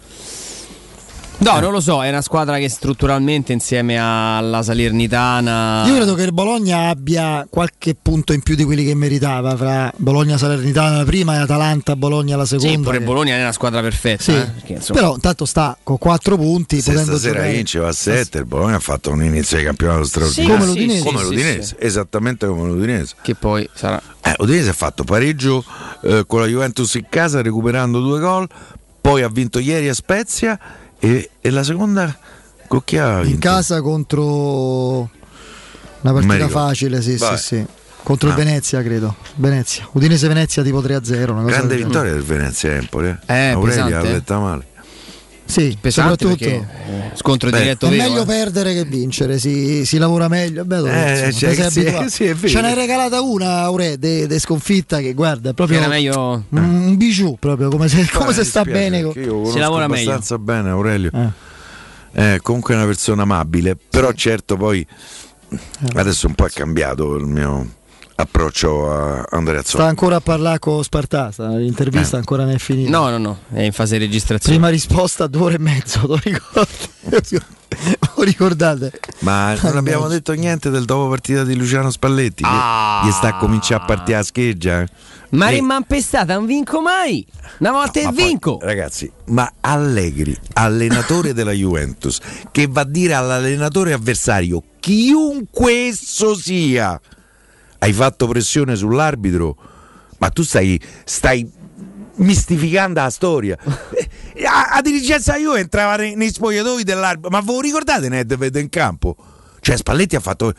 No, 1.37 1.59
non 1.59 1.71
lo 1.73 1.81
so, 1.81 2.01
è 2.03 2.09
una 2.09 2.21
squadra 2.21 2.57
che 2.57 2.69
strutturalmente 2.69 3.51
insieme 3.53 3.97
alla 3.99 4.63
Salernitana. 4.63 5.85
Io 5.85 5.95
credo 5.95 6.15
che 6.15 6.23
il 6.23 6.31
Bologna 6.33 6.87
abbia 6.87 7.45
qualche 7.49 7.95
punto 8.01 8.33
in 8.33 8.41
più 8.41 8.55
di 8.55 8.63
quelli 8.63 8.85
che 8.85 8.95
meritava 8.95 9.55
fra 9.55 9.91
Bologna 9.97 10.37
Salernitana 10.37 10.97
la 10.97 11.03
prima 11.03 11.35
e 11.35 11.39
Atalanta 11.39 11.95
Bologna 11.95 12.37
la 12.37 12.45
seconda. 12.45 12.71
Sì, 12.75 12.79
pure 12.79 12.97
che- 12.99 13.03
Bologna 13.03 13.35
è 13.35 13.41
una 13.41 13.51
squadra 13.51 13.81
perfetta. 13.81 14.23
Sì, 14.23 14.31
eh, 14.31 14.45
perché, 14.45 14.73
insomma, 14.73 14.99
però 14.99 15.13
intanto 15.15 15.45
sta 15.45 15.77
con 15.83 15.97
4 15.97 16.37
punti 16.37 16.81
Se 16.81 16.91
potendo 16.91 17.11
stasera 17.11 17.33
giocare. 17.39 17.53
vince 17.53 17.79
va 17.79 17.87
a 17.89 17.93
7, 17.93 18.37
il 18.37 18.45
Bologna 18.45 18.75
ha 18.75 18.79
fatto 18.79 19.11
un 19.11 19.23
inizio 19.23 19.57
di 19.57 19.63
campionato 19.65 20.03
straordinario. 20.05 20.53
Come 20.57 20.65
l'Udinese. 20.67 21.03
Come 21.03 21.17
Sì, 21.17 21.23
sì, 21.25 21.29
l'Udinese, 21.29 21.75
esattamente 21.79 22.47
come 22.47 22.67
l'Udinese. 22.69 23.15
Che 23.21 23.35
poi 23.35 23.69
sarà. 23.73 24.01
Eh, 24.21 24.33
Udinese 24.39 24.69
ha 24.69 24.73
fatto 24.73 25.03
pareggio 25.03 25.63
eh, 26.01 26.23
con 26.25 26.39
la 26.39 26.47
Juventus 26.47 26.95
in 26.95 27.05
casa 27.09 27.41
recuperando 27.41 27.99
due 27.99 28.19
gol, 28.19 28.47
poi 29.01 29.21
ha 29.21 29.29
vinto 29.29 29.59
ieri 29.59 29.89
a 29.89 29.93
Spezia 29.93 30.57
e, 31.05 31.29
e 31.39 31.49
la 31.51 31.63
seconda 31.63 32.17
con 32.67 32.83
chi 32.83 32.97
ha 32.97 33.21
In 33.23 33.37
casa 33.37 33.81
contro 33.81 35.09
una 36.01 36.13
partita 36.13 36.47
facile, 36.47 37.01
sì, 37.01 37.17
sì, 37.17 37.37
sì. 37.37 37.65
Contro 38.03 38.27
il 38.29 38.35
Ah. 38.35 38.37
Venezia, 38.37 38.83
credo. 38.83 39.15
Venezia. 39.35 39.87
Udinese 39.93 40.27
Venezia 40.27 40.61
tipo 40.61 40.79
3-0. 40.79 41.31
Una 41.31 41.41
cosa 41.41 41.55
Grande 41.55 41.75
vittoria 41.75 42.11
del 42.11 42.21
Venezia 42.21 42.73
Empoli. 42.73 43.07
Eh. 43.07 43.33
Eh, 43.33 43.49
Aurelia 43.49 43.85
pesante, 43.85 43.91
l'ha 43.91 44.09
eh. 44.09 44.13
letta 44.13 44.39
male. 44.39 44.65
Sì, 45.47 45.77
pesante 45.79 46.25
soprattutto 46.25 46.45
perché, 46.49 46.67
eh, 47.13 47.15
scontro 47.15 47.49
Beh, 47.51 47.57
diretto 47.59 47.85
è 47.85 47.89
vero, 47.91 48.03
meglio 48.09 48.21
eh. 48.23 48.25
perdere 48.25 48.73
che 48.73 48.83
vincere, 48.83 49.37
si, 49.37 49.85
si 49.85 49.97
lavora 49.99 50.27
meglio. 50.27 50.65
Beh, 50.65 50.77
Eh, 50.77 51.25
insomma, 51.27 51.53
cioè, 51.53 51.69
sì, 52.09 52.35
sì. 52.35 52.47
Ce 52.49 52.61
n'hai 52.61 52.73
regalata 52.73 53.21
una, 53.21 53.59
Aure, 53.61 53.99
de, 53.99 54.39
sconfitta 54.39 54.99
che 54.99 55.13
guarda, 55.13 55.51
è 55.51 55.53
proprio 55.53 55.77
Era 55.77 55.87
meglio- 55.87 56.43
un, 56.49 56.57
un 56.63 56.97
bijou, 56.97 57.37
proprio 57.37 57.69
come 57.69 57.87
se, 57.87 58.09
come 58.11 58.31
Eh, 58.31 58.33
se 58.33 58.39
mi 58.41 58.45
sta 58.47 58.63
bene. 58.63 58.97
Io 58.99 59.45
Si 59.45 59.59
lavora 59.59 59.87
meglio. 59.87 60.01
abbastanza 60.11 60.37
bene 60.39 60.69
Aurelio. 60.69 61.11
Eh, 62.17 62.39
comunque 62.41 62.73
è 62.73 62.77
una 62.77 62.85
persona 62.87 63.21
amabile, 63.21 63.75
però 63.89 64.11
certo 64.13 64.57
poi 64.57 64.85
Eh. 65.49 65.57
adesso 65.93 66.25
un 66.27 66.33
po' 66.33 66.45
è 66.47 66.49
cambiato 66.49 67.15
il 67.15 67.25
mio 67.25 67.69
approccio 68.15 68.91
a 68.91 69.25
Andrea 69.31 69.61
Sta 69.61 69.69
Zotti. 69.71 69.83
ancora 69.83 70.15
a 70.17 70.21
parlare 70.21 70.59
con 70.59 70.83
Spartata, 70.83 71.49
l'intervista 71.49 72.15
Eh. 72.15 72.19
ancora 72.19 72.43
non 72.45 72.53
è 72.53 72.57
finita. 72.57 72.89
No, 72.89 73.09
no, 73.09 73.17
no, 73.17 73.39
è 73.51 73.61
in 73.61 73.71
fase 73.71 73.97
di 73.97 74.05
registrazione. 74.05 74.55
Prima 74.57 74.69
risposta 74.71 75.27
due 75.27 75.41
ore 75.41 75.55
e 75.55 75.59
mezzo, 75.59 76.05
lo 76.07 76.19
ricordi? 76.21 76.93
Lo 78.15 78.23
ricordate? 78.23 78.91
Ma 79.19 79.53
non 79.61 79.75
abbiamo 79.75 80.07
detto 80.07 80.31
niente 80.33 80.69
del 80.69 80.85
dopo 80.85 81.09
partita 81.09 81.43
di 81.43 81.55
Luciano 81.55 81.89
Spalletti. 81.91 82.41
Che 82.43 82.49
gli 83.07 83.11
sta 83.11 83.29
a 83.29 83.37
cominciare 83.37 83.81
a 83.83 83.85
partire 83.85 84.17
a 84.19 84.23
scheggia. 84.23 84.81
eh. 84.81 84.87
Ma 85.31 85.49
E- 85.49 85.55
rimane 85.55 85.83
pestata, 85.85 86.35
non 86.35 86.45
vinco 86.45 86.79
mai. 86.81 87.25
Una 87.57 87.71
volta 87.71 88.01
Ma 88.01 88.09
e 88.09 88.13
poi, 88.13 88.23
vinco. 88.23 88.59
ragazzi, 88.61 89.11
ma 89.25 89.51
Allegri, 89.59 90.37
allenatore 90.53 91.33
della 91.33 91.51
Juventus, 91.51 92.19
che 92.51 92.67
va 92.69 92.81
a 92.81 92.85
dire 92.85 93.13
all'allenatore 93.13 93.91
avversario, 93.91 94.63
chiunque 94.79 95.87
esso 95.87 96.33
sia, 96.35 96.99
hai 97.79 97.93
fatto 97.93 98.27
pressione 98.27 98.75
sull'arbitro, 98.75 99.55
ma 100.17 100.29
tu 100.29 100.43
stai, 100.43 100.79
stai 101.03 101.49
mistificando 102.15 103.01
la 103.01 103.09
storia. 103.09 103.57
Eh, 104.37 104.43
A, 104.45 104.71
a 104.73 104.81
dirigenza 104.81 105.37
Juve 105.37 105.61
entrava 105.61 105.95
nei, 105.95 106.15
nei 106.15 106.29
spogliatoi 106.29 106.83
dell'arbitro, 106.83 107.29
ma 107.29 107.39
ve 107.39 107.53
lo 107.53 107.61
ricordate 107.61 108.09
Nedved 108.09 108.53
in 108.57 108.67
campo? 108.67 109.15
Cioè 109.61 109.77
Spalletti 109.77 110.17
ha 110.17 110.19
fatto... 110.19 110.53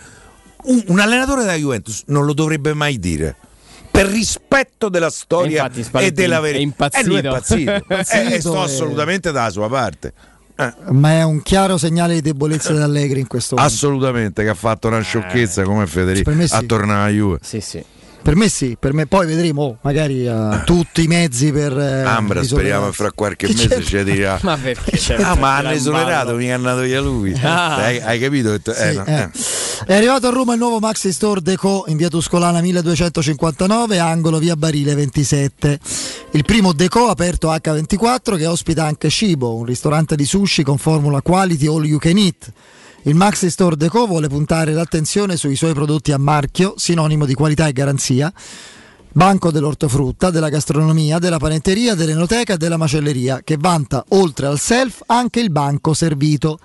Un, 0.63 0.83
un 0.87 0.99
allenatore 0.99 1.43
della 1.43 1.57
Juventus 1.57 2.05
non 2.07 2.25
lo 2.25 2.33
dovrebbe 2.33 2.73
mai 2.73 2.99
dire. 2.99 3.37
Per 3.91 4.07
rispetto 4.07 4.89
della 4.89 5.11
storia 5.11 5.59
infatti 5.65 5.81
e 5.81 5.85
Spalletti 5.85 6.15
della 6.15 6.39
è 6.39 6.41
verità. 6.41 6.63
impazzito. 6.63 7.11
Eh, 7.11 7.19
è 7.21 7.25
impazzito. 7.27 7.71
Eh, 7.71 7.77
Impazzito 7.77 8.35
e 8.35 8.41
sto 8.41 8.55
e- 8.57 8.63
assolutamente 8.65 9.31
dalla 9.31 9.51
sua 9.51 9.69
parte. 9.69 10.13
Eh, 10.59 10.73
Ma 10.91 11.11
è 11.13 11.23
un 11.23 11.43
chiaro 11.43 11.77
segnale 11.77 12.15
di 12.15 12.23
debolezza 12.23 12.73
di 12.73 12.81
Allegri 12.81 13.21
in 13.21 13.27
questo 13.27 13.57
momento. 13.57 13.75
assolutamente 13.75 14.43
che 14.43 14.49
ha 14.49 14.55
fatto 14.55 14.89
una 14.89 15.01
sciocchezza 15.01 15.63
come 15.65 15.87
Federico 15.87 16.31
a 16.31 16.63
tornare 16.63 17.01
alla 17.01 17.11
Juve. 17.11 17.39
Sì, 17.43 17.61
sì. 17.61 17.85
Per 18.27 18.35
me 18.35 18.49
sì, 18.49 18.77
per 18.77 18.93
me 18.93 19.07
poi 19.07 19.25
vedremo, 19.25 19.63
oh, 19.63 19.79
magari 19.83 20.27
ha 20.27 20.63
tutti 20.67 21.05
i 21.05 21.07
mezzi 21.07 21.53
per... 21.53 21.79
eh, 21.79 22.03
Ambra 22.03 22.43
speriamo 22.43 22.91
fra 22.91 23.13
qualche 23.13 23.47
Che 23.47 23.55
mese 23.69 23.85
ci 23.85 24.03
dirà 24.03 24.37
Ma 24.43 24.57
perché 24.57 24.97
c'è 24.97 25.15
ah 25.23 25.37
ma 25.37 25.59
hanno 25.59 25.71
esonerato 25.71 26.35
mi 26.35 26.47
è 26.47 26.51
andato 26.51 26.81
via 26.81 27.01
lui 27.01 27.33
Ah. 27.41 27.77
hai, 27.77 28.01
hai 28.01 28.19
capito? 28.19 28.53
Eh, 28.53 28.61
Sì, 28.65 28.97
no, 28.97 29.05
eh. 29.07 29.13
eh. 29.15 29.31
È 29.87 29.95
arrivato 29.95 30.27
a 30.27 30.31
Roma 30.31 30.55
il 30.55 30.59
nuovo 30.59 30.81
Maxi 30.81 31.13
Store 31.13 31.41
Deco 31.41 31.85
in 31.87 31.97
via 31.97 32.09
Tuscolana 32.09 32.61
1259, 32.61 33.99
angolo 34.01 34.39
via 34.41 34.57
Barile 34.57 34.97
27. 34.97 35.79
Il 36.33 36.45
primo 36.45 36.73
Deco 36.73 37.07
aperto 37.09 37.53
H24 37.53 38.37
che 38.39 38.47
ospita 38.47 38.85
anche 38.85 39.09
Cibo, 39.09 39.55
un 39.55 39.65
ristorante 39.65 40.17
di 40.17 40.25
sushi 40.25 40.65
con 40.65 40.79
formula 40.79 41.23
quality 41.23 41.69
all 41.69 41.85
you 41.85 41.99
can 42.01 42.17
eat. 42.17 42.53
Il 43.07 43.15
Maxi 43.15 43.51
Store 43.51 43.77
Deco 43.77 44.05
vuole 44.09 44.27
puntare 44.27 44.73
l'attenzione 44.73 45.37
sui 45.37 45.55
suoi 45.55 45.73
prodotti 45.73 46.11
a 46.11 46.19
marchio, 46.19 46.75
sinonimo 46.77 47.25
di 47.25 47.35
qualità 47.35 47.69
e 47.69 47.73
garanzia. 47.73 48.33
Banco 49.13 49.53
dell'ortofrutta, 49.53 50.31
della 50.31 50.49
gastronomia, 50.49 51.21
della 51.21 51.39
panetteria, 51.39 51.95
dell'enoteca 51.95 52.55
e 52.55 52.57
della 52.57 52.77
macelleria, 52.77 53.43
che 53.45 53.59
vanta 53.61 54.05
oltre 54.09 54.47
al 54.47 54.59
self 54.59 55.03
anche 55.07 55.39
il 55.39 55.53
banco 55.53 55.95
servito. 55.95 56.59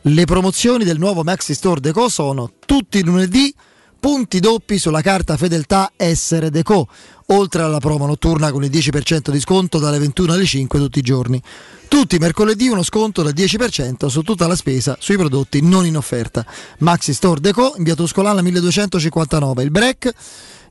Le 0.00 0.24
promozioni 0.24 0.84
del 0.84 0.98
nuovo 0.98 1.24
Maxi 1.24 1.52
Store 1.52 1.78
Deco 1.78 2.08
sono 2.08 2.50
tutti 2.64 3.04
lunedì 3.04 3.54
punti 4.02 4.40
doppi 4.40 4.78
sulla 4.78 5.00
carta 5.00 5.36
fedeltà 5.36 5.92
Essere 5.94 6.50
Deco, 6.50 6.88
oltre 7.26 7.62
alla 7.62 7.78
promo 7.78 8.04
notturna 8.04 8.50
con 8.50 8.64
il 8.64 8.70
10% 8.70 9.30
di 9.30 9.38
sconto 9.38 9.78
dalle 9.78 10.00
21 10.00 10.32
alle 10.32 10.44
5 10.44 10.76
tutti 10.80 10.98
i 10.98 11.02
giorni. 11.02 11.40
Tutti 11.86 12.16
i 12.16 12.18
mercoledì 12.18 12.66
uno 12.66 12.82
sconto 12.82 13.22
del 13.22 13.32
10% 13.32 14.08
su 14.08 14.22
tutta 14.22 14.48
la 14.48 14.56
spesa 14.56 14.96
sui 14.98 15.16
prodotti 15.16 15.62
non 15.62 15.86
in 15.86 15.96
offerta. 15.96 16.44
Maxi 16.78 17.14
Store 17.14 17.38
Deco 17.38 17.74
in 17.76 17.84
via 17.84 17.94
Tuscolana 17.94 18.42
1259. 18.42 19.62
Il 19.62 19.70
break, 19.70 20.12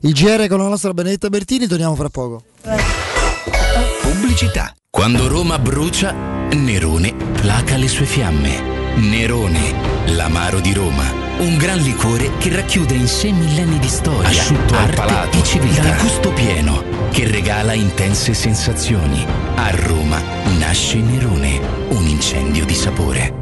il 0.00 0.12
GR 0.12 0.46
con 0.48 0.58
la 0.58 0.68
nostra 0.68 0.92
Benedetta 0.92 1.30
Bertini, 1.30 1.66
torniamo 1.66 1.94
fra 1.94 2.10
poco. 2.10 2.42
Pubblicità. 4.02 4.74
Quando 4.90 5.26
Roma 5.26 5.58
brucia, 5.58 6.12
Nerone 6.50 7.14
placa 7.40 7.78
le 7.78 7.88
sue 7.88 8.04
fiamme. 8.04 8.81
Nerone, 8.94 9.74
l'amaro 10.06 10.60
di 10.60 10.72
Roma. 10.72 11.20
Un 11.38 11.56
gran 11.56 11.78
liquore 11.78 12.30
che 12.38 12.54
racchiude 12.54 12.94
in 12.94 13.08
sé 13.08 13.32
millenni 13.32 13.78
di 13.78 13.88
storia, 13.88 14.28
Asciutto 14.28 14.76
al 14.76 14.94
palato, 14.94 15.38
e 15.38 15.42
civiltà. 15.42 15.82
dal 15.82 16.00
gusto 16.00 16.30
pieno, 16.32 16.84
che 17.10 17.26
regala 17.26 17.72
intense 17.72 18.34
sensazioni. 18.34 19.24
A 19.54 19.70
Roma 19.70 20.20
nasce 20.58 20.98
Nerone, 20.98 21.60
un 21.88 22.06
incendio 22.06 22.64
di 22.64 22.74
sapore. 22.74 23.41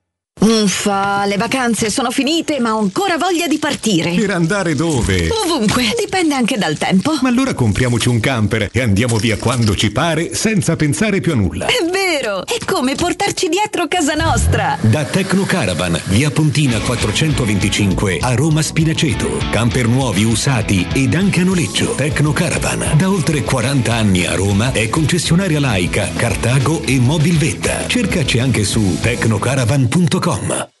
Uffa, 0.39 1.25
le 1.25 1.37
vacanze 1.37 1.91
sono 1.91 2.09
finite, 2.09 2.59
ma 2.59 2.73
ho 2.73 2.79
ancora 2.79 3.17
voglia 3.17 3.47
di 3.47 3.59
partire. 3.59 4.15
Per 4.15 4.31
andare 4.31 4.73
dove? 4.73 5.27
Ovunque, 5.29 5.93
dipende 5.99 6.33
anche 6.33 6.57
dal 6.57 6.77
tempo. 6.79 7.15
Ma 7.21 7.29
allora 7.29 7.53
compriamoci 7.53 8.09
un 8.09 8.19
camper 8.19 8.69
e 8.71 8.81
andiamo 8.81 9.17
via 9.17 9.37
quando 9.37 9.75
ci 9.75 9.91
pare 9.91 10.33
senza 10.33 10.75
pensare 10.75 11.21
più 11.21 11.33
a 11.33 11.35
nulla. 11.35 11.65
È 11.67 11.85
vero! 11.91 12.10
È 12.21 12.57
come 12.65 12.93
portarci 12.93 13.49
dietro 13.49 13.87
casa 13.87 14.13
nostra. 14.13 14.77
Da 14.79 15.03
Tecno 15.05 15.43
Caravan, 15.43 15.99
via 16.05 16.29
Pontina 16.29 16.77
425 16.79 18.19
a 18.21 18.35
Roma 18.35 18.61
Spinaceto. 18.61 19.39
Camper 19.49 19.87
nuovi, 19.87 20.23
usati 20.23 20.85
ed 20.93 21.15
anche 21.15 21.41
a 21.41 21.43
noleggio. 21.43 21.95
Tecno 21.95 22.31
Caravan, 22.31 22.95
da 22.95 23.09
oltre 23.09 23.41
40 23.41 23.91
anni 23.91 24.27
a 24.27 24.35
Roma, 24.35 24.71
è 24.71 24.87
concessionaria 24.89 25.59
laica, 25.59 26.11
Cartago 26.15 26.83
e 26.83 26.99
Mobilvetta. 26.99 27.87
Cercaci 27.87 28.37
anche 28.37 28.65
su 28.65 28.99
tecnocaravan.com. 29.01 30.80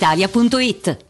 brispalitalia.it. 0.00 1.09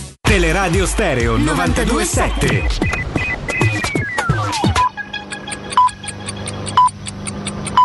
Teleradio 0.31 0.85
Stereo 0.85 1.35
927. 1.35 2.63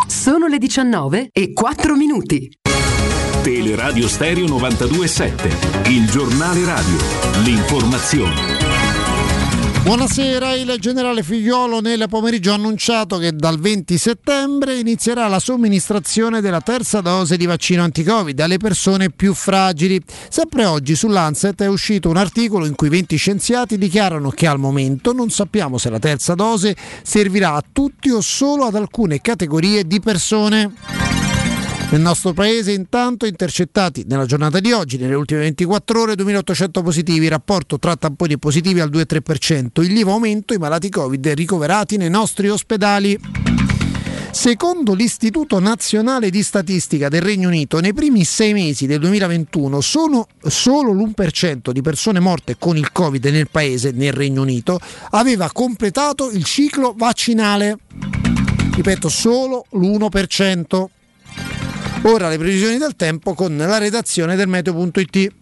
Sono 0.07 0.47
le 0.47 0.59
19 0.59 1.31
e 1.33 1.53
4 1.53 1.97
minuti. 1.97 2.49
Teleradio 3.43 4.07
Stereo 4.07 4.47
927. 4.47 5.91
Il 5.91 6.09
giornale 6.09 6.65
radio. 6.65 6.97
L'informazione. 7.43 8.66
Buonasera, 9.87 10.55
il 10.55 10.75
generale 10.81 11.23
Figliolo 11.23 11.81
nel 11.81 12.07
pomeriggio 12.09 12.51
ha 12.51 12.55
annunciato 12.55 13.19
che 13.19 13.31
dal 13.33 13.61
20 13.61 13.97
settembre 13.97 14.81
inizierà 14.81 15.29
la 15.29 15.39
somministrazione 15.39 16.41
della 16.41 16.61
terza 16.61 17.01
dose 17.01 17.37
di 17.37 17.47
vaccino 17.47 17.85
anti-Covid 17.85 18.41
alle 18.41 18.57
persone 18.57 19.11
più 19.11 19.33
fragili. 19.33 20.03
Sempre 20.29 20.65
oggi 20.65 20.97
sull'Anset 20.97 21.63
è 21.63 21.69
uscito 21.69 22.09
un 22.09 22.17
articolo 22.17 22.67
in 22.67 22.75
cui 22.75 22.89
20 22.89 23.17
scienziati 23.17 23.79
dichiarano 23.79 24.31
che 24.31 24.49
al 24.49 24.59
momento 24.59 25.13
non 25.13 25.31
sappiamo 25.31 25.79
se 25.79 25.89
la 25.89 26.01
terza 26.01 26.35
dose 26.35 26.75
servirà 27.05 27.53
a 27.55 27.63
tutti 27.73 28.11
o 28.11 28.21
solo 28.21 28.65
ad 28.65 28.75
alcune 28.75 29.21
categorie 29.21 29.87
di 29.87 30.01
persone. 30.01 31.26
Nel 31.89 32.01
nostro 32.01 32.33
paese 32.33 32.73
intanto 32.73 33.27
intercettati 33.27 34.05
nella 34.09 34.27
giornata 34.27 34.59
di 34.59 34.73
oggi, 34.73 34.99
nelle 34.99 35.15
ultime 35.15 35.41
24 35.41 36.01
ore, 36.01 36.15
2800 36.17 36.83
positivi, 36.83 37.29
rapporto 37.29 37.79
tra 37.79 37.95
tamponi 37.95 38.39
positivi 38.39 38.81
al 38.81 38.91
2-3%, 38.91 39.83
il 39.83 39.93
lieve 39.93 40.11
aumento 40.11 40.53
i 40.53 40.59
malati 40.59 40.89
Covid 40.89 41.29
ricoverati 41.29 41.97
nei 41.97 42.11
nostri 42.11 42.49
ospedali. 42.49 43.17
Secondo 44.33 44.95
l'Istituto 44.95 45.61
Nazionale 45.61 46.29
di 46.29 46.43
Statistica 46.43 47.09
del 47.09 47.23
Regno 47.23 47.49
Unito, 47.49 47.79
nei 47.79 47.95
primi 47.95 48.25
sei 48.25 48.53
mesi 48.53 48.87
del 48.87 48.99
2021 48.99 49.81
sono 49.81 50.27
solo 50.45 50.93
l'1% 50.93 51.71
di 51.71 51.83
persone 51.83 52.19
morte 52.19 52.57
con 52.59 52.77
il 52.77 52.91
Covid 52.91 53.25
nel 53.27 53.49
paese, 53.49 53.93
nel 53.93 54.13
Regno 54.13 54.43
Unito, 54.43 54.81
aveva 55.11 55.51
completato 55.53 56.31
il 56.33 56.43
ciclo 56.43 56.95
vaccinale. 56.97 57.79
Ripeto, 58.75 59.09
solo 59.09 59.65
l'1%. 59.71 60.87
Ora 62.09 62.29
le 62.29 62.39
previsioni 62.39 62.79
del 62.79 62.95
tempo 62.95 63.35
con 63.35 63.57
la 63.57 63.79
redazione 63.79 64.37
del 64.37 64.47
meteo.it. 64.47 65.33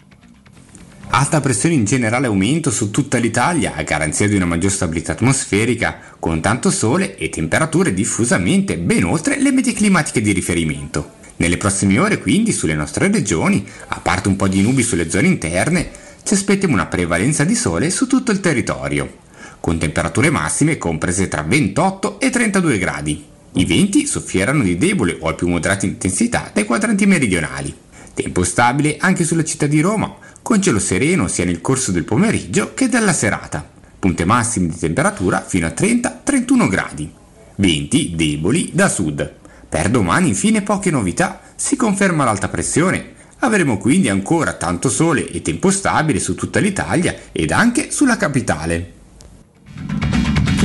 Alta 1.11 1.43
pressione 1.43 1.75
in 1.75 1.85
generale 1.85 2.27
aumento 2.27 2.71
su 2.71 2.91
tutta 2.91 3.19
l'Italia 3.19 3.75
a 3.77 3.83
garanzia 3.83 4.27
di 4.27 4.35
una 4.35 4.47
maggior 4.47 4.71
stabilità 4.71 5.13
atmosferica, 5.13 5.99
con 6.19 6.41
tanto 6.41 6.71
sole 6.71 7.17
e 7.19 7.29
temperature 7.29 7.93
diffusamente 7.93 8.79
ben 8.79 9.05
oltre 9.05 9.39
le 9.39 9.53
medie 9.53 9.75
climatiche 9.75 10.23
di 10.23 10.33
riferimento. 10.33 11.17
Nelle 11.37 11.59
prossime 11.59 11.99
ore 11.99 12.19
quindi 12.19 12.51
sulle 12.51 12.75
nostre 12.75 13.11
regioni, 13.11 13.69
a 13.89 14.01
parte 14.01 14.29
un 14.29 14.37
po' 14.37 14.49
di 14.49 14.63
nubi 14.63 14.83
sulle 14.83 15.11
zone 15.11 15.27
interne, 15.27 15.91
ci 16.23 16.33
aspettiamo 16.33 16.73
una 16.73 16.87
prevalenza 16.87 17.45
di 17.45 17.55
sole 17.55 17.91
su 17.91 18.07
tutto 18.07 18.33
il 18.33 18.41
territorio, 18.41 19.19
con 19.61 19.77
temperature 19.77 20.31
massime 20.31 20.79
comprese 20.79 21.29
tra 21.29 21.43
28 21.43 22.21
e 22.21 22.31
32 22.31 22.79
gradi. 22.79 23.33
I 23.57 23.67
venti 23.67 24.05
soffieranno 24.07 24.65
di 24.65 24.77
debole 24.77 25.17
o 25.21 25.29
al 25.29 25.37
più 25.37 25.47
moderata 25.47 25.87
intensità 25.87 26.51
dai 26.53 26.65
quadranti 26.65 27.07
meridionali. 27.07 27.73
Tempo 28.13 28.43
stabile 28.43 28.97
anche 28.99 29.23
sulla 29.23 29.45
città 29.45 29.67
di 29.67 29.81
Roma, 29.81 30.13
con 30.43 30.61
cielo 30.61 30.81
sereno 30.81 31.29
sia 31.29 31.45
nel 31.45 31.61
corso 31.61 31.93
del 31.93 32.03
pomeriggio 32.03 32.75
che 32.75 32.89
della 32.89 33.13
serata. 33.13 33.65
Punte 34.01 34.25
massime 34.25 34.67
di 34.69 34.77
temperatura 34.77 35.41
fino 35.41 35.69
a 35.69 35.71
30-31 35.71 36.69
gradi. 36.69 37.13
Venti 37.55 38.15
deboli 38.17 38.71
da 38.73 38.89
sud. 38.89 39.33
Per 39.69 39.89
domani 39.89 40.29
infine 40.29 40.63
poche 40.63 40.91
novità, 40.91 41.41
si 41.55 41.77
conferma 41.77 42.25
l'alta 42.25 42.49
pressione. 42.49 43.13
Avremo 43.39 43.79
quindi 43.79 44.09
ancora 44.09 44.55
tanto 44.55 44.89
sole 44.89 45.31
e 45.31 45.43
tempo 45.43 45.71
stabile 45.71 46.19
su 46.19 46.35
tutta 46.35 46.59
l'Italia 46.59 47.15
ed 47.31 47.53
anche 47.53 47.93
sulla 47.93 48.17
capitale. 48.17 48.93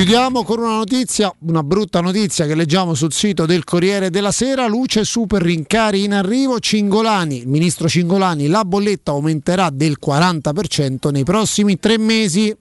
Chiudiamo 0.00 0.44
con 0.44 0.60
una 0.60 0.76
notizia, 0.76 1.30
una 1.40 1.62
brutta 1.62 2.00
notizia 2.00 2.46
che 2.46 2.54
leggiamo 2.54 2.94
sul 2.94 3.12
sito 3.12 3.44
del 3.44 3.64
Corriere 3.64 4.08
della 4.08 4.32
Sera. 4.32 4.66
Luce 4.66 5.04
super 5.04 5.42
rincari 5.42 6.04
in 6.04 6.14
arrivo. 6.14 6.58
Cingolani, 6.58 7.40
il 7.40 7.48
ministro 7.48 7.86
Cingolani, 7.86 8.46
la 8.46 8.64
bolletta 8.64 9.10
aumenterà 9.10 9.68
del 9.68 9.98
40% 10.02 11.10
nei 11.10 11.22
prossimi 11.22 11.78
tre 11.78 11.98
mesi. 11.98 12.56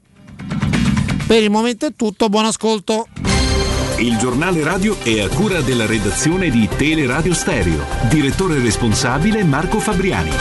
Per 1.26 1.42
il 1.42 1.50
momento 1.50 1.86
è 1.86 1.94
tutto, 1.96 2.28
buon 2.28 2.44
ascolto. 2.44 3.08
Il 4.00 4.18
giornale 4.18 4.62
radio 4.62 5.00
è 5.02 5.22
a 5.22 5.30
cura 5.30 5.62
della 5.62 5.86
redazione 5.86 6.50
di 6.50 6.68
Teleradio 6.68 7.34
Stereo. 7.34 7.86
Direttore 8.10 8.60
responsabile 8.60 9.46
Marco 9.46 9.80
Fabriani. 9.80 10.32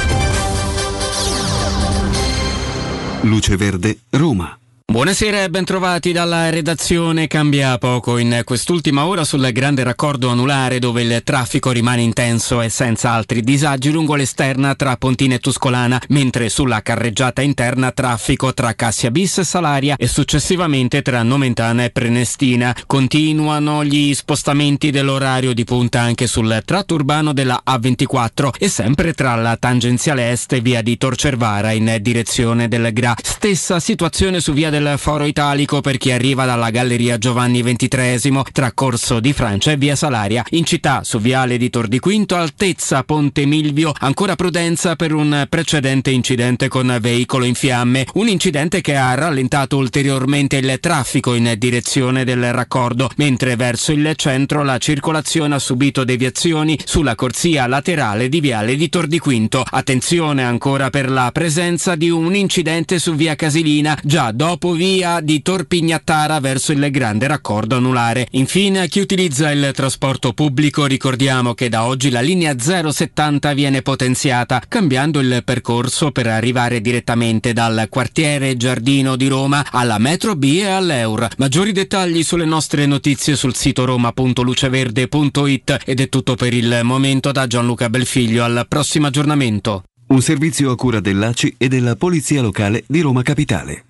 Luce 3.21 3.57
Verde, 3.57 4.01
Roma. 4.11 4.58
Buonasera 4.91 5.43
e 5.43 5.51
bentrovati 5.51 6.13
dalla 6.13 6.49
redazione. 6.49 7.27
Cambia 7.27 7.77
poco 7.77 8.17
in 8.17 8.41
quest'ultima 8.43 9.05
ora 9.05 9.23
sul 9.23 9.47
grande 9.53 9.85
raccordo 9.85 10.31
anulare 10.31 10.79
dove 10.79 11.03
il 11.03 11.21
traffico 11.23 11.71
rimane 11.71 12.01
intenso 12.01 12.63
e 12.63 12.71
senza 12.71 13.11
altri 13.11 13.43
disagi 13.43 13.91
lungo 13.91 14.15
l'esterna 14.15 14.75
tra 14.75 14.97
Pontina 14.97 15.35
e 15.35 15.41
Tuscolana, 15.41 16.01
mentre 16.09 16.49
sulla 16.49 16.81
carreggiata 16.81 17.43
interna 17.43 17.93
traffico 17.93 18.55
tra 18.55 18.73
Cassia 18.73 19.11
Bis 19.11 19.37
e 19.37 19.45
Salaria 19.45 19.95
e 19.99 20.09
successivamente 20.09 21.03
tra 21.03 21.23
Nomentana 21.23 21.85
e 21.85 21.91
Prenestina. 21.91 22.75
Continuano 22.87 23.85
gli 23.85 24.15
spostamenti 24.15 24.91
dell'orario 24.91 25.53
di 25.53 25.65
punta 25.65 26.01
anche 26.01 26.27
sul 26.27 26.63
tratto 26.65 26.95
urbano 26.95 27.35
della 27.35 27.63
A24 27.63 28.53
e 28.59 28.71
sempre 28.71 29.13
tra 29.13 29.35
la 29.35 29.55
tangenziale 29.59 30.31
est 30.31 30.51
e 30.55 30.63
via 30.63 30.81
di 30.81 30.97
Torcervara 30.97 31.73
in 31.73 31.99
direzione 32.01 32.69
del 32.69 32.91
Gra. 32.95 33.15
Stessa 33.23 33.81
situazione 33.81 34.41
su 34.41 34.55
via 34.55 34.71
del 34.71 34.77
Foro 34.97 35.25
Italico 35.25 35.81
per 35.81 35.97
chi 35.97 36.13
arriva 36.13 36.45
dalla 36.45 36.71
Galleria 36.71 37.19
Giovanni 37.19 37.63
XXIII 37.63 38.43
tra 38.53 38.73
Corso 38.73 39.21
di 39.21 39.33
Francia 39.33 39.73
e 39.73 39.77
via 39.77 39.97
Salaria. 39.97 40.45
In 40.51 40.65
città 40.65 41.03
su 41.05 41.19
viale 41.19 41.57
di 41.57 41.71
Tor 41.71 41.89
di 41.89 41.99
Quinto, 41.99 42.37
altezza 42.37 43.03
Ponte 43.03 43.47
Milvio, 43.47 43.93
ancora 43.99 44.37
prudenza 44.37 44.97
per 44.97 45.13
un 45.13 45.47
precedente 45.49 46.11
incidente 46.11 46.69
con 46.69 46.97
veicolo 47.01 47.45
in 47.45 47.55
fiamme. 47.55 48.07
Un 48.15 48.29
incidente 48.29 48.81
che 48.81 48.97
ha 48.97 49.15
rallentato 49.15 49.77
ulteriormente 49.77 50.57
il 50.57 50.79
traffico 50.81 51.35
in 51.35 51.55
direzione 51.59 52.25
del 52.25 52.53
raccordo, 52.53 53.11
mentre 53.17 53.57
verso 53.57 53.93
il 53.93 54.13
centro 54.17 54.63
la 54.63 54.79
circolazione 54.79 55.57
ha 55.57 55.59
subito 55.59 56.05
deviazioni 56.05 56.79
sulla 56.85 57.15
corsia 57.15 57.67
laterale 57.67 58.29
di 58.29 58.41
viale 58.41 58.77
di 58.77 58.89
Tor 58.89 59.07
di 59.07 59.19
Quinto. 59.19 59.65
Attenzione 59.69 60.45
ancora 60.45 60.91
per 60.91 61.11
la 61.11 61.31
presenza 61.33 61.95
di 61.95 62.11
un 62.11 62.35
incidente 62.35 62.99
su 62.99 63.15
via 63.15 63.35
Casilina, 63.35 63.99
già 64.03 64.31
dopo 64.33 64.68
via 64.73 65.21
di 65.21 65.43
Torpignattara 65.43 66.41
verso 66.41 66.73
il 66.73 66.91
grande 66.91 67.27
raccordo 67.27 67.77
anulare. 67.77 68.27
Infine, 68.33 68.81
a 68.81 68.87
chi 68.87 69.01
utilizza 69.01 69.51
il 69.51 69.71
trasporto 69.75 70.33
pubblico 70.33 70.87
ricordiamo 70.87 71.55
che 71.55 71.69
da 71.69 71.85
oggi 71.85 72.11
la 72.11 72.21
linea 72.21 72.55
070 72.59 73.53
viene 73.55 73.83
potenziata, 73.83 74.63
cambiando 74.67 75.21
il 75.21 75.43
percorso 75.45 76.11
per 76.11 76.27
arrivare 76.27 76.81
direttamente 76.81 77.53
dal 77.53 77.87
quartiere 77.89 78.57
Giardino 78.57 79.17
di 79.17 79.29
Roma 79.29 79.67
alla 79.71 79.99
metro 79.99 80.37
B 80.37 80.45
e 80.45 80.67
all'Eur. 80.67 81.29
Maggiori 81.39 81.73
dettagli 81.73 82.23
sulle 82.23 82.45
nostre 82.45 82.87
notizie 82.87 83.37
sul 83.37 83.55
sito 83.55 83.85
roma.luceverde.it 83.85 85.79
ed 85.85 86.01
è 86.01 86.09
tutto 86.09 86.35
per 86.35 86.53
il 86.55 86.81
momento 86.83 87.33
da 87.33 87.47
Gianluca 87.47 87.89
Belfiglio. 87.89 88.45
Al 88.45 88.67
prossimo 88.69 89.07
aggiornamento. 89.07 89.85
Un 90.09 90.23
servizio 90.23 90.71
a 90.71 90.77
cura 90.77 91.01
dell'ACI 91.01 91.57
e 91.59 91.69
della 91.69 91.95
Polizia 91.95 92.41
Locale 92.41 92.85
di 92.87 93.01
Roma 93.01 93.23
Capitale. 93.23 93.88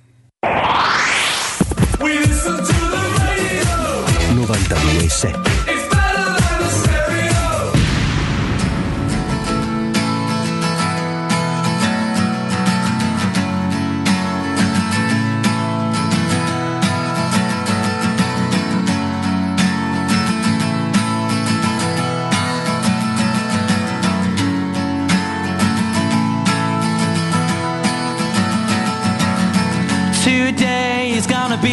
92.7 4.49 5.57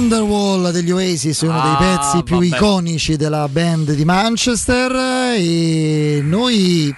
Wonderwall 0.00 0.72
degli 0.72 0.90
Oasis, 0.90 1.40
uno 1.40 1.52
dei 1.52 1.72
Ah, 1.88 1.96
pezzi 1.96 2.22
più 2.22 2.34
vabbè. 2.34 2.46
iconici 2.54 3.16
della 3.16 3.48
band 3.48 3.92
di 3.92 4.04
Manchester. 4.04 4.92
E 5.38 6.20
noi, 6.22 6.94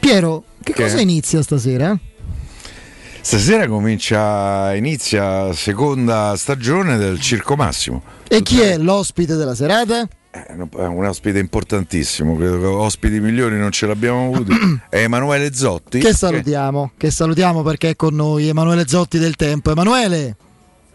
Piero, 0.00 0.42
che, 0.60 0.72
Che? 0.72 0.82
cosa 0.82 1.00
inizia 1.00 1.42
stasera? 1.42 1.96
Stasera 3.20 3.68
comincia, 3.68 4.74
inizia 4.74 5.52
seconda 5.52 6.34
stagione 6.36 6.96
del 6.96 7.20
Circo 7.20 7.54
Massimo. 7.54 8.02
E 8.26 8.42
chi 8.42 8.58
è 8.60 8.78
l'ospite 8.78 9.36
della 9.36 9.54
serata? 9.54 10.04
È 10.32 10.52
un 10.86 11.04
ospite 11.06 11.38
importantissimo, 11.38 12.34
credo 12.34 12.58
che 12.58 12.66
ospiti 12.66 13.20
migliori 13.20 13.56
non 13.56 13.70
ce 13.70 13.86
l'abbiamo 13.86 14.32
avuto. 14.34 14.52
È 14.90 14.98
Emanuele 15.02 15.54
Zotti. 15.54 16.00
Che 16.00 16.12
salutiamo, 16.12 16.90
che 16.96 17.12
salutiamo 17.12 17.62
perché 17.62 17.90
è 17.90 17.96
con 17.96 18.16
noi 18.16 18.48
Emanuele 18.48 18.88
Zotti 18.88 19.18
del 19.18 19.36
Tempo. 19.36 19.70
Emanuele. 19.70 20.36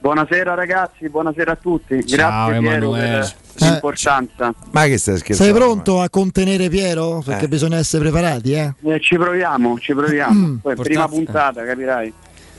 Buonasera 0.01 0.53
ragazzi, 0.53 1.09
buonasera 1.09 1.51
a 1.51 1.55
tutti. 1.57 2.05
Ciao, 2.07 2.47
Grazie 2.49 2.59
Piero 2.69 2.91
per 2.91 3.35
l'importanza. 3.55 4.53
Ma 4.71 4.85
che 4.85 4.97
stai 4.97 5.17
scherzando? 5.17 5.43
Sei 5.53 5.61
pronto 5.61 6.01
a 6.01 6.09
contenere 6.09 6.69
Piero? 6.69 7.21
Perché 7.25 7.45
Eh. 7.45 7.47
bisogna 7.49 7.77
essere 7.77 8.03
preparati, 8.03 8.53
eh? 8.53 8.73
Eh, 8.85 8.99
ci 9.01 9.17
proviamo, 9.17 9.77
ci 9.77 9.93
proviamo. 9.93 10.47
Mm. 10.47 10.55
Poi, 10.57 10.75
prima 10.75 11.07
puntata, 11.07 11.65
capirai. 11.65 12.13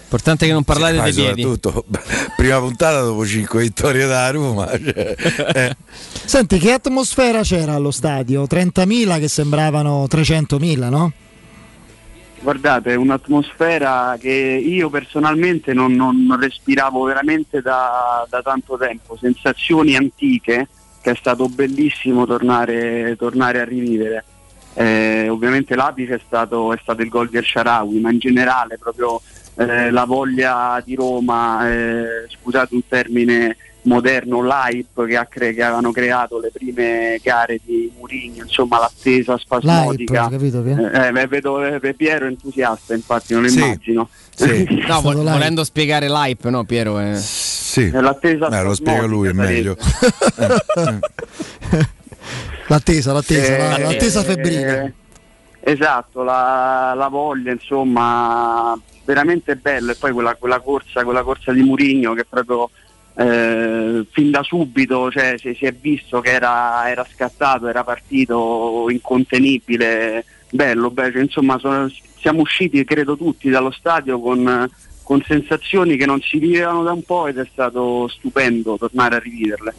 Importante 0.05 0.45
che 0.45 0.53
non 0.53 0.65
parlate 0.65 0.97
Ma 0.97 1.05
dei 1.05 1.13
piedi. 1.15 1.43
soprattutto, 1.43 1.85
prima 2.37 2.59
puntata 2.59 3.01
dopo 3.01 3.25
5 3.25 3.61
vittorie 3.63 4.07
da 4.07 4.31
Roma. 4.31 4.67
cioè, 4.67 5.15
eh. 5.55 5.77
Senti, 6.25 6.59
che 6.59 6.73
atmosfera 6.73 7.41
c'era 7.43 7.75
allo 7.75 7.91
stadio? 7.93 8.45
30.000 8.45 9.19
che 9.19 9.29
sembravano 9.29 10.07
300.000, 10.11 10.89
no? 10.91 11.13
Guardate, 12.43 12.93
è 12.93 12.95
un'atmosfera 12.95 14.17
che 14.19 14.31
io 14.31 14.89
personalmente 14.89 15.75
non, 15.75 15.93
non- 15.93 16.39
respiravo 16.41 17.05
veramente 17.05 17.61
da, 17.61 18.27
da 18.31 18.41
tanto 18.41 18.79
tempo, 18.79 19.17
sensazioni 19.17 19.95
antiche 19.95 20.67
che 21.03 21.11
è 21.11 21.15
stato 21.15 21.49
bellissimo 21.49 22.27
tornare, 22.27 23.15
tornare 23.19 23.61
a 23.61 23.65
rivivere. 23.65 24.25
Eh, 24.73 25.29
ovviamente 25.29 25.75
l'apice 25.75 26.15
è 26.15 26.21
stato, 26.25 26.73
è 26.73 26.79
stato 26.81 27.03
il 27.03 27.09
gol 27.09 27.29
di 27.29 27.39
Sharawi, 27.43 28.01
ma 28.01 28.11
in 28.11 28.19
generale 28.19 28.79
proprio 28.79 29.21
eh, 29.57 29.91
la 29.91 30.05
voglia 30.05 30.81
di 30.83 30.95
Roma, 30.95 31.69
eh, 31.71 32.27
scusate 32.29 32.75
un 32.75 32.87
termine 32.89 33.57
moderno, 33.83 34.43
l'hype 34.43 35.07
che, 35.07 35.17
ha 35.17 35.25
cre- 35.27 35.55
che 35.55 35.63
avevano 35.63 35.91
creato 35.93 36.39
le 36.39 36.51
prime 36.53 37.19
gare 37.23 37.61
di 37.65 37.91
Mourinho, 37.97 38.43
insomma 38.45 38.79
l'attesa 38.79 39.37
spasmodica. 39.39 40.23
L'hype, 40.29 40.37
capito 40.37 40.63
che? 40.63 40.71
Eh, 40.71 41.07
eh, 41.09 41.13
beh, 41.13 41.27
vedo 41.27 41.65
eh, 41.65 41.95
Piero 41.95 42.27
entusiasta, 42.27 42.95
infatti, 42.95 43.33
non 43.33 43.43
lo 43.43 43.49
Sì. 43.49 43.59
immagino. 43.59 44.09
No, 44.89 45.01
vol- 45.03 45.17
volendo 45.23 45.65
spiegare 45.65 46.09
l'hype, 46.09 46.49
no, 46.49 46.65
Piero? 46.65 46.99
È... 46.99 47.15
Sì. 47.15 47.91
L'attesa 47.91 48.49
Eh, 48.49 48.63
lo 48.63 48.75
spiega 48.75 49.05
lui, 49.05 49.29
è 49.29 49.33
meglio. 49.33 49.77
L'attesa, 52.69 53.13
l'attesa, 53.13 53.57
la- 53.57 53.77
Eh, 53.77 53.83
l'attesa 53.83 54.21
eh, 54.21 54.25
febbrile. 54.25 54.95
Esatto, 55.61 56.23
la, 56.23 56.95
la 56.97 57.09
voglia, 57.09 57.53
insomma, 57.53 58.79
veramente 59.05 59.57
bello. 59.57 59.91
E 59.93 59.97
poi 59.97 60.13
quella, 60.13 60.35
quella 60.37 60.61
corsa, 60.61 61.03
quella 61.05 61.23
corsa 61.23 61.53
di 61.53 61.63
Murigno 61.63 62.15
che 62.15 62.25
proprio 62.25 62.71
eh, 63.17 64.07
fin 64.11 64.31
da 64.31 64.43
subito 64.43 65.11
cioè, 65.11 65.35
si, 65.39 65.55
si 65.55 65.65
è 65.67 65.73
visto 65.73 66.21
che 66.21 66.31
era, 66.33 66.89
era 66.91 67.07
scattato, 67.13 67.67
era 67.69 67.85
partito 67.85 68.87
incontenibile, 68.91 70.25
bello, 70.51 70.91
bello. 70.91 71.21
Insomma, 71.21 71.59
sono- 71.59 71.91
siamo 72.19 72.41
usciti, 72.41 72.85
credo 72.85 73.17
tutti, 73.17 73.49
dallo 73.51 73.71
stadio 73.71 74.21
con, 74.21 74.69
con 75.03 75.23
sensazioni 75.27 75.97
che 75.97 76.07
non 76.07 76.21
si 76.21 76.39
vivevano 76.39 76.83
da 76.83 76.93
un 76.93 77.03
po' 77.03 77.27
ed 77.27 77.39
è 77.39 77.49
stato 77.51 78.09
stupendo 78.09 78.77
tornare 78.79 79.17
a 79.17 79.19
riviverle. 79.19 79.75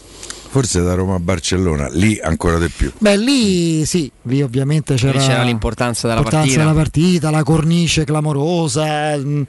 Forse 0.52 0.82
da 0.82 0.96
Roma 0.96 1.16
a 1.16 1.20
Barcellona, 1.20 1.88
lì 1.94 2.20
ancora 2.22 2.58
di 2.60 2.68
più. 2.68 2.92
Beh, 2.98 3.16
lì 3.16 3.86
sì, 3.86 4.12
lì 4.24 4.42
ovviamente 4.42 4.96
c'era, 4.96 5.18
Lì 5.18 5.26
c'era 5.26 5.44
l'importanza 5.44 6.08
della 6.10 6.20
l'importanza 6.20 6.48
partita. 6.48 6.70
della 6.70 6.84
partita, 6.84 7.30
la 7.30 7.44
cornice 7.44 8.04
clamorosa. 8.04 9.16
mm. 9.18 9.42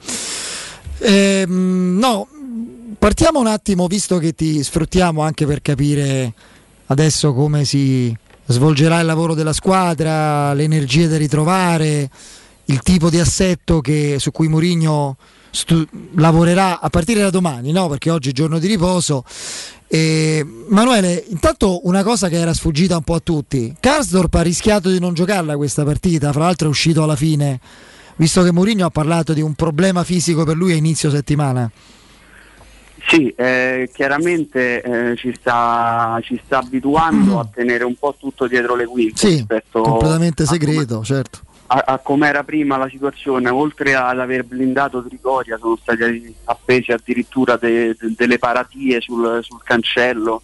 Ehm, 0.99 1.97
no, 1.99 2.27
partiamo 2.97 3.39
un 3.39 3.47
attimo, 3.47 3.87
visto 3.87 4.17
che 4.17 4.33
ti 4.33 4.63
sfruttiamo 4.63 5.21
anche 5.21 5.45
per 5.45 5.61
capire 5.61 6.33
adesso 6.87 7.33
come 7.33 7.65
si 7.65 8.15
svolgerà 8.45 8.99
il 8.99 9.05
lavoro 9.05 9.33
della 9.33 9.53
squadra, 9.53 10.53
le 10.53 10.63
energie 10.63 11.07
da 11.07 11.17
ritrovare, 11.17 12.09
il 12.65 12.81
tipo 12.81 13.09
di 13.09 13.19
assetto 13.19 13.81
che- 13.81 14.17
su 14.19 14.31
cui 14.31 14.47
Mourinho 14.47 15.17
stu- 15.49 15.87
lavorerà 16.15 16.79
a 16.79 16.89
partire 16.89 17.21
da 17.21 17.29
domani, 17.29 17.71
no? 17.71 17.87
perché 17.87 18.09
oggi 18.09 18.29
è 18.29 18.33
giorno 18.33 18.59
di 18.59 18.67
riposo. 18.67 19.23
E, 19.87 20.45
Manuele, 20.69 21.23
intanto 21.29 21.85
una 21.87 22.03
cosa 22.03 22.27
che 22.27 22.37
era 22.37 22.53
sfuggita 22.53 22.97
un 22.97 23.03
po' 23.03 23.15
a 23.15 23.19
tutti, 23.19 23.75
Karsdorp 23.79 24.33
ha 24.35 24.41
rischiato 24.41 24.89
di 24.89 24.99
non 24.99 25.13
giocarla 25.13 25.55
questa 25.55 25.83
partita, 25.83 26.31
fra 26.31 26.45
l'altro 26.45 26.67
è 26.67 26.69
uscito 26.69 27.03
alla 27.03 27.15
fine, 27.15 27.59
visto 28.15 28.41
che 28.43 28.51
Mourinho 28.51 28.85
ha 28.85 28.89
parlato 28.89 29.33
di 29.33 29.41
un 29.41 29.53
problema 29.53 30.03
fisico 30.03 30.43
per 30.43 30.55
lui 30.55 30.71
a 30.71 30.75
inizio 30.75 31.09
settimana. 31.11 31.69
Sì, 33.05 33.29
eh, 33.35 33.89
chiaramente 33.93 34.81
eh, 34.81 35.15
ci, 35.17 35.33
sta, 35.37 36.19
ci 36.23 36.39
sta 36.45 36.59
abituando 36.59 37.39
a 37.39 37.47
tenere 37.53 37.83
un 37.83 37.95
po' 37.95 38.15
tutto 38.17 38.47
dietro 38.47 38.75
le 38.75 38.85
quinte 38.85 39.17
Sì, 39.27 39.35
rispetto 39.35 39.81
completamente 39.81 40.43
a 40.43 40.45
come- 40.45 40.59
segreto, 40.59 41.03
certo. 41.03 41.39
a, 41.67 41.83
a 41.85 41.97
com'era 41.99 42.43
prima 42.43 42.77
la 42.77 42.87
situazione, 42.89 43.49
oltre 43.49 43.93
ad 43.95 44.19
aver 44.19 44.45
blindato 44.45 45.03
Trigoria 45.03 45.57
sono 45.59 45.77
stati 45.81 46.33
appesi 46.45 46.91
addirittura 46.91 47.57
de- 47.57 47.95
de- 47.99 48.13
delle 48.15 48.37
paratie 48.39 49.01
sul, 49.01 49.39
sul 49.43 49.59
cancello, 49.63 50.41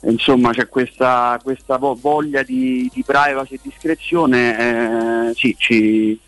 insomma 0.00 0.50
c'è 0.52 0.68
questa, 0.68 1.40
questa 1.42 1.76
vo- 1.78 1.98
voglia 2.00 2.42
di, 2.42 2.90
di 2.92 3.02
privacy 3.04 3.54
e 3.54 3.60
discrezione, 3.62 5.28
eh, 5.30 5.34
sì, 5.34 5.54
ci, 5.58 6.18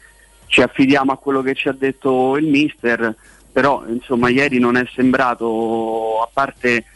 ci 0.46 0.62
affidiamo 0.62 1.12
a 1.12 1.18
quello 1.18 1.42
che 1.42 1.54
ci 1.54 1.68
ha 1.68 1.72
detto 1.76 2.36
il 2.38 2.46
mister, 2.46 3.14
però 3.54 3.84
insomma 3.86 4.30
ieri 4.30 4.58
non 4.58 4.76
è 4.76 4.84
sembrato, 4.96 6.20
a 6.20 6.28
parte 6.32 6.86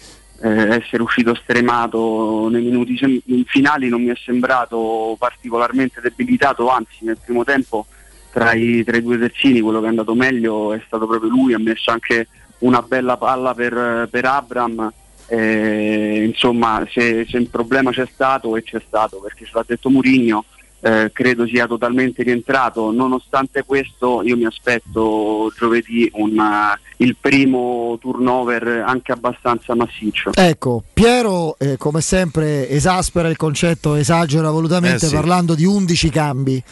eh, 0.43 0.74
essere 0.74 1.02
uscito 1.02 1.32
stremato 1.36 2.48
nei 2.51 2.62
minuti 2.62 2.98
sem- 2.98 3.20
finali 3.47 3.89
non 3.89 4.02
mi 4.02 4.09
è 4.09 4.16
sembrato 4.24 5.14
particolarmente 5.20 6.01
debilitato, 6.01 6.68
anzi 6.68 7.05
nel 7.05 7.16
primo 7.24 7.44
tempo 7.44 7.86
tra 8.32 8.55
i, 8.55 8.82
tra 8.82 8.97
i 8.97 9.02
due 9.02 9.18
terzini 9.18 9.60
quello 9.60 9.78
che 9.78 9.86
è 9.86 9.90
andato 9.90 10.16
meglio 10.16 10.72
è 10.72 10.82
stato 10.85 11.06
proprio 11.06 11.30
lui, 11.30 11.55
ha 11.55 11.60
messo 11.60 11.93
anche 11.93 12.26
una 12.59 12.82
bella 12.82 13.16
palla 13.16 13.55
per, 13.55 14.09
per 14.10 14.24
Abram, 14.24 14.93
eh, 15.28 16.24
insomma 16.26 16.85
se, 16.90 17.24
se 17.30 17.39
un 17.39 17.51
problema 17.51 17.93
c'è 17.93 18.09
stato 18.12 18.56
e 18.56 18.64
c'è 18.64 18.82
stato 18.85 19.18
perché 19.18 19.44
ce 19.44 19.52
l'ha 19.55 19.64
detto 19.64 19.90
Murigno. 19.90 20.44
Eh, 20.80 21.10
credo 21.12 21.44
sia 21.46 21.66
totalmente 21.66 22.22
rientrato. 22.22 22.92
Nonostante 22.92 23.64
questo, 23.66 24.22
io 24.22 24.36
mi 24.36 24.44
aspetto 24.46 25.52
giovedì 25.59 26.09
un, 26.14 26.38
eh, 26.38 27.05
il 27.05 27.16
primo 27.20 27.96
turnover 28.00 28.84
anche 28.86 29.10
abbastanza 29.12 29.74
massiccio. 29.74 30.30
Ecco, 30.34 30.84
Piero 30.92 31.56
eh, 31.59 31.76
come 31.76 32.00
sempre 32.00 32.68
esaspera 32.68 33.28
il 33.28 33.36
concetto, 33.36 33.96
esagera 33.96 34.50
volutamente 34.50 35.06
Eh 35.06 35.09
sì. 35.09 35.14
parlando 35.14 35.55
di 35.55 35.64
11 35.64 36.10
cambi. 36.10 36.62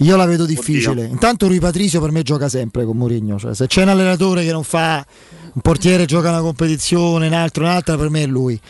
Io 0.00 0.16
la 0.16 0.26
vedo 0.26 0.44
difficile. 0.44 1.04
Intanto 1.04 1.48
Rui 1.48 1.58
Patricio 1.58 2.00
per 2.00 2.12
me 2.12 2.22
gioca 2.22 2.48
sempre 2.48 2.84
con 2.84 2.96
Mourinho, 2.96 3.38
cioè 3.38 3.54
se 3.54 3.66
c'è 3.66 3.82
un 3.82 3.88
allenatore 3.88 4.44
che 4.44 4.52
non 4.52 4.62
fa 4.62 5.04
un 5.52 5.60
portiere 5.60 6.04
gioca 6.04 6.28
una 6.28 6.40
competizione, 6.40 7.26
un 7.26 7.32
altro, 7.32 7.64
un'altra, 7.64 7.96
per 7.96 8.08
me 8.08 8.22
è 8.22 8.26
lui. 8.26 8.60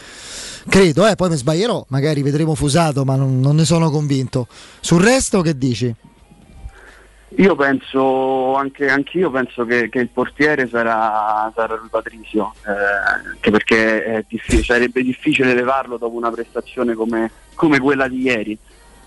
Credo, 0.69 1.07
eh, 1.07 1.15
poi 1.17 1.31
mi 1.31 1.37
sbaglierò, 1.37 1.87
magari 1.89 2.23
vedremo 2.23 2.55
fusato, 2.55 3.05
ma 3.05 3.17
non, 3.17 3.41
non 3.41 3.57
ne 3.57 3.65
sono 3.65 3.91
convinto. 3.91 4.47
Sul 4.81 5.03
resto 5.03 5.41
che 5.41 5.57
dici? 5.57 5.95
Io 7.37 7.55
penso, 7.57 8.55
anche 8.55 8.89
anch'io 8.89 9.31
penso 9.31 9.65
che, 9.65 9.89
che 9.89 9.99
il 9.99 10.09
portiere 10.09 10.69
sarà, 10.69 11.51
sarà 11.55 11.75
Rui 11.75 11.89
Patricio, 11.89 12.55
eh, 12.67 13.31
anche 13.31 13.51
perché 13.51 14.05
è 14.05 14.25
diffi- 14.29 14.63
sarebbe 14.63 15.03
difficile 15.03 15.55
levarlo 15.55 15.97
dopo 15.99 16.17
una 16.17 16.31
prestazione 16.31 16.95
come, 16.95 17.31
come 17.55 17.79
quella 17.79 18.09
di 18.09 18.23
ieri. 18.23 18.59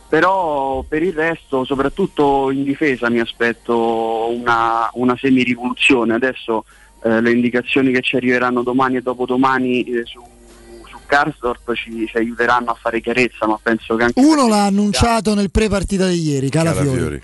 Però 0.08 0.84
per 0.88 1.04
il 1.04 1.14
resto, 1.14 1.64
soprattutto 1.64 2.52
in 2.52 2.64
difesa, 2.64 3.10
mi 3.10 3.20
aspetto 3.20 4.30
una, 4.30 4.90
una 4.94 5.16
semi-rivoluzione. 5.18 6.14
Adesso 6.14 6.66
eh, 7.04 7.22
le 7.22 7.32
indicazioni 7.32 7.92
che 7.92 8.02
ci 8.02 8.18
arriveranno 8.18 8.62
domani 8.62 8.98
e 8.98 9.02
dopodomani 9.02 9.84
eh, 9.84 10.06
su 10.06 10.22
Karsdorp 11.12 11.74
ci, 11.74 12.08
ci 12.08 12.16
aiuteranno 12.16 12.72
a 12.72 12.78
fare 12.80 13.02
chiarezza, 13.02 13.46
ma 13.46 13.60
penso 13.62 13.98
che 13.98 14.04
anche 14.06 14.22
Uno 14.22 14.48
l'ha 14.48 14.64
annunciato 14.64 15.34
nel 15.34 15.52
pre-partita 15.52 16.08
di 16.08 16.22
ieri, 16.22 16.50
Calafiori. 16.50 17.22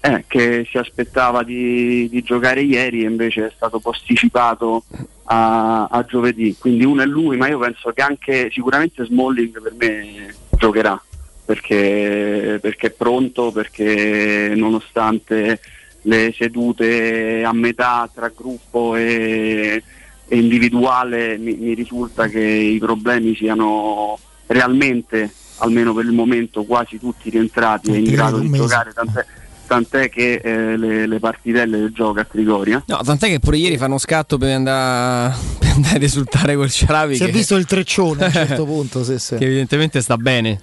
eh, 0.00 0.24
che 0.26 0.66
si 0.68 0.76
aspettava 0.76 1.44
di, 1.44 2.08
di 2.08 2.22
giocare 2.22 2.62
ieri 2.62 3.04
e 3.04 3.06
invece 3.06 3.46
è 3.46 3.52
stato 3.54 3.78
posticipato 3.78 4.82
a, 5.26 5.84
a 5.84 6.04
giovedì. 6.04 6.56
Quindi 6.58 6.84
uno 6.84 7.02
è 7.02 7.06
lui, 7.06 7.36
ma 7.36 7.46
io 7.46 7.60
penso 7.60 7.92
che 7.92 8.02
anche 8.02 8.50
sicuramente 8.50 9.04
Smalling 9.04 9.62
per 9.62 9.74
me 9.78 10.34
giocherà 10.58 11.00
perché, 11.44 12.58
perché 12.60 12.88
è 12.88 12.90
pronto, 12.90 13.52
perché 13.52 14.54
nonostante 14.56 15.60
le 16.02 16.34
sedute 16.36 17.44
a 17.44 17.52
metà 17.52 18.10
tra 18.12 18.32
gruppo 18.34 18.96
e 18.96 19.82
individuale 20.28 21.38
mi, 21.38 21.54
mi 21.54 21.74
risulta 21.74 22.26
che 22.28 22.40
i 22.40 22.78
problemi 22.78 23.34
siano 23.34 24.18
realmente, 24.46 25.32
almeno 25.58 25.94
per 25.94 26.04
il 26.04 26.12
momento, 26.12 26.64
quasi 26.64 26.98
tutti 26.98 27.30
rientrati 27.30 27.92
e 27.92 27.98
in 27.98 28.04
grado 28.10 28.38
di 28.38 28.48
mese. 28.48 28.62
giocare. 28.62 28.92
Tant'è, 28.92 29.24
tant'è 29.66 30.08
che 30.08 30.40
eh, 30.42 30.76
le, 30.76 31.06
le 31.06 31.18
partitelle 31.18 31.78
le 31.78 31.92
gioca 31.92 32.22
a 32.22 32.24
Trigoria. 32.24 32.82
No, 32.86 33.00
tant'è 33.04 33.28
che 33.28 33.38
pure 33.38 33.56
ieri 33.56 33.76
fanno 33.76 33.98
scatto 33.98 34.38
per 34.38 34.54
andare, 34.54 35.34
per 35.58 35.70
andare 35.70 35.96
ad 35.96 36.02
esultare 36.02 36.56
col 36.56 36.70
Ciaravi. 36.70 37.16
Si 37.16 37.22
è 37.22 37.26
che, 37.26 37.32
visto 37.32 37.56
il 37.56 37.66
treccione 37.66 38.24
a 38.24 38.26
un 38.26 38.32
certo 38.32 38.64
punto, 38.66 39.04
sì, 39.04 39.18
sì. 39.18 39.36
che 39.36 39.44
evidentemente 39.44 40.00
sta 40.00 40.16
bene. 40.16 40.60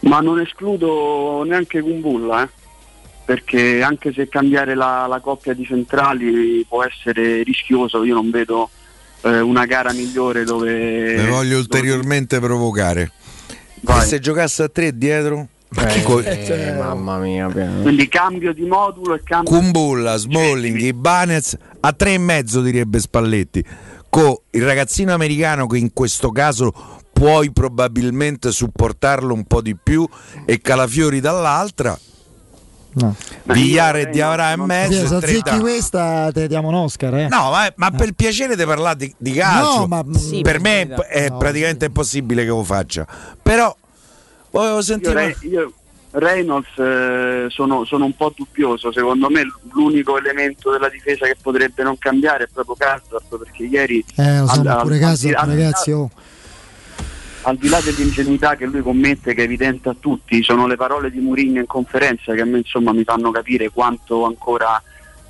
Ma 0.00 0.20
non 0.20 0.40
escludo 0.40 1.44
neanche 1.46 1.80
Kumbulla, 1.80 2.42
eh, 2.42 2.48
perché 3.24 3.82
anche 3.82 4.12
se 4.12 4.28
cambiare 4.28 4.74
la, 4.74 5.06
la 5.06 5.20
coppia 5.20 5.54
di 5.54 5.64
centrali 5.64 6.64
può 6.68 6.82
essere 6.84 7.42
rischioso, 7.42 8.04
io 8.04 8.14
non 8.14 8.30
vedo 8.30 8.68
eh, 9.22 9.40
una 9.40 9.64
gara 9.64 9.92
migliore 9.92 10.44
dove... 10.44 11.16
Mi 11.16 11.28
voglio 11.28 11.58
ulteriormente 11.58 12.40
provocare. 12.40 13.12
E 13.84 14.00
se 14.02 14.18
giocasse 14.18 14.64
a 14.64 14.68
tre 14.68 14.96
dietro? 14.96 15.48
Co- 16.04 16.20
Eh, 16.20 16.74
mamma 16.76 17.18
mia. 17.18 17.48
Quindi 17.48 18.06
cambio 18.08 18.52
di 18.52 18.66
modulo 18.66 19.14
e 19.14 19.22
cambio... 19.24 19.50
Kumbulla, 19.50 20.16
Smalling, 20.16 20.78
Ibanez 20.78 21.56
a 21.80 21.92
tre 21.92 22.14
e 22.14 22.18
mezzo 22.18 22.60
direbbe 22.60 23.00
Spalletti. 23.00 23.64
Con 24.10 24.36
il 24.50 24.62
ragazzino 24.62 25.14
americano 25.14 25.66
che 25.66 25.78
in 25.78 25.92
questo 25.94 26.30
caso 26.30 27.00
puoi 27.12 27.50
probabilmente 27.52 28.50
supportarlo 28.50 29.32
un 29.32 29.44
po' 29.44 29.62
di 29.62 29.74
più 29.74 30.06
e 30.44 30.60
Calafiori 30.60 31.20
dall'altra. 31.20 31.98
No. 32.94 33.14
Vigliare 33.44 34.02
e 34.02 34.10
Diavara 34.10 34.52
e 34.52 34.56
mezzo. 34.56 34.92
Sì, 34.92 35.06
se 35.06 35.14
azzecchi 35.14 35.58
questa 35.58 36.30
te 36.32 36.46
diamo 36.46 36.68
un 36.68 36.74
Oscar, 36.74 37.14
eh. 37.14 37.28
No, 37.28 37.50
ma, 37.50 37.72
ma 37.76 37.90
per 37.90 38.12
piacere 38.12 38.54
di 38.56 38.64
parlare 38.64 38.96
di, 38.96 39.14
di 39.16 39.32
calcio, 39.32 39.78
No, 39.80 39.86
ma- 39.86 40.18
Sì, 40.18 40.42
per 40.42 40.60
me 40.60 40.82
è, 40.82 40.88
è 40.94 41.28
No, 41.30 41.38
praticamente 41.38 41.86
impossibile 41.86 42.42
che 42.42 42.48
lo 42.48 42.62
faccia. 42.62 43.06
Però 43.40 43.74
volevo 44.50 44.76
Io, 44.76 44.82
sentire. 44.82 45.14
Re- 45.14 45.36
io- 45.48 45.72
Reynolds 46.14 46.76
eh, 46.76 47.46
sono, 47.48 47.86
sono 47.86 48.04
un 48.04 48.14
po' 48.14 48.34
dubbioso, 48.36 48.92
secondo 48.92 49.30
me 49.30 49.42
l'unico 49.72 50.18
elemento 50.18 50.70
della 50.70 50.90
difesa 50.90 51.24
che 51.24 51.36
potrebbe 51.40 51.82
non 51.82 51.96
cambiare 51.98 52.44
è 52.44 52.48
proprio 52.52 52.74
Karsdorp 52.76 53.38
perché 53.38 53.62
ieri 53.62 54.04
Eh, 54.16 54.40
lo 54.40 54.44
ma 54.44 54.76
pure 54.76 54.96
al- 55.02 55.48
ragazzi, 55.48 55.90
oh. 55.92 56.10
Al 57.42 57.56
di 57.56 57.68
là 57.68 57.80
dell'ingenuità 57.80 58.56
che 58.56 58.66
lui 58.66 58.82
commette, 58.82 59.34
che 59.34 59.42
è 59.42 59.44
evidente 59.44 59.88
a 59.88 59.96
tutti, 59.98 60.42
sono 60.42 60.66
le 60.66 60.76
parole 60.76 61.10
di 61.10 61.18
Mourinho 61.18 61.60
in 61.60 61.66
conferenza 61.66 62.34
che 62.34 62.40
a 62.40 62.44
me 62.44 62.58
insomma 62.58 62.92
mi 62.92 63.04
fanno 63.04 63.30
capire 63.30 63.70
quanto 63.70 64.24
ancora 64.24 64.82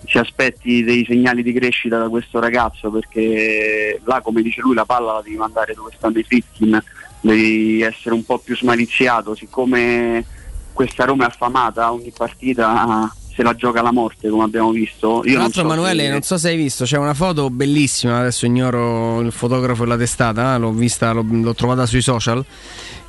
si 0.05 0.19
aspetti 0.19 0.83
dei 0.83 1.05
segnali 1.07 1.43
di 1.43 1.53
crescita 1.53 1.99
da 1.99 2.09
questo 2.09 2.41
ragazzo, 2.41 2.91
perché 2.91 4.01
là 4.05 4.21
come 4.21 4.43
dice 4.43 4.61
lui 4.61 4.75
la 4.75 4.85
palla 4.85 5.15
la 5.15 5.23
devi 5.23 5.37
mandare 5.37 5.75
dove 5.75 5.93
stanno 5.97 6.19
i 6.19 6.25
Fritkin, 6.25 6.83
devi 7.21 7.83
essere 7.83 8.15
un 8.15 8.25
po' 8.25 8.39
più 8.39 8.57
smaliziato, 8.57 9.35
siccome 9.35 10.25
questa 10.73 11.05
Roma 11.05 11.25
è 11.25 11.29
affamata, 11.29 11.93
ogni 11.93 12.13
partita 12.15 13.11
se 13.35 13.43
la 13.43 13.55
gioca 13.55 13.81
alla 13.81 13.93
morte 13.93 14.29
come 14.29 14.45
abbiamo 14.45 14.71
visto. 14.71 15.23
Io 15.25 15.33
Tra 15.33 15.43
l'altro, 15.43 15.61
so 15.61 15.67
Emanuele, 15.67 16.09
non 16.09 16.23
so 16.23 16.39
se 16.39 16.49
hai 16.49 16.57
visto, 16.57 16.85
c'è 16.85 16.99
una 16.99 17.15
foto 17.15 17.51
bellissima. 17.51 18.19
Adesso 18.19 18.47
ignoro 18.47 19.21
il 19.21 19.33
fotografo 19.33 19.85
e 19.85 19.87
la 19.87 19.97
testata, 19.97 20.55
eh, 20.55 20.59
l'ho 20.59 20.73
vista, 20.73 21.13
l'ho, 21.13 21.25
l'ho 21.29 21.55
trovata 21.55 21.87
sui 21.87 22.03
social. 22.03 22.45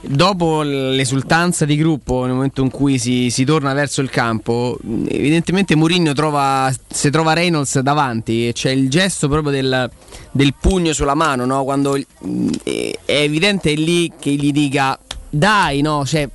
Dopo 0.06 0.64
l'esultanza 0.64 1.64
di 1.64 1.78
gruppo, 1.78 2.26
nel 2.26 2.34
momento 2.34 2.62
in 2.62 2.70
cui 2.70 3.00
si, 3.00 3.30
si 3.30 3.46
torna 3.46 3.72
verso 3.74 4.02
il 4.02 4.10
campo, 4.10 4.78
evidentemente 5.08 5.76
Mourinho 5.76 6.12
trova, 6.12 6.70
se 6.90 7.10
trova 7.10 7.32
Reynolds 7.32 7.80
davanti 7.80 8.50
e 8.50 8.52
c'è 8.52 8.72
il 8.72 8.90
gesto 8.90 9.30
proprio 9.30 9.54
del, 9.54 9.90
del 10.32 10.54
pugno 10.60 10.92
sulla 10.92 11.16
mano, 11.16 11.46
no? 11.46 11.64
quando 11.64 11.96
è 11.96 12.94
è 13.06 13.22
evidente 13.22 13.74
lì 13.74 14.12
che 14.20 14.32
gli 14.32 14.52
dica 14.52 14.98
dai, 15.30 15.82
no? 15.82 16.06
Cioè, 16.06 16.28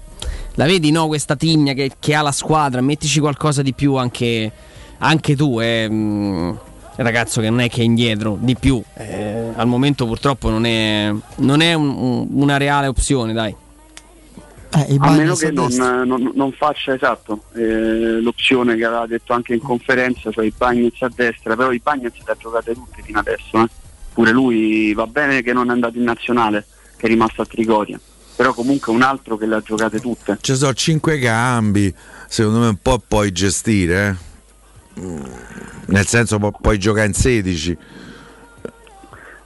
la 0.59 0.65
vedi 0.67 0.91
no 0.91 1.07
questa 1.07 1.37
tigna 1.37 1.73
che, 1.73 1.93
che 2.01 2.15
ha 2.17 2.21
la 2.21 2.33
squadra, 2.33 2.81
mettici 2.81 3.21
qualcosa 3.21 3.63
di 3.63 3.73
più 3.75 3.95
anche, 3.95 4.51
anche 4.99 5.37
tu, 5.37 5.61
è 5.61 5.87
un 5.89 6.57
ragazzo 6.97 7.41
che 7.41 7.49
non 7.49 7.61
è 7.61 7.69
che 7.69 7.83
è 7.83 7.85
indietro 7.85 8.37
di 8.41 8.57
più, 8.57 8.83
eh, 8.95 9.53
al 9.55 9.69
momento 9.69 10.05
purtroppo 10.05 10.51
non 10.51 10.67
è, 10.67 11.15
non 11.37 11.61
è 11.61 11.75
un- 11.75 11.95
un- 11.97 12.27
una 12.33 12.57
reale 12.57 12.89
opzione, 12.89 13.33
dai. 13.33 13.55
Eh, 14.71 14.97
a 14.99 15.11
meno 15.13 15.37
che 15.37 15.53
non, 15.53 15.73
non- 15.73 16.33
non 16.35 16.51
faccia 16.53 16.93
esatto 16.93 17.45
eh, 17.55 18.21
l'opzione 18.21 18.77
che 18.77 18.85
aveva 18.85 19.07
detto 19.07 19.33
anche 19.35 19.55
in 19.55 19.61
conferenza, 19.61 20.33
cioè 20.33 20.45
i 20.45 20.53
Bagnets 20.55 21.01
a 21.03 21.11
destra, 21.15 21.55
però 21.55 21.71
i 21.71 21.81
Bagnets 21.81 22.19
le 22.27 22.33
ha 22.33 22.37
giocate 22.37 22.75
tutte 22.75 23.01
fino 23.03 23.21
adesso, 23.21 23.63
eh. 23.63 23.69
pure 24.13 24.33
lui 24.33 24.93
va 24.93 25.07
bene 25.07 25.41
che 25.43 25.53
non 25.53 25.69
è 25.71 25.73
andato 25.73 25.97
in 25.99 26.03
nazionale, 26.05 26.67
che 26.97 27.07
è 27.07 27.09
rimasto 27.09 27.43
a 27.43 27.47
Trigoria, 27.47 27.99
però 28.39 28.55
comunque 28.55 28.93
un 28.93 29.03
altro 29.03 29.37
che 29.37 29.47
le 29.47 29.57
ha 29.57 29.61
giocate 29.61 29.99
tutte. 29.99 30.39
Ci 30.41 30.55
sono 30.55 30.73
cinque 30.73 31.19
cambi, 31.19 31.93
secondo 32.29 32.61
me 32.61 32.69
un 32.69 32.77
po' 32.81 33.03
puoi 33.05 33.33
gestire, 33.33 34.17
eh. 34.97 35.01
Mm, 35.01 35.25
nel 35.87 36.07
senso 36.07 36.39
pu- 36.39 36.55
puoi 36.61 36.79
giocare 36.79 37.09
in 37.09 37.15
16. 37.15 37.79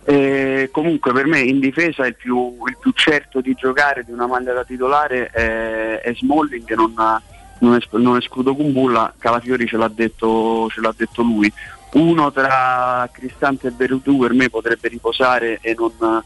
E 0.05 0.69
comunque 0.71 1.11
per 1.15 1.25
me 1.25 1.41
in 1.41 1.59
difesa 1.59 2.05
il 2.05 2.17
più, 2.17 2.55
il 2.67 2.77
più 2.79 2.91
certo 2.91 3.41
di 3.41 3.55
giocare 3.55 4.05
di 4.05 4.13
una 4.13 4.27
maglia 4.27 4.53
da 4.53 4.63
titolare 4.63 5.29
è, 5.29 6.01
è 6.03 6.15
Smalling, 6.15 6.67
che 6.67 6.75
non, 6.75 6.93
non, 7.61 7.75
es- 7.75 7.89
non 7.93 8.19
escludo 8.19 8.55
Kumbulla, 8.55 9.15
Calafiori 9.17 9.67
ce 9.67 9.79
l'ha, 9.79 9.89
detto, 9.89 10.69
ce 10.69 10.83
l'ha 10.83 10.93
detto 10.95 11.23
lui. 11.23 11.51
Uno 11.93 12.31
tra 12.31 13.09
Cristante 13.11 13.69
e 13.69 13.73
Veretù 13.75 14.19
per 14.19 14.35
me 14.35 14.51
potrebbe 14.51 14.89
riposare 14.89 15.61
e 15.63 15.75
non, 15.79 16.23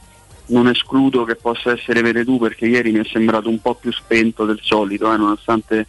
non 0.46 0.68
escludo 0.68 1.24
che 1.24 1.34
possa 1.36 1.72
essere 1.72 2.02
Veretù 2.02 2.38
perché 2.38 2.66
ieri 2.66 2.92
mi 2.92 3.00
è 3.00 3.04
sembrato 3.10 3.48
un 3.48 3.60
po' 3.60 3.74
più 3.74 3.92
spento 3.92 4.44
del 4.44 4.60
solito, 4.62 5.12
eh, 5.12 5.16
nonostante 5.16 5.86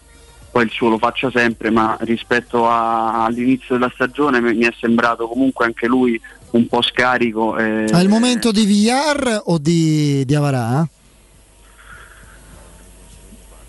poi 0.49 0.63
il 0.63 0.71
suo 0.71 0.89
lo 0.89 0.97
faccia 0.97 1.29
sempre, 1.29 1.69
ma 1.69 1.95
rispetto 2.01 2.67
a- 2.67 3.25
all'inizio 3.25 3.75
della 3.75 3.91
stagione 3.93 4.39
mi 4.41 4.65
è 4.65 4.73
sembrato 4.79 5.27
comunque 5.27 5.65
anche 5.65 5.85
lui 5.87 6.19
un 6.51 6.65
po' 6.67 6.81
scarico. 6.81 7.57
e- 7.57 7.85
È 7.85 7.99
il 8.01 8.09
momento 8.09 8.51
di 8.51 8.65
Villar 8.65 9.41
o 9.45 9.57
di, 9.59 10.23
di 10.25 10.33
Avarà? 10.35 10.87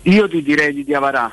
Io 0.03 0.27
ti 0.29 0.41
direi 0.41 0.73
di 0.73 0.83
Diavarà, 0.85 1.31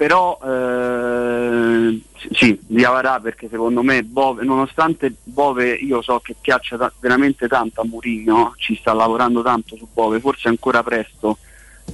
però 0.00 0.38
eh, 0.42 2.00
sì, 2.32 2.58
Diavarà 2.66 3.20
perché 3.20 3.50
secondo 3.50 3.82
me 3.82 4.02
Bove, 4.02 4.44
nonostante 4.44 5.12
Bove 5.24 5.74
io 5.74 6.00
so 6.00 6.20
che 6.20 6.34
piaccia 6.40 6.78
ta- 6.78 6.90
veramente 7.00 7.46
tanto 7.48 7.82
a 7.82 7.84
Murigno, 7.84 8.54
ci 8.56 8.74
sta 8.76 8.94
lavorando 8.94 9.42
tanto 9.42 9.76
su 9.76 9.86
Bove, 9.92 10.18
forse 10.18 10.48
è 10.48 10.48
ancora 10.48 10.82
presto 10.82 11.36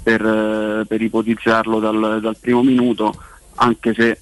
per, 0.04 0.24
eh, 0.24 0.84
per 0.86 1.02
ipotizzarlo 1.02 1.80
dal, 1.80 2.20
dal 2.20 2.36
primo 2.38 2.62
minuto, 2.62 3.12
anche 3.56 3.92
se 3.92 4.20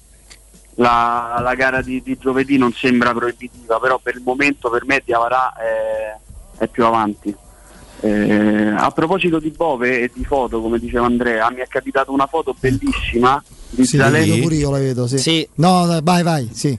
la, 0.77 1.37
la 1.39 1.53
gara 1.53 1.83
di, 1.83 2.01
di 2.01 2.17
giovedì 2.17 2.57
non 2.57 2.73
sembra 2.73 3.13
proibitiva, 3.13 3.79
però 3.79 3.99
per 3.99 4.15
il 4.15 4.23
momento 4.25 4.71
per 4.71 4.83
me 4.85 5.03
Diavarà 5.05 5.53
è, 5.53 6.17
è 6.57 6.67
più 6.69 6.85
avanti. 6.85 7.35
Eh, 8.01 8.73
a 8.75 8.91
proposito 8.91 9.39
di 9.39 9.49
Bove 9.49 10.01
e 10.01 10.11
di 10.13 10.23
foto, 10.25 10.61
come 10.61 10.79
diceva 10.79 11.05
Andrea, 11.05 11.49
mi 11.49 11.61
è 11.61 11.67
capitata 11.67 12.11
una 12.11 12.27
foto 12.27 12.55
bellissima 12.59 13.41
di, 13.69 13.85
Sì, 13.85 13.97
Zaleschi, 13.97 14.41
pure 14.41 14.55
io 14.55 14.71
la 14.71 14.77
vedo, 14.79 15.07
sì. 15.07 15.47
No, 15.55 15.85
dai, 15.87 16.01
vai, 16.03 16.23
vai, 16.23 16.49
sì. 16.51 16.77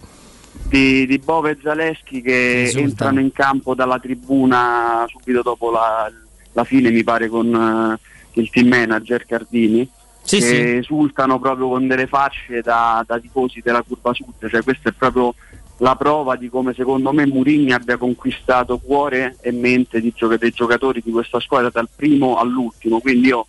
di, 0.69 1.07
di 1.07 1.19
Bove 1.19 1.53
e 1.53 1.59
Zaleschi 1.63 2.21
che 2.23 2.65
Esultano. 2.65 2.87
entrano 2.89 3.21
in 3.21 3.33
campo 3.33 3.75
dalla 3.75 3.99
tribuna 3.99 5.05
subito 5.09 5.43
dopo 5.43 5.71
la, 5.71 6.11
la 6.53 6.65
fine, 6.65 6.91
mi 6.91 7.03
pare, 7.03 7.29
con 7.29 7.99
eh, 8.35 8.41
il 8.41 8.51
team 8.51 8.69
manager 8.69 9.25
Cardini. 9.27 9.89
Sì, 10.23 10.39
che 10.39 10.45
sì. 10.45 10.77
esultano 10.79 11.39
proprio 11.39 11.69
con 11.69 11.87
delle 11.87 12.09
facce 12.09 12.61
da, 12.61 13.05
da 13.07 13.19
tifosi 13.21 13.61
della 13.63 13.83
curva 13.83 14.13
sud, 14.13 14.49
cioè 14.49 14.61
questa 14.65 14.89
è 14.89 14.93
proprio 14.93 15.33
la 15.79 15.95
prova 15.97 16.37
di 16.37 16.49
come 16.49 16.73
secondo 16.75 17.13
me 17.13 17.27
Mourinho 17.27 17.75
abbia 17.75 17.99
conquistato 17.99 18.79
cuore 18.79 19.37
e 19.41 19.53
mente 19.53 20.01
dei 20.01 20.15
giocatori 20.55 21.03
di 21.05 21.11
questa 21.11 21.41
squadra 21.41 21.71
dal 21.71 21.89
primo 21.95 22.37
all'ultimo, 22.37 23.01
quindi 23.01 23.29
io 23.29 23.47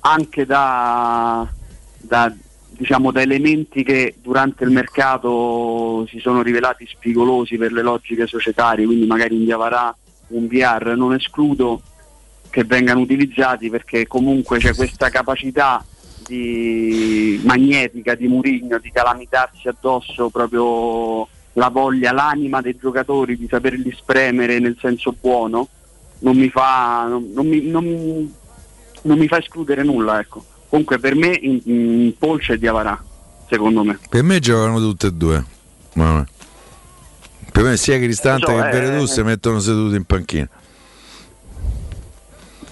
anche 0.00 0.46
da, 0.46 1.46
da, 1.98 2.32
diciamo, 2.70 3.10
da 3.10 3.20
elementi 3.20 3.82
che 3.82 4.14
durante 4.22 4.64
il 4.64 4.70
mercato 4.70 6.06
si 6.08 6.18
sono 6.18 6.40
rivelati 6.40 6.86
spigolosi 6.86 7.58
per 7.58 7.72
le 7.72 7.82
logiche 7.82 8.26
societarie, 8.26 8.86
quindi 8.86 9.06
magari 9.06 9.36
in 9.36 9.44
Diavarà 9.44 9.94
un 10.28 10.46
VR, 10.46 10.94
non 10.96 11.12
escludo 11.12 11.82
che 12.48 12.64
vengano 12.64 13.00
utilizzati 13.00 13.68
perché 13.68 14.06
comunque 14.06 14.58
c'è 14.58 14.74
questa 14.74 15.08
capacità 15.08 15.84
di 16.26 17.40
magnetica 17.44 18.14
di 18.14 18.28
Murigno 18.28 18.78
di 18.78 18.90
calamitarsi 18.90 19.68
addosso 19.68 20.30
proprio 20.30 21.28
la 21.54 21.68
voglia, 21.68 22.12
l'anima 22.12 22.60
dei 22.60 22.76
giocatori 22.76 23.36
di 23.36 23.48
saperli 23.48 23.92
spremere 23.96 24.58
nel 24.58 24.76
senso 24.80 25.14
buono 25.18 25.68
non 26.20 26.36
mi 26.36 26.48
fa 26.48 27.06
non, 27.08 27.30
non 27.32 27.46
mi, 27.46 27.62
non- 27.62 28.34
non 29.02 29.18
mi 29.18 29.26
fa 29.26 29.38
escludere 29.38 29.82
nulla 29.82 30.20
ecco 30.20 30.44
comunque 30.68 30.98
per 30.98 31.14
me 31.14 31.36
in, 31.40 31.60
in 31.64 32.12
Polce 32.18 32.52
e 32.52 32.58
Diavarà 32.58 33.02
secondo 33.48 33.82
me 33.82 33.98
Per 34.08 34.22
me 34.22 34.38
giocano 34.38 34.78
tutte 34.78 35.08
e 35.08 35.12
due. 35.12 35.44
Per 37.52 37.64
me 37.64 37.76
sia 37.76 37.98
Cristante 37.98 38.46
so, 38.46 38.52
che 38.54 38.68
eh, 38.68 38.72
Veredù 38.72 39.02
eh. 39.02 39.06
si 39.08 39.22
mettono 39.22 39.58
seduti 39.58 39.96
in 39.96 40.04
panchina. 40.04 40.48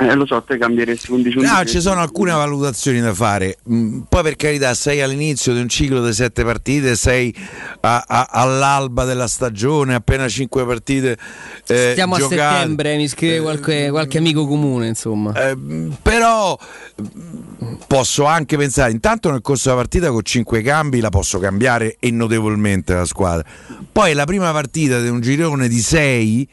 Eh, 0.00 0.14
lo 0.14 0.26
so, 0.26 0.40
te 0.44 0.56
cambieresti 0.58 1.10
11 1.10 1.38
No, 1.40 1.64
ci 1.64 1.80
sono 1.80 2.00
alcune 2.00 2.30
valutazioni 2.30 3.00
da 3.00 3.12
fare. 3.12 3.58
Mm, 3.68 4.02
Poi 4.08 4.22
per 4.22 4.36
carità, 4.36 4.72
sei 4.74 5.00
all'inizio 5.00 5.52
di 5.52 5.60
un 5.60 5.68
ciclo 5.68 6.04
di 6.06 6.12
sette 6.12 6.44
partite, 6.44 6.94
sei 6.94 7.34
a- 7.80 8.04
a- 8.06 8.28
all'alba 8.30 9.04
della 9.04 9.26
stagione, 9.26 9.94
appena 9.94 10.28
cinque 10.28 10.64
partite. 10.64 11.18
eh, 11.66 11.88
Stiamo 11.92 12.14
a 12.14 12.18
giocate. 12.18 12.56
settembre, 12.58 12.96
mi 12.96 13.08
scrive 13.08 13.40
qualche, 13.40 13.90
qualche 13.90 14.18
amico 14.18 14.46
comune, 14.46 14.86
insomma. 14.86 15.32
Eh, 15.32 15.56
Però 16.00 16.56
mm, 17.02 17.74
posso 17.88 18.24
anche 18.24 18.56
pensare, 18.56 18.92
intanto 18.92 19.30
nel 19.32 19.40
corso 19.40 19.68
della 19.70 19.80
partita 19.80 20.10
con 20.10 20.22
cinque 20.22 20.62
cambi 20.62 21.00
la 21.00 21.10
posso 21.10 21.40
cambiare 21.40 21.96
e 21.98 22.12
notevolmente 22.12 22.94
la 22.94 23.04
squadra. 23.04 23.44
Poi 23.90 24.12
la 24.14 24.24
prima 24.26 24.52
partita 24.52 25.00
di 25.00 25.08
un 25.08 25.20
girone 25.20 25.66
di 25.66 25.80
sei 25.80 26.48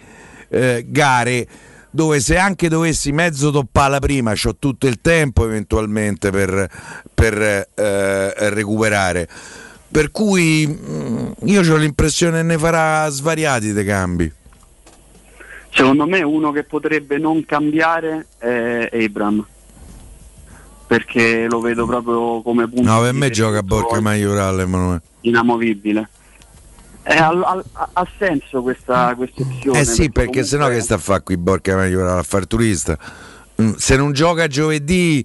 eh, 0.50 0.84
gare 0.88 1.48
dove 1.96 2.20
se 2.20 2.38
anche 2.38 2.68
dovessi 2.68 3.14
mezzo 3.14 3.52
toppare 3.52 3.92
la 3.92 4.00
prima 4.00 4.34
ho 4.34 4.56
tutto 4.60 4.86
il 4.86 5.00
tempo 5.00 5.46
eventualmente 5.46 6.30
per, 6.30 6.70
per, 7.14 7.70
eh, 7.74 8.50
recuperare. 8.50 9.30
Per 9.90 10.12
cui 10.12 10.68
mm, 10.68 11.32
io 11.46 11.62
ho 11.62 11.78
l'impressione 11.78 12.42
che 12.42 12.44
ne 12.44 12.58
farà 12.58 13.08
svariati 13.08 13.72
dei 13.72 13.86
cambi. 13.86 14.30
Secondo 15.72 16.06
me 16.06 16.22
uno 16.22 16.52
che 16.52 16.64
potrebbe 16.64 17.18
non 17.18 17.46
cambiare 17.46 18.28
è 18.38 18.90
Abram. 18.92 19.46
Perché 20.88 21.48
lo 21.50 21.62
vedo 21.62 21.86
proprio 21.86 22.42
come 22.42 22.68
punto 22.68 22.92
No, 22.92 23.02
per 23.02 23.14
me 23.14 23.30
gioca 23.30 23.60
a 23.60 23.64
Borca 23.64 24.02
Maioral, 24.02 24.60
Emanuele. 24.60 25.02
inamovibile. 25.22 26.10
Eh, 27.08 27.16
ha, 27.18 27.28
ha- 27.74 27.90
ha 27.94 28.08
senso 28.18 28.62
questa, 28.64 29.14
questa 29.16 29.42
opzione. 29.44 29.80
Eh 29.80 29.86
sì, 29.86 30.10
perché 30.10 30.42
comunque- 30.42 30.44
sennò 30.44 30.68
che 30.70 30.82
sta 30.82 30.96
a 30.96 30.98
fare 30.98 31.22
qui 31.24 31.38
Borca 31.38 31.76
Maioral 31.76 32.18
a 32.18 32.24
far 32.24 32.48
turista? 32.48 32.98
Mm, 33.62 33.74
Se 33.78 33.96
non 33.96 34.12
gioca 34.12 34.48
giovedì, 34.48 35.24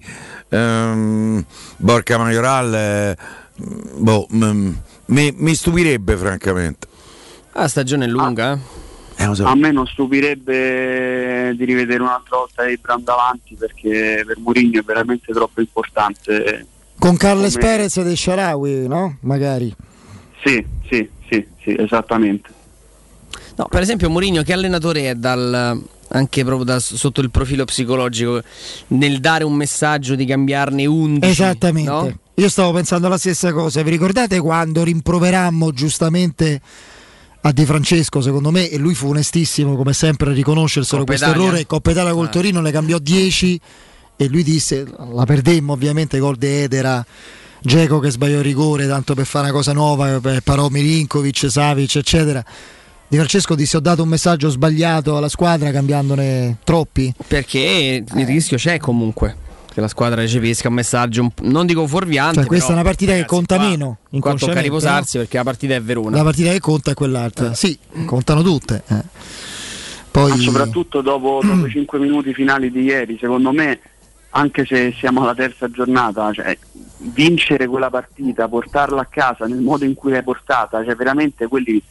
ehm, 0.49 1.43
Borca 1.77 2.17
Maioral, 2.19 2.73
eh, 2.73 3.17
boh, 3.97 4.27
mm, 4.33 4.71
mi, 5.07 5.33
mi 5.37 5.55
stupirebbe 5.55 6.15
francamente. 6.17 6.87
La 7.53 7.67
stagione 7.67 8.05
è 8.05 8.07
lunga, 8.07 8.53
eh. 8.53 8.79
A 9.43 9.55
me 9.55 9.71
non 9.71 9.85
stupirebbe 9.85 11.53
di 11.55 11.65
rivedere 11.65 12.01
un'altra 12.01 12.37
volta 12.37 12.63
Abram 12.63 13.03
davanti 13.03 13.55
perché 13.55 14.23
per 14.25 14.37
Mourinho 14.39 14.79
è 14.79 14.83
veramente 14.83 15.31
troppo 15.33 15.59
importante. 15.61 16.65
Con 16.97 17.17
Carles 17.17 17.53
Come- 17.55 17.65
Perez 17.65 17.97
e 17.97 18.03
De 18.03 18.15
Sharawi, 18.15 18.87
no? 18.87 19.17
Magari. 19.21 19.73
Sì, 20.43 20.65
sì, 20.89 21.07
sì, 21.31 21.47
sì, 21.63 21.75
esattamente. 21.79 22.49
No, 23.55 23.67
per 23.69 23.81
esempio 23.81 24.09
Mourinho 24.09 24.43
che 24.43 24.53
allenatore 24.53 25.09
è 25.11 25.15
dal 25.15 25.81
anche 26.13 26.43
proprio 26.43 26.65
da- 26.65 26.79
sotto 26.79 27.21
il 27.21 27.31
profilo 27.31 27.63
psicologico 27.63 28.41
nel 28.87 29.21
dare 29.21 29.45
un 29.45 29.53
messaggio 29.53 30.15
di 30.15 30.25
cambiarne 30.25 30.85
11 30.85 31.25
Esattamente. 31.25 31.89
no? 31.89 32.19
Io 32.35 32.49
stavo 32.49 32.73
pensando 32.73 33.07
la 33.07 33.17
stessa 33.17 33.53
cosa. 33.53 33.81
Vi 33.81 33.89
ricordate 33.89 34.39
quando 34.39 34.83
rimproverammo 34.83 35.71
giustamente 35.71 36.59
a 37.43 37.51
Di 37.51 37.65
Francesco, 37.65 38.21
secondo 38.21 38.51
me, 38.51 38.69
e 38.69 38.77
lui 38.77 38.93
fu 38.93 39.07
onestissimo 39.09 39.75
come 39.75 39.93
sempre 39.93 40.31
a 40.31 40.33
riconoscerselo 40.33 41.05
questo 41.05 41.29
errore. 41.29 41.65
Coppa 41.65 41.91
Italia 41.91 42.13
col 42.13 42.27
Eh. 42.27 42.29
Torino 42.29 42.59
ne 42.61 42.71
cambiò 42.71 42.97
10 42.99 43.59
e 44.17 44.27
lui 44.27 44.43
disse, 44.43 44.85
la 45.13 45.25
perdemmo 45.25 45.73
ovviamente, 45.73 46.19
gol 46.19 46.35
di 46.35 46.47
Edera. 46.47 47.03
Geco 47.63 47.99
che 47.99 48.09
sbagliò 48.09 48.37
il 48.37 48.43
rigore 48.43 48.87
tanto 48.87 49.13
per 49.13 49.25
fare 49.25 49.45
una 49.45 49.53
cosa 49.53 49.71
nuova, 49.73 50.19
per- 50.19 50.41
parò 50.41 50.67
Milinkovic, 50.69 51.49
Savic, 51.49 51.95
eccetera. 51.95 52.43
Di 53.07 53.17
Francesco 53.17 53.55
disse 53.55 53.77
ho 53.77 53.81
dato 53.81 54.03
un 54.03 54.09
messaggio 54.09 54.49
sbagliato 54.49 55.17
alla 55.17 55.29
squadra 55.29 55.69
cambiandone 55.71 56.57
troppi. 56.63 57.13
Perché 57.27 58.03
il 58.15 58.25
rischio 58.25 58.57
c'è 58.57 58.77
comunque 58.79 59.35
che 59.73 59.79
la 59.79 59.87
squadra 59.87 60.19
recepisca 60.21 60.67
un 60.67 60.73
messaggio 60.73 61.31
non 61.43 61.65
dico 61.65 61.85
fuorviante, 61.87 62.39
Cioè, 62.39 62.45
questa 62.45 62.67
però, 62.67 62.77
è 62.77 62.81
una 62.81 62.89
partita 62.89 63.11
che 63.11 63.17
ragazzi, 63.19 63.35
conta 63.35 63.55
qua- 63.57 63.67
meno, 63.67 63.85
Qua 63.85 63.95
tocca 64.01 64.15
inconsciamente, 64.15 64.61
riposarsi 64.61 65.17
perché 65.17 65.37
la 65.37 65.43
partita 65.43 65.75
è 65.75 65.81
Verona. 65.81 66.17
La 66.17 66.23
partita 66.23 66.51
che 66.51 66.59
conta 66.59 66.91
è 66.91 66.93
quell'altra. 66.93 67.53
Sì, 67.53 67.77
contano 68.05 68.41
tutte. 68.41 68.83
eh. 68.87 69.03
Poi 70.11 70.29
Ma 70.29 70.37
soprattutto 70.37 71.01
dopo, 71.01 71.39
dopo 71.43 71.67
i 71.67 71.69
5 71.69 71.99
minuti 71.99 72.33
finali 72.33 72.69
di 72.69 72.81
ieri, 72.81 73.17
secondo 73.19 73.51
me, 73.53 73.79
anche 74.31 74.65
se 74.65 74.93
siamo 74.97 75.21
alla 75.23 75.33
terza 75.35 75.69
giornata, 75.71 76.31
cioè, 76.33 76.57
vincere 77.03 77.67
quella 77.67 77.89
partita, 77.89 78.47
portarla 78.47 79.01
a 79.01 79.05
casa 79.05 79.45
nel 79.45 79.59
modo 79.61 79.85
in 79.85 79.93
cui 79.95 80.11
l'hai 80.11 80.23
portata, 80.23 80.83
cioè 80.83 80.95
veramente 80.95 81.47
quelli 81.47 81.81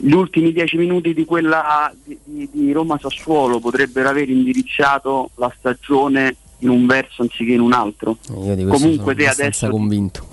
gli 0.00 0.12
ultimi 0.12 0.52
10 0.52 0.76
minuti 0.76 1.12
di 1.12 1.24
quella 1.24 1.92
di, 2.04 2.16
di- 2.22 2.48
di 2.52 2.72
Roma 2.72 2.98
Sassuolo 3.00 3.58
potrebbero 3.58 4.08
aver 4.08 4.28
indirizzato 4.28 5.30
la 5.36 5.52
stagione 5.58 6.36
in 6.58 6.68
un 6.68 6.86
verso 6.86 7.22
anziché 7.22 7.52
in 7.52 7.60
un 7.60 7.72
altro. 7.72 8.18
Io 8.30 8.54
di 8.54 8.64
questo 8.64 8.84
Comunque 8.84 9.14
sono 9.14 9.32
te 9.34 9.42
adesso 9.42 9.68
convinto. 9.68 10.26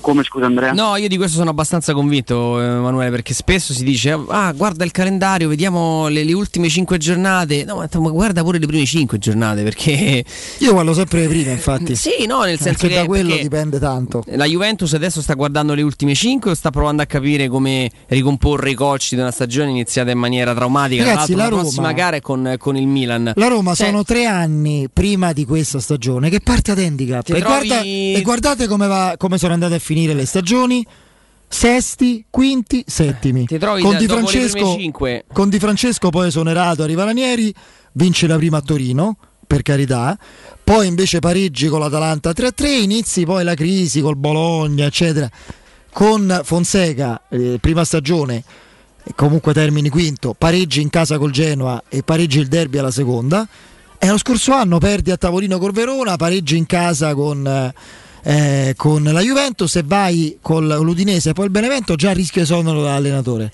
Come 0.00 0.22
scusa 0.22 0.46
Andrea? 0.46 0.72
No, 0.72 0.96
io 0.96 1.08
di 1.08 1.16
questo 1.16 1.36
sono 1.38 1.50
abbastanza 1.50 1.92
convinto, 1.92 2.60
Emanuele, 2.60 3.10
perché 3.10 3.34
spesso 3.34 3.72
si 3.72 3.84
dice: 3.84 4.18
Ah, 4.28 4.52
guarda 4.52 4.84
il 4.84 4.90
calendario, 4.90 5.48
vediamo 5.48 6.08
le, 6.08 6.24
le 6.24 6.32
ultime 6.32 6.68
5 6.68 6.98
giornate. 6.98 7.64
No, 7.64 7.76
ma, 7.76 7.88
ma 7.92 8.10
guarda 8.10 8.42
pure 8.42 8.58
le 8.58 8.66
prime 8.66 8.84
5 8.84 9.18
giornate, 9.18 9.62
perché. 9.62 10.24
Io 10.58 10.72
guardo 10.72 10.94
sempre 10.94 11.20
le 11.20 11.28
prime, 11.28 11.52
infatti. 11.52 11.94
Sì, 11.96 12.26
no, 12.26 12.42
nel 12.42 12.58
senso 12.58 12.86
Perché 12.86 12.88
che 12.88 13.00
da 13.02 13.04
quello 13.06 13.36
dipende 13.36 13.78
tanto. 13.78 14.22
La 14.30 14.46
Juventus 14.46 14.92
adesso 14.94 15.20
sta 15.22 15.34
guardando 15.34 15.74
le 15.74 15.82
ultime 15.82 16.14
5 16.14 16.50
o 16.50 16.54
sta 16.54 16.70
provando 16.70 17.02
a 17.02 17.06
capire 17.06 17.48
come 17.48 17.90
ricomporre 18.08 18.70
i 18.70 18.74
cocci 18.74 19.14
di 19.14 19.20
una 19.20 19.30
stagione 19.30 19.70
iniziata 19.70 20.10
in 20.10 20.18
maniera 20.18 20.54
traumatica? 20.54 21.04
Ragazzi, 21.04 21.32
Tra 21.32 21.36
l'altro, 21.42 21.56
la 21.56 21.62
prossima 21.62 21.86
Roma- 21.88 21.98
gara 21.98 22.16
è 22.16 22.20
con, 22.20 22.54
con 22.58 22.76
il 22.76 22.86
Milan. 22.86 23.32
La 23.36 23.48
Roma 23.48 23.74
Cioè, 23.74 23.86
sono 23.86 24.02
tre 24.02 24.24
anni 24.26 24.88
prima 24.92 25.32
di 25.32 25.44
questa 25.44 25.78
stagione 25.80 26.30
che 26.30 26.40
parte 26.40 26.72
ad 26.72 26.78
handicap. 26.78 27.28
E, 27.28 27.40
trovi- 27.40 27.44
guarda- 27.68 27.80
e 27.82 28.20
guardate 28.22 28.66
come, 28.66 28.86
va- 28.86 29.14
come 29.16 29.38
sono 29.38 29.52
andate 29.52 29.74
a 29.74 29.78
finire 29.78 29.88
le 29.94 30.26
stagioni. 30.26 30.86
Sesti, 31.48 32.24
quinti, 32.30 32.84
settimi. 32.86 33.44
Ti 33.44 33.58
trovi 33.58 33.82
con, 33.82 33.92
da- 33.92 33.98
di 33.98 34.06
Francesco, 34.06 34.76
con 35.32 35.48
Di 35.48 35.58
Francesco 35.58 36.10
poi 36.10 36.28
esonerato 36.28 36.84
arriva 36.84 37.04
Ranieri, 37.04 37.52
vince 37.92 38.28
la 38.28 38.36
prima 38.36 38.58
a 38.58 38.60
Torino, 38.60 39.16
per 39.46 39.62
carità. 39.62 40.16
Poi 40.62 40.86
invece 40.86 41.18
pareggi 41.18 41.66
con 41.66 41.80
l'Atalanta 41.80 42.30
3-3, 42.30 42.82
inizi 42.82 43.24
poi 43.24 43.42
la 43.42 43.54
crisi 43.54 44.00
col 44.00 44.16
Bologna, 44.16 44.86
eccetera. 44.86 45.28
Con 45.92 46.40
Fonseca, 46.44 47.22
eh, 47.28 47.58
prima 47.60 47.84
stagione, 47.84 48.44
e 49.02 49.12
comunque 49.16 49.52
termini 49.52 49.88
quinto, 49.88 50.34
pareggi 50.38 50.80
in 50.80 50.88
casa 50.88 51.18
col 51.18 51.32
Genoa 51.32 51.82
e 51.88 52.02
pareggi 52.04 52.38
il 52.38 52.46
derby 52.46 52.78
alla 52.78 52.92
seconda. 52.92 53.48
E 53.98 54.08
lo 54.08 54.18
scorso 54.18 54.52
anno 54.52 54.78
perdi 54.78 55.10
a 55.10 55.16
tavolino 55.16 55.58
col 55.58 55.72
Verona, 55.72 56.16
pareggi 56.16 56.56
in 56.56 56.66
casa 56.66 57.14
con, 57.14 57.44
eh, 57.46 57.74
eh, 58.22 58.74
con 58.76 59.02
la 59.02 59.20
Juventus 59.20 59.76
e 59.76 59.82
vai 59.84 60.38
con 60.40 60.66
l'Udinese 60.66 61.30
e 61.30 61.32
poi 61.32 61.46
il 61.46 61.50
Benevento, 61.50 61.94
già 61.96 62.12
rischio 62.12 62.42
esonero 62.42 62.82
da 62.82 62.94
allenatore. 62.96 63.52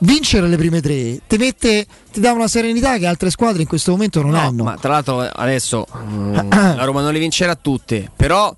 Vincere 0.00 0.48
le 0.48 0.56
prime 0.58 0.82
tre 0.82 1.20
ti, 1.26 1.38
mette, 1.38 1.86
ti 2.12 2.20
dà 2.20 2.32
una 2.32 2.46
serenità 2.46 2.98
che 2.98 3.06
altre 3.06 3.30
squadre 3.30 3.62
in 3.62 3.68
questo 3.68 3.90
momento 3.92 4.20
non 4.20 4.32
No, 4.32 4.38
hanno. 4.38 4.62
ma 4.64 4.76
tra 4.78 4.92
l'altro 4.92 5.20
adesso 5.20 5.86
mm, 5.96 6.34
la 6.50 6.84
Roma 6.84 7.00
non 7.00 7.12
le 7.12 7.18
vincerà 7.18 7.54
tutte, 7.54 8.10
però 8.14 8.54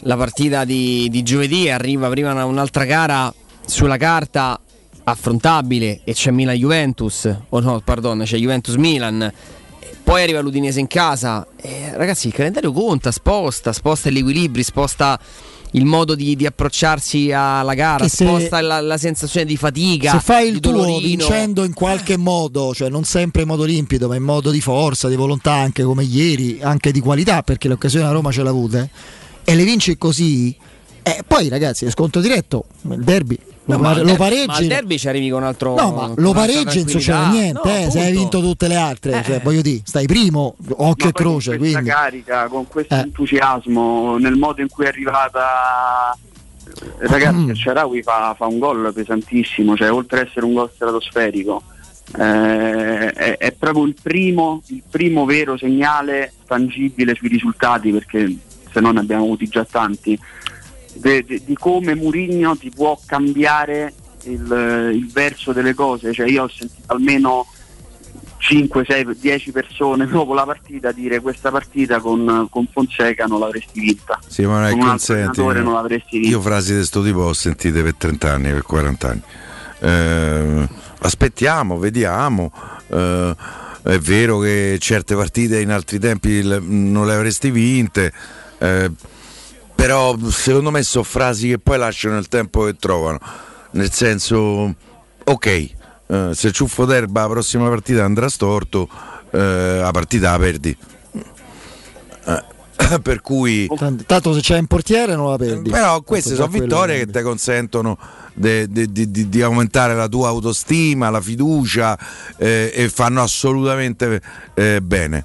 la 0.00 0.16
partita 0.18 0.64
di, 0.66 1.08
di 1.10 1.22
giovedì 1.22 1.70
arriva 1.70 2.08
prima 2.10 2.32
una- 2.32 2.44
un'altra 2.44 2.84
gara 2.84 3.32
sulla 3.64 3.96
carta 3.96 4.60
affrontabile 5.04 6.00
e 6.04 6.12
c'è 6.12 6.30
Milan-Juventus, 6.30 7.34
o 7.48 7.60
no, 7.60 7.80
pardon, 7.82 8.22
c'è 8.24 8.36
Juventus-Milan, 8.36 9.32
poi 10.10 10.22
arriva 10.22 10.40
l'Udinese 10.40 10.80
in 10.80 10.88
casa. 10.88 11.46
Eh, 11.56 11.92
ragazzi, 11.94 12.26
il 12.26 12.32
calendario 12.32 12.72
conta, 12.72 13.12
sposta, 13.12 13.72
sposta 13.72 14.10
gli 14.10 14.18
equilibri, 14.18 14.64
sposta 14.64 15.18
il 15.72 15.84
modo 15.84 16.16
di, 16.16 16.34
di 16.34 16.46
approcciarsi 16.46 17.30
alla 17.30 17.74
gara, 17.74 18.08
se- 18.08 18.24
sposta 18.24 18.60
la, 18.60 18.80
la 18.80 18.98
sensazione 18.98 19.46
di 19.46 19.56
fatica. 19.56 20.10
Se 20.10 20.18
fai 20.18 20.48
il 20.48 20.58
tuo 20.58 20.72
dolorino. 20.72 20.98
vincendo 20.98 21.62
in 21.62 21.74
qualche 21.74 22.16
modo, 22.16 22.74
cioè 22.74 22.88
non 22.88 23.04
sempre 23.04 23.42
in 23.42 23.48
modo 23.48 23.62
limpido, 23.62 24.08
ma 24.08 24.16
in 24.16 24.24
modo 24.24 24.50
di 24.50 24.60
forza, 24.60 25.06
di 25.06 25.14
volontà, 25.14 25.52
anche 25.52 25.84
come 25.84 26.02
ieri, 26.02 26.58
anche 26.60 26.90
di 26.90 26.98
qualità, 26.98 27.44
perché 27.44 27.68
le 27.68 27.74
occasioni 27.74 28.04
a 28.04 28.10
Roma 28.10 28.32
ce 28.32 28.42
l'ha 28.42 28.50
avute, 28.50 28.90
e 29.44 29.54
le 29.54 29.62
vinci 29.62 29.96
così, 29.96 30.56
eh, 31.04 31.22
poi 31.24 31.48
ragazzi, 31.48 31.84
è 31.84 31.90
sconto 31.90 32.18
diretto, 32.18 32.64
il 32.82 33.04
derby 33.04 33.38
No, 33.64 33.78
ma 33.78 33.90
pare- 33.92 34.02
lo 34.04 34.14
pareggi. 34.16 34.46
Ma 34.46 34.54
al 34.56 34.66
derby 34.66 34.98
ci 34.98 35.08
arrivi 35.08 35.28
con 35.30 35.42
un 35.42 35.46
altro. 35.46 35.74
No, 35.76 35.92
ma 35.92 36.12
lo 36.16 36.32
pareggi 36.32 36.78
non 36.78 36.88
succede 36.88 37.26
niente, 37.28 37.60
No, 37.62 37.70
eh, 37.86 37.90
se 37.90 38.00
hai 38.00 38.12
vinto 38.12 38.40
tutte 38.40 38.66
le 38.66 38.76
altre, 38.76 39.22
cioè, 39.24 39.36
Eh. 39.36 39.40
voglio 39.40 39.60
dire, 39.60 39.80
stai 39.84 40.06
primo, 40.06 40.56
occhio 40.76 41.04
Ma 41.04 41.10
e 41.10 41.12
croce, 41.12 41.50
con 41.50 41.58
questa 41.58 41.78
quindi 41.78 41.90
carica, 41.90 42.48
con 42.48 42.66
questo 42.66 42.94
Eh. 42.94 42.98
entusiasmo, 42.98 44.16
nel 44.18 44.34
modo 44.36 44.60
in 44.60 44.68
cui 44.68 44.84
è 44.84 44.88
arrivata 44.88 46.16
ragazzi, 46.98 47.36
Mm. 47.36 47.48
il 47.50 47.56
Sharawi 47.56 48.02
fa, 48.02 48.34
fa 48.36 48.46
un 48.46 48.58
gol 48.58 48.92
pesantissimo, 48.94 49.76
cioè 49.76 49.92
oltre 49.92 50.20
ad 50.20 50.26
essere 50.28 50.46
un 50.46 50.54
gol 50.54 50.70
stratosferico, 50.74 51.62
eh, 52.18 53.10
è, 53.12 53.36
è 53.38 53.52
proprio 53.52 53.84
il 53.84 53.94
primo, 54.00 54.62
il 54.68 54.82
primo 54.88 55.24
vero 55.24 55.56
segnale 55.56 56.32
tangibile 56.46 57.14
sui 57.14 57.28
risultati, 57.28 57.90
perché 57.90 58.36
se 58.72 58.80
no 58.80 58.92
ne 58.92 59.00
abbiamo 59.00 59.24
avuti 59.24 59.48
già 59.48 59.64
tanti, 59.64 60.18
de- 61.00 61.24
de- 61.24 61.42
di 61.44 61.54
come 61.54 61.94
Murigno 61.94 62.56
ti 62.56 62.70
può 62.70 62.98
cambiare 63.04 63.92
il, 64.24 64.90
il 64.94 65.10
verso 65.12 65.52
delle 65.52 65.74
cose. 65.74 66.12
Cioè 66.12 66.28
io 66.28 66.44
ho 66.44 66.48
sentito 66.48 66.92
almeno 66.92 67.46
5, 68.38 68.84
6, 68.86 69.16
10 69.18 69.52
persone 69.52 70.06
dopo 70.08 70.34
la 70.34 70.44
partita 70.44 70.92
dire 70.92 71.20
questa 71.20 71.50
partita 71.50 72.00
con, 72.00 72.46
con 72.50 72.66
Fonseca 72.70 73.26
non 73.26 73.40
l'avresti 73.40 73.80
vinta. 73.80 74.18
Sì, 74.26 74.44
ma 74.44 74.60
non 74.60 74.66
è 74.66 74.76
consenti. 74.76 75.42
non 75.42 75.72
l'avresti 75.72 76.18
vinta. 76.18 76.36
Io 76.36 76.40
frasi 76.40 76.70
di 76.70 76.76
questo 76.78 77.02
tipo 77.02 77.20
ho 77.20 77.32
sentite 77.32 77.82
per 77.82 77.94
30 77.94 78.32
anni, 78.32 78.50
per 78.52 78.62
40 78.62 79.08
anni. 79.08 79.22
Eh, 79.80 80.68
aspettiamo, 81.00 81.78
vediamo. 81.78 82.52
Eh, 82.88 83.34
è 83.82 83.98
vero 83.98 84.38
che 84.40 84.76
certe 84.78 85.14
partite 85.14 85.60
in 85.60 85.70
altri 85.70 85.98
tempi 85.98 86.42
non 86.42 87.06
le 87.06 87.14
avresti 87.14 87.50
vinte, 87.50 88.12
eh, 88.58 88.90
però 89.80 90.14
secondo 90.28 90.70
me 90.70 90.82
sono 90.82 91.04
frasi 91.04 91.48
che 91.48 91.58
poi 91.58 91.78
lasciano 91.78 92.18
il 92.18 92.28
tempo 92.28 92.64
che 92.64 92.76
trovano. 92.76 93.18
Nel 93.70 93.90
senso, 93.90 94.74
ok, 95.24 95.46
eh, 95.46 96.30
se 96.32 96.52
ciuffo 96.52 96.84
d'erba 96.84 97.22
la 97.22 97.28
prossima 97.28 97.66
partita 97.66 98.04
andrà 98.04 98.28
storto, 98.28 98.86
eh, 99.30 99.78
la 99.80 99.90
partita 99.90 100.32
la 100.32 100.38
perdi. 100.38 100.76
Eh, 102.26 102.44
per 103.00 103.22
cui 103.22 103.68
Tant- 103.74 104.04
Tanto 104.04 104.34
se 104.34 104.40
c'è 104.42 104.58
un 104.58 104.66
portiere 104.66 105.16
non 105.16 105.30
la 105.30 105.38
perdi. 105.38 105.70
però 105.70 106.02
queste 106.02 106.34
sono 106.34 106.48
vittorie 106.48 106.98
che 106.98 107.10
ti 107.10 107.22
consentono 107.22 107.96
di 108.34 109.40
aumentare 109.42 109.94
la 109.94 110.08
tua 110.08 110.28
autostima, 110.28 111.08
la 111.08 111.22
fiducia 111.22 111.98
eh, 112.36 112.70
e 112.74 112.88
fanno 112.90 113.22
assolutamente 113.22 114.20
eh, 114.52 114.82
bene. 114.82 115.24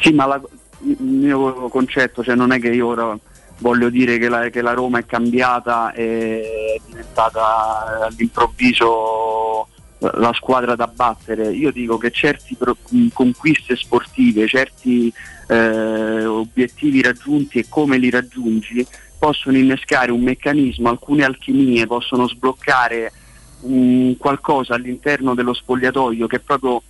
Sì, 0.00 0.12
ma 0.12 0.24
la- 0.24 0.40
il 0.80 0.96
mio 1.02 1.68
concetto, 1.68 2.22
cioè 2.22 2.34
non 2.34 2.52
è 2.52 2.60
che 2.60 2.68
io 2.68 2.86
ora 2.86 3.18
voglio 3.58 3.90
dire 3.90 4.18
che 4.18 4.28
la, 4.28 4.48
che 4.48 4.62
la 4.62 4.72
Roma 4.72 4.98
è 4.98 5.06
cambiata 5.06 5.92
e 5.92 6.76
è 6.76 6.80
diventata 6.86 8.06
all'improvviso 8.06 9.68
la 9.98 10.32
squadra 10.32 10.74
da 10.76 10.86
battere. 10.86 11.50
Io 11.50 11.72
dico 11.72 11.98
che 11.98 12.10
certi 12.10 12.54
pro- 12.54 12.76
conquiste 13.12 13.76
sportive, 13.76 14.46
certi 14.46 15.12
eh, 15.48 16.24
obiettivi 16.24 17.02
raggiunti 17.02 17.58
e 17.58 17.66
come 17.68 17.98
li 17.98 18.10
raggiungi 18.10 18.86
possono 19.18 19.56
innescare 19.56 20.12
un 20.12 20.22
meccanismo, 20.22 20.88
alcune 20.88 21.24
alchimie 21.24 21.86
possono 21.86 22.28
sbloccare 22.28 23.12
un 23.60 24.16
qualcosa 24.16 24.74
all'interno 24.74 25.34
dello 25.34 25.52
spogliatoio 25.52 26.28
che 26.28 26.38
proprio 26.38 26.80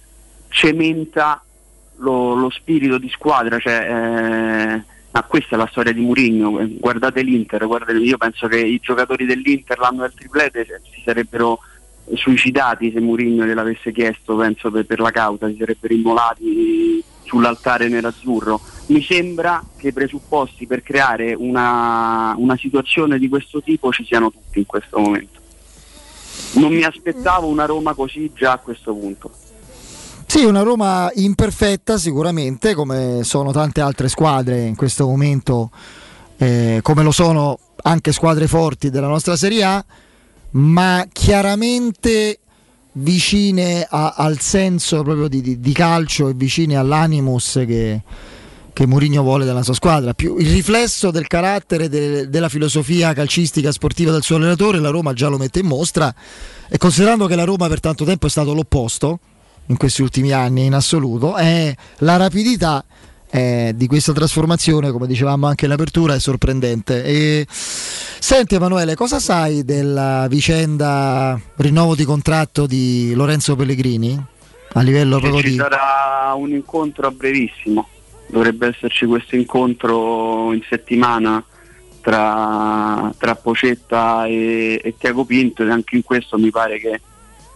cementa 0.49 1.43
lo, 1.97 2.35
lo 2.35 2.51
spirito 2.51 2.99
di 2.99 3.09
squadra, 3.09 3.59
cioè, 3.59 3.87
eh, 3.91 4.85
ma 5.11 5.23
questa 5.23 5.55
è 5.55 5.59
la 5.59 5.69
storia 5.71 5.93
di 5.93 6.01
Mourinho, 6.01 6.61
eh, 6.61 6.77
guardate 6.79 7.23
l'Inter, 7.23 7.67
guardate- 7.67 7.99
io 7.99 8.17
penso 8.17 8.47
che 8.47 8.59
i 8.59 8.79
giocatori 8.81 9.25
dell'Inter 9.25 9.79
l'anno 9.79 10.03
del 10.03 10.15
triplete 10.15 10.83
si 10.93 11.03
sarebbero 11.05 11.61
suicidati 12.15 12.91
se 12.93 13.01
Mourinho 13.01 13.45
gliel'avesse 13.45 13.93
chiesto, 13.93 14.37
penso 14.37 14.71
per, 14.71 14.87
per 14.87 15.01
la 15.01 15.11
causa, 15.11 15.49
si 15.49 15.57
sarebbero 15.59 15.95
immolati 15.95 17.03
sull'altare 17.25 17.89
nerazzurro. 17.89 18.61
Mi 18.87 19.03
sembra 19.03 19.63
che 19.77 19.89
i 19.89 19.93
presupposti 19.93 20.67
per 20.67 20.83
creare 20.83 21.35
una, 21.35 22.35
una 22.39 22.57
situazione 22.57 23.19
di 23.19 23.29
questo 23.29 23.63
tipo 23.63 23.93
ci 23.93 24.05
siano 24.05 24.31
tutti 24.31 24.59
in 24.59 24.67
questo 24.67 24.99
momento. 24.99 25.39
Non 26.55 26.73
mi 26.73 26.83
aspettavo 26.83 27.47
una 27.47 27.67
Roma 27.67 27.93
così 27.93 28.31
già 28.35 28.53
a 28.53 28.59
questo 28.59 28.95
punto. 28.95 29.31
Sì, 30.31 30.45
una 30.45 30.61
Roma 30.61 31.11
imperfetta 31.15 31.97
sicuramente, 31.97 32.75
come 32.75 33.21
sono 33.25 33.51
tante 33.51 33.81
altre 33.81 34.09
squadre 34.09 34.67
in 34.67 34.77
questo 34.77 35.07
momento, 35.07 35.71
eh, 36.37 36.81
come 36.83 37.03
lo 37.03 37.13
sono 37.13 37.59
anche 37.85 38.13
squadre 38.13 38.47
forti 38.47 38.91
della 38.91 39.07
nostra 39.07 39.37
Serie 39.37 39.65
A, 39.65 39.83
ma 40.51 41.07
chiaramente 41.11 42.41
vicine 42.93 43.87
a- 43.89 44.15
al 44.19 44.39
senso 44.39 45.03
proprio 45.03 45.29
di, 45.29 45.41
di- 45.41 45.61
di 45.61 45.73
calcio 45.73 46.29
e 46.29 46.35
vicine 46.35 46.77
all'animus 46.77 47.63
che, 47.67 48.03
che 48.75 48.87
Mourinho 48.87 49.23
vuole 49.23 49.47
dalla 49.47 49.63
sua 49.63 49.75
squadra. 49.75 50.13
Più 50.13 50.37
il 50.37 50.51
riflesso 50.53 51.11
del 51.11 51.27
carattere 51.27 51.89
de- 51.89 52.29
della 52.29 52.51
filosofia 52.51 53.15
calcistica 53.15 53.73
sportiva 53.73 54.13
del 54.13 54.23
suo 54.23 54.37
allenatore, 54.37 54.79
la 54.79 54.91
Roma 54.91 55.15
già 55.15 55.29
lo 55.29 55.39
mette 55.39 55.61
in 55.61 55.67
mostra 55.67 56.15
e 56.69 56.77
considerando 56.77 57.27
che 57.27 57.35
la 57.35 57.45
Roma 57.45 57.67
per 57.67 57.81
tanto 57.81 58.05
tempo 58.05 58.27
è 58.27 58.31
stato 58.31 58.53
l'opposto 58.53 59.21
in 59.69 59.77
questi 59.77 60.03
ultimi 60.03 60.33
anni 60.33 60.67
in 60.67 60.75
assoluto, 60.75 61.37
è 61.37 61.75
la 61.99 62.17
rapidità 62.17 62.85
eh, 63.31 63.73
di 63.75 63.87
questa 63.87 64.13
trasformazione, 64.13 64.91
come 64.91 65.07
dicevamo 65.07 65.47
anche 65.47 65.67
in 65.67 65.73
apertura, 65.73 66.15
è 66.15 66.19
sorprendente. 66.19 67.05
E, 67.05 67.47
senti 67.49 68.55
Emanuele, 68.55 68.95
cosa 68.95 69.19
sai 69.21 69.65
della 69.65 70.27
vicenda 70.29 71.39
rinnovo 71.57 71.95
di 71.95 72.05
contratto 72.05 72.67
di 72.67 73.13
Lorenzo 73.15 73.57
Pellegrini? 73.57 74.25
A 74.73 74.81
livello 74.83 75.19
proprio 75.19 75.43
ci 75.43 75.51
di... 75.51 75.57
sarà 75.57 76.35
un 76.37 76.51
incontro 76.51 77.07
a 77.07 77.11
brevissimo, 77.11 77.89
dovrebbe 78.29 78.69
esserci 78.69 79.07
questo 79.07 79.35
incontro 79.37 80.53
in 80.53 80.63
settimana 80.69 81.43
tra, 82.01 83.13
tra 83.19 83.35
Pocetta 83.35 84.27
e, 84.27 84.81
e 84.83 84.95
Tiago 84.97 85.25
Pinto 85.25 85.63
e 85.63 85.71
anche 85.71 85.97
in 85.97 86.03
questo 86.03 86.39
mi 86.39 86.51
pare 86.51 86.79
che, 86.79 87.01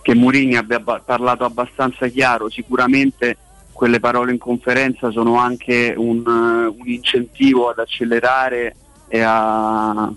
che 0.02 0.14
Mourinho 0.14 0.58
abbia 0.58 0.80
parlato 0.80 1.44
abbastanza 1.44 2.08
chiaro, 2.08 2.50
sicuramente 2.50 3.36
quelle 3.72 4.00
parole 4.00 4.32
in 4.32 4.38
conferenza 4.38 5.10
sono 5.10 5.36
anche 5.38 5.94
un, 5.96 6.22
un 6.26 6.88
incentivo 6.88 7.70
ad 7.70 7.78
accelerare 7.78 8.76
e 9.08 9.20
a, 9.20 10.12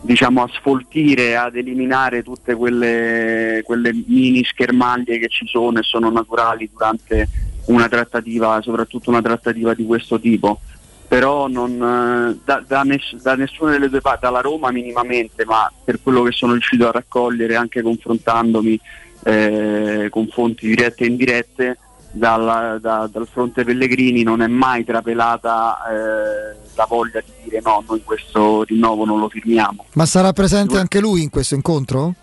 diciamo, 0.00 0.42
a 0.42 0.50
sfoltire, 0.52 1.36
ad 1.36 1.56
eliminare 1.56 2.22
tutte 2.22 2.54
quelle, 2.54 3.62
quelle 3.64 3.92
mini 4.06 4.44
schermaglie 4.44 5.18
che 5.18 5.28
ci 5.28 5.46
sono 5.46 5.78
e 5.78 5.82
sono 5.82 6.10
naturali 6.10 6.68
durante 6.70 7.28
una 7.66 7.88
trattativa, 7.88 8.60
soprattutto 8.60 9.10
una 9.10 9.22
trattativa 9.22 9.74
di 9.74 9.86
questo 9.86 10.20
tipo. 10.20 10.60
Però 11.06 11.48
non, 11.48 12.38
da, 12.44 12.62
da 12.66 12.82
ness- 12.82 13.20
da 13.20 13.34
nessuna 13.34 13.72
delle 13.72 13.88
due 13.88 14.00
parti, 14.00 14.20
dalla 14.22 14.40
Roma 14.40 14.70
minimamente, 14.70 15.44
ma 15.44 15.70
per 15.84 16.00
quello 16.02 16.22
che 16.22 16.32
sono 16.32 16.52
riuscito 16.52 16.88
a 16.88 16.92
raccogliere 16.92 17.56
anche 17.56 17.82
confrontandomi 17.82 18.80
eh, 19.24 20.08
con 20.10 20.28
fonti 20.28 20.66
dirette 20.68 21.04
e 21.04 21.06
indirette, 21.08 21.78
dalla- 22.12 22.78
da- 22.80 23.08
dal 23.10 23.26
fronte 23.30 23.64
Pellegrini 23.64 24.22
non 24.22 24.40
è 24.42 24.46
mai 24.46 24.84
trapelata 24.84 25.76
eh, 25.90 26.56
la 26.76 26.86
voglia 26.88 27.20
di 27.20 27.32
dire 27.44 27.60
no, 27.64 27.82
noi 27.88 28.02
questo 28.04 28.62
rinnovo 28.62 29.04
non 29.04 29.18
lo 29.18 29.28
firmiamo. 29.28 29.86
Ma 29.94 30.06
sarà 30.06 30.32
presente 30.32 30.78
anche 30.78 31.00
lui 31.00 31.22
in 31.22 31.30
questo 31.30 31.54
incontro? 31.56 32.14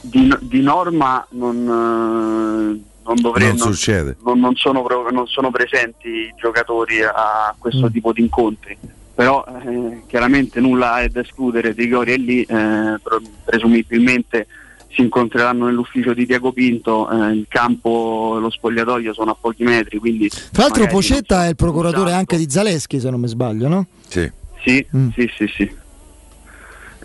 Di, 0.00 0.36
di 0.40 0.60
norma 0.60 1.24
non, 1.30 1.56
eh, 1.56 2.82
non 3.06 3.14
dovrebbe 3.20 3.48
Non 3.56 3.72
succede. 3.72 4.16
non, 4.24 4.38
non 4.38 4.54
sono, 4.54 4.84
non 5.10 5.26
sono 5.26 5.50
presenti 5.50 6.08
i 6.08 6.34
giocatori 6.36 7.02
a 7.02 7.54
questo 7.58 7.86
Mm. 7.86 7.90
tipo 7.92 8.12
di 8.12 8.20
incontri. 8.20 8.76
Però 9.14 9.44
eh, 9.44 10.02
chiaramente 10.06 10.60
nulla 10.60 11.00
è 11.00 11.08
da 11.08 11.20
escludere, 11.20 11.74
Trigori 11.74 12.12
è 12.12 12.16
lì, 12.16 12.42
eh, 12.42 12.98
presumibilmente 13.44 14.46
si 14.94 15.02
incontreranno 15.02 15.66
nell'ufficio 15.66 16.14
di 16.14 16.26
Diago 16.26 16.52
Pinto, 16.52 17.08
eh, 17.10 17.32
il 17.32 17.46
campo 17.48 18.34
e 18.36 18.40
lo 18.40 18.50
spogliatoio 18.50 19.12
sono 19.12 19.32
a 19.32 19.36
pochi 19.40 19.64
metri, 19.64 19.98
quindi 19.98 20.28
Tra 20.28 20.62
l'altro 20.64 20.86
Pocetta 20.86 21.44
è 21.44 21.48
il 21.48 21.56
procuratore 21.56 22.12
anche 22.12 22.36
di 22.36 22.48
Zaleschi, 22.48 23.00
se 23.00 23.10
non 23.10 23.20
mi 23.20 23.28
sbaglio, 23.28 23.68
no? 23.68 23.86
Sì. 24.08 24.30
Sì, 24.62 24.84
sì, 25.14 25.30
sì, 25.36 25.46
sì. 25.46 25.70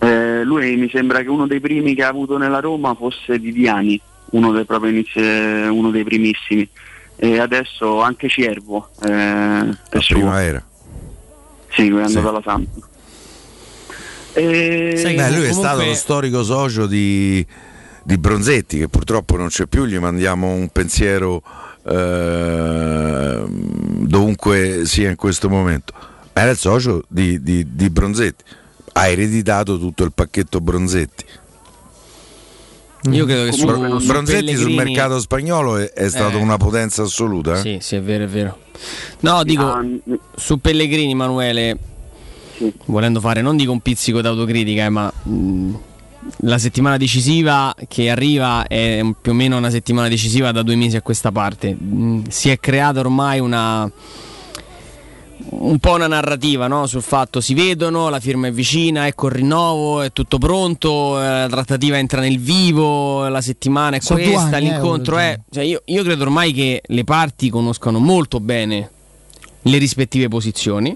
Eh, 0.01 0.43
lui 0.43 0.77
mi 0.77 0.89
sembra 0.89 1.21
che 1.21 1.29
uno 1.29 1.45
dei 1.45 1.59
primi 1.59 1.93
che 1.93 2.03
ha 2.03 2.07
avuto 2.07 2.37
nella 2.37 2.59
Roma 2.59 2.95
fosse 2.95 3.37
Viviani, 3.37 3.99
uno 4.31 4.51
dei, 4.51 4.63
proprio 4.63 4.91
inizi- 4.91 5.19
uno 5.19 5.91
dei 5.91 6.03
primissimi. 6.03 6.67
E 7.17 7.37
adesso 7.37 8.01
anche 8.01 8.29
Ciervo 8.29 8.89
eh, 9.03 9.09
è 9.89 9.99
suo. 9.99 10.15
Primavera. 10.15 10.63
Sì, 11.71 11.87
lui 11.87 12.01
è 12.01 12.07
Sì. 12.07 12.17
andato 12.17 12.29
alla 12.35 12.41
Samp. 12.43 12.67
E... 14.33 14.91
Beh, 15.03 15.11
lui 15.13 15.15
è 15.15 15.15
comunque- 15.15 15.51
stato 15.53 15.83
lo 15.83 15.93
storico 15.95 16.43
socio 16.43 16.85
di, 16.85 17.45
di 18.03 18.17
Bronzetti, 18.17 18.77
che 18.79 18.87
purtroppo 18.87 19.35
non 19.37 19.47
c'è 19.47 19.65
più, 19.65 19.85
gli 19.85 19.97
mandiamo 19.97 20.51
un 20.51 20.69
pensiero 20.69 21.41
eh, 21.83 23.43
dovunque 23.47 24.81
sia 24.85 25.09
in 25.09 25.15
questo 25.15 25.49
momento. 25.49 25.93
Era 26.33 26.51
il 26.51 26.57
socio 26.57 27.03
di, 27.07 27.41
di- 27.41 27.65
di 27.75 27.89
Bronzetti, 27.89 28.43
ha 28.93 29.07
ereditato 29.07 29.77
tutto 29.79 30.03
il 30.03 30.11
pacchetto 30.13 30.61
Bronzetti. 30.61 31.25
Io 33.11 33.25
credo 33.25 33.45
che 33.45 33.51
su, 33.53 33.65
Bro- 33.65 33.99
su 33.99 34.07
Bronzetti 34.07 34.55
sul 34.55 34.65
Pellegrini- 34.65 34.75
mercato 34.93 35.19
spagnolo 35.19 35.77
è, 35.77 35.89
è 35.91 36.09
stato 36.09 36.37
Eh. 36.37 36.41
una 36.41 36.57
potenza 36.57 37.03
assoluta. 37.03 37.53
eh? 37.53 37.61
Sì, 37.61 37.77
sì, 37.79 37.95
è 37.95 38.01
vero, 38.01 38.25
è 38.25 38.27
vero. 38.27 38.57
No, 39.21 39.43
dico, 39.43 39.79
su 40.35 40.59
Pellegrini, 40.59 41.11
Emanuele, 41.11 41.77
volendo 42.85 43.19
fare, 43.19 43.41
non 43.41 43.55
dico 43.55 43.71
un 43.71 43.79
pizzico 43.79 44.21
d'autocritica, 44.21 44.85
eh, 44.85 44.89
ma 44.89 45.11
mh, 45.23 45.73
la 46.41 46.57
settimana 46.57 46.97
decisiva 46.97 47.73
che 47.87 48.09
arriva 48.09 48.67
è 48.67 49.01
più 49.21 49.31
o 49.31 49.35
meno 49.35 49.57
una 49.57 49.69
settimana 49.69 50.07
decisiva 50.09 50.51
da 50.51 50.61
due 50.61 50.75
mesi 50.75 50.97
a 50.97 51.01
questa 51.01 51.31
parte. 51.31 51.73
Mh, 51.73 52.23
si 52.27 52.49
è 52.49 52.59
creata 52.59 52.99
ormai 52.99 53.39
una, 53.39 53.89
un 55.49 55.79
po' 55.79 55.93
una 55.93 56.07
narrativa 56.07 56.67
no? 56.67 56.85
sul 56.85 57.01
fatto 57.01 57.41
si 57.41 57.53
vedono, 57.53 58.09
la 58.09 58.19
firma 58.19 58.47
è 58.47 58.51
vicina, 58.51 59.07
ecco 59.07 59.27
il 59.27 59.33
rinnovo, 59.33 60.01
è 60.01 60.11
tutto 60.11 60.37
pronto, 60.37 61.19
eh, 61.19 61.23
la 61.23 61.47
trattativa 61.47 61.97
entra 61.97 62.21
nel 62.21 62.39
vivo, 62.39 63.27
la 63.27 63.41
settimana 63.41 63.97
è 63.97 63.99
due 63.99 64.23
questa, 64.23 64.57
anni, 64.57 64.67
eh, 64.67 64.71
l'incontro 64.71 65.15
voglio 65.15 65.27
è... 65.27 65.39
Cioè 65.49 65.63
io, 65.63 65.81
io 65.85 66.03
credo 66.03 66.23
ormai 66.23 66.53
che 66.53 66.81
le 66.85 67.03
parti 67.03 67.49
conoscano 67.49 67.99
molto 67.99 68.39
bene 68.39 68.89
le 69.61 69.77
rispettive 69.77 70.27
posizioni. 70.27 70.95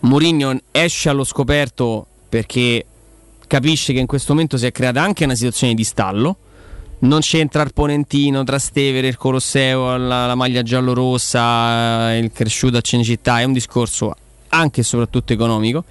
Mourinho 0.00 0.58
esce 0.70 1.08
allo 1.08 1.24
scoperto 1.24 2.06
perché 2.28 2.84
capisce 3.46 3.92
che 3.92 4.00
in 4.00 4.06
questo 4.06 4.32
momento 4.32 4.56
si 4.56 4.66
è 4.66 4.72
creata 4.72 5.02
anche 5.02 5.24
una 5.24 5.34
situazione 5.34 5.74
di 5.74 5.84
stallo. 5.84 6.36
Non 7.00 7.20
c'entra 7.20 7.62
il 7.62 7.72
Ponentino, 7.74 8.44
Trastevere, 8.44 9.08
il 9.08 9.16
Colosseo, 9.16 9.96
la, 9.96 10.26
la 10.26 10.34
maglia 10.34 10.62
giallo-rossa, 10.62 12.14
il 12.16 12.32
cresciuto 12.32 12.78
a 12.78 12.80
Cinecittà. 12.80 13.40
È 13.40 13.44
un 13.44 13.52
discorso 13.52 14.14
anche 14.48 14.80
e 14.80 14.84
soprattutto 14.84 15.32
economico. 15.32 15.84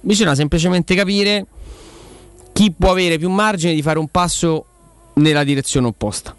Bisogna 0.00 0.34
semplicemente 0.34 0.94
capire 0.94 1.46
chi 2.52 2.72
può 2.76 2.90
avere 2.90 3.18
più 3.18 3.28
margine 3.30 3.74
di 3.74 3.82
fare 3.82 3.98
un 3.98 4.08
passo 4.08 4.64
nella 5.14 5.44
direzione 5.44 5.88
opposta. 5.88 6.34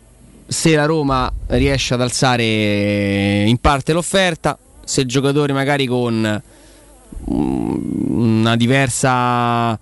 Se 0.47 0.75
la 0.75 0.85
Roma 0.85 1.31
riesce 1.47 1.93
ad 1.93 2.01
alzare 2.01 3.43
in 3.43 3.57
parte 3.59 3.93
l'offerta, 3.93 4.57
se 4.83 5.01
il 5.01 5.07
giocatore 5.07 5.53
magari 5.53 5.85
con 5.85 6.41
mm, 7.31 8.19
una 8.19 8.55
diversa 8.55 9.79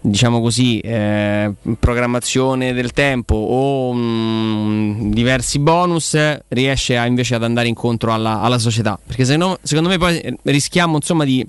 diciamo 0.00 0.40
così 0.40 0.78
eh, 0.80 1.52
programmazione 1.78 2.72
del 2.72 2.92
tempo 2.92 3.34
o 3.34 3.92
mm, 3.94 5.12
diversi 5.12 5.58
bonus 5.58 6.16
riesce 6.48 6.96
a, 6.96 7.06
invece 7.06 7.34
ad 7.34 7.44
andare 7.44 7.68
incontro 7.68 8.12
alla, 8.12 8.40
alla 8.40 8.58
società. 8.58 8.98
Perché 9.04 9.24
se 9.24 9.36
no, 9.36 9.58
secondo 9.62 9.88
me 9.88 9.98
poi 9.98 10.18
eh, 10.18 10.36
rischiamo 10.42 10.96
insomma 10.96 11.24
di, 11.24 11.46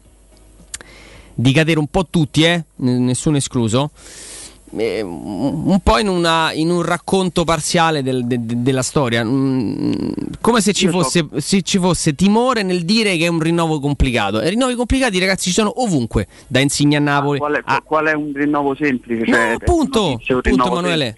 di 1.33 1.51
cadere 1.51 1.79
un 1.79 1.87
po' 1.87 2.07
tutti 2.09 2.43
eh, 2.43 2.63
nessuno 2.75 3.37
escluso 3.37 3.91
eh, 4.75 5.01
un 5.01 5.79
po' 5.81 5.97
in, 5.97 6.07
una- 6.09 6.51
in 6.51 6.69
un 6.69 6.81
racconto 6.81 7.43
parziale 7.43 8.03
del- 8.03 8.25
de- 8.25 8.45
de- 8.45 8.61
della 8.61 8.81
storia, 8.81 9.23
Mm, 9.23 9.91
come 10.41 10.59
se 10.61 10.73
ci, 10.73 10.85
Io 10.85 10.91
so- 10.91 11.01
fosse, 11.03 11.27
se 11.37 11.61
ci 11.61 11.77
fosse 11.77 12.13
timore 12.15 12.63
nel 12.63 12.83
dire 12.83 13.15
che 13.17 13.25
è 13.25 13.29
un 13.29 13.39
rinnovo 13.39 13.79
complicato. 13.79 14.41
E 14.41 14.49
rinnovi 14.49 14.75
complicati, 14.75 15.19
ragazzi, 15.19 15.45
ci 15.49 15.53
sono 15.53 15.81
ovunque, 15.81 16.27
da 16.47 16.59
Insigne 16.59 16.97
a 16.97 16.99
Napoli. 16.99 17.39
Qual 17.39 17.53
è, 17.53 17.61
a- 17.63 17.81
qual 17.83 18.05
è 18.07 18.13
un 18.13 18.31
rinnovo 18.33 18.75
semplice? 18.75 19.21
No, 19.29 19.35
Cioè, 19.37 19.51
appunto, 19.59 20.05
un 20.07 20.11
appunto, 20.13 20.39
rinnovo 20.41 20.71
Emanuele. 20.79 21.15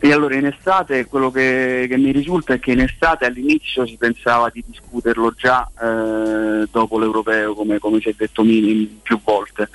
E 0.00 0.12
allora 0.12 0.36
in 0.36 0.46
estate 0.46 1.06
quello 1.06 1.28
che, 1.32 1.86
che 1.88 1.96
mi 1.96 2.12
risulta 2.12 2.54
è 2.54 2.60
che 2.60 2.70
in 2.70 2.78
estate 2.80 3.24
all'inizio 3.24 3.84
si 3.84 3.96
pensava 3.96 4.48
di 4.48 4.62
discuterlo 4.64 5.32
già 5.36 5.68
eh, 5.74 6.68
dopo 6.70 6.98
l'europeo, 7.00 7.52
come, 7.54 7.78
come 7.80 7.98
si 8.00 8.08
è 8.08 8.14
detto 8.16 8.44
Mini 8.44 9.00
più 9.02 9.18
volte. 9.24 9.68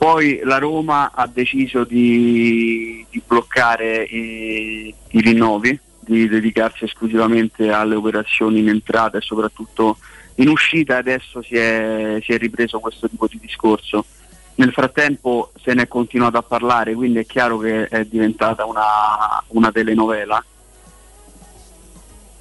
Poi 0.00 0.40
la 0.44 0.56
Roma 0.56 1.10
ha 1.12 1.26
deciso 1.26 1.84
di, 1.84 3.04
di 3.10 3.22
bloccare 3.26 4.02
i, 4.02 4.94
i 5.08 5.20
rinnovi, 5.20 5.78
di 5.98 6.26
dedicarsi 6.26 6.84
esclusivamente 6.84 7.70
alle 7.70 7.96
operazioni 7.96 8.60
in 8.60 8.70
entrata 8.70 9.18
e 9.18 9.20
soprattutto 9.20 9.98
in 10.36 10.48
uscita. 10.48 10.96
Adesso 10.96 11.42
si 11.42 11.54
è, 11.54 12.18
si 12.22 12.32
è 12.32 12.38
ripreso 12.38 12.80
questo 12.80 13.10
tipo 13.10 13.26
di 13.26 13.38
discorso. 13.38 14.06
Nel 14.54 14.72
frattempo 14.72 15.52
se 15.62 15.74
ne 15.74 15.82
è 15.82 15.88
continuato 15.88 16.38
a 16.38 16.42
parlare, 16.42 16.94
quindi 16.94 17.18
è 17.18 17.26
chiaro 17.26 17.58
che 17.58 17.86
è 17.86 18.06
diventata 18.06 18.64
una, 18.64 19.44
una 19.48 19.70
telenovela. 19.70 20.42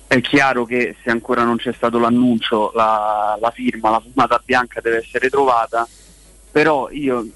È 0.08 0.22
chiaro 0.22 0.64
che 0.64 0.96
se 1.04 1.10
ancora 1.10 1.44
non 1.44 1.58
c'è 1.58 1.74
stato 1.74 2.00
l'annuncio, 2.00 2.72
la, 2.74 3.38
la 3.38 3.52
firma, 3.52 3.90
la 3.90 4.00
fumata 4.00 4.42
bianca 4.46 4.80
deve 4.80 5.00
essere 5.00 5.30
trovata, 5.30 5.86
però 6.52 6.90
io 6.90 7.28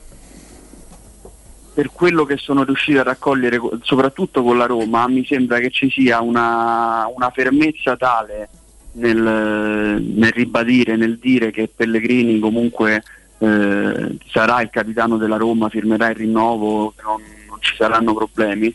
per 1.74 1.92
quello 1.92 2.24
che 2.24 2.38
sono 2.38 2.64
riuscito 2.64 3.00
a 3.00 3.04
raccogliere, 3.04 3.58
co- 3.58 3.80
soprattutto 3.82 4.44
con 4.44 4.58
la 4.58 4.66
Roma, 4.66 5.08
mi 5.08 5.26
sembra 5.26 5.60
che 5.60 5.72
ci 5.72 5.90
sia 5.90 6.22
una, 6.22 7.10
una 7.14 7.32
fermezza 7.32 7.98
tale 7.98 8.50
nel, 8.94 9.18
nel 9.18 10.32
ribadire, 10.32 10.96
nel 10.96 11.18
dire 11.18 11.50
che 11.52 11.72
Pellegrini 11.74 12.40
comunque 12.40 13.04
eh, 13.40 14.18
sarà 14.28 14.62
il 14.62 14.70
capitano 14.70 15.18
della 15.18 15.38
Roma, 15.38 15.70
firmerà 15.70 16.10
il 16.10 16.16
rinnovo, 16.16 16.94
non, 17.04 17.22
non 17.48 17.58
ci 17.60 17.76
saranno 17.76 18.14
problemi, 18.14 18.74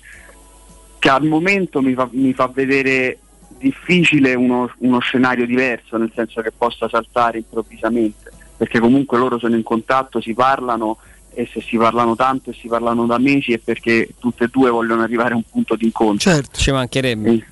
che 0.98 1.08
al 1.08 1.24
momento 1.24 1.80
mi 1.80 1.94
fa, 1.94 2.08
mi 2.10 2.32
fa 2.32 2.50
vedere 2.52 3.18
difficile 3.58 4.34
uno, 4.34 4.72
uno 4.78 4.98
scenario 4.98 5.46
diverso, 5.46 5.96
nel 5.96 6.12
senso 6.14 6.40
che 6.40 6.50
possa 6.56 6.88
saltare 6.88 7.38
improvvisamente, 7.38 8.32
perché 8.56 8.80
comunque 8.80 9.18
loro 9.18 9.38
sono 9.38 9.54
in 9.54 9.62
contatto, 9.62 10.20
si 10.20 10.34
parlano 10.34 10.98
e 11.38 11.48
se 11.52 11.60
si 11.60 11.76
parlano 11.76 12.16
tanto 12.16 12.50
e 12.50 12.52
si 12.60 12.66
parlano 12.66 13.06
da 13.06 13.16
mesi 13.16 13.52
è 13.52 13.58
perché 13.58 14.08
tutte 14.18 14.44
e 14.44 14.48
due 14.48 14.70
vogliono 14.70 15.02
arrivare 15.02 15.34
a 15.34 15.36
un 15.36 15.44
punto 15.48 15.76
di 15.76 15.84
incontro. 15.84 16.32
Certo. 16.32 16.58
Ci 16.58 16.72
mancherebbe. 16.72 17.46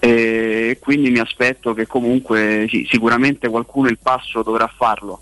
E 0.00 0.76
quindi 0.80 1.10
mi 1.10 1.20
aspetto 1.20 1.72
che 1.72 1.86
comunque 1.86 2.66
sì, 2.68 2.88
sicuramente 2.90 3.48
qualcuno 3.48 3.88
il 3.88 3.98
passo 4.02 4.42
dovrà 4.42 4.66
farlo. 4.66 5.20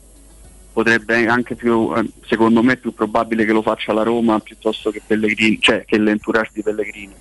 Potrebbe 0.73 1.27
anche 1.27 1.57
più, 1.57 1.93
secondo 2.27 2.63
me, 2.63 2.79
più 2.79 2.95
probabile 2.95 3.45
che 3.45 3.53
lo 3.53 3.61
faccia 3.61 3.93
la 3.93 4.03
Roma 4.03 4.39
piuttosto 4.39 4.91
che 4.91 5.03
Pellegrini, 5.07 5.59
cioè 5.61 5.85
che 5.85 5.99
l'entourage 5.99 6.53
di 6.55 6.63
Pellegrini. 6.63 7.15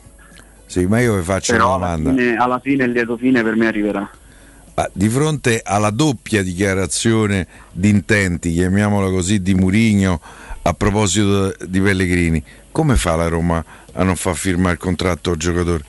Sì, 0.66 0.86
ma 0.86 1.02
io 1.02 1.18
vi 1.18 1.24
faccio 1.24 1.52
Però 1.52 1.76
una 1.76 1.88
alla 1.88 1.96
domanda. 1.98 2.22
fine, 2.22 2.36
alla 2.38 2.60
fine 2.60 2.84
il 2.86 2.92
lieto 2.92 3.18
fine 3.18 3.44
per 3.44 3.56
me 3.58 3.68
arriverà. 3.68 4.10
Ma 4.78 4.88
di 4.94 5.10
fronte 5.10 5.62
alla 5.64 5.90
doppia 5.90 6.44
dichiarazione 6.44 7.48
di 7.72 7.90
intenti, 7.90 8.54
chiamiamola 8.54 9.10
così, 9.10 9.42
di 9.42 9.56
Murigno 9.56 10.22
a 10.62 10.74
proposito 10.74 11.52
di 11.66 11.82
Pellegrini, 11.82 12.44
come 12.72 12.96
fa 12.96 13.16
la 13.16 13.28
Roma 13.28 13.64
a 13.94 14.04
non 14.04 14.16
far 14.16 14.36
firmare 14.36 14.74
il 14.74 14.80
contratto 14.80 15.32
al 15.32 15.38
giocatore? 15.38 15.84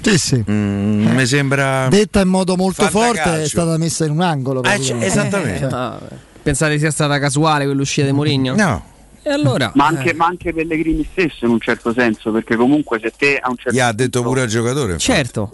Sì, 0.00 0.16
sì. 0.16 0.44
Mm, 0.50 1.06
Mi 1.08 1.26
sembra. 1.26 1.88
Detta 1.88 2.22
in 2.22 2.28
modo 2.28 2.56
molto 2.56 2.88
forte, 2.88 3.42
è 3.42 3.46
stata 3.46 3.76
messa 3.76 4.06
in 4.06 4.12
un 4.12 4.22
angolo. 4.22 4.60
Eh, 4.60 4.62
praticamente. 4.62 5.10
cioè, 5.10 5.18
esattamente. 5.18 5.64
Ah, 5.66 6.00
pensate 6.42 6.78
sia 6.78 6.90
stata 6.90 7.18
casuale 7.18 7.66
quell'uscita 7.66 8.06
di 8.06 8.12
Mourinho? 8.14 8.54
No. 8.56 8.84
E 9.22 9.30
allora? 9.30 9.70
Ma 9.74 9.84
anche, 9.86 10.14
ma 10.14 10.24
anche 10.24 10.54
Pellegrini 10.54 11.06
stesso 11.12 11.44
in 11.44 11.50
un 11.50 11.60
certo 11.60 11.92
senso, 11.92 12.30
perché 12.30 12.56
comunque 12.56 12.98
se 13.02 13.12
te 13.14 13.36
a 13.36 13.50
un 13.50 13.56
certo 13.56 13.76
Gli 13.76 13.80
ha 13.80 13.92
detto 13.92 14.22
pure 14.22 14.40
al 14.40 14.48
giocatore. 14.48 14.96
Certo. 14.96 15.50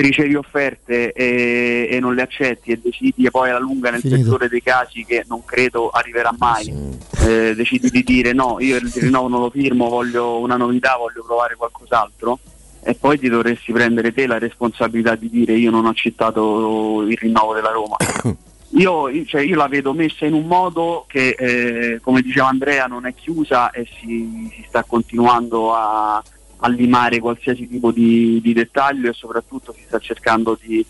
Ricevi 0.00 0.34
offerte 0.34 1.12
e, 1.12 1.88
e 1.90 2.00
non 2.00 2.14
le 2.14 2.22
accetti 2.22 2.72
e 2.72 2.80
decidi 2.82 3.30
poi 3.30 3.50
alla 3.50 3.58
lunga 3.58 3.90
nel 3.90 4.00
Finito. 4.00 4.20
peggiore 4.20 4.48
dei 4.48 4.62
casi 4.62 5.04
che 5.04 5.24
non 5.28 5.44
credo 5.44 5.90
arriverà 5.90 6.34
mai. 6.36 6.72
Eh, 7.20 7.54
decidi 7.54 7.90
di 7.90 8.02
dire 8.02 8.32
no 8.32 8.56
io 8.60 8.76
il 8.76 8.92
rinnovo 8.94 9.28
non 9.28 9.40
lo 9.40 9.50
firmo 9.50 9.88
voglio 9.88 10.38
una 10.38 10.56
novità 10.56 10.96
voglio 10.96 11.22
provare 11.24 11.56
qualcos'altro. 11.56 12.38
E 12.86 12.94
poi 12.94 13.18
ti 13.18 13.28
dovresti 13.28 13.72
prendere 13.72 14.12
te 14.12 14.26
la 14.26 14.38
responsabilità 14.38 15.14
di 15.14 15.30
dire 15.30 15.54
io 15.54 15.70
non 15.70 15.86
ho 15.86 15.88
accettato 15.88 17.02
il 17.02 17.16
rinnovo 17.16 17.54
della 17.54 17.70
Roma. 17.70 17.96
Io, 18.76 19.08
cioè, 19.26 19.42
io 19.42 19.54
la 19.54 19.68
vedo 19.68 19.92
messa 19.92 20.26
in 20.26 20.32
un 20.32 20.46
modo 20.46 21.04
che 21.06 21.36
eh, 21.38 22.00
come 22.02 22.22
diceva 22.22 22.48
Andrea 22.48 22.86
non 22.86 23.06
è 23.06 23.14
chiusa 23.14 23.70
e 23.70 23.86
si, 24.00 24.50
si 24.52 24.64
sta 24.66 24.82
continuando 24.82 25.72
a, 25.72 26.20
a 26.58 26.68
limare 26.68 27.18
qualsiasi 27.18 27.68
tipo 27.68 27.90
di, 27.92 28.40
di 28.42 28.52
dettaglio 28.52 29.10
e 29.10 29.12
soprattutto 29.12 29.72
si 29.72 29.82
sta 29.86 29.98
cercando 29.98 30.58
di, 30.60 30.84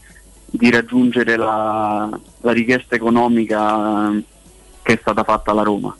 di 0.46 0.70
raggiungere 0.70 1.36
la, 1.36 2.08
la 2.40 2.52
richiesta 2.52 2.94
economica 2.94 4.10
eh, 4.12 4.22
che 4.82 4.92
è 4.94 4.98
stata 5.00 5.24
fatta 5.24 5.50
alla 5.50 5.62
Roma. 5.62 5.96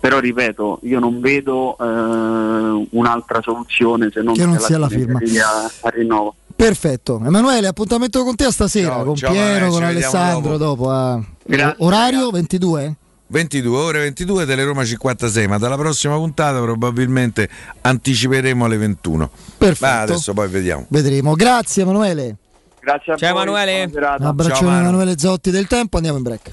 Però 0.00 0.20
ripeto, 0.20 0.78
io 0.84 1.00
non 1.00 1.20
vedo 1.20 1.76
eh, 1.78 2.86
un'altra 2.90 3.42
soluzione 3.42 4.10
se 4.12 4.22
non 4.22 4.34
Che 4.34 4.46
non 4.46 4.58
sia 4.60 4.78
la 4.78 4.88
firma. 4.88 5.18
al 5.18 5.90
rinnovo. 5.92 6.34
Perfetto. 6.54 7.20
Emanuele, 7.24 7.66
appuntamento 7.66 8.22
con 8.24 8.34
te 8.36 8.50
stasera, 8.50 8.94
Ciao, 8.94 9.04
con 9.04 9.16
ciao, 9.16 9.32
Piero, 9.32 9.70
con 9.70 9.82
Alessandro 9.82 10.56
dopo. 10.56 10.84
dopo. 10.84 10.90
a- 10.90 11.20
Grazie, 11.44 11.84
Orario 11.84 12.30
22? 12.30 12.94
22 13.28 13.76
ore 13.76 13.98
22 14.00 14.44
delle 14.44 14.64
Roma 14.64 14.84
56, 14.84 15.46
ma 15.46 15.58
dalla 15.58 15.76
prossima 15.76 16.14
puntata 16.16 16.60
probabilmente 16.60 17.48
anticiperemo 17.80 18.64
alle 18.64 18.76
21. 18.76 19.30
Perfetto. 19.58 19.86
Ma 19.86 20.00
adesso 20.00 20.32
poi 20.34 20.48
vediamo. 20.48 20.86
Vedremo. 20.88 21.34
Grazie 21.34 21.82
Emanuele. 21.82 22.36
Grazie 22.80 23.12
a 23.12 23.16
Ciao, 23.16 23.32
voi, 23.32 23.42
Emanuele. 23.42 23.90
Un 23.92 24.24
abbraccione 24.24 24.70
Ciao. 24.70 24.80
Emanuele 24.80 25.18
Zotti 25.18 25.50
del 25.50 25.66
Tempo, 25.66 25.96
andiamo 25.96 26.16
in 26.16 26.22
break. 26.24 26.52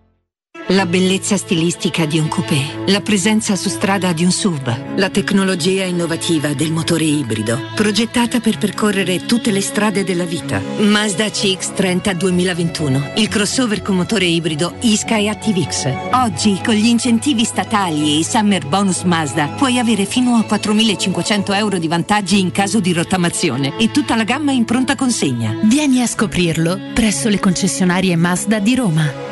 La 0.67 0.85
bellezza 0.85 1.35
stilistica 1.35 2.05
di 2.05 2.17
un 2.17 2.29
coupé, 2.29 2.83
la 2.85 3.01
presenza 3.01 3.55
su 3.55 3.67
strada 3.67 4.13
di 4.13 4.23
un 4.23 4.31
SUV, 4.31 4.95
la 4.95 5.09
tecnologia 5.09 5.83
innovativa 5.83 6.53
del 6.53 6.71
motore 6.71 7.03
ibrido, 7.03 7.59
progettata 7.75 8.39
per 8.39 8.57
percorrere 8.57 9.25
tutte 9.25 9.51
le 9.51 9.59
strade 9.59 10.03
della 10.03 10.23
vita. 10.23 10.61
Mazda 10.77 11.25
CX-30 11.25 12.13
2021, 12.13 13.11
il 13.15 13.27
crossover 13.27 13.81
con 13.81 13.97
motore 13.97 14.25
ibrido 14.25 14.75
Isky 14.79 15.27
ActiveX. 15.27 15.93
Oggi, 16.13 16.61
con 16.63 16.75
gli 16.75 16.87
incentivi 16.87 17.43
statali 17.43 18.13
e 18.13 18.17
i 18.19 18.23
Summer 18.23 18.65
Bonus 18.65 19.01
Mazda, 19.01 19.47
puoi 19.57 19.77
avere 19.77 20.05
fino 20.05 20.35
a 20.35 20.45
4.500 20.47 21.55
euro 21.55 21.79
di 21.79 21.87
vantaggi 21.87 22.39
in 22.39 22.51
caso 22.51 22.79
di 22.79 22.93
rottamazione 22.93 23.77
e 23.77 23.91
tutta 23.91 24.15
la 24.15 24.23
gamma 24.23 24.53
in 24.53 24.63
pronta 24.63 24.95
consegna. 24.95 25.53
Vieni 25.63 26.01
a 26.01 26.07
scoprirlo 26.07 26.79
presso 26.93 27.27
le 27.27 27.39
concessionarie 27.39 28.15
Mazda 28.15 28.59
di 28.59 28.75
Roma. 28.75 29.31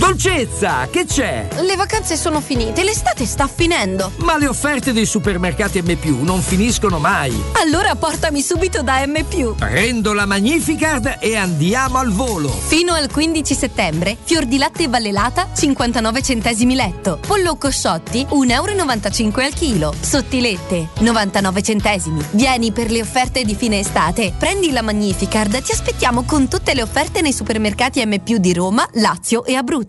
Dolcezza, 0.00 0.88
che 0.90 1.04
c'è? 1.04 1.46
Le 1.60 1.76
vacanze 1.76 2.16
sono 2.16 2.40
finite, 2.40 2.82
l'estate 2.82 3.26
sta 3.26 3.46
finendo. 3.46 4.10
Ma 4.20 4.38
le 4.38 4.46
offerte 4.46 4.94
dei 4.94 5.04
supermercati 5.04 5.82
M 5.82 5.94
non 6.22 6.40
finiscono 6.40 6.98
mai. 6.98 7.38
Allora 7.60 7.94
portami 7.96 8.40
subito 8.40 8.82
da 8.82 9.04
M. 9.06 9.22
Prendo 9.58 10.14
la 10.14 10.24
Magnificard 10.24 11.18
e 11.20 11.36
andiamo 11.36 11.98
al 11.98 12.12
volo. 12.12 12.48
Fino 12.48 12.94
al 12.94 13.10
15 13.12 13.54
settembre, 13.54 14.16
fior 14.22 14.46
di 14.46 14.56
latte 14.56 14.88
vallelata 14.88 15.48
59 15.54 16.22
centesimi 16.22 16.74
letto. 16.74 17.18
Pollo 17.26 17.56
cosciotti 17.56 18.26
1,95 18.30 19.20
euro 19.20 19.44
al 19.44 19.52
chilo. 19.52 19.94
Sottilette 20.00 20.88
99 21.00 21.62
centesimi. 21.62 22.24
Vieni 22.30 22.72
per 22.72 22.90
le 22.90 23.02
offerte 23.02 23.44
di 23.44 23.54
fine 23.54 23.80
estate. 23.80 24.32
Prendi 24.36 24.70
la 24.70 24.80
Magnificard, 24.80 25.60
ti 25.60 25.72
aspettiamo 25.72 26.22
con 26.22 26.48
tutte 26.48 26.72
le 26.72 26.80
offerte 26.80 27.20
nei 27.20 27.34
supermercati 27.34 28.02
M 28.02 28.16
di 28.16 28.54
Roma, 28.54 28.88
Lazio 28.94 29.44
e 29.44 29.56
Abruzzo. 29.56 29.88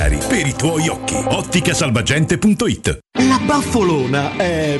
per 0.09 0.47
i 0.47 0.53
tuoi 0.55 0.87
occhi. 0.87 1.15
Otticasalvagente.it 1.15 2.99
La 3.19 3.39
baffolona 3.45 4.35
è 4.35 4.79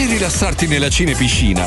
e 0.00 0.06
rilassarti 0.06 0.66
nella 0.66 0.88
cinepiscina. 0.88 1.66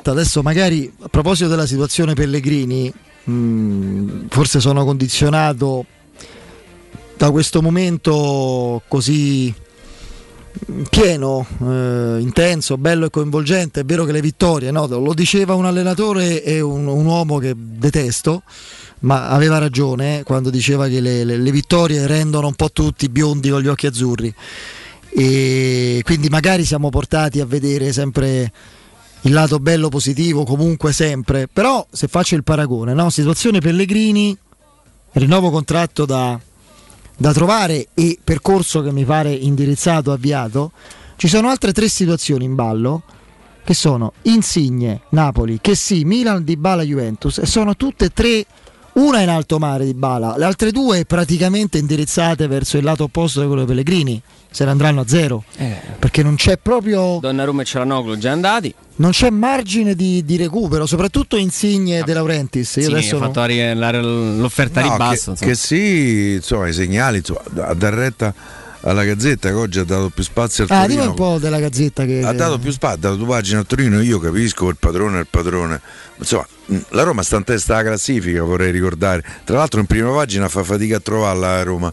diretta. 0.04 0.10
Adesso 0.10 0.42
magari 0.42 0.92
a 1.00 1.08
proposito 1.08 1.48
della 1.48 1.66
situazione 1.66 2.12
Pellegrini, 2.14 2.92
mh, 3.24 4.26
forse 4.28 4.60
sono 4.60 4.84
condizionato 4.84 5.86
da 7.16 7.30
questo 7.30 7.62
momento 7.62 8.82
così 8.86 9.52
mh, 10.66 10.82
pieno, 10.90 11.46
eh, 11.62 12.18
intenso, 12.20 12.76
bello 12.76 13.06
e 13.06 13.10
coinvolgente. 13.10 13.80
È 13.80 13.84
vero 13.84 14.04
che 14.04 14.12
le 14.12 14.20
vittorie, 14.20 14.70
no? 14.70 14.86
lo 14.86 15.14
diceva 15.14 15.54
un 15.54 15.64
allenatore 15.64 16.42
e 16.44 16.60
un, 16.60 16.86
un 16.86 17.06
uomo 17.06 17.38
che 17.38 17.54
detesto, 17.56 18.42
ma 19.00 19.28
aveva 19.28 19.58
ragione 19.58 20.20
eh, 20.20 20.22
quando 20.22 20.50
diceva 20.50 20.86
che 20.88 21.00
le, 21.00 21.24
le- 21.24 21.38
le 21.38 21.50
vittorie 21.50 22.06
rendono 22.06 22.48
un 22.48 22.54
po' 22.54 22.70
tutti 22.70 23.08
biondi 23.08 23.48
con 23.48 23.60
gli 23.60 23.68
occhi 23.68 23.86
azzurri 23.86 24.34
e 25.16 26.00
quindi 26.04 26.28
magari 26.28 26.64
siamo 26.64 26.88
portati 26.88 27.38
a 27.38 27.46
vedere 27.46 27.92
sempre 27.92 28.50
il 29.24 29.32
lato 29.32 29.58
bello 29.58 29.88
positivo 29.88 30.44
comunque 30.44 30.92
sempre. 30.92 31.48
Però 31.52 31.86
se 31.90 32.08
faccio 32.08 32.34
il 32.34 32.44
paragone 32.44 32.94
no? 32.94 33.10
situazione 33.10 33.60
Pellegrini 33.60 34.36
rinnovo 35.12 35.50
contratto 35.50 36.04
da, 36.04 36.38
da 37.16 37.32
trovare 37.32 37.88
e 37.94 38.18
percorso 38.22 38.82
che 38.82 38.92
mi 38.92 39.04
pare 39.04 39.32
indirizzato 39.32 40.12
avviato. 40.12 40.72
Ci 41.16 41.28
sono 41.28 41.48
altre 41.48 41.72
tre 41.72 41.88
situazioni 41.88 42.44
in 42.44 42.54
ballo 42.54 43.02
che 43.64 43.74
sono 43.74 44.12
Insigne, 44.22 45.02
Napoli, 45.10 45.58
che 45.60 45.74
sì, 45.74 46.04
Milan, 46.04 46.44
Dybala, 46.44 46.82
Juventus. 46.82 47.38
E 47.38 47.46
sono 47.46 47.76
tutte 47.76 48.06
e 48.06 48.10
tre 48.12 48.44
una 48.94 49.20
in 49.20 49.28
alto 49.28 49.58
mare 49.58 49.84
di 49.86 49.94
Bala, 49.94 50.36
le 50.36 50.44
altre 50.44 50.70
due 50.70 51.04
praticamente 51.04 51.78
indirizzate 51.78 52.46
verso 52.46 52.76
il 52.76 52.84
lato 52.84 53.04
opposto 53.04 53.40
di 53.40 53.46
quello 53.46 53.62
di 53.62 53.68
Pellegrini, 53.68 54.22
se 54.50 54.64
ne 54.64 54.70
andranno 54.70 55.00
a 55.00 55.08
zero, 55.08 55.42
perché 55.98 56.22
non 56.22 56.36
c'è 56.36 56.58
proprio 56.58 57.18
Donnarumma 57.20 57.62
e 57.62 57.64
Cialanoglu 57.64 58.16
già 58.18 58.30
andati. 58.30 58.72
Non 58.96 59.10
c'è 59.10 59.30
margine 59.30 59.94
di, 59.94 60.24
di 60.24 60.36
recupero, 60.36 60.86
soprattutto 60.86 61.36
Insigne 61.36 62.02
De 62.04 62.12
Laurentiis. 62.14 62.76
Io 62.76 62.82
Sì, 62.82 62.90
adesso 62.90 63.18
fatto 63.18 63.40
la- 63.74 63.90
l'offerta 64.00 64.80
No, 64.82 64.92
ribasso. 64.92 65.32
che, 65.32 65.46
che 65.46 65.54
sì, 65.54 66.32
insomma, 66.36 66.68
i 66.68 66.72
segnali, 66.72 67.18
insomma, 67.18 67.40
a 67.68 67.74
dar 67.74 67.92
retta 67.94 68.32
alla 68.86 69.04
Gazzetta 69.04 69.48
che 69.48 69.54
oggi 69.54 69.78
ha 69.78 69.84
dato 69.84 70.10
più 70.10 70.22
spazio 70.22 70.64
al 70.64 70.70
Ah, 70.70 70.80
Torino. 70.82 70.94
dimmi 71.00 71.06
un 71.10 71.14
po' 71.16 71.38
della 71.38 71.58
gazzetta 71.58 72.04
che... 72.04 72.22
ha 72.22 72.32
dato 72.32 72.58
più 72.58 72.70
spazio, 72.70 72.96
ha 72.96 73.00
dato 73.00 73.16
due 73.16 73.26
pagine 73.26 73.60
a 73.60 73.64
Torino, 73.64 74.00
io 74.02 74.18
capisco 74.18 74.68
il 74.68 74.76
padrone 74.78 75.16
è 75.16 75.20
il 75.20 75.26
padrone. 75.30 75.80
Insomma, 76.16 76.46
mh, 76.66 76.76
la 76.90 77.02
Roma 77.02 77.22
sta 77.22 77.36
in 77.36 77.44
testa 77.44 77.74
alla 77.74 77.82
classifica, 77.84 78.42
vorrei 78.42 78.70
ricordare. 78.70 79.24
Tra 79.44 79.56
l'altro 79.56 79.80
in 79.80 79.86
prima 79.86 80.10
pagina 80.12 80.48
fa 80.48 80.62
fatica 80.62 80.96
a 80.96 81.00
trovarla 81.00 81.54
a 81.54 81.62
Roma, 81.62 81.92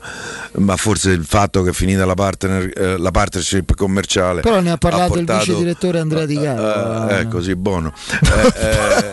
ma 0.57 0.75
forse 0.75 1.11
il 1.11 1.23
fatto 1.25 1.63
che 1.63 1.69
è 1.69 1.73
finita 1.73 2.05
la, 2.05 2.13
partner, 2.13 2.71
eh, 2.75 2.97
la 2.97 3.11
partnership 3.11 3.73
commerciale. 3.75 4.41
Però 4.41 4.59
ne 4.59 4.71
ha 4.71 4.77
parlato 4.77 5.17
il 5.17 5.25
portato- 5.25 5.45
vice 5.45 5.57
direttore 5.57 5.99
Andrea 5.99 6.25
Di 6.25 6.35
Caro. 6.39 7.07
eh, 7.09 7.27
così 7.29 7.55
buono. 7.55 7.93
Eh, 8.21 8.53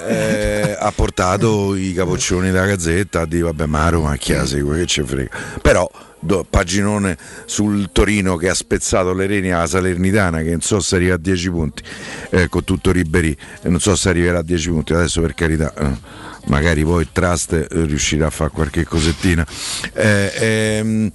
eh, 0.06 0.70
eh, 0.70 0.76
ha 0.78 0.92
portato 0.92 1.74
i 1.76 1.92
capoccioni 1.94 2.50
della 2.50 2.66
Gazzetta 2.66 3.20
a 3.22 3.26
dire 3.26 3.44
vabbè 3.44 3.66
ma 3.66 3.84
a 3.86 3.88
Roma 3.88 4.16
chi 4.16 4.32
la 4.34 4.44
segue, 4.44 4.78
che 4.80 4.86
ci 4.86 5.02
frega. 5.04 5.30
Però 5.62 5.88
do- 6.20 6.46
paginone 6.48 7.16
sul 7.46 7.90
Torino 7.92 8.36
che 8.36 8.48
ha 8.48 8.54
spezzato 8.54 9.12
le 9.12 9.26
reni 9.26 9.50
alla 9.50 9.66
Salernitana 9.66 10.42
che 10.42 10.50
non 10.50 10.60
so 10.60 10.80
se 10.80 10.96
arriva 10.96 11.14
a 11.14 11.18
10 11.18 11.50
punti 11.50 11.82
eh, 12.30 12.48
con 12.48 12.64
tutto 12.64 12.90
Ribéry 12.90 13.36
e 13.62 13.68
non 13.68 13.80
so 13.80 13.94
se 13.96 14.08
arriverà 14.08 14.38
a 14.38 14.42
10 14.42 14.70
punti 14.70 14.92
adesso 14.92 15.20
per 15.20 15.34
carità 15.34 15.72
eh, 15.74 15.96
magari 16.46 16.82
poi 16.84 17.02
il 17.02 17.08
Trust 17.12 17.52
eh, 17.52 17.66
riuscirà 17.70 18.26
a 18.26 18.30
fare 18.30 18.50
qualche 18.50 18.84
cosettina 18.84 19.46
eh, 19.92 20.32
ehm, 20.34 21.10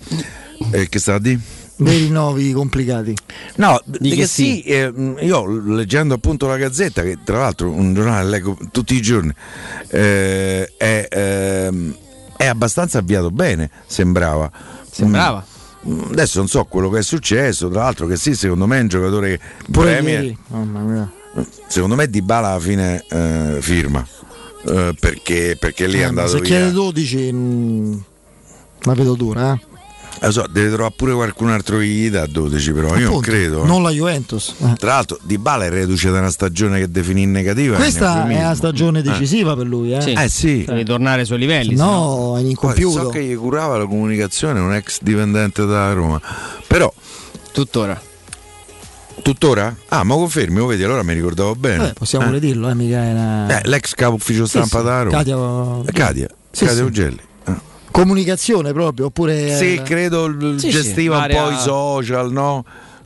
eh, 0.72 0.90
che 0.90 1.00
stava 1.00 1.18
a 1.18 1.22
dire? 1.22 1.40
dei 1.76 1.98
rinnovi 2.00 2.52
complicati. 2.54 3.16
No, 3.56 3.82
Di 3.86 4.10
che 4.10 4.16
che 4.16 4.28
sì, 4.28 4.62
eh, 4.62 4.92
io 5.20 5.46
leggendo 5.46 6.14
appunto 6.14 6.48
la 6.48 6.58
Gazzetta, 6.58 7.02
che 7.02 7.20
tra 7.24 7.40
l'altro 7.40 7.70
un 7.70 7.94
giornale 7.94 8.30
leggo 8.30 8.58
tutti 8.72 8.96
i 8.96 9.02
giorni, 9.02 9.34
eh, 9.90 10.72
è, 10.78 11.08
ehm, 11.10 11.96
è 12.38 12.46
abbastanza 12.46 13.00
avviato 13.00 13.32
bene, 13.32 13.70
sembrava. 13.86 14.52
Sembrava. 14.94 15.46
Mm, 15.88 16.12
Adesso 16.12 16.40
non 16.40 16.48
so 16.48 16.64
quello 16.66 16.90
che 16.90 17.00
è 17.00 17.04
successo, 17.04 17.68
tra 17.70 17.84
l'altro 17.84 18.08
che 18.08 18.16
sì, 18.16 18.36
secondo 18.36 18.66
me 18.68 18.78
è 18.78 18.82
un 18.82 18.88
giocatore 18.88 19.38
che 19.38 19.40
Premier- 19.72 20.36
mia. 20.74 21.12
secondo 21.68 21.96
me 21.96 22.08
Di 22.10 22.22
Bala 22.22 22.50
alla 22.52 22.60
fine 22.60 23.04
eh, 23.10 23.58
firma. 23.60 24.06
eh, 24.66 24.96
perché, 24.98 25.58
perché 25.60 25.88
lì 25.88 25.96
è 25.98 25.98
Eh, 25.98 26.02
ma 26.04 26.08
andato 26.08 26.30
se 26.30 26.40
via. 26.40 26.44
chiede 26.58 26.72
12 26.72 27.32
mm, 27.34 27.94
la 28.84 28.94
vedo 28.94 29.14
dura, 29.16 29.54
eh. 29.54 29.72
Lo 30.20 30.32
so, 30.32 30.46
deve 30.50 30.70
trovare 30.70 30.94
pure 30.96 31.14
qualcun 31.14 31.50
altro 31.50 31.78
che 31.80 31.86
gli 31.86 32.10
dà 32.10 32.26
12, 32.26 32.72
però 32.72 32.88
io 32.90 32.94
non 32.94 33.04
Appunto, 33.06 33.20
credo. 33.30 33.64
eh. 33.64 33.68
Non 33.68 33.84
la 33.84 33.90
Juventus. 33.90 34.54
eh. 34.62 34.74
Tra 34.78 34.94
l'altro 34.94 35.20
Di 35.22 35.38
Bala 35.38 35.66
è 35.66 35.70
reduce 35.70 36.12
da 36.12 36.20
una 36.20 36.30
stagione 36.30 36.80
che 36.80 36.90
definì 36.90 37.26
negativa. 37.26 37.76
Questa 37.76 38.28
è 38.30 38.42
la 38.42 38.56
stagione 38.56 39.00
Eh. 39.00 39.02
decisiva 39.02 39.56
per 39.56 39.66
lui, 39.68 39.94
eh. 39.94 40.02
Sì. 40.02 40.14
Eh 40.14 40.30
sì. 40.30 40.64
Devi 40.66 40.86
tornare 40.86 41.22
ai 41.22 41.26
suoi 41.26 41.40
livelli. 41.40 41.76
No, 41.76 42.36
è 42.38 42.42
Poi 42.42 42.50
incompiuto. 42.50 43.02
so 43.04 43.10
che 43.10 43.24
gli 43.24 43.36
curava 43.36 43.78
la 43.78 43.86
comunicazione 43.86 44.60
un 44.62 44.74
ex 44.74 45.00
dipendente 45.02 45.66
da 45.66 45.92
Roma. 45.94 46.22
Però 46.68 46.92
Tuttora. 47.52 48.00
tuttora? 49.22 49.76
Ah, 49.90 50.04
ma 50.04 50.16
confermi, 50.16 50.58
lo 50.58 50.66
vedi, 50.68 50.84
allora 50.84 51.04
mi 51.04 51.14
ricordavo 51.14 51.56
bene. 51.56 51.90
Eh, 51.90 51.94
possiamo 51.94 52.26
Eh. 52.26 52.28
pure 52.30 52.40
dirlo, 52.40 52.70
eh, 52.70 52.74
mica 52.76 52.98
è 53.04 53.12
una... 53.12 53.60
Eh, 53.60 53.68
l'ex 53.68 53.94
capo 53.94 54.16
ufficio 54.16 54.46
Sì, 54.46 54.58
stampa 54.58 54.80
sì, 54.80 54.84
da 54.86 55.04
Roma. 55.04 55.18
Katia- 55.18 55.82
Eh, 55.86 55.92
Katia, 55.92 56.28
Sì, 56.52 56.68
sì. 56.68 56.80
Ugelli. 56.82 57.20
Comunicazione 57.94 58.74
proprio, 58.74 59.06
oppure... 59.06 59.56
Sì, 59.56 59.76
eh, 59.76 59.82
credo 59.84 60.34
Sì, 60.58 60.70
gestiva 60.72 61.26
sì, 61.30 61.36
un 61.36 61.44
po' 61.44 61.52
i 61.52 61.58
social, 61.60 62.32
no? 62.32 62.66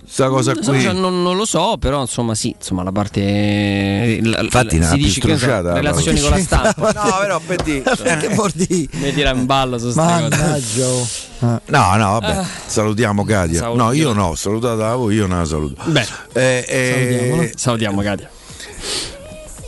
Sta 0.09 0.29
cosa 0.29 0.53
Non, 0.53 0.63
qui. 0.63 0.79
so, 0.81 0.93
non- 0.93 1.21
non 1.21 1.35
lo 1.35 1.43
so, 1.43 1.75
però 1.77 1.99
insomma 1.99 2.33
sì, 2.33 2.55
insomma 2.57 2.81
la 2.83 2.93
parte... 2.93 4.19
la- 4.23 4.39
Infatti, 4.39 4.79
la- 4.79 4.87
si 4.87 4.95
dice 4.95 5.19
che 5.19 5.37
so, 5.37 5.73
relazioni 5.73 6.21
con 6.21 6.29
la 6.29 6.37
stampa. 6.39 6.91
No, 6.95 7.17
però 7.19 7.39
per 7.45 7.61
dire. 7.63 7.83
che 8.17 8.29
vuol 8.29 8.51
dire? 8.53 8.87
Mi 8.99 9.13
tira 9.13 9.31
in 9.31 9.45
ballo 9.45 9.77
su. 9.77 9.91
Mannaggia. 9.93 10.85
oh. 10.87 11.01
Eh. 11.41 11.59
No, 11.65 11.95
no, 11.97 12.19
vabbè, 12.19 12.35
Ah. 12.37 12.45
salutiamo 12.65 13.25
Katia. 13.25 13.59
Saluto 13.59 13.83
no, 13.83 13.91
io 13.91 14.13
no, 14.13 14.33
salutata 14.35 14.95
voi, 14.95 15.15
io 15.15 15.27
non 15.27 15.39
la 15.39 15.45
saluto. 15.45 15.81
Beh, 15.83 16.05
Eh, 16.31 16.65
eh, 16.65 17.51
salutiamo 17.53 18.01
Katia. 18.01 18.29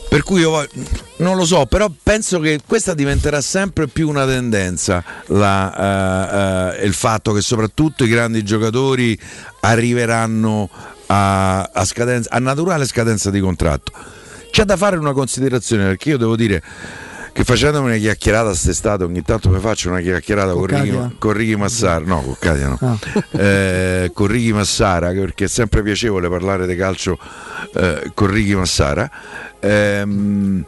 Per 0.08 0.22
cui 0.22 0.40
io 0.40 0.48
voglio- 0.50 0.70
non 1.20 1.36
lo 1.36 1.44
so, 1.44 1.66
però 1.66 1.90
penso 2.02 2.40
che 2.40 2.60
questa 2.66 2.94
diventerà 2.94 3.40
sempre 3.40 3.88
più 3.88 4.08
una 4.08 4.26
tendenza, 4.26 5.02
la, 5.26 6.76
eh, 6.76 6.82
eh, 6.82 6.86
il 6.86 6.94
fatto 6.94 7.32
che 7.32 7.40
soprattutto 7.40 8.04
i 8.04 8.08
grandi 8.08 8.42
giocatori 8.42 9.18
arriveranno 9.60 10.68
a, 11.06 11.62
a 11.62 11.84
scadenza- 11.84 12.30
a 12.30 12.38
naturale 12.38 12.86
scadenza 12.86 13.30
di 13.30 13.40
contratto. 13.40 13.92
C'è 14.50 14.64
da 14.64 14.76
fare 14.76 14.96
una 14.96 15.12
considerazione 15.12 15.84
perché 15.84 16.10
io 16.10 16.18
devo 16.18 16.36
dire, 16.36 16.62
che 17.32 17.44
facendomi 17.44 17.86
una 17.86 17.96
chiacchierata 17.96 18.52
st'estate 18.52 19.04
ogni 19.04 19.22
tanto 19.22 19.50
mi 19.50 19.60
faccio 19.60 19.88
una 19.88 20.00
chiacchierata 20.00 20.52
con, 20.52 20.66
Con 20.66 20.82
Righi, 20.82 21.16
con 21.18 21.32
Righi 21.32 21.56
Massara 21.56 22.04
no 22.04 22.22
con 22.22 22.36
Cadia 22.40 22.66
no 22.66 22.78
Ah. 22.80 22.98
Eh, 23.38 24.10
con 24.12 24.26
Righi 24.26 24.52
Massara 24.52 25.12
perché 25.12 25.44
è 25.44 25.48
sempre 25.48 25.82
piacevole 25.84 26.28
parlare 26.28 26.66
di 26.66 26.74
calcio 26.74 27.16
eh, 27.74 28.10
con 28.14 28.26
Righi 28.26 28.56
Massara 28.56 29.08
Ehm, 29.60 30.64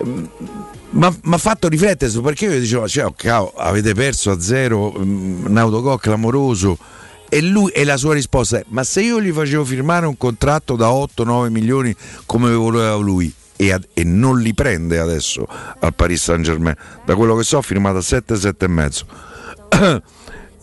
mi 0.00 1.34
ha 1.34 1.38
fatto 1.38 1.68
riflettere 1.68 2.10
su 2.10 2.20
perché 2.20 2.46
io 2.46 2.58
dicevo 2.58 2.88
cioè, 2.88 3.06
oh, 3.06 3.14
cavolo, 3.16 3.52
avete 3.56 3.94
perso 3.94 4.30
a 4.30 4.40
zero 4.40 4.92
mm, 4.96 5.46
un 5.46 5.56
autogol 5.56 6.00
clamoroso. 6.00 6.76
E, 7.28 7.40
lui, 7.40 7.70
e 7.72 7.84
la 7.84 7.96
sua 7.96 8.14
risposta 8.14 8.58
è 8.58 8.64
ma 8.68 8.84
se 8.84 9.00
io 9.00 9.20
gli 9.20 9.32
facevo 9.32 9.64
firmare 9.64 10.06
un 10.06 10.16
contratto 10.16 10.76
da 10.76 10.88
8-9 10.88 11.48
milioni 11.48 11.94
come 12.26 12.52
voleva 12.52 12.94
lui 12.94 13.32
e, 13.56 13.72
ad- 13.72 13.88
e 13.92 14.04
non 14.04 14.38
li 14.38 14.54
prende 14.54 15.00
adesso 15.00 15.44
al 15.80 15.94
Paris 15.94 16.22
Saint 16.22 16.44
Germain 16.44 16.76
da 17.04 17.16
quello 17.16 17.34
che 17.34 17.42
so 17.42 17.58
ha 17.58 17.62
firmato 17.62 17.96
a 17.96 18.00
7-7,5 18.00 20.02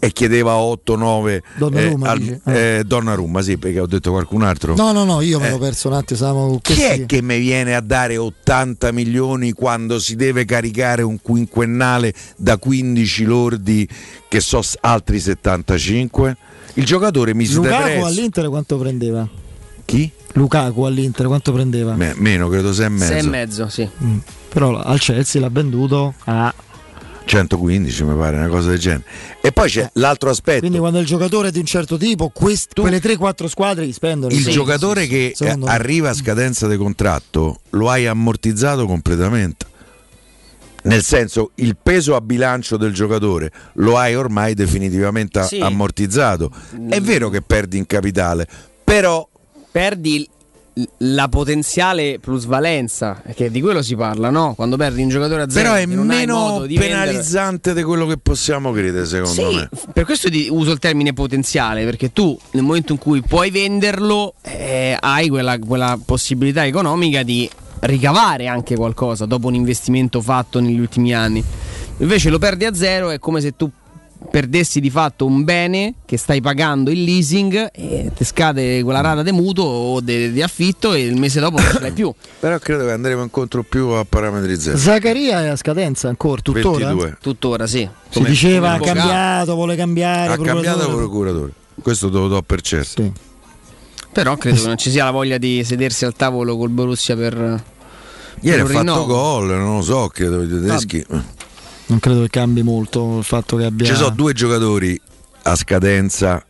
e 0.04 0.12
chiedeva 0.12 0.56
8-9 0.56 1.42
Donnarumma, 1.58 2.10
al, 2.10 2.18
dici? 2.20 2.40
eh, 2.48 2.82
Donnarumma 2.84 3.42
sì 3.44 3.58
perché 3.58 3.80
ho 3.80 3.86
detto 3.86 4.10
qualcun 4.10 4.42
altro 4.42 4.74
No, 4.76 4.92
no, 4.92 5.04
no, 5.04 5.22
io 5.22 5.40
me 5.40 5.48
Eh. 5.48 5.52
l'ho 5.52 5.60
perso 5.60 5.90
un 5.90 5.94
attimo, 5.94 6.20
con 6.48 6.60
chi 6.62 6.82
è 6.82 7.06
che 7.06 7.22
mi 7.22 7.38
viene 7.40 7.76
a 7.76 7.82
dare 7.82 8.18
80 8.18 8.92
milioni 8.92 9.52
quando 9.52 10.00
si 10.00 10.16
deve 10.16 10.44
caricare 10.46 11.04
un 11.04 11.22
quinquennale 11.22 12.14
da 12.36 12.58
15 12.58 13.24
lordi 13.26 13.88
che 14.28 14.40
so 14.40 14.62
altri 14.80 15.20
75? 15.20 16.36
Il 16.76 16.86
giocatore 16.86 17.36
mi 17.36 17.46
si 17.46 17.54
deve 17.60 17.68
Lukaku 17.68 17.84
prezzo. 17.90 18.06
all'Inter 18.06 18.50
quanto 18.50 18.78
prendeva? 18.80 19.28
Chi? 19.86 20.10
Lukaku 20.34 20.82
all'Inter 20.84 21.28
quanto 21.28 21.52
prendeva? 21.52 21.94
Me- 21.96 22.14
meno, 22.16 22.48
credo 22.48 22.74
6 22.74 22.86
e 22.86 22.90
mezzo. 22.90 23.06
Sei 23.06 23.20
e 23.20 23.28
mezzo, 23.28 23.70
sì. 23.70 23.90
Mm. 24.04 24.18
Però 24.50 24.82
al 24.82 25.00
Chelsea 25.00 25.42
l'ha 25.42 25.50
venduto 25.50 26.14
a 26.26 26.52
115 27.25 28.03
mi 28.03 28.16
pare, 28.17 28.38
una 28.38 28.48
cosa 28.48 28.69
del 28.69 28.80
genere. 28.80 29.03
E 29.41 29.51
poi 29.51 29.69
c'è 29.69 29.90
l'altro 29.93 30.30
aspetto. 30.30 30.58
Eh. 30.58 30.59
quindi 30.61 30.77
quando 30.80 31.00
il 31.00 31.06
giocatore 31.06 31.50
è 31.50 31.51
di 31.51 31.59
un 31.59 31.66
certo 31.66 31.98
tipo, 31.98 32.30
quest- 32.30 32.80
quelle 32.80 33.00
3-4 33.00 33.45
squadre 33.48 33.85
gli 33.88 33.93
spendono. 33.93 34.33
il 34.33 34.41
Sì, 34.43 34.51
giocatore 34.51 35.03
sì, 35.03 35.08
che 35.09 35.33
eh, 35.40 35.58
arriva 35.66 36.09
a 36.09 36.14
scadenza 36.14 36.67
di 36.67 36.77
contratto 36.77 37.61
lo 37.72 37.90
hai 37.90 38.06
ammortizzato 38.08 38.85
completamente. 38.85 39.66
Nel 40.83 41.03
senso, 41.03 41.51
il 41.56 41.77
peso 41.82 42.16
a 42.16 42.22
bilancio 42.22 42.75
del 42.75 42.91
giocatore 42.91 43.51
lo 43.74 43.98
hai 44.00 44.16
ormai 44.16 44.56
definitivamente 44.56 45.43
Sì. 45.43 45.59
ammortizzato. 45.59 46.51
È 46.90 47.00
vero 47.00 47.30
che 47.30 47.41
perdi 47.43 47.77
in 47.77 47.85
capitale, 47.85 48.48
però 48.83 49.27
Perdi 49.72 50.27
la 51.00 51.27
potenziale 51.27 52.19
plusvalenza, 52.19 53.22
che 53.35 53.50
di 53.50 53.61
quello 53.61 53.82
si 53.82 53.95
parla, 53.95 54.30
no? 54.30 54.53
Quando 54.56 54.77
perdi 54.77 55.01
un 55.01 55.10
giocatore 55.10 55.43
a 55.43 55.50
zero, 55.50 55.69
però 55.72 55.76
è 55.76 55.85
meno 55.85 56.66
di 56.66 56.76
vendere- 56.77 57.01
penalizzante 57.03 57.74
di 57.74 57.84
quello 57.84 58.06
che 58.06 58.18
possiamo 58.18 58.72
credere, 58.72 59.06
secondo 59.06 59.50
Sì, 59.50 59.56
me. 59.56 59.69
per 59.93 60.06
questo 60.06 60.30
uso 60.50 60.72
il 60.72 60.80
termine 60.80 61.14
potenziale, 61.14 61.84
perché 61.85 62.11
tu 62.14 62.38
nel 62.51 62.64
momento 62.64 62.93
in 62.93 62.98
cui 63.00 63.22
puoi 63.22 63.50
venderlo 63.50 64.35
eh, 64.42 64.95
hai 65.00 65.30
quella, 65.30 65.58
quella 65.60 66.00
possibilità 66.03 66.66
economica 66.66 67.24
di 67.24 67.50
ricavare 67.82 68.48
anche 68.48 68.76
qualcosa 68.76 69.26
dopo 69.26 69.48
un 69.48 69.56
investimento 69.56 70.22
fatto 70.22 70.60
negli 70.60 70.80
ultimi 70.80 71.14
anni. 71.14 71.43
Invece 71.98 72.30
lo 72.30 72.40
perdi 72.40 72.66
a 72.66 72.74
zero, 72.74 73.10
è 73.10 73.19
come 73.19 73.42
se 73.42 73.56
tu 73.56 73.69
perdessi 74.30 74.80
di 74.80 74.90
fatto 74.90 75.25
un 75.25 75.43
bene 75.43 75.95
che 76.06 76.17
stai 76.17 76.41
pagando 76.41 76.91
il 76.91 77.03
leasing 77.03 77.69
e 77.74 78.11
ti 78.16 78.24
scade 78.24 78.82
quella 78.83 79.01
rata 79.01 79.24
di 79.24 79.32
mutuo 79.32 79.66
o 79.66 80.00
di 80.01 80.41
affitto 80.41 80.93
e 80.93 81.01
il 81.01 81.17
mese 81.17 81.40
dopo 81.40 81.59
non 81.59 81.69
ce 81.72 81.80
l'hai 81.80 81.91
più. 81.91 82.14
Però 82.40 82.58
credo 82.59 82.85
che 82.85 82.91
andremo 82.91 83.24
incontro 83.24 83.64
più 83.64 83.88
a 83.88 84.06
parametri 84.08 84.59
zero. 84.59 84.77
Zaccaria 84.77 85.43
è 85.43 85.48
a 85.48 85.56
scadenza 85.56 86.08
ancora, 86.08 86.41
tuttora. 86.41 86.88
22. 86.88 87.17
Tuttora 87.22 87.67
sì. 87.67 87.88
Si 88.09 88.17
Come- 88.17 88.30
diceva 88.30 88.77
come 88.77 88.91
ha 88.91 88.93
cambiato, 88.93 89.56
vuole 89.56 89.75
cambiare. 89.75 90.33
Ha 90.33 90.38
cambiato 90.38 90.77
procuratore. 90.77 90.95
procuratore. 90.95 91.51
Questo 91.82 92.09
te 92.09 92.17
lo 92.17 92.27
do 92.27 92.41
per 92.41 92.61
certo. 92.61 93.11
Però 94.11 94.35
credo 94.38 94.61
che 94.61 94.67
non 94.67 94.77
ci 94.77 94.91
sia 94.91 95.06
la 95.06 95.11
voglia 95.11 95.38
di 95.38 95.64
sedersi 95.64 96.03
al 96.06 96.14
tavolo 96.14 96.58
col 96.58 96.69
Borussia 96.69 97.16
per... 97.16 97.64
Ieri 98.43 98.59
ha 98.59 98.66
per 98.66 98.75
un 98.75 98.85
fatto 98.85 99.00
rinnovo. 99.01 99.06
gol, 99.06 99.48
non 99.58 99.75
lo 99.77 99.82
so, 99.82 100.08
credo 100.09 100.41
i 100.43 100.48
tedeschi. 100.50 101.06
Non 101.92 102.00
credo 102.00 102.22
che 102.22 102.30
cambi 102.30 102.64
molto 102.64 103.18
il 103.18 103.24
fatto 103.26 103.58
che 103.58 103.66
abbia. 103.66 103.86
Ci 103.86 103.95
sono 103.95 104.11
due 104.11 104.32
giocatori 104.32 104.98
a 105.44 105.56
scadenza 105.58 106.42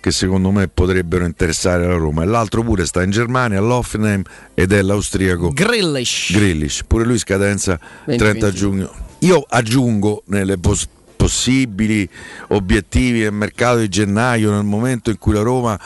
che 0.00 0.10
secondo 0.10 0.50
me 0.50 0.66
potrebbero 0.66 1.24
interessare 1.24 1.86
la 1.86 1.94
Roma 1.94 2.24
e 2.24 2.26
l'altro 2.26 2.64
pure 2.64 2.84
sta 2.84 3.04
in 3.04 3.10
Germania 3.10 3.60
all'Offenheim 3.60 4.22
ed 4.54 4.72
è 4.72 4.82
l'austriaco 4.82 5.50
Grealish. 5.52 6.32
Grealish, 6.32 6.82
pure 6.84 7.04
lui 7.04 7.16
scadenza 7.16 7.78
30 8.06 8.24
20. 8.24 8.52
giugno. 8.56 8.90
Io 9.20 9.44
aggiungo 9.48 10.24
nelle 10.26 10.58
pos- 10.58 10.88
possibili 11.14 12.08
obiettivi 12.48 13.20
del 13.20 13.32
mercato 13.32 13.78
di 13.78 13.88
gennaio 13.88 14.50
nel 14.50 14.64
momento 14.64 15.10
in 15.10 15.18
cui 15.18 15.32
la 15.32 15.42
Roma 15.42 15.78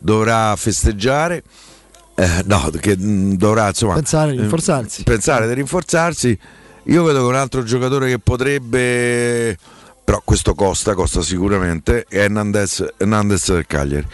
dovrà 0.00 0.56
festeggiare 0.56 1.44
eh, 2.16 2.42
no, 2.46 2.68
che 2.80 2.96
mh, 2.96 3.36
dovrà 3.36 3.68
insomma 3.68 3.94
Pensare 3.94 4.32
di 4.32 4.38
eh, 4.38 4.40
rinforzarsi. 4.40 5.02
pensare 5.04 5.46
di 5.46 5.54
rinforzarsi. 5.54 6.38
Io 6.86 7.02
vedo 7.02 7.20
che 7.20 7.26
un 7.26 7.34
altro 7.34 7.62
giocatore 7.64 8.08
che 8.08 8.18
potrebbe, 8.18 9.56
però 10.04 10.20
questo 10.24 10.54
costa, 10.54 10.94
costa 10.94 11.20
sicuramente, 11.20 12.04
è 12.08 12.18
Hernandez, 12.18 12.84
Hernandez 12.96 13.52
del 13.52 13.66
Cagliari. 13.66 14.06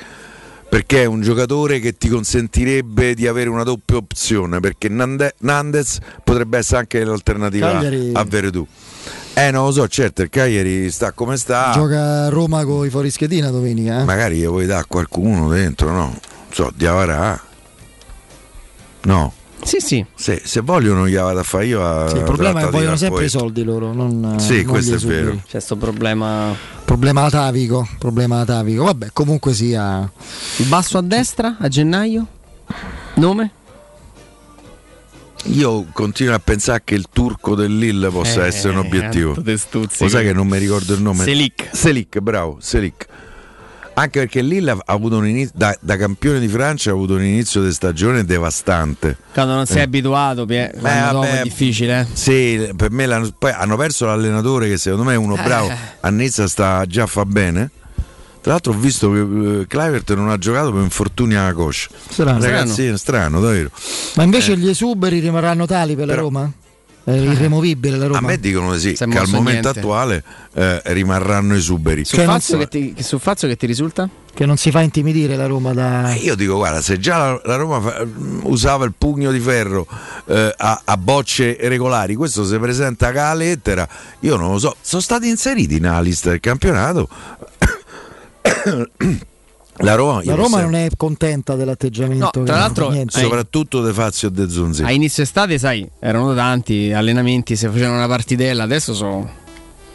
Perché 0.70 1.02
è 1.02 1.04
un 1.04 1.20
giocatore 1.20 1.80
che 1.80 1.98
ti 1.98 2.08
consentirebbe 2.08 3.12
di 3.12 3.26
avere 3.26 3.50
una 3.50 3.62
doppia 3.62 3.96
opzione, 3.98 4.58
perché 4.58 4.88
Nande- 4.88 5.34
Nandez 5.40 5.98
potrebbe 6.24 6.56
essere 6.56 6.78
anche 6.78 7.04
l'alternativa 7.04 7.72
Cagliari- 7.72 8.12
a 8.14 8.24
Veredù. 8.24 8.66
Eh, 9.34 9.50
non 9.50 9.66
lo 9.66 9.70
so, 9.72 9.86
certo, 9.86 10.22
il 10.22 10.30
Cagliari 10.30 10.90
sta 10.90 11.12
come 11.12 11.36
sta. 11.36 11.72
Gioca 11.74 12.24
a 12.24 12.28
Roma 12.30 12.64
con 12.64 12.86
i 12.86 12.90
fuorischedina 12.90 13.50
domenica. 13.50 14.00
eh? 14.00 14.04
Magari 14.04 14.38
gli 14.38 14.46
vuoi 14.46 14.64
dare 14.64 14.86
qualcuno 14.88 15.50
dentro, 15.50 15.90
no? 15.90 15.96
Non 15.98 16.18
so, 16.50 16.72
Diavarà. 16.74 17.38
No. 19.02 19.32
Sì, 19.64 19.78
sì. 19.80 20.04
Se, 20.14 20.42
se 20.44 20.60
vogliono 20.60 21.06
gli 21.08 21.14
vado 21.14 21.38
a 21.38 21.42
fare 21.44 21.66
io 21.66 21.84
a 21.86 22.08
Sì, 22.08 22.16
il 22.16 22.22
problema 22.24 22.60
è 22.60 22.64
che 22.64 22.70
vogliono 22.70 22.96
sempre 22.96 23.24
i 23.26 23.28
poeta. 23.30 23.38
soldi 23.38 23.62
loro. 23.62 23.92
Non, 23.92 24.36
Sì, 24.38 24.62
non 24.62 24.72
questo 24.72 24.94
è 24.96 24.98
vero. 24.98 25.30
C'è 25.44 25.50
questo 25.50 25.76
problema. 25.76 26.54
Problema 26.84 27.22
atavico. 27.24 27.86
Problema 27.98 28.40
atavico. 28.40 28.84
Vabbè, 28.84 29.10
comunque 29.12 29.54
sia. 29.54 30.10
Il 30.56 30.66
basso 30.66 30.98
a 30.98 31.02
destra 31.02 31.56
a 31.60 31.68
gennaio? 31.68 32.26
Nome? 33.14 33.50
Io 35.46 35.86
continuo 35.92 36.34
a 36.34 36.38
pensare 36.38 36.82
che 36.84 36.94
il 36.94 37.06
turco 37.12 37.54
del 37.56 37.76
Lille 37.76 38.08
possa 38.10 38.44
Eh, 38.44 38.46
essere 38.48 38.72
un 38.74 38.78
obiettivo. 38.78 39.34
Lo 39.36 40.08
sai 40.08 40.24
che 40.24 40.32
non 40.32 40.46
mi 40.46 40.58
ricordo 40.58 40.94
il 40.94 41.02
nome? 41.02 41.24
Selic. 41.24 41.68
Selic, 41.72 42.20
bravo, 42.20 42.58
Selic. 42.60 43.06
Anche 43.94 44.20
perché 44.20 44.38
il 44.38 44.46
Lille 44.46 44.70
ha 44.70 44.78
avuto 44.86 45.18
un 45.18 45.26
inizio, 45.26 45.52
da, 45.56 45.76
da 45.80 45.96
campione 45.98 46.40
di 46.40 46.48
Francia 46.48 46.90
ha 46.90 46.92
avuto 46.94 47.14
un 47.14 47.22
inizio 47.22 47.62
di 47.62 47.72
stagione 47.72 48.24
devastante. 48.24 49.18
Quando 49.34 49.52
non 49.54 49.66
sei 49.66 49.78
Eh. 49.78 49.82
abituato, 49.82 50.46
Pie- 50.46 50.72
quando 50.80 51.12
dopo 51.20 51.26
è 51.26 51.42
difficile. 51.42 52.00
eh. 52.00 52.06
Sì, 52.16 52.70
per 52.74 52.90
me 52.90 53.32
poi 53.38 53.50
hanno 53.52 53.76
perso 53.76 54.06
l'allenatore 54.06 54.68
che 54.68 54.78
secondo 54.78 55.04
me 55.04 55.12
è 55.12 55.16
uno 55.16 55.34
bravo. 55.34 55.68
Eh. 55.68 55.76
A 56.00 56.08
Nizza 56.10 56.48
sta 56.48 56.84
già 56.86 57.06
fa 57.06 57.24
bene. 57.26 57.70
Tra 58.40 58.52
l'altro 58.52 58.72
ho 58.72 58.76
visto 58.76 59.10
che 59.12 59.20
eh, 59.60 59.66
Kluivert 59.68 60.14
non 60.14 60.30
ha 60.30 60.38
giocato 60.38 60.72
per 60.72 60.82
infortuni 60.82 61.34
alla 61.36 61.52
coscia. 61.52 61.88
Strano. 62.08 62.40
Ragazzi, 62.40 62.86
è 62.86 62.96
strano, 62.98 63.40
davvero. 63.40 63.70
Ma 64.14 64.22
invece 64.24 64.52
Eh. 64.52 64.56
gli 64.56 64.68
esuberi 64.68 65.20
rimarranno 65.20 65.64
tali 65.66 65.94
per 65.94 66.06
la 66.06 66.12
Però- 66.14 66.24
Roma? 66.24 66.50
È 67.04 67.10
irremovibile 67.10 67.96
la 67.96 68.06
Roma. 68.06 68.18
A 68.18 68.20
me 68.20 68.38
dicono 68.38 68.74
di 68.74 68.78
sì, 68.78 68.92
che 68.92 69.02
al 69.04 69.28
momento 69.28 69.42
niente. 69.50 69.68
attuale 69.68 70.22
eh, 70.54 70.80
rimarranno 70.84 71.54
esuberi. 71.54 72.04
Su, 72.04 72.14
Cioè, 72.14 72.26
non 72.26 72.38
che 72.38 72.68
ti, 72.68 72.92
che 72.92 73.02
su 73.02 73.18
Fazio 73.18 73.48
che 73.48 73.56
ti 73.56 73.66
risulta? 73.66 74.08
Che 74.32 74.46
non 74.46 74.56
si 74.56 74.70
fa 74.70 74.80
intimidire 74.82 75.34
la 75.34 75.46
Roma 75.46 75.72
da. 75.72 76.12
Eh, 76.14 76.18
Io 76.18 76.36
dico, 76.36 76.54
guarda, 76.56 76.80
se 76.80 77.00
già 77.00 77.18
la, 77.18 77.40
la 77.44 77.56
Roma 77.56 77.80
fa- 77.80 78.04
mm, 78.04 78.40
usava 78.44 78.84
il 78.84 78.94
pugno 78.96 79.32
di 79.32 79.40
ferro 79.40 79.86
eh, 80.26 80.54
a, 80.56 80.82
a 80.84 80.96
bocce 80.96 81.56
regolari, 81.60 82.14
questo 82.14 82.44
si 82.44 82.56
presenta 82.58 83.06
con 83.06 83.16
la 83.16 83.34
lettera, 83.34 83.88
io 84.20 84.36
non 84.36 84.52
lo 84.52 84.58
so, 84.58 84.76
sono 84.80 85.02
stati 85.02 85.28
inseriti 85.28 85.80
nella 85.80 86.00
lista 86.00 86.30
del 86.30 86.40
campionato. 86.40 87.08
la 89.76 89.94
Roma, 89.94 90.20
La 90.24 90.34
Roma 90.34 90.60
non 90.60 90.74
è 90.74 90.88
contenta 90.96 91.54
dell'atteggiamento. 91.56 92.40
No, 92.40 92.44
tra 92.44 92.58
l'altro- 92.58 92.94
soprattutto 93.06 93.80
De 93.80 93.92
Fazio 93.92 94.28
e 94.28 94.30
De 94.30 94.48
Zonzi. 94.48 94.82
A 94.82 94.90
inizio 94.92 95.22
estate, 95.22 95.58
sai, 95.58 95.88
erano 95.98 96.34
tanti 96.34 96.92
allenamenti, 96.92 97.56
si 97.56 97.66
facevano 97.66 97.96
una 97.96 98.06
partitella, 98.06 98.62
adesso 98.62 98.94
sono. 98.94 99.28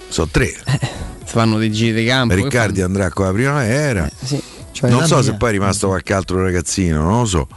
Sono 0.09 0.27
tre. 0.31 0.51
Si 1.27 1.33
fanno 1.33 1.57
dei 1.57 1.69
giri 1.73 1.91
di 2.03 2.07
campo. 2.07 2.35
Riccardi 2.35 2.79
andrà 2.81 3.09
con 3.09 3.25
la 3.25 3.33
primavera. 3.33 4.09
sì. 4.23 4.41
Cioè, 4.71 4.89
non 4.89 5.01
so 5.05 5.15
mamma 5.15 5.23
se 5.23 5.29
mia. 5.31 5.37
poi 5.39 5.49
è 5.49 5.51
rimasto 5.53 5.87
qualche 5.87 6.13
altro 6.13 6.41
ragazzino, 6.41 7.01
non 7.03 7.19
lo 7.19 7.25
so. 7.25 7.47